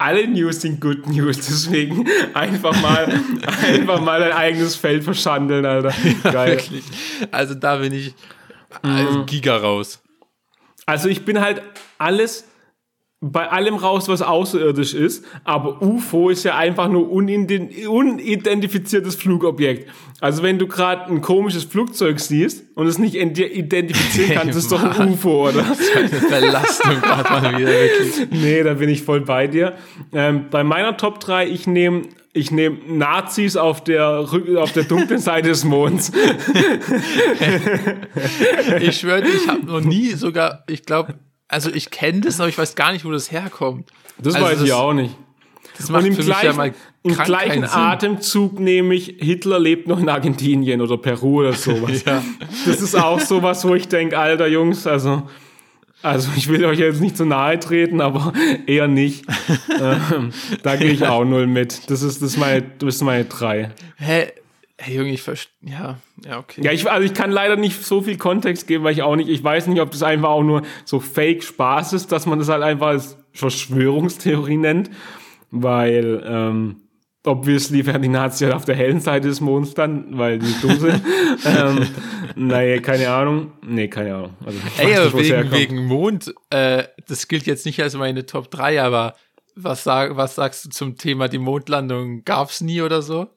Alle 0.00 0.28
News 0.28 0.60
sind 0.60 0.80
Good 0.80 1.08
News, 1.08 1.36
deswegen 1.38 2.06
einfach 2.32 2.80
mal, 2.80 3.20
einfach 3.66 4.00
mal 4.00 4.20
dein 4.20 4.30
eigenes 4.32 4.76
Feld 4.76 5.02
verschandeln, 5.02 5.66
Alter. 5.66 5.92
Geil. 6.22 6.52
Wirklich. 6.52 6.84
Also 7.32 7.54
da 7.54 7.76
bin 7.78 7.92
ich 7.92 8.14
also 8.82 9.24
Giga 9.24 9.56
raus. 9.56 10.02
Also 10.86 11.08
ich 11.08 11.24
bin 11.24 11.40
halt 11.40 11.62
alles 11.98 12.44
bei 13.20 13.48
allem 13.50 13.74
raus, 13.74 14.08
was 14.08 14.22
außerirdisch 14.22 14.94
ist, 14.94 15.24
aber 15.42 15.82
UFO 15.82 16.28
ist 16.30 16.44
ja 16.44 16.56
einfach 16.56 16.88
nur 16.88 17.10
unident- 17.10 17.88
unidentifiziertes 17.88 19.16
Flugobjekt. 19.16 19.90
Also 20.20 20.44
wenn 20.44 20.58
du 20.60 20.68
gerade 20.68 21.06
ein 21.10 21.20
komisches 21.20 21.64
Flugzeug 21.64 22.20
siehst 22.20 22.64
und 22.76 22.86
es 22.86 22.98
nicht 22.98 23.16
ide- 23.16 23.46
identifizieren 23.48 24.34
kannst, 24.34 24.56
ist 24.56 24.70
doch 24.70 24.82
ein 25.00 25.08
UFO, 25.12 25.48
oder? 25.48 25.64
Eine 25.96 26.08
Belastung 26.30 27.00
gerade 27.00 27.28
mal 27.28 27.58
wieder 27.58 27.70
wirklich. 27.70 28.30
Nee, 28.30 28.62
da 28.62 28.74
bin 28.74 28.88
ich 28.88 29.02
voll 29.02 29.22
bei 29.22 29.48
dir. 29.48 29.74
Ähm, 30.12 30.46
bei 30.50 30.62
meiner 30.62 30.96
Top 30.96 31.18
3, 31.18 31.48
ich 31.48 31.66
nehme 31.66 32.02
ich 32.38 32.50
nehm 32.50 32.78
Nazis 32.98 33.56
auf 33.56 33.82
der, 33.84 34.08
auf 34.56 34.72
der 34.72 34.84
dunklen 34.84 35.18
Seite 35.18 35.48
des 35.48 35.64
Monds. 35.64 36.12
Ich 38.80 38.98
schwöre, 39.00 39.22
ich 39.26 39.48
habe 39.48 39.64
noch 39.66 39.80
nie 39.80 40.12
sogar, 40.14 40.64
ich 40.68 40.84
glaube, 40.84 41.14
also 41.48 41.70
ich 41.70 41.90
kenne 41.90 42.20
das, 42.20 42.40
aber 42.40 42.48
ich 42.48 42.58
weiß 42.58 42.74
gar 42.74 42.92
nicht, 42.92 43.04
wo 43.04 43.10
das 43.10 43.30
herkommt. 43.32 43.90
Das 44.18 44.34
Also 44.34 44.46
weiß 44.46 44.58
das- 44.58 44.66
ich 44.68 44.72
auch 44.72 44.92
nicht. 44.92 45.14
Das 45.76 45.90
macht 45.90 46.02
Und 46.02 46.08
im 46.08 46.14
für 46.14 46.22
mich 46.24 46.28
ja 46.28 46.40
gleichen, 46.40 46.56
mal 46.56 46.74
im 47.04 47.14
gleichen. 47.14 47.64
Atemzug 47.64 48.58
nehme 48.58 48.96
ich, 48.96 49.14
Hitler 49.20 49.60
lebt 49.60 49.86
noch 49.86 50.00
in 50.00 50.08
Argentinien 50.08 50.80
oder 50.80 50.96
Peru 50.98 51.40
oder 51.40 51.52
sowas. 51.52 52.02
Ja. 52.04 52.20
Das 52.66 52.80
ist 52.82 52.96
auch 52.96 53.20
sowas, 53.20 53.64
wo 53.64 53.76
ich 53.76 53.86
denke, 53.86 54.18
alter 54.18 54.48
Jungs, 54.48 54.88
also, 54.88 55.22
also 56.02 56.30
ich 56.36 56.48
will 56.48 56.64
euch 56.64 56.78
jetzt 56.78 57.00
nicht 57.00 57.16
zu 57.16 57.24
nahe 57.24 57.58
treten, 57.58 58.00
aber 58.00 58.32
eher 58.66 58.88
nicht. 58.88 59.24
ähm, 59.80 60.32
da 60.62 60.76
gehe 60.76 60.90
ich 60.90 61.06
auch 61.06 61.24
null 61.24 61.46
mit. 61.46 61.90
Das 61.90 62.02
ist, 62.02 62.22
das 62.22 62.30
ist 62.30 62.36
meine, 62.38 62.62
das 62.78 62.96
ist 62.96 63.02
meine 63.02 63.24
drei. 63.24 63.72
Hä? 63.96 64.32
Hey 64.80 64.96
Junge, 64.96 65.10
ich 65.10 65.22
verstehe. 65.22 65.52
Ja, 65.68 65.98
ja, 66.24 66.38
okay. 66.38 66.60
Ja, 66.62 66.70
ich, 66.70 66.88
also 66.88 67.04
ich 67.04 67.12
kann 67.12 67.32
leider 67.32 67.56
nicht 67.56 67.84
so 67.84 68.00
viel 68.02 68.16
Kontext 68.16 68.68
geben, 68.68 68.84
weil 68.84 68.92
ich 68.92 69.02
auch 69.02 69.16
nicht, 69.16 69.28
ich 69.28 69.42
weiß 69.42 69.66
nicht, 69.66 69.80
ob 69.80 69.90
das 69.90 70.04
einfach 70.04 70.28
auch 70.28 70.44
nur 70.44 70.62
so 70.84 71.00
Fake-Spaß 71.00 71.94
ist, 71.94 72.12
dass 72.12 72.26
man 72.26 72.38
das 72.38 72.48
halt 72.48 72.62
einfach 72.62 72.88
als 72.88 73.18
Verschwörungstheorie 73.32 74.56
nennt, 74.56 74.90
weil, 75.50 76.22
ähm, 76.24 76.76
obviously 77.28 77.84
wären 77.86 78.02
die 78.02 78.08
Nazis 78.08 78.46
halt 78.46 78.54
auf 78.54 78.64
der 78.64 78.74
hellen 78.74 79.00
Seite 79.00 79.28
des 79.28 79.40
Monds 79.40 79.74
dann, 79.74 80.18
weil 80.18 80.38
die 80.38 80.54
dumm 80.60 80.78
sind. 80.78 81.02
ähm, 81.44 81.86
naja, 82.34 82.80
keine 82.80 83.10
Ahnung. 83.10 83.52
Nee, 83.66 83.88
keine 83.88 84.14
Ahnung. 84.14 84.36
Also, 84.44 84.58
Ey, 84.78 84.96
aber 84.96 85.16
nicht, 85.18 85.30
wegen, 85.30 85.50
wegen 85.52 85.86
Mond, 85.86 86.34
äh, 86.50 86.84
das 87.06 87.28
gilt 87.28 87.46
jetzt 87.46 87.66
nicht 87.66 87.80
als 87.82 87.94
meine 87.94 88.26
Top 88.26 88.50
3, 88.50 88.82
aber 88.82 89.14
was, 89.54 89.84
sag, 89.84 90.16
was 90.16 90.34
sagst 90.36 90.64
du 90.64 90.70
zum 90.70 90.96
Thema, 90.96 91.28
die 91.28 91.38
Mondlandung 91.38 92.24
gab's 92.24 92.60
nie 92.60 92.80
oder 92.80 93.02
so? 93.02 93.28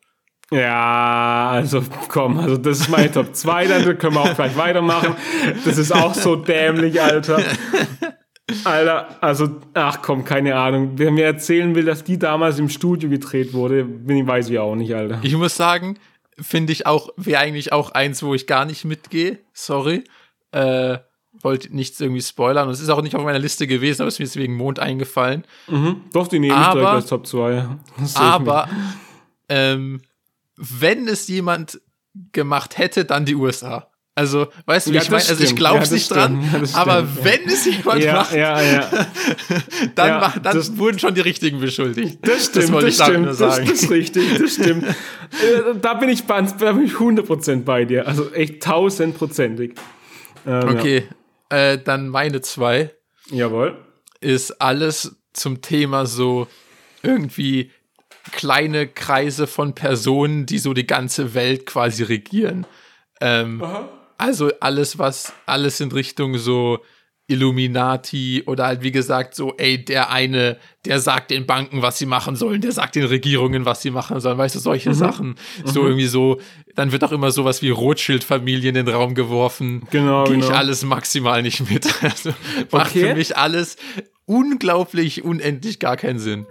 Ja, 0.51 1.49
also 1.51 1.81
komm, 2.09 2.37
also 2.37 2.57
das 2.57 2.81
ist 2.81 2.89
meine 2.89 3.11
Top 3.11 3.33
2, 3.33 3.67
dann 3.67 3.97
können 3.97 4.15
wir 4.15 4.21
auch 4.21 4.35
gleich 4.35 4.57
weitermachen. 4.57 5.15
Das 5.63 5.77
ist 5.77 5.93
auch 5.93 6.13
so 6.13 6.35
dämlich, 6.35 7.01
Alter. 7.01 7.41
Alter, 8.65 9.17
also, 9.21 9.49
ach 9.73 10.01
komm, 10.01 10.23
keine 10.23 10.55
Ahnung. 10.55 10.93
Wer 10.95 11.11
mir 11.11 11.25
erzählen 11.25 11.73
will, 11.75 11.85
dass 11.85 12.03
die 12.03 12.17
damals 12.19 12.59
im 12.59 12.69
Studio 12.69 13.09
gedreht 13.09 13.53
wurde, 13.53 13.83
bin 13.85 14.17
ich 14.17 14.27
weiß 14.27 14.49
ich 14.49 14.59
auch 14.59 14.75
nicht, 14.75 14.93
Alter. 14.93 15.19
Ich 15.21 15.35
muss 15.35 15.55
sagen, 15.55 15.97
finde 16.39 16.73
ich 16.73 16.85
auch, 16.87 17.09
wäre 17.17 17.41
eigentlich 17.41 17.73
auch 17.73 17.91
eins, 17.91 18.23
wo 18.23 18.33
ich 18.33 18.47
gar 18.47 18.65
nicht 18.65 18.85
mitgehe. 18.85 19.39
Sorry. 19.53 20.03
Äh, 20.51 20.97
wollte 21.41 21.73
nichts 21.75 21.99
irgendwie 21.99 22.21
spoilern. 22.21 22.67
Und 22.67 22.73
es 22.73 22.81
ist 22.81 22.89
auch 22.89 23.01
nicht 23.01 23.15
auf 23.15 23.23
meiner 23.23 23.39
Liste 23.39 23.65
gewesen, 23.67 24.01
aber 24.01 24.09
es 24.09 24.15
ist 24.15 24.19
mir 24.19 24.25
jetzt 24.25 24.35
wegen 24.35 24.55
Mond 24.55 24.79
eingefallen. 24.79 25.43
Mhm, 25.67 26.01
doch, 26.13 26.27
die 26.27 26.39
nehme 26.39 26.53
ich 26.53 26.59
Aber- 26.59 26.79
direkt 26.79 26.95
als 26.95 27.05
Top 27.07 27.25
2. 27.25 27.65
Das 27.99 28.13
sehe 28.13 28.21
ich 28.21 28.27
Aber 28.29 28.67
ähm, 29.49 30.01
wenn 30.57 31.07
es 31.07 31.27
jemand 31.27 31.81
gemacht 32.33 32.77
hätte, 32.77 33.05
dann 33.05 33.25
die 33.25 33.35
USA. 33.35 33.87
Also, 34.13 34.47
weißt 34.65 34.87
du, 34.87 34.91
wie 34.91 34.95
Ja, 34.95 35.01
ich 35.03 35.09
meine? 35.09 35.21
das 35.21 35.29
Also, 35.31 35.43
ich 35.45 35.55
glaube 35.55 35.75
Ja, 35.75 35.79
das 35.81 35.91
nicht 35.91 36.11
dran, 36.11 36.37
stimmt. 36.41 36.53
Ja, 36.53 36.59
das 36.59 36.75
aber 36.75 37.07
stimmt. 37.07 37.23
wenn 37.25 37.49
es 37.53 37.65
jemand. 37.65 38.03
Ja, 38.03 38.13
macht, 38.13 38.33
ja, 38.33 38.61
ja. 38.61 38.89
dann, 39.95 40.07
ja, 40.07 40.19
mach- 40.19 40.37
dann 40.39 40.57
das- 40.57 40.77
wurden 40.77 40.99
schon 40.99 41.15
die 41.15 41.21
Richtigen 41.21 41.59
beschuldigt. 41.61 42.19
Das 42.21 42.47
stimmt, 42.47 42.73
wollte 42.73 42.87
das, 42.87 42.95
ich 42.95 42.99
damit 42.99 43.13
stimmt, 43.13 43.25
nur 43.39 43.47
das, 43.47 43.55
sagen. 43.55 43.67
das 43.69 43.83
ist 43.83 43.89
richtig, 43.89 44.37
das 44.39 44.53
stimmt. 44.53 44.85
Äh, 45.31 45.75
da 45.81 45.93
bin 45.93 46.09
ich, 46.09 46.27
ganz- 46.27 46.57
da 46.57 46.73
bin 46.73 46.83
ich 46.85 46.91
100% 46.91 47.63
bei 47.63 47.85
dir. 47.85 48.05
Also 48.05 48.33
echt 48.33 48.61
tausendprozentig. 48.63 49.75
Ähm, 50.45 50.67
Okay, 50.67 51.03
äh, 51.47 51.77
dann 51.77 52.09
meine 52.09 52.41
zwei 52.41 52.91
Ja. 53.29 53.37
Jawohl. 53.47 53.77
ist 54.19 54.59
alles 54.61 55.15
zum 55.31 55.61
Thema 55.61 56.05
so 56.05 56.47
irgendwie 57.01 57.71
kleine 58.33 58.87
Kreise 58.89 59.47
von 59.47 59.73
Personen, 59.73 60.45
die 60.45 60.57
so 60.59 60.73
die 60.73 60.85
ganze 60.85 61.33
Welt 61.33 61.65
quasi 61.65 62.03
regieren. 62.03 62.67
Ähm, 63.21 63.63
also 64.21 64.51
alles, 64.59 64.99
was, 64.99 65.33
alles 65.45 65.79
in 65.79 65.91
Richtung 65.91 66.37
so 66.37 66.79
Illuminati 67.27 68.43
oder 68.45 68.65
halt 68.65 68.83
wie 68.83 68.91
gesagt 68.91 69.35
so, 69.35 69.53
ey, 69.57 69.83
der 69.83 70.11
eine, 70.11 70.57
der 70.85 70.99
sagt 70.99 71.31
den 71.31 71.45
Banken, 71.45 71.81
was 71.81 71.97
sie 71.97 72.05
machen 72.05 72.35
sollen, 72.35 72.61
der 72.61 72.71
sagt 72.71 72.95
den 72.95 73.05
Regierungen, 73.05 73.65
was 73.65 73.81
sie 73.81 73.91
machen 73.91 74.19
sollen, 74.19 74.37
weißt 74.37 74.55
du, 74.55 74.59
solche 74.59 74.93
Sachen. 74.93 75.35
So 75.63 75.83
irgendwie 75.83 76.07
so, 76.07 76.39
dann 76.75 76.91
wird 76.91 77.03
auch 77.03 77.11
immer 77.11 77.31
sowas 77.31 77.61
wie 77.61 77.69
Rothschild-Familie 77.69 78.69
in 78.69 78.75
den 78.75 78.87
Raum 78.89 79.15
geworfen. 79.15 79.87
Genau, 79.91 80.25
Gehe 80.25 80.37
ich 80.37 80.45
genau. 80.45 80.55
alles 80.55 80.83
maximal 80.83 81.41
nicht 81.41 81.69
mit. 81.69 81.87
Also 82.01 82.31
macht 82.71 82.91
Okay. 82.91 83.07
für 83.09 83.15
mich 83.15 83.37
alles 83.37 83.77
unglaublich, 84.25 85.23
unendlich 85.23 85.79
gar 85.79 85.97
keinen 85.97 86.19
Sinn. 86.19 86.45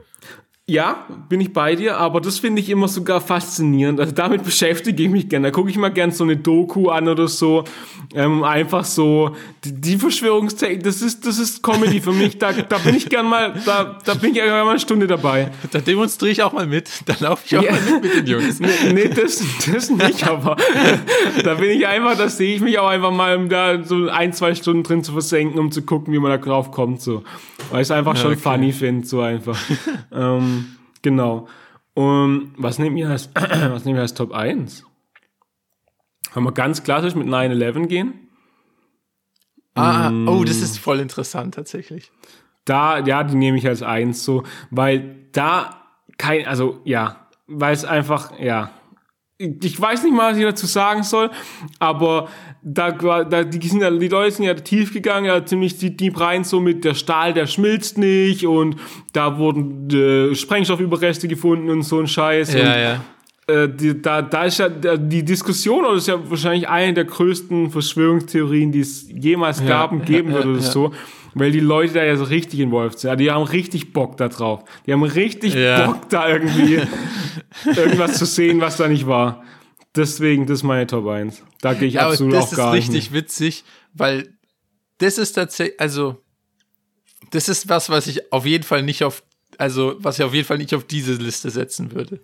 Ja, 0.70 1.04
bin 1.28 1.40
ich 1.40 1.52
bei 1.52 1.74
dir, 1.74 1.96
aber 1.98 2.20
das 2.20 2.38
finde 2.38 2.60
ich 2.60 2.70
immer 2.70 2.86
sogar 2.86 3.20
faszinierend. 3.20 3.98
Also 3.98 4.12
damit 4.12 4.44
beschäftige 4.44 5.02
ich 5.02 5.08
mich 5.08 5.28
gerne. 5.28 5.48
Da 5.48 5.50
gucke 5.50 5.68
ich 5.68 5.76
mal 5.76 5.88
gern 5.88 6.12
so 6.12 6.22
eine 6.22 6.36
Doku 6.36 6.90
an 6.90 7.08
oder 7.08 7.26
so. 7.26 7.64
Ähm, 8.14 8.44
einfach 8.44 8.84
so, 8.84 9.34
die, 9.64 9.72
die 9.80 9.96
Verschwörungstechnik, 9.96 10.84
das 10.84 11.02
ist, 11.02 11.26
das 11.26 11.40
ist 11.40 11.64
Comedy 11.64 12.00
für 12.00 12.12
mich. 12.12 12.38
Da, 12.38 12.52
da 12.52 12.78
bin 12.78 12.94
ich 12.94 13.08
gern 13.08 13.26
mal, 13.26 13.52
da, 13.66 13.98
da 14.04 14.14
bin 14.14 14.30
ich 14.30 14.34
gerne 14.36 14.50
mal 14.52 14.70
eine 14.70 14.78
Stunde 14.78 15.08
dabei. 15.08 15.50
Da 15.72 15.80
demonstriere 15.80 16.30
ich 16.30 16.42
auch 16.44 16.52
mal 16.52 16.68
mit. 16.68 16.88
Da 17.06 17.16
laufe 17.18 17.42
ich 17.46 17.56
auch 17.56 17.62
Ja. 17.64 17.72
mal 17.72 17.80
mit 17.80 18.02
mit 18.04 18.14
den 18.14 18.26
Jungs. 18.26 18.60
Nee, 18.60 18.68
nee 18.94 19.08
das, 19.08 19.42
das 19.72 19.90
nicht, 19.90 20.24
aber 20.28 20.56
da 21.42 21.54
bin 21.54 21.70
ich 21.70 21.84
einfach, 21.86 22.16
da 22.16 22.28
sehe 22.28 22.54
ich 22.54 22.60
mich 22.60 22.78
auch 22.78 22.88
einfach 22.88 23.10
mal, 23.10 23.36
um 23.36 23.48
da 23.48 23.82
so 23.82 24.08
ein, 24.08 24.32
zwei 24.32 24.54
Stunden 24.54 24.84
drin 24.84 25.02
zu 25.02 25.10
versenken, 25.10 25.58
um 25.58 25.72
zu 25.72 25.82
gucken, 25.82 26.12
wie 26.14 26.20
man 26.20 26.30
da 26.30 26.38
drauf 26.38 26.70
kommt, 26.70 27.00
so. 27.02 27.24
Weil 27.70 27.82
ich 27.82 27.86
es 27.86 27.90
einfach 27.90 28.16
schon 28.16 28.32
okay. 28.32 28.40
funny 28.40 28.72
finde, 28.72 29.06
so 29.06 29.20
einfach. 29.20 29.58
ähm, 30.12 30.59
genau. 31.02 31.48
Und 31.94 32.52
was 32.56 32.78
nehmen 32.78 32.96
wir 32.96 33.10
als, 33.10 33.30
was 33.34 33.84
nehmen 33.84 33.96
wir 33.96 34.02
als 34.02 34.14
Top 34.14 34.32
1? 34.32 34.84
Haben 36.34 36.44
wir 36.44 36.52
ganz 36.52 36.82
klassisch 36.82 37.14
mit 37.14 37.26
9-11 37.26 37.86
gehen? 37.86 38.28
Ah, 39.74 40.10
oh, 40.26 40.44
das 40.44 40.58
ist 40.58 40.78
voll 40.78 41.00
interessant 41.00 41.54
tatsächlich. 41.54 42.10
Da, 42.64 42.98
ja, 42.98 43.24
die 43.24 43.36
nehme 43.36 43.56
ich 43.56 43.66
als 43.66 43.82
eins 43.82 44.24
so, 44.24 44.42
weil 44.70 45.28
da 45.32 45.82
kein, 46.18 46.46
also 46.46 46.80
ja, 46.84 47.28
weil 47.46 47.72
es 47.72 47.84
einfach, 47.84 48.38
ja, 48.38 48.70
ich 49.40 49.80
weiß 49.80 50.02
nicht 50.02 50.14
mal, 50.14 50.32
was 50.32 50.38
ich 50.38 50.44
dazu 50.44 50.66
sagen 50.66 51.02
soll, 51.02 51.30
aber 51.78 52.28
da, 52.62 52.90
da 53.24 53.42
die, 53.42 53.66
sind 53.66 53.80
ja, 53.80 53.90
die 53.90 54.08
Leute 54.08 54.32
sind 54.32 54.44
ja 54.44 54.52
tief 54.54 54.92
gegangen, 54.92 55.24
ja, 55.24 55.44
ziemlich 55.44 55.78
deep 55.78 56.20
rein, 56.20 56.44
so 56.44 56.60
mit 56.60 56.84
der 56.84 56.92
Stahl, 56.92 57.32
der 57.32 57.46
schmilzt 57.46 57.96
nicht 57.96 58.46
und 58.46 58.76
da 59.14 59.38
wurden 59.38 59.88
äh, 59.90 60.34
Sprengstoffüberreste 60.34 61.26
gefunden 61.26 61.70
und 61.70 61.82
so 61.82 61.98
ein 62.00 62.06
Scheiß. 62.06 62.54
und, 62.54 62.76
ja. 62.76 63.00
äh, 63.46 63.68
die, 63.74 64.02
da, 64.02 64.20
da 64.20 64.44
ist 64.44 64.58
ja 64.58 64.68
die 64.68 65.24
Diskussion, 65.24 65.86
oder 65.86 65.96
ist 65.96 66.08
ja 66.08 66.18
wahrscheinlich 66.28 66.68
eine 66.68 66.92
der 66.92 67.06
größten 67.06 67.70
Verschwörungstheorien, 67.70 68.72
die 68.72 68.80
es 68.80 69.08
jemals 69.10 69.64
gab 69.64 69.92
und 69.92 70.04
geben 70.04 70.32
ja, 70.32 70.36
wird 70.36 70.46
oder 70.46 70.60
ja. 70.60 70.70
so, 70.70 70.92
weil 71.34 71.52
die 71.52 71.60
Leute 71.60 71.94
da 71.94 72.04
ja 72.04 72.16
so 72.16 72.24
richtig 72.24 72.60
involviert 72.60 72.98
sind. 72.98 73.10
Also 73.10 73.18
die 73.22 73.30
haben 73.30 73.42
richtig 73.44 73.92
Bock 73.92 74.16
da 74.16 74.28
drauf. 74.28 74.64
Die 74.86 74.92
haben 74.92 75.02
richtig 75.02 75.54
Ja. 75.54 75.86
Bock 75.90 76.08
da 76.08 76.28
irgendwie 76.28 76.80
irgendwas 77.64 78.18
zu 78.18 78.26
sehen, 78.26 78.60
was 78.60 78.76
da 78.76 78.88
nicht 78.88 79.06
war. 79.06 79.42
Deswegen, 79.94 80.46
das 80.46 80.58
ist 80.58 80.62
meine 80.62 80.86
Top 80.86 81.06
1. 81.06 81.42
Da 81.60 81.74
gehe 81.74 81.88
ich 81.88 81.94
Ja, 81.94 82.02
aber 82.02 82.10
absolut 82.12 82.34
das 82.34 82.44
auch 82.46 82.52
ist 82.52 82.56
gar 82.56 82.72
richtig 82.72 82.94
nicht. 82.94 83.12
witzig, 83.12 83.64
weil 83.92 84.32
das 84.98 85.18
ist 85.18 85.32
tatsächlich, 85.32 85.80
also 85.80 86.22
das 87.30 87.48
ist 87.48 87.68
was, 87.68 87.90
was 87.90 88.06
ich 88.06 88.32
auf 88.32 88.46
jeden 88.46 88.64
Fall 88.64 88.82
nicht 88.82 89.02
auf, 89.04 89.22
also 89.58 89.96
was 89.98 90.18
ich 90.18 90.24
auf 90.24 90.32
jeden 90.34 90.46
Fall 90.46 90.58
nicht 90.58 90.74
auf 90.74 90.84
diese 90.84 91.14
Liste 91.14 91.50
setzen 91.50 91.92
würde. 91.92 92.20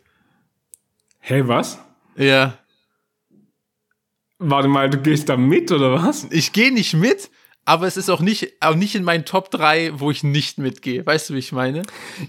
Hey, 1.19 1.47
was? 1.49 1.79
Ja, 2.17 2.59
Warte 4.39 4.69
mal, 4.69 4.91
du 4.91 4.99
gehst 4.99 5.29
da 5.31 5.37
mit, 5.39 5.73
oder 5.73 5.93
was? 5.95 6.27
ich 6.31 6.53
gehe 6.53 6.71
nicht 6.73 6.93
mit, 6.95 7.31
aber 7.67 7.87
es 7.87 7.97
ist 7.97 8.09
auch 8.09 8.21
nicht, 8.21 8.53
auch 8.61 8.77
nicht 8.77 8.95
in 8.95 9.03
meinen 9.03 9.25
Top 9.25 9.51
3, 9.51 9.99
wo 9.99 10.11
ich 10.11 10.23
nicht 10.23 10.57
mitgehe. 10.57 11.05
Weißt 11.05 11.29
du, 11.29 11.35
wie 11.35 11.41
ich 11.41 11.51
meine? 11.53 11.83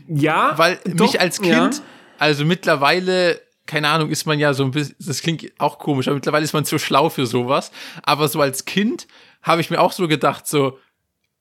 Ja. 0.07 0.57
Weil 0.57 0.79
doch, 0.83 1.05
mich 1.05 1.21
als 1.21 1.39
Kind, 1.39 1.75
ja. 1.75 1.81
also 2.17 2.43
mittlerweile, 2.43 3.39
keine 3.67 3.87
Ahnung, 3.87 4.09
ist 4.09 4.25
man 4.25 4.39
ja 4.39 4.55
so 4.55 4.63
ein 4.63 4.71
bisschen, 4.71 4.95
das 4.99 5.21
klingt 5.21 5.45
auch 5.59 5.77
komisch, 5.77 6.07
aber 6.07 6.15
mittlerweile 6.15 6.43
ist 6.43 6.53
man 6.53 6.65
zu 6.65 6.79
schlau 6.79 7.09
für 7.09 7.27
sowas. 7.27 7.71
Aber 8.01 8.27
so 8.27 8.41
als 8.41 8.65
Kind 8.65 9.07
habe 9.43 9.61
ich 9.61 9.69
mir 9.69 9.79
auch 9.79 9.91
so 9.91 10.07
gedacht, 10.07 10.47
so, 10.47 10.79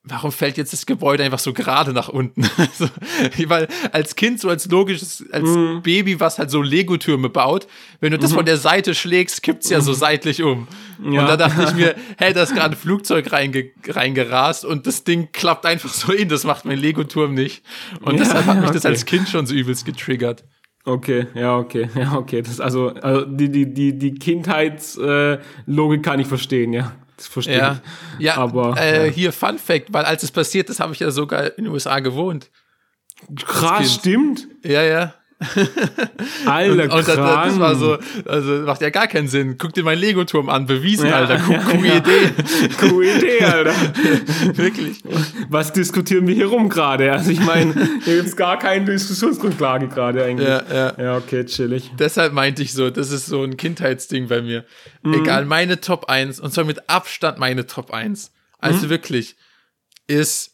warum 0.07 0.33
fällt 0.33 0.57
jetzt 0.57 0.73
das 0.73 0.87
Gebäude 0.87 1.25
einfach 1.25 1.39
so 1.39 1.53
gerade 1.53 1.93
nach 1.93 2.09
unten? 2.09 2.49
Also, 2.59 2.89
weil 3.49 3.69
als 3.93 4.17
Kind, 4.17 4.41
so 4.41 4.49
als 4.49 4.67
logisches, 4.71 5.25
als 5.31 5.45
Mhm. 5.45 5.83
Baby, 5.83 6.21
was 6.21 6.39
halt 6.39 6.51
so 6.51 6.63
Lego-Türme 6.63 7.29
baut, 7.29 7.67
wenn 8.01 8.13
du 8.13 8.19
das 8.19 8.33
von 8.33 8.45
der 8.45 8.57
Seite 8.57 8.95
schlägst, 8.95 9.43
kippt's 9.43 9.71
ja 9.71 9.81
so 9.81 9.93
seitlich 9.93 10.43
um. 10.43 10.67
Mhm. 10.99 11.13
Ja. 11.13 11.21
Und 11.23 11.29
da 11.29 11.37
dachte 11.37 11.65
ich 11.65 11.75
mir, 11.75 11.95
hey, 12.19 12.33
da 12.33 12.43
ist 12.43 12.55
gerade 12.55 12.75
ein 12.75 12.77
Flugzeug 12.77 13.33
reinge 13.33 13.71
reingerast 13.87 14.65
und 14.65 14.87
das 14.87 15.05
Ding 15.05 15.29
klappt 15.33 15.67
einfach 15.67 15.93
so 15.93 16.13
hin, 16.13 16.29
das 16.29 16.45
macht 16.45 16.65
mein 16.65 16.79
Lego-Turm 16.79 17.35
nicht. 17.35 17.63
Und 18.01 18.15
Ja, 18.15 18.25
deshalb 18.25 18.47
hat 18.47 18.61
mich 18.61 18.71
das 18.71 18.85
okay. 18.85 18.89
als 18.89 19.05
Kind 19.05 19.29
schon 19.29 19.47
so 19.47 19.55
übelst 19.55 19.85
getriggert. 19.85 20.45
Okay, 20.85 21.27
ja, 21.35 21.57
okay, 21.59 21.91
ja, 21.97 22.15
okay. 22.15 22.43
Das 22.43 22.61
also, 22.61 22.91
also 22.91 23.25
die, 23.25 23.51
die, 23.51 23.75
die, 23.75 23.99
die 23.99 24.15
Kindheitslogik 24.15 26.01
äh, 26.01 26.03
kann 26.03 26.21
ich 26.21 26.29
verstehen, 26.29 26.73
ja. 26.73 26.93
Das 27.17 27.27
verstehe 27.27 27.57
Ja, 27.59 27.81
ich. 28.19 28.25
ja 28.25 28.37
Aber, 28.37 28.77
äh, 28.79 29.07
ja. 29.07 29.13
hier 29.13 29.33
Fun 29.33 29.59
Fact, 29.59 29.93
weil 29.93 30.05
als 30.05 30.23
es 30.23 30.31
passiert 30.31 30.69
ist, 30.71 30.81
habe 30.81 30.93
ich 30.93 31.01
ja 31.01 31.11
sogar 31.11 31.57
in 31.59 31.65
den 31.65 31.69
USA 31.73 32.01
gewohnt. 32.01 32.51
Krass, 33.45 33.95
stimmt. 33.95 34.47
Ja, 34.63 34.83
ja. 34.83 35.15
Alter, 36.47 36.83
Und 36.85 36.93
das, 36.93 37.07
das 37.07 37.19
war 37.19 37.75
so, 37.75 37.99
also 38.25 38.53
macht 38.65 38.81
ja 38.81 38.89
gar 38.89 39.07
keinen 39.07 39.29
Sinn. 39.29 39.59
Guck 39.59 39.75
dir 39.75 39.85
meinen 39.85 39.99
Lego-Turm 39.99 40.49
an, 40.49 40.67
bewiesen, 40.67 41.09
Ja, 41.09 41.17
Alter. 41.17 41.37
ja, 41.51 41.59
Coole 41.59 41.89
ja. 41.89 41.97
Idee. 41.97 42.31
Coole 42.81 43.17
Idee, 43.19 43.45
Alter. 43.45 43.75
Wirklich. 44.57 45.03
Was 45.51 45.73
diskutieren 45.75 46.27
wir 46.27 46.35
hier 46.35 46.47
rum 46.47 46.71
gerade? 46.71 47.13
Also 47.13 47.31
ich 47.31 47.41
meine, 47.41 47.75
hier 48.05 48.17
gibt's 48.17 48.37
gar 48.37 48.59
keine 48.59 48.87
Diskussionsgrundlage 48.87 49.89
gerade 49.89 50.25
eigentlich. 50.25 50.49
Ja, 50.49 50.63
ja. 50.73 50.95
Ja, 51.03 51.17
okay, 51.19 51.45
chillig. 51.45 51.91
Deshalb 51.99 52.33
meinte 52.33 52.63
ich 52.63 52.73
so, 52.73 52.89
das 52.89 53.11
ist 53.11 53.27
so 53.27 53.43
ein 53.45 53.59
Kindheitsding 53.59 54.29
bei 54.29 54.41
mir. 54.41 54.65
Egal, 55.05 55.45
meine 55.45 55.81
Top 55.81 56.09
1, 56.09 56.41
und 56.41 56.53
zwar 56.53 56.65
mit 56.65 56.89
Abstand 56.89 57.39
meine 57.39 57.67
Top 57.67 57.93
1. 57.93 58.33
Also 58.59 58.89
wirklich, 58.89 59.37
ist 60.07 60.53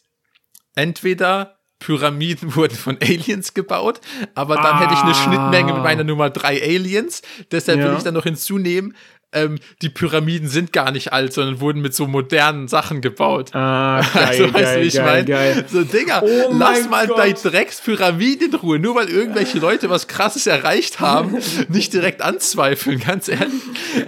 entweder 0.75 1.57
Pyramiden 1.85 2.55
wurden 2.55 2.75
von 2.75 2.97
Aliens 3.01 3.53
gebaut, 3.53 3.99
aber 4.35 4.55
dann 4.55 4.79
hätte 4.79 4.93
ich 4.93 4.99
eine 4.99 5.11
Ah. 5.11 5.13
Schnittmenge 5.13 5.73
mit 5.73 5.83
meiner 5.83 6.03
Nummer 6.03 6.29
3 6.29 6.61
Aliens. 6.63 7.21
Deshalb 7.51 7.79
Ja. 7.79 7.89
will 7.89 7.97
ich 7.97 8.03
dann 8.03 8.13
noch 8.13 8.23
hinzunehmen, 8.23 8.95
ähm, 9.35 9.57
die 9.81 9.89
Pyramiden 9.89 10.47
sind 10.47 10.71
gar 10.73 10.91
nicht 10.91 11.11
alt, 11.11 11.33
sondern 11.33 11.59
wurden 11.59 11.81
mit 11.81 11.95
so 11.95 12.05
modernen 12.05 12.67
Sachen 12.67 13.01
gebaut. 13.01 13.49
Ah, 13.55 13.99
geil, 14.13 14.23
Also, 14.27 14.43
weißt 14.43 14.53
du, 14.53 14.59
geil, 14.61 14.81
wie 14.83 14.87
ich 14.87 14.93
geil, 14.93 15.05
meine? 15.05 15.25
geil. 15.25 15.65
So, 15.71 15.83
Digga, 15.83 16.21
Oh 16.21 16.53
lass 16.53 16.81
mein 16.81 16.89
mal 16.91 17.07
Gott. 17.07 17.17
deine 17.17 17.33
Dreckspyramide 17.33 18.45
in 18.45 18.53
Ruhe. 18.53 18.77
Nur 18.77 18.93
weil 18.95 19.09
irgendwelche 19.09 19.57
Leute 19.57 19.89
was 19.89 20.07
Krasses 20.07 20.45
erreicht 20.45 20.99
haben, 20.99 21.37
nicht 21.69 21.93
direkt 21.93 22.21
anzweifeln, 22.21 22.99
ganz 22.99 23.27
ehrlich. 23.27 23.61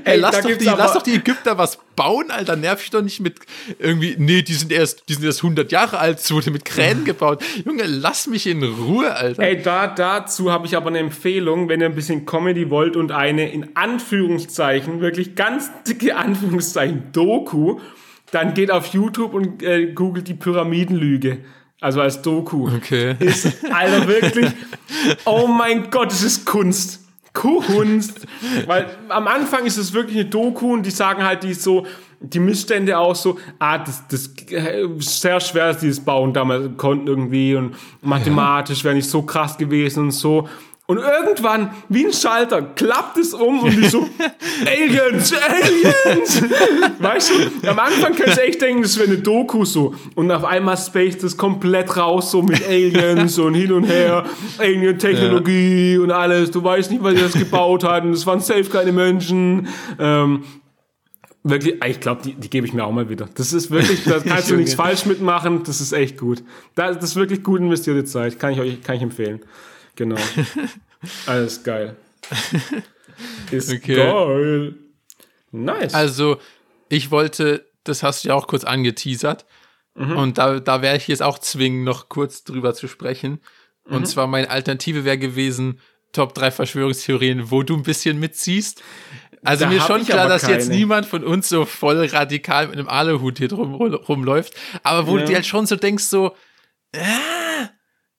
Ey, 0.04 0.14
Ey, 0.14 0.20
lass, 0.20 0.42
doch 0.42 0.58
die, 0.58 0.64
lass 0.66 0.94
doch 0.94 1.02
die 1.02 1.16
Ägypter 1.16 1.58
was 1.58 1.80
bauen, 1.96 2.32
Alter. 2.32 2.56
Nerv 2.56 2.84
ich 2.84 2.90
doch 2.90 3.02
nicht 3.02 3.20
mit 3.20 3.36
irgendwie, 3.80 4.16
nee, 4.18 4.42
die 4.42 4.54
sind 4.54 4.72
erst, 4.72 5.08
die 5.10 5.14
sind 5.14 5.24
erst 5.24 5.44
100 5.44 5.72
Jahre 5.72 5.98
alt, 6.00 6.20
es 6.20 6.32
wurde 6.32 6.52
mit 6.52 6.66
Kränen 6.66 7.06
gebaut. 7.06 7.44
Junge, 7.66 7.84
lass 7.86 8.28
mich 8.28 8.48
in 8.48 8.64
Ruhe, 8.64 9.14
Alter. 9.16 9.44
Ey, 9.44 9.62
da, 9.62 9.88
dazu 9.88 10.52
habe 10.52 10.68
ich 10.68 10.76
aber 10.76 10.88
eine 10.88 11.00
Empfehlung, 11.00 11.70
wenn 11.70 11.82
ihr 11.82 11.88
ein 11.88 11.96
bisschen 11.96 12.26
Comedy 12.26 12.70
wollt 12.70 12.96
und 12.96 13.12
eine 13.12 13.52
in 13.52 13.76
Anführungszeichen, 13.76 15.02
wirklich 15.02 15.36
ganz 15.36 15.72
dicke 15.88 16.16
Anführungszeichen 16.16 17.12
Doku, 17.12 17.80
dann 18.32 18.54
geht 18.54 18.72
auf 18.72 18.88
YouTube 18.88 19.34
und 19.34 19.64
äh, 19.64 19.94
googelt 19.94 20.28
die 20.28 20.34
Pyramidenlüge. 20.34 21.40
Also 21.82 22.02
als 22.02 22.22
Doku. 22.22 22.68
Okay. 22.68 23.16
Ist, 23.20 23.66
Alter, 23.72 24.08
wirklich, 24.08 24.52
oh 25.26 25.48
mein 25.48 25.90
Gott, 25.92 26.12
es 26.12 26.24
ist 26.24 26.46
Kunst. 26.46 27.05
Kunst. 27.36 28.26
Weil 28.66 28.88
am 29.10 29.28
Anfang 29.28 29.66
ist 29.66 29.78
es 29.78 29.94
wirklich 29.94 30.18
eine 30.18 30.30
Doku 30.30 30.74
und 30.74 30.84
die 30.84 30.92
sagen 30.92 31.24
halt 31.24 31.44
die 31.44 31.54
so, 31.54 31.86
die 32.20 32.40
Missstände 32.40 32.98
auch 32.98 33.16
so, 33.16 33.38
ah, 33.60 33.78
das, 33.78 34.08
das 34.08 34.34
äh, 34.50 34.88
sehr 35.00 35.40
schwer, 35.40 35.68
dass 35.68 35.80
die 35.80 35.90
das 35.90 36.00
bauen 36.00 36.34
damals 36.34 36.70
konnten 36.78 37.08
irgendwie 37.08 37.56
und 37.56 37.76
mathematisch 38.02 38.84
wäre 38.84 38.96
nicht 38.96 39.10
so 39.10 39.22
krass 39.22 39.58
gewesen 39.58 40.06
und 40.06 40.12
so. 40.12 40.50
Und 40.88 41.00
irgendwann, 41.00 41.72
wie 41.90 42.06
ein 42.06 42.14
Schalter, 42.14 42.62
klappt 42.62 43.18
es 43.18 43.34
um 43.34 43.64
und 43.64 43.76
die 43.76 43.88
so, 43.88 44.08
Aliens, 44.68 45.34
Aliens! 45.34 46.44
Weißt 47.00 47.32
du, 47.32 47.68
am 47.68 47.80
Anfang 47.80 48.14
kannst 48.16 48.38
du 48.38 48.44
echt 48.44 48.62
denken, 48.62 48.84
das 48.84 48.96
wäre 49.00 49.08
eine 49.08 49.18
Doku 49.18 49.66
so. 49.66 49.96
Und 50.14 50.30
auf 50.30 50.46
einmal 50.46 50.78
spaced 50.78 51.24
das 51.24 51.38
komplett 51.38 51.98
raus, 51.98 52.30
so 52.30 52.44
mit 52.44 52.64
Aliens 52.68 53.40
und 53.40 53.56
hin 53.56 53.72
und 53.72 53.86
her, 53.86 54.26
Alien-Technologie 54.60 55.98
und 55.98 56.12
alles. 56.12 56.52
Du 56.52 56.64
weißt 56.64 56.92
nicht, 56.92 57.02
weil 57.04 57.16
die 57.16 57.22
das 57.22 57.34
gebaut 57.34 57.84
hatten. 57.84 58.12
Das 58.12 58.28
waren 58.28 58.40
safe 58.40 58.66
keine 58.66 58.92
Menschen. 58.92 59.68
Ähm, 59.98 60.44
wirklich, 61.42 61.84
ich 61.84 62.00
glaube, 62.00 62.22
die, 62.24 62.34
die 62.36 62.50
gebe 62.52 62.68
ich 62.68 62.74
mir 62.74 62.84
auch 62.84 62.92
mal 62.92 63.10
wieder. 63.10 63.28
Das 63.34 63.54
ist 63.54 63.72
wirklich, 63.72 64.04
da 64.04 64.20
kannst 64.24 64.52
du 64.52 64.56
nichts 64.56 64.76
falsch 64.76 65.08
mitmachen. 65.08 65.64
Das 65.64 65.82
ist 65.82 65.94
echt 65.94 66.20
gut. 66.20 66.44
Das, 66.76 67.00
das 67.00 67.12
ist 67.12 67.16
wirklich 67.16 67.42
gut 67.42 67.60
investierte 67.60 68.06
Zeit. 68.06 68.38
Kann 68.40 68.54
ich 68.54 68.60
euch 68.60 68.84
kann 68.84 68.98
ich 68.98 69.02
empfehlen. 69.02 69.42
Genau. 69.96 70.18
Alles 71.26 71.64
geil. 71.64 71.96
Ist 73.52 73.72
Okay. 73.72 73.96
geil. 73.96 74.76
Nice. 75.52 75.94
Also, 75.94 76.38
ich 76.90 77.12
wollte, 77.12 77.66
das 77.84 78.04
hast 78.04 78.24
du 78.24 78.30
ja 78.30 78.36
auch 78.36 78.48
kurz 78.48 78.64
angeteasert. 78.64 79.46
Und 79.98 80.38
da, 80.38 80.60
da 80.60 80.82
wäre 80.82 80.98
ich 80.98 81.08
jetzt 81.08 81.24
auch 81.24 81.40
zwingen, 81.40 81.86
noch 81.86 82.10
kurz 82.10 82.44
drüber 82.44 82.74
zu 82.74 82.90
sprechen. 82.90 83.40
Und 83.86 84.06
zwar 84.08 84.28
meine 84.28 84.50
Alternative 84.50 85.06
wäre 85.06 85.18
gewesen, 85.18 85.80
Top 86.12 86.34
3 86.34 86.52
Verschwörungstheorien, 86.52 87.50
wo 87.50 87.64
du 87.64 87.76
ein 87.78 87.84
bisschen 87.84 88.20
mitziehst. 88.20 88.84
Also 89.46 89.64
Da 89.66 89.70
mir 89.72 89.80
schon 89.80 90.04
klar, 90.06 90.28
dass 90.28 90.48
jetzt 90.48 90.68
keine. 90.68 90.80
niemand 90.80 91.06
von 91.06 91.24
uns 91.24 91.48
so 91.48 91.64
voll 91.64 92.04
radikal 92.08 92.68
mit 92.68 92.78
einem 92.78 92.90
Aluhut 92.90 93.38
hier 93.38 93.48
drum 93.48 93.74
rumläuft. 93.76 94.54
Aber 94.84 95.08
wo 95.08 95.16
Ja. 95.16 95.22
du 95.22 95.28
dir 95.30 95.36
halt 95.36 95.46
schon 95.46 95.66
so 95.66 95.78
denkst, 95.78 96.04
so, 96.06 96.36
äh, 96.92 97.00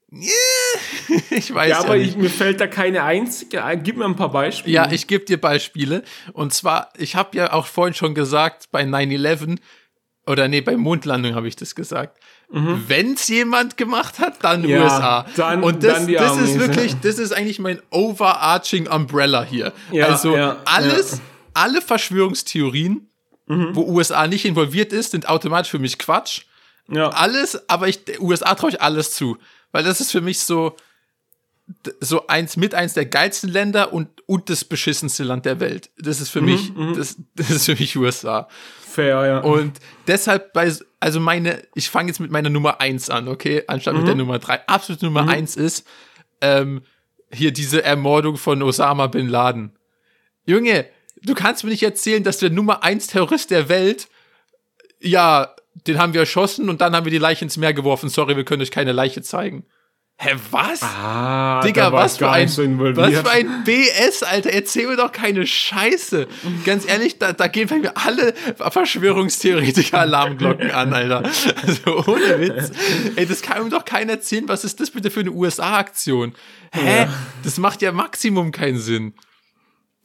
ich 1.31 1.53
weiß 1.55 1.69
Ja, 1.71 1.79
ja, 1.79 1.79
aber 1.81 1.97
nicht. 1.97 2.11
ich, 2.11 2.17
mir 2.17 2.31
fällt 2.31 2.61
da 2.61 2.67
keine 2.67 3.03
einzige 3.03 3.65
ein. 3.65 3.83
Gib 3.83 3.97
mir 3.97 4.05
ein 4.05 4.17
paar 4.17 4.31
Beispiele. 4.31 4.75
Ja, 4.75 4.91
ich 4.91 5.07
gebe 5.07 5.25
dir 5.25 5.41
Beispiele. 5.41 6.03
Und 6.33 6.55
zwar, 6.55 6.91
ich 6.97 7.17
habe 7.17 7.37
ja 7.37 7.53
auch 7.53 7.67
vorhin 7.67 7.95
schon 7.95 8.15
gesagt, 8.15 8.67
bei 8.71 8.83
9-11, 8.85 9.59
oder 10.27 10.49
nee, 10.49 10.61
bei 10.61 10.77
Mondlandung 10.77 11.35
habe 11.35 11.49
ich 11.49 11.57
das 11.57 11.75
gesagt. 11.75 12.19
Wenn's 12.49 13.27
jemand 13.27 13.77
gemacht 13.77 14.21
hat, 14.21 14.45
dann 14.45 14.63
Mhm. 14.63 14.69
Ja, 14.69 14.85
USA. 14.85 15.27
dann- 15.37 15.63
Und 15.65 15.83
das, 15.83 16.07
das 16.07 16.37
ist 16.39 16.59
wirklich, 16.61 16.93
ja. 16.93 16.99
das 17.03 17.19
ist 17.19 17.33
eigentlich 17.33 17.59
mein 17.59 17.81
overarching 17.91 18.87
Umbrella 18.87 19.43
hier. 19.43 19.73
Ja, 19.91 20.07
also 20.07 20.37
ja, 20.37 20.57
alles, 20.65 21.21
alle 21.55 21.81
Verschwörungstheorien, 21.83 23.11
Mhm. 23.49 23.71
wo 23.75 23.83
USA 23.83 24.27
nicht 24.29 24.45
involviert 24.45 24.93
ist, 24.93 25.11
sind 25.13 25.29
automatisch 25.29 25.71
für 25.71 25.79
mich 25.81 25.99
Quatsch. 25.99 26.43
ja. 26.89 27.09
Alles, 27.11 27.69
aber 27.69 27.89
ich, 27.89 28.01
USA 28.21 28.55
traue 28.55 28.71
ich 28.71 28.81
alles 28.83 29.13
zu. 29.13 29.39
Weil 29.77 29.85
das 29.85 30.01
ist 30.01 30.11
für 30.11 30.23
mich 30.23 30.41
so, 30.41 30.75
so 32.01 32.29
eins 32.29 32.57
mit 32.57 32.75
eins 32.75 32.95
der 32.95 33.05
geilsten 33.05 33.51
Länder 33.51 33.93
und, 33.93 34.09
und 34.27 34.49
das 34.49 34.65
beschissenste 34.65 35.23
Land 35.23 35.45
der 35.45 35.61
Welt. 35.61 35.91
Das 35.99 36.23
ist 36.23 36.31
für 36.31 36.41
Mhm, 36.41 36.47
mich, 36.47 36.73
das, 36.95 37.17
das 37.35 37.51
ist 37.51 37.67
für 37.67 37.75
mich 37.77 37.95
USA. 37.95 38.49
Fair, 38.81 39.27
ja. 39.27 39.41
Und 39.41 39.79
deshalb 40.07 40.55
bei, 40.55 40.73
also 40.99 41.21
meine, 41.21 41.63
ich 41.75 41.91
fange 41.91 42.09
jetzt 42.09 42.21
mit 42.21 42.31
meiner 42.31 42.49
Nummer 42.49 42.81
eins 42.81 43.11
an, 43.11 43.29
okay, 43.29 43.65
anstatt 43.67 43.97
mit 43.97 44.07
der 44.09 44.15
Nummer 44.15 44.39
drei. 44.39 44.67
Absolute 44.67 45.05
Nummer 45.05 45.29
eins 45.29 45.57
ist, 45.57 45.87
ähm, 46.41 46.81
hier 47.31 47.53
diese 47.53 47.85
Ermordung 47.85 48.39
von 48.39 48.63
Osama 48.63 49.09
Bin 49.09 49.29
Laden. 49.29 49.77
Junge, 50.47 50.87
du 51.21 51.35
kannst 51.35 51.65
mir 51.65 51.71
nicht 51.71 51.83
erzählen, 51.83 52.25
dass 52.25 52.39
der 52.39 52.49
Nummer 52.49 52.83
eins 52.83 53.09
Terrorist 53.09 53.51
der 53.51 53.69
Welt, 53.69 54.09
ja, 55.03 55.55
den 55.87 55.99
haben 55.99 56.13
wir 56.15 56.21
erschossen 56.21 56.69
und 56.69 56.81
dann 56.81 56.95
haben 56.95 57.05
wir 57.05 57.11
die 57.11 57.19
Leiche 57.19 57.45
ins 57.45 57.57
Meer 57.57 57.75
geworfen. 57.75 58.09
Sorry, 58.09 58.37
wir 58.37 58.45
können 58.45 58.63
euch 58.63 58.71
keine 58.71 58.93
Leiche 58.93 59.23
zeigen. 59.23 59.65
Hä, 60.19 60.35
was? 60.51 60.83
ah, 60.83 61.61
Digga, 61.61 61.93
was 61.93 62.17
für, 62.17 62.31
ein, 62.31 62.49
so 62.49 62.63
was 62.63 63.19
für 63.19 63.31
ein 63.31 63.65
BS, 63.65 64.23
Alter. 64.23 64.51
Erzähl 64.51 64.87
mir 64.87 64.97
doch 64.97 65.13
keine 65.13 65.47
Scheiße. 65.47 66.27
Ganz 66.65 66.89
ehrlich, 66.89 67.19
da, 67.19 67.35
da 67.35 67.49
gehen 67.49 67.69
mir 67.83 67.95
alle 67.99 68.33
Verschwörungstheoretiker 68.57 70.01
Alarmglocken 70.01 70.71
an, 70.71 70.95
Alter. 70.95 71.23
Also 71.67 72.05
ohne 72.07 72.41
Witz. 72.41 72.73
Ey, 73.17 73.27
das 73.27 73.43
kann 73.43 73.65
mir 73.65 73.69
doch 73.69 73.85
keiner 73.85 74.13
erzählen. 74.13 74.49
Was 74.49 74.65
ist 74.65 74.81
das 74.81 74.91
bitte 74.91 75.11
für 75.11 75.21
eine 75.21 75.33
USA-Aktion? 75.33 76.33
Hä? 76.73 77.01
Ja. 77.03 77.09
Das 77.45 77.59
macht 77.59 77.83
ja 77.83 77.93
Maximum 77.93 78.53
keinen 78.53 78.79
Sinn. 78.79 79.13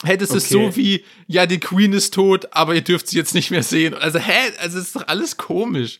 Hä, 0.04 0.18
das 0.18 0.32
ist 0.32 0.52
Okay. 0.54 0.66
so 0.72 0.76
wie, 0.76 1.04
ja, 1.28 1.45
die 1.45 1.60
Queen 1.60 1.93
ist 1.93 2.14
tot, 2.14 2.47
aber 2.52 2.74
ihr 2.76 2.82
dürft 2.82 3.08
sie 3.08 3.18
jetzt 3.18 3.36
nicht 3.36 3.52
mehr 3.52 3.64
sehen. 3.64 3.93
Also, 3.93 4.20
hä? 4.20 4.52
Also, 4.60 4.80
ist 4.80 4.95
doch 4.95 5.08
alles 5.08 5.38
komisch. 5.38 5.99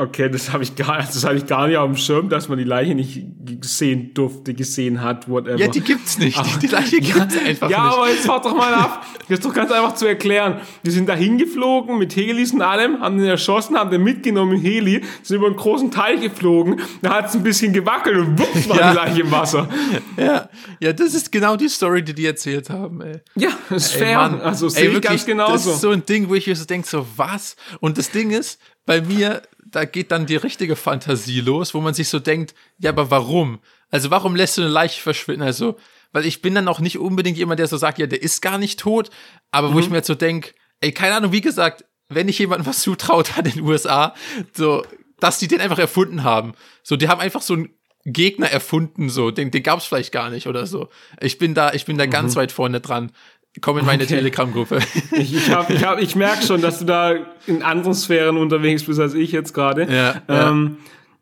Okay, 0.00 0.30
das 0.30 0.50
habe 0.50 0.62
ich 0.62 0.76
gar, 0.76 0.96
das 0.98 1.24
habe 1.24 1.36
ich 1.36 1.44
gar 1.46 1.66
nicht 1.66 1.76
auf 1.76 1.86
dem 1.86 1.96
Schirm, 1.96 2.30
dass 2.30 2.48
man 2.48 2.56
die 2.56 2.64
Leiche 2.64 2.94
nicht 2.94 3.22
gesehen 3.60 4.14
durfte, 4.14 4.54
gesehen 4.54 5.02
hat, 5.02 5.28
whatever. 5.28 5.56
Ja, 5.58 5.68
die 5.68 5.82
gibt's 5.82 6.16
nicht. 6.16 6.38
Die, 6.38 6.58
die 6.60 6.66
Leiche 6.68 6.96
gibt's 7.00 7.36
einfach 7.36 7.68
ja, 7.68 7.84
nicht. 7.84 7.96
aber 7.96 8.08
jetzt 8.08 8.26
wart 8.26 8.44
doch 8.46 8.56
mal 8.56 8.72
ab. 8.72 9.04
Das 9.28 9.40
ist 9.40 9.44
doch 9.44 9.52
ganz 9.52 9.70
einfach 9.70 9.94
zu 9.94 10.06
erklären. 10.06 10.60
Die 10.86 10.90
sind 10.90 11.06
da 11.06 11.14
hingeflogen 11.14 11.98
mit 11.98 12.16
Helis 12.16 12.52
und 12.54 12.62
allem, 12.62 13.00
haben 13.00 13.18
den 13.18 13.26
erschossen, 13.26 13.76
haben 13.76 13.90
den 13.90 14.02
mitgenommen 14.02 14.54
im 14.54 14.60
Heli, 14.62 15.02
sind 15.22 15.36
über 15.36 15.48
einen 15.48 15.56
großen 15.56 15.90
Teich 15.90 16.22
geflogen, 16.22 16.80
da 17.02 17.16
hat 17.16 17.26
es 17.28 17.34
ein 17.34 17.42
bisschen 17.42 17.74
gewackelt 17.74 18.16
und 18.16 18.38
wupp 18.38 18.68
war 18.70 18.78
Ja. 18.78 18.90
die 18.92 18.96
Leiche 18.96 19.20
im 19.20 19.30
Wasser. 19.30 19.68
Ja, 20.16 20.48
ja, 20.80 20.94
das 20.94 21.12
ist 21.12 21.30
genau 21.30 21.56
die 21.56 21.68
Story, 21.68 22.02
die 22.02 22.14
die 22.14 22.24
erzählt 22.24 22.70
haben, 22.70 23.02
ey. 23.02 23.20
Ja, 23.36 23.50
das 23.68 23.86
ist 23.88 23.96
Ey, 23.96 23.98
fair. 24.06 24.16
Mann, 24.16 24.40
also 24.40 24.70
sehe 24.70 24.88
ich 24.88 25.00
ganz 25.02 25.26
genauso. 25.26 25.52
Das 25.52 25.66
ist 25.66 25.80
so 25.82 25.90
ein 25.90 26.06
Ding, 26.06 26.30
wo 26.30 26.34
ich 26.36 26.46
mir 26.46 26.56
so 26.56 26.64
denke, 26.64 26.88
so 26.88 27.06
was? 27.16 27.54
Und 27.80 27.98
das 27.98 28.10
Ding 28.10 28.30
ist, 28.30 28.58
bei 28.86 29.02
mir, 29.02 29.42
da 29.70 29.84
geht 29.84 30.10
dann 30.10 30.26
die 30.26 30.36
richtige 30.36 30.76
Fantasie 30.76 31.40
los, 31.40 31.74
wo 31.74 31.80
man 31.80 31.94
sich 31.94 32.08
so 32.08 32.18
denkt, 32.18 32.54
ja, 32.78 32.90
aber 32.90 33.10
warum? 33.10 33.60
Also 33.90 34.10
warum 34.10 34.36
lässt 34.36 34.56
du 34.56 34.62
eine 34.62 34.70
Leiche 34.70 35.00
verschwinden? 35.00 35.42
Also, 35.42 35.76
weil 36.12 36.26
ich 36.26 36.42
bin 36.42 36.54
dann 36.54 36.68
auch 36.68 36.80
nicht 36.80 36.98
unbedingt 36.98 37.38
jemand, 37.38 37.60
der 37.60 37.68
so 37.68 37.76
sagt, 37.76 37.98
ja, 37.98 38.06
der 38.06 38.22
ist 38.22 38.42
gar 38.42 38.58
nicht 38.58 38.80
tot, 38.80 39.10
aber 39.50 39.74
wo 39.74 39.78
ich 39.78 39.90
mir 39.90 39.96
jetzt 39.96 40.08
so 40.08 40.14
denke, 40.14 40.52
ey, 40.80 40.92
keine 40.92 41.14
Ahnung, 41.14 41.32
wie 41.32 41.40
gesagt, 41.40 41.84
wenn 42.08 42.28
ich 42.28 42.38
jemandem 42.38 42.66
was 42.66 42.82
zutraut 42.82 43.36
hat 43.36 43.46
in 43.46 43.54
den 43.54 43.62
USA, 43.62 44.14
so, 44.52 44.84
dass 45.20 45.38
die 45.38 45.48
den 45.48 45.60
einfach 45.60 45.78
erfunden 45.78 46.24
haben. 46.24 46.54
So, 46.82 46.96
die 46.96 47.08
haben 47.08 47.20
einfach 47.20 47.42
so 47.42 47.54
einen 47.54 47.70
Gegner 48.04 48.50
erfunden, 48.50 49.08
so, 49.08 49.30
den, 49.30 49.50
den 49.50 49.62
gab's 49.62 49.84
vielleicht 49.84 50.12
gar 50.12 50.30
nicht 50.30 50.46
oder 50.46 50.66
so. 50.66 50.88
Ich 51.20 51.38
bin 51.38 51.54
da, 51.54 51.72
ich 51.72 51.84
bin 51.84 51.98
da 51.98 52.06
ganz 52.06 52.34
weit 52.34 52.50
vorne 52.50 52.80
dran. 52.80 53.12
Komm 53.60 53.78
in 53.78 53.84
meine 53.86 54.04
Okay. 54.04 54.14
Telegram-Gruppe. 54.16 54.78
Ich, 55.12 55.34
ich, 55.34 55.50
hab, 55.50 55.68
ich, 55.70 55.84
hab, 55.84 56.00
ich 56.00 56.14
merke 56.16 56.44
schon, 56.46 56.60
dass 56.62 56.78
du 56.78 56.84
da 56.84 57.14
in 57.46 57.62
anderen 57.62 57.94
Sphären 57.94 58.36
unterwegs 58.36 58.84
bist 58.84 59.00
als 59.00 59.14
ich 59.14 59.32
jetzt 59.32 59.52
gerade. 59.54 59.82
Ja, 59.92 60.22
ja. 60.28 60.50
ähm, 60.50 60.76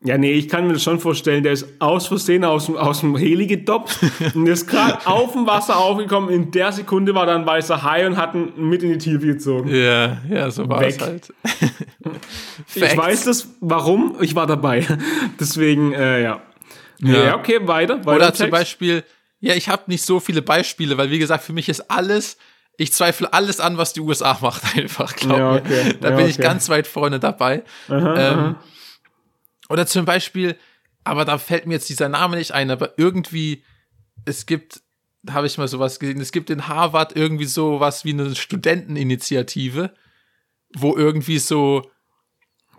ja, 0.05 0.17
nee, 0.17 0.33
ich 0.33 0.49
kann 0.49 0.67
mir 0.69 0.75
das 0.75 0.85
schon 0.85 1.01
vorstellen, 1.01 1.43
der 1.43 1.53
ist 1.53 1.67
aus 1.81 2.07
Versehen 2.07 2.45
aus, 2.45 2.67
dem- 2.67 2.77
aus 2.77 3.01
dem 3.01 3.17
Heli 3.17 3.47
gedoppt 3.49 3.99
und 4.35 4.47
ist 4.47 4.69
gerade 4.69 4.99
auf 5.07 5.33
dem 5.33 5.47
Wasser 5.47 5.77
aufgekommen. 5.79 6.31
In 6.31 6.51
der 6.53 6.71
Sekunde 6.71 7.15
war 7.17 7.27
da 7.27 7.35
ein 7.35 7.45
weißer 7.47 7.83
Hai 7.83 8.07
und 8.07 8.17
hat 8.17 8.35
ihn 8.35 8.53
mit 8.57 8.83
in 8.85 8.91
die 8.93 8.99
Tiefe 8.99 9.27
gezogen. 9.27 9.75
Ja, 9.75 10.19
ja, 10.31 10.51
so 10.53 10.69
war 10.69 10.83
es 10.87 10.97
Weg. 11.01 11.03
halt. 11.03 11.33
Ich 12.75 12.97
weiß 12.97 13.25
das, 13.25 13.49
warum, 13.61 14.17
ich 14.21 14.35
war 14.35 14.47
dabei. 14.47 14.87
Deswegen, 15.41 15.93
äh, 15.93 16.23
ja. 16.23 16.41
ja. 17.01 17.25
Ja. 17.25 17.37
okay, 17.37 17.59
weiter. 17.63 17.99
weiter 18.05 18.17
Oder 18.17 18.35
zum 18.35 18.45
Text. 18.47 18.51
Beispiel, 18.53 19.05
ja, 19.41 19.55
ich 19.55 19.69
habe 19.69 19.85
nicht 19.87 20.03
so 20.05 20.21
viele 20.21 20.43
Beispiele, 20.43 20.97
weil 20.99 21.11
wie 21.11 21.19
gesagt, 21.19 21.45
für 21.45 21.53
mich 21.53 21.69
ist 21.69 21.91
alles, 21.91 22.37
ich 22.77 22.93
zweifle 22.93 23.33
alles 23.33 23.61
an, 23.61 23.77
was 23.79 23.93
die 23.93 24.01
USA 24.01 24.37
macht, 24.41 24.63
einfach, 24.77 25.15
glaub 25.17 25.39
Ja, 25.39 25.55
okay. 25.57 25.97
Da 26.01 26.11
Ja, 26.11 26.17
bin 26.17 26.27
ich 26.27 26.35
okay. 26.35 26.43
ganz 26.43 26.69
weit 26.69 26.87
vorne 26.87 27.19
dabei. 27.21 27.63
ähm, 27.89 28.57
Oder 29.69 29.87
zum 29.87 30.05
Beispiel, 30.05 30.57
aber 31.05 31.25
da 31.25 31.39
fällt 31.39 31.67
mir 31.67 31.75
jetzt 31.75 31.89
dieser 31.89 32.09
Name 32.09 32.37
nicht 32.37 32.53
ein, 32.53 32.71
aber 32.71 32.95
irgendwie, 32.99 33.63
es 34.25 34.47
gibt, 34.47 34.81
da 35.23 35.35
habe 35.35 35.47
ich 35.47 35.59
mal 35.59 35.69
sowas 35.69 35.99
gesehen, 35.99 36.21
es 36.21 36.33
gibt 36.33 36.51
in 36.51 36.69
Harvard 36.69 37.15
irgendwie 37.17 37.45
sowas 37.45 38.05
wie 38.05 38.13
eine 38.13 38.35
Studenteninitiative, 38.35 39.91
wo 40.77 40.97
irgendwie 40.97 41.39
so 41.39 41.83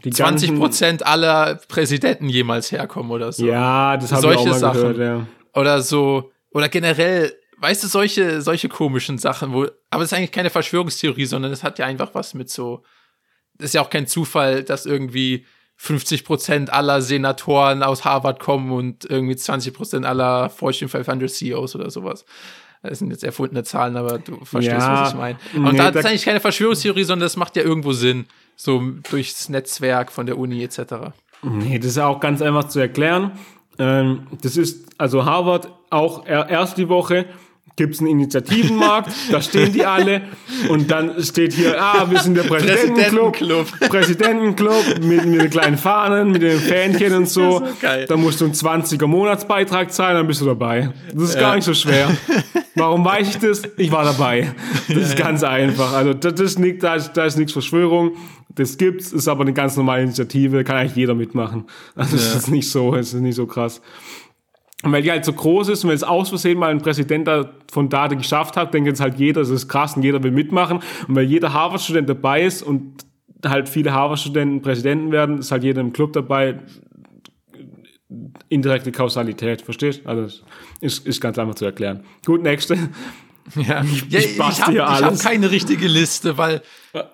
Die 0.03 0.11
20 0.11 0.49
ganzen- 0.49 0.59
Prozent 0.59 1.05
aller 1.05 1.55
Präsidenten 1.67 2.29
jemals 2.29 2.71
herkommen 2.71 3.11
oder 3.11 3.31
so. 3.31 3.45
Ja, 3.45 3.97
das 3.97 4.11
habe 4.11 4.21
ich 4.21 4.37
auch 4.37 4.43
Solche 4.43 4.49
mal 4.49 4.59
Sachen. 4.59 4.93
gehört, 4.93 4.97
ja. 4.97 5.27
Oder 5.59 5.81
so, 5.81 6.31
oder 6.51 6.69
generell, 6.69 7.33
weißt 7.57 7.83
du, 7.83 7.87
solche, 7.87 8.41
solche 8.41 8.69
komischen 8.69 9.17
Sachen, 9.17 9.53
wo, 9.53 9.63
aber 9.89 10.01
das 10.01 10.11
ist 10.11 10.17
eigentlich 10.17 10.31
keine 10.31 10.49
Verschwörungstheorie, 10.49 11.25
sondern 11.25 11.51
es 11.51 11.63
hat 11.63 11.79
ja 11.79 11.85
einfach 11.85 12.13
was 12.13 12.33
mit 12.33 12.49
so, 12.49 12.83
das 13.55 13.67
ist 13.67 13.73
ja 13.73 13.81
auch 13.81 13.89
kein 13.89 14.07
Zufall, 14.07 14.63
dass 14.63 14.85
irgendwie 14.85 15.45
50 15.77 16.25
Prozent 16.25 16.73
aller 16.73 17.01
Senatoren 17.01 17.83
aus 17.83 18.03
Harvard 18.03 18.39
kommen 18.39 18.71
und 18.71 19.05
irgendwie 19.05 19.35
20 19.35 19.73
Prozent 19.73 20.05
aller 20.05 20.49
Fortune 20.49 20.89
500 20.89 21.29
CEOs 21.29 21.75
oder 21.75 21.89
sowas. 21.89 22.25
Das 22.81 22.99
sind 22.99 23.11
jetzt 23.11 23.23
erfundene 23.23 23.63
Zahlen, 23.63 23.97
aber 23.97 24.19
du 24.19 24.43
verstehst, 24.45 24.77
Ja, 24.77 25.01
was 25.01 25.09
ich 25.09 25.15
meine. 25.15 25.37
Und 25.53 25.73
nee, 25.73 25.77
da 25.77 25.89
ist 25.89 26.05
eigentlich 26.05 26.25
keine 26.25 26.39
Verschwörungstheorie, 26.39 27.03
sondern 27.03 27.25
das 27.25 27.35
macht 27.35 27.55
ja 27.55 27.63
irgendwo 27.63 27.91
Sinn. 27.93 28.25
So 28.55 28.81
durchs 29.09 29.49
Netzwerk 29.49 30.11
von 30.11 30.25
der 30.25 30.37
Uni 30.37 30.63
etc. 30.63 30.79
Nee, 31.43 31.79
das 31.79 31.91
ist 31.91 31.97
auch 31.97 32.19
ganz 32.19 32.41
einfach 32.41 32.65
zu 32.65 32.79
erklären. 32.79 33.31
Ähm, 33.79 34.27
das 34.41 34.57
ist, 34.57 34.89
also 34.97 35.25
Harvard, 35.25 35.71
auch 35.89 36.25
er, 36.25 36.49
erst 36.49 36.77
die 36.77 36.89
Woche 36.89 37.25
gibt's 37.79 37.99
einen 37.99 38.09
Initiativenmarkt, 38.09 39.09
da 39.31 39.41
stehen 39.41 39.71
die 39.73 39.85
alle 39.85 40.21
und 40.69 40.91
dann 40.91 41.23
steht 41.23 41.53
hier, 41.53 41.81
ah, 41.81 42.05
wir 42.11 42.19
sind 42.19 42.35
der 42.35 42.43
Präsidentenclub, 42.43 43.65
Präsidentenclub. 43.89 44.99
Mit, 45.01 45.25
mit 45.25 45.41
den 45.41 45.49
kleinen 45.49 45.77
Fahnen, 45.77 46.31
mit 46.31 46.41
den 46.41 46.59
Fähnchen 46.59 47.13
und 47.13 47.29
so. 47.29 47.63
Da 48.07 48.17
musst 48.17 48.41
du 48.41 48.45
einen 48.45 48.53
20er 48.53 49.07
Monatsbeitrag 49.07 49.91
zahlen, 49.91 50.17
dann 50.17 50.27
bist 50.27 50.41
du 50.41 50.45
dabei. 50.45 50.91
Das 51.13 51.23
ist 51.29 51.35
Ja. 51.35 51.41
gar 51.41 51.55
nicht 51.55 51.63
so 51.65 51.73
schwer. 51.73 52.09
Warum 52.75 53.03
weiß 53.05 53.29
ich 53.29 53.37
das? 53.39 53.61
Ich 53.77 53.91
war 53.91 54.03
dabei. 54.03 54.53
Das 54.87 54.97
ist 54.97 55.17
ganz 55.17 55.43
einfach. 55.43 55.93
Also 55.93 56.13
das, 56.13 56.35
das 56.35 56.41
ist 56.51 56.59
nicht, 56.59 56.83
da 56.83 56.95
ist, 56.95 57.13
da 57.13 57.25
ist 57.25 57.37
nichts 57.37 57.53
Verschwörung. 57.53 58.11
Das 58.55 58.77
gibt's, 58.77 59.13
ist 59.13 59.27
aber 59.27 59.41
eine 59.41 59.53
ganz 59.53 59.77
normale 59.77 60.03
Initiative, 60.03 60.63
kann 60.63 60.77
eigentlich 60.77 60.95
jeder 60.95 61.13
mitmachen. 61.15 61.65
Also 61.95 62.15
es 62.17 62.31
Ja. 62.31 62.37
ist 62.39 62.49
nicht 62.49 62.69
so, 62.69 62.95
es 62.95 63.13
ist 63.13 63.21
nicht 63.21 63.35
so 63.35 63.45
krass. 63.45 63.81
Und 64.83 64.93
weil 64.93 65.01
die 65.01 65.11
halt 65.11 65.25
so 65.25 65.33
groß 65.33 65.69
ist 65.69 65.83
und 65.83 65.89
wenn 65.89 65.95
es 65.95 66.03
aus 66.03 66.29
Versehen 66.29 66.57
mal 66.57 66.71
ein 66.71 66.81
Präsident 66.81 67.27
da 67.27 67.51
von 67.69 67.89
da 67.89 68.07
geschafft 68.07 68.55
hat, 68.55 68.73
denkt 68.73 68.87
jetzt 68.87 69.01
halt 69.01 69.19
jeder, 69.19 69.41
das 69.41 69.49
ist 69.49 69.67
krass 69.67 69.97
und 69.97 70.03
jeder 70.03 70.23
will 70.23 70.31
mitmachen. 70.31 70.79
Und 71.07 71.15
weil 71.15 71.25
jeder 71.25 71.53
Harvard-Student 71.53 72.07
dabei 72.07 72.43
ist 72.43 72.63
und 72.63 73.05
halt 73.45 73.67
viele 73.67 73.93
Harvard-Studenten 73.93 74.61
Präsidenten 74.61 75.11
werden, 75.11 75.39
ist 75.39 75.51
halt 75.51 75.63
jeder 75.63 75.81
im 75.81 75.91
Club 75.91 76.13
dabei. 76.13 76.59
Indirekte 78.47 78.91
Kausalität, 78.91 79.61
verstehst? 79.61 80.01
Also 80.05 80.43
ist, 80.81 81.05
ist 81.05 81.21
ganz 81.21 81.37
einfach 81.37 81.55
zu 81.55 81.65
erklären. 81.65 82.03
Gut, 82.25 82.41
nächste. 82.41 82.77
Ja, 83.55 83.83
Ich- 83.83 84.05
ja, 84.09 84.19
ich 84.19 84.35
ich, 84.37 84.61
habe 84.61 84.85
hab 84.85 85.19
keine 85.19 85.49
richtige 85.51 85.87
Liste, 85.87 86.37
weil, 86.37 86.61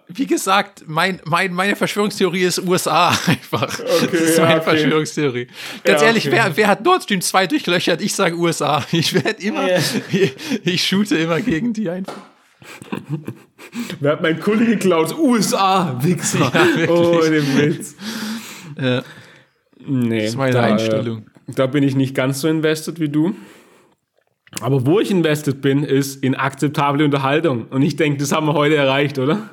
wie 0.10 0.26
gesagt, 0.26 0.84
mein, 0.88 1.22
mein, 1.26 1.54
meine 1.54 1.76
Verschwörungstheorie 1.76 2.44
ist 2.44 2.60
USA 2.60 3.10
einfach. 3.28 3.68
das 3.78 4.04
ist 4.12 4.38
ja, 4.38 4.44
meine 4.46 4.62
okay. 4.62 4.70
Verschwörungstheorie. 4.72 5.48
Ganz 5.84 6.02
Ja, 6.02 6.08
ehrlich, 6.08 6.28
okay. 6.28 6.36
wer, 6.38 6.58
wer 6.58 6.68
hat 6.68 6.84
Nord 6.84 7.04
Stream 7.04 7.22
2 7.22 7.48
durchlöchert? 7.48 8.02
Ich 8.02 8.14
sage 8.16 8.36
USA. 8.38 8.86
Ich 8.92 9.14
werde 9.14 9.42
immer, 9.42 9.70
Ja. 9.70 9.78
ich, 10.12 10.36
ich 10.64 10.86
shoote 10.88 11.18
immer 11.18 11.40
gegen 11.42 11.72
die 11.74 11.90
einfach. 11.90 12.14
Wer 14.00 14.12
hat 14.14 14.22
mein 14.22 14.40
Kuli 14.40 14.66
geklaut? 14.66 15.18
USA, 15.18 15.98
Wichser. 16.02 16.52
Ja, 16.78 16.90
oh, 16.90 17.22
den 17.22 17.58
Witz. 17.58 17.96
Ja, 18.80 19.04
Nee, 19.88 20.22
das 20.22 20.30
ist 20.32 20.36
meine 20.38 20.54
da, 20.54 20.62
Einstellung. 20.64 21.28
Da 21.48 21.68
bin 21.68 21.84
ich 21.84 21.96
nicht 21.96 22.16
ganz 22.16 22.42
so 22.42 22.48
invested 22.48 23.00
wie 23.00 23.10
du. 23.10 23.36
Aber 24.62 24.86
wo 24.86 25.00
ich 25.00 25.12
invested 25.12 25.62
bin, 25.62 25.84
ist 25.84 26.24
in 26.24 26.36
akzeptable 26.36 27.04
Unterhaltung. 27.04 27.66
Und 27.70 27.82
ich 27.82 27.96
denke, 27.96 28.20
das 28.20 28.32
haben 28.32 28.48
wir 28.48 28.54
heute 28.54 28.76
erreicht, 28.76 29.20
oder? 29.20 29.50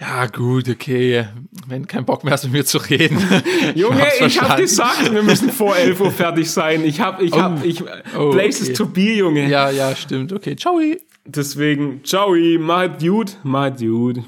Ja, 0.00 0.26
gut, 0.26 0.68
okay. 0.68 1.26
Wenn 1.68 1.86
kein 1.86 2.04
Bock 2.04 2.24
mehr 2.24 2.32
hast, 2.32 2.44
mit 2.44 2.52
mir 2.52 2.64
zu 2.64 2.78
reden. 2.78 3.16
Junge, 3.74 4.06
ich 4.20 4.40
habe 4.40 4.60
gesagt, 4.60 5.12
wir 5.12 5.22
müssen 5.22 5.50
vor 5.50 5.76
11 5.76 6.00
Uhr 6.00 6.10
fertig 6.10 6.50
sein. 6.50 6.84
Ich 6.84 7.00
habe, 7.00 7.24
ich 7.24 7.32
oh. 7.32 7.40
habe, 7.40 7.66
ich, 7.66 7.82
oh, 8.18 8.30
Places 8.30 8.68
okay. 8.68 8.72
to 8.72 8.86
be, 8.86 9.14
Junge. 9.14 9.48
Ja, 9.48 9.70
ja, 9.70 9.94
stimmt. 9.94 10.32
Okay, 10.32 10.56
ciao. 10.56 10.80
Deswegen, 11.24 12.02
ciao, 12.04 12.34
mach 12.58 12.98
gut, 12.98 13.36
mach 13.44 13.74
gut. 13.76 14.24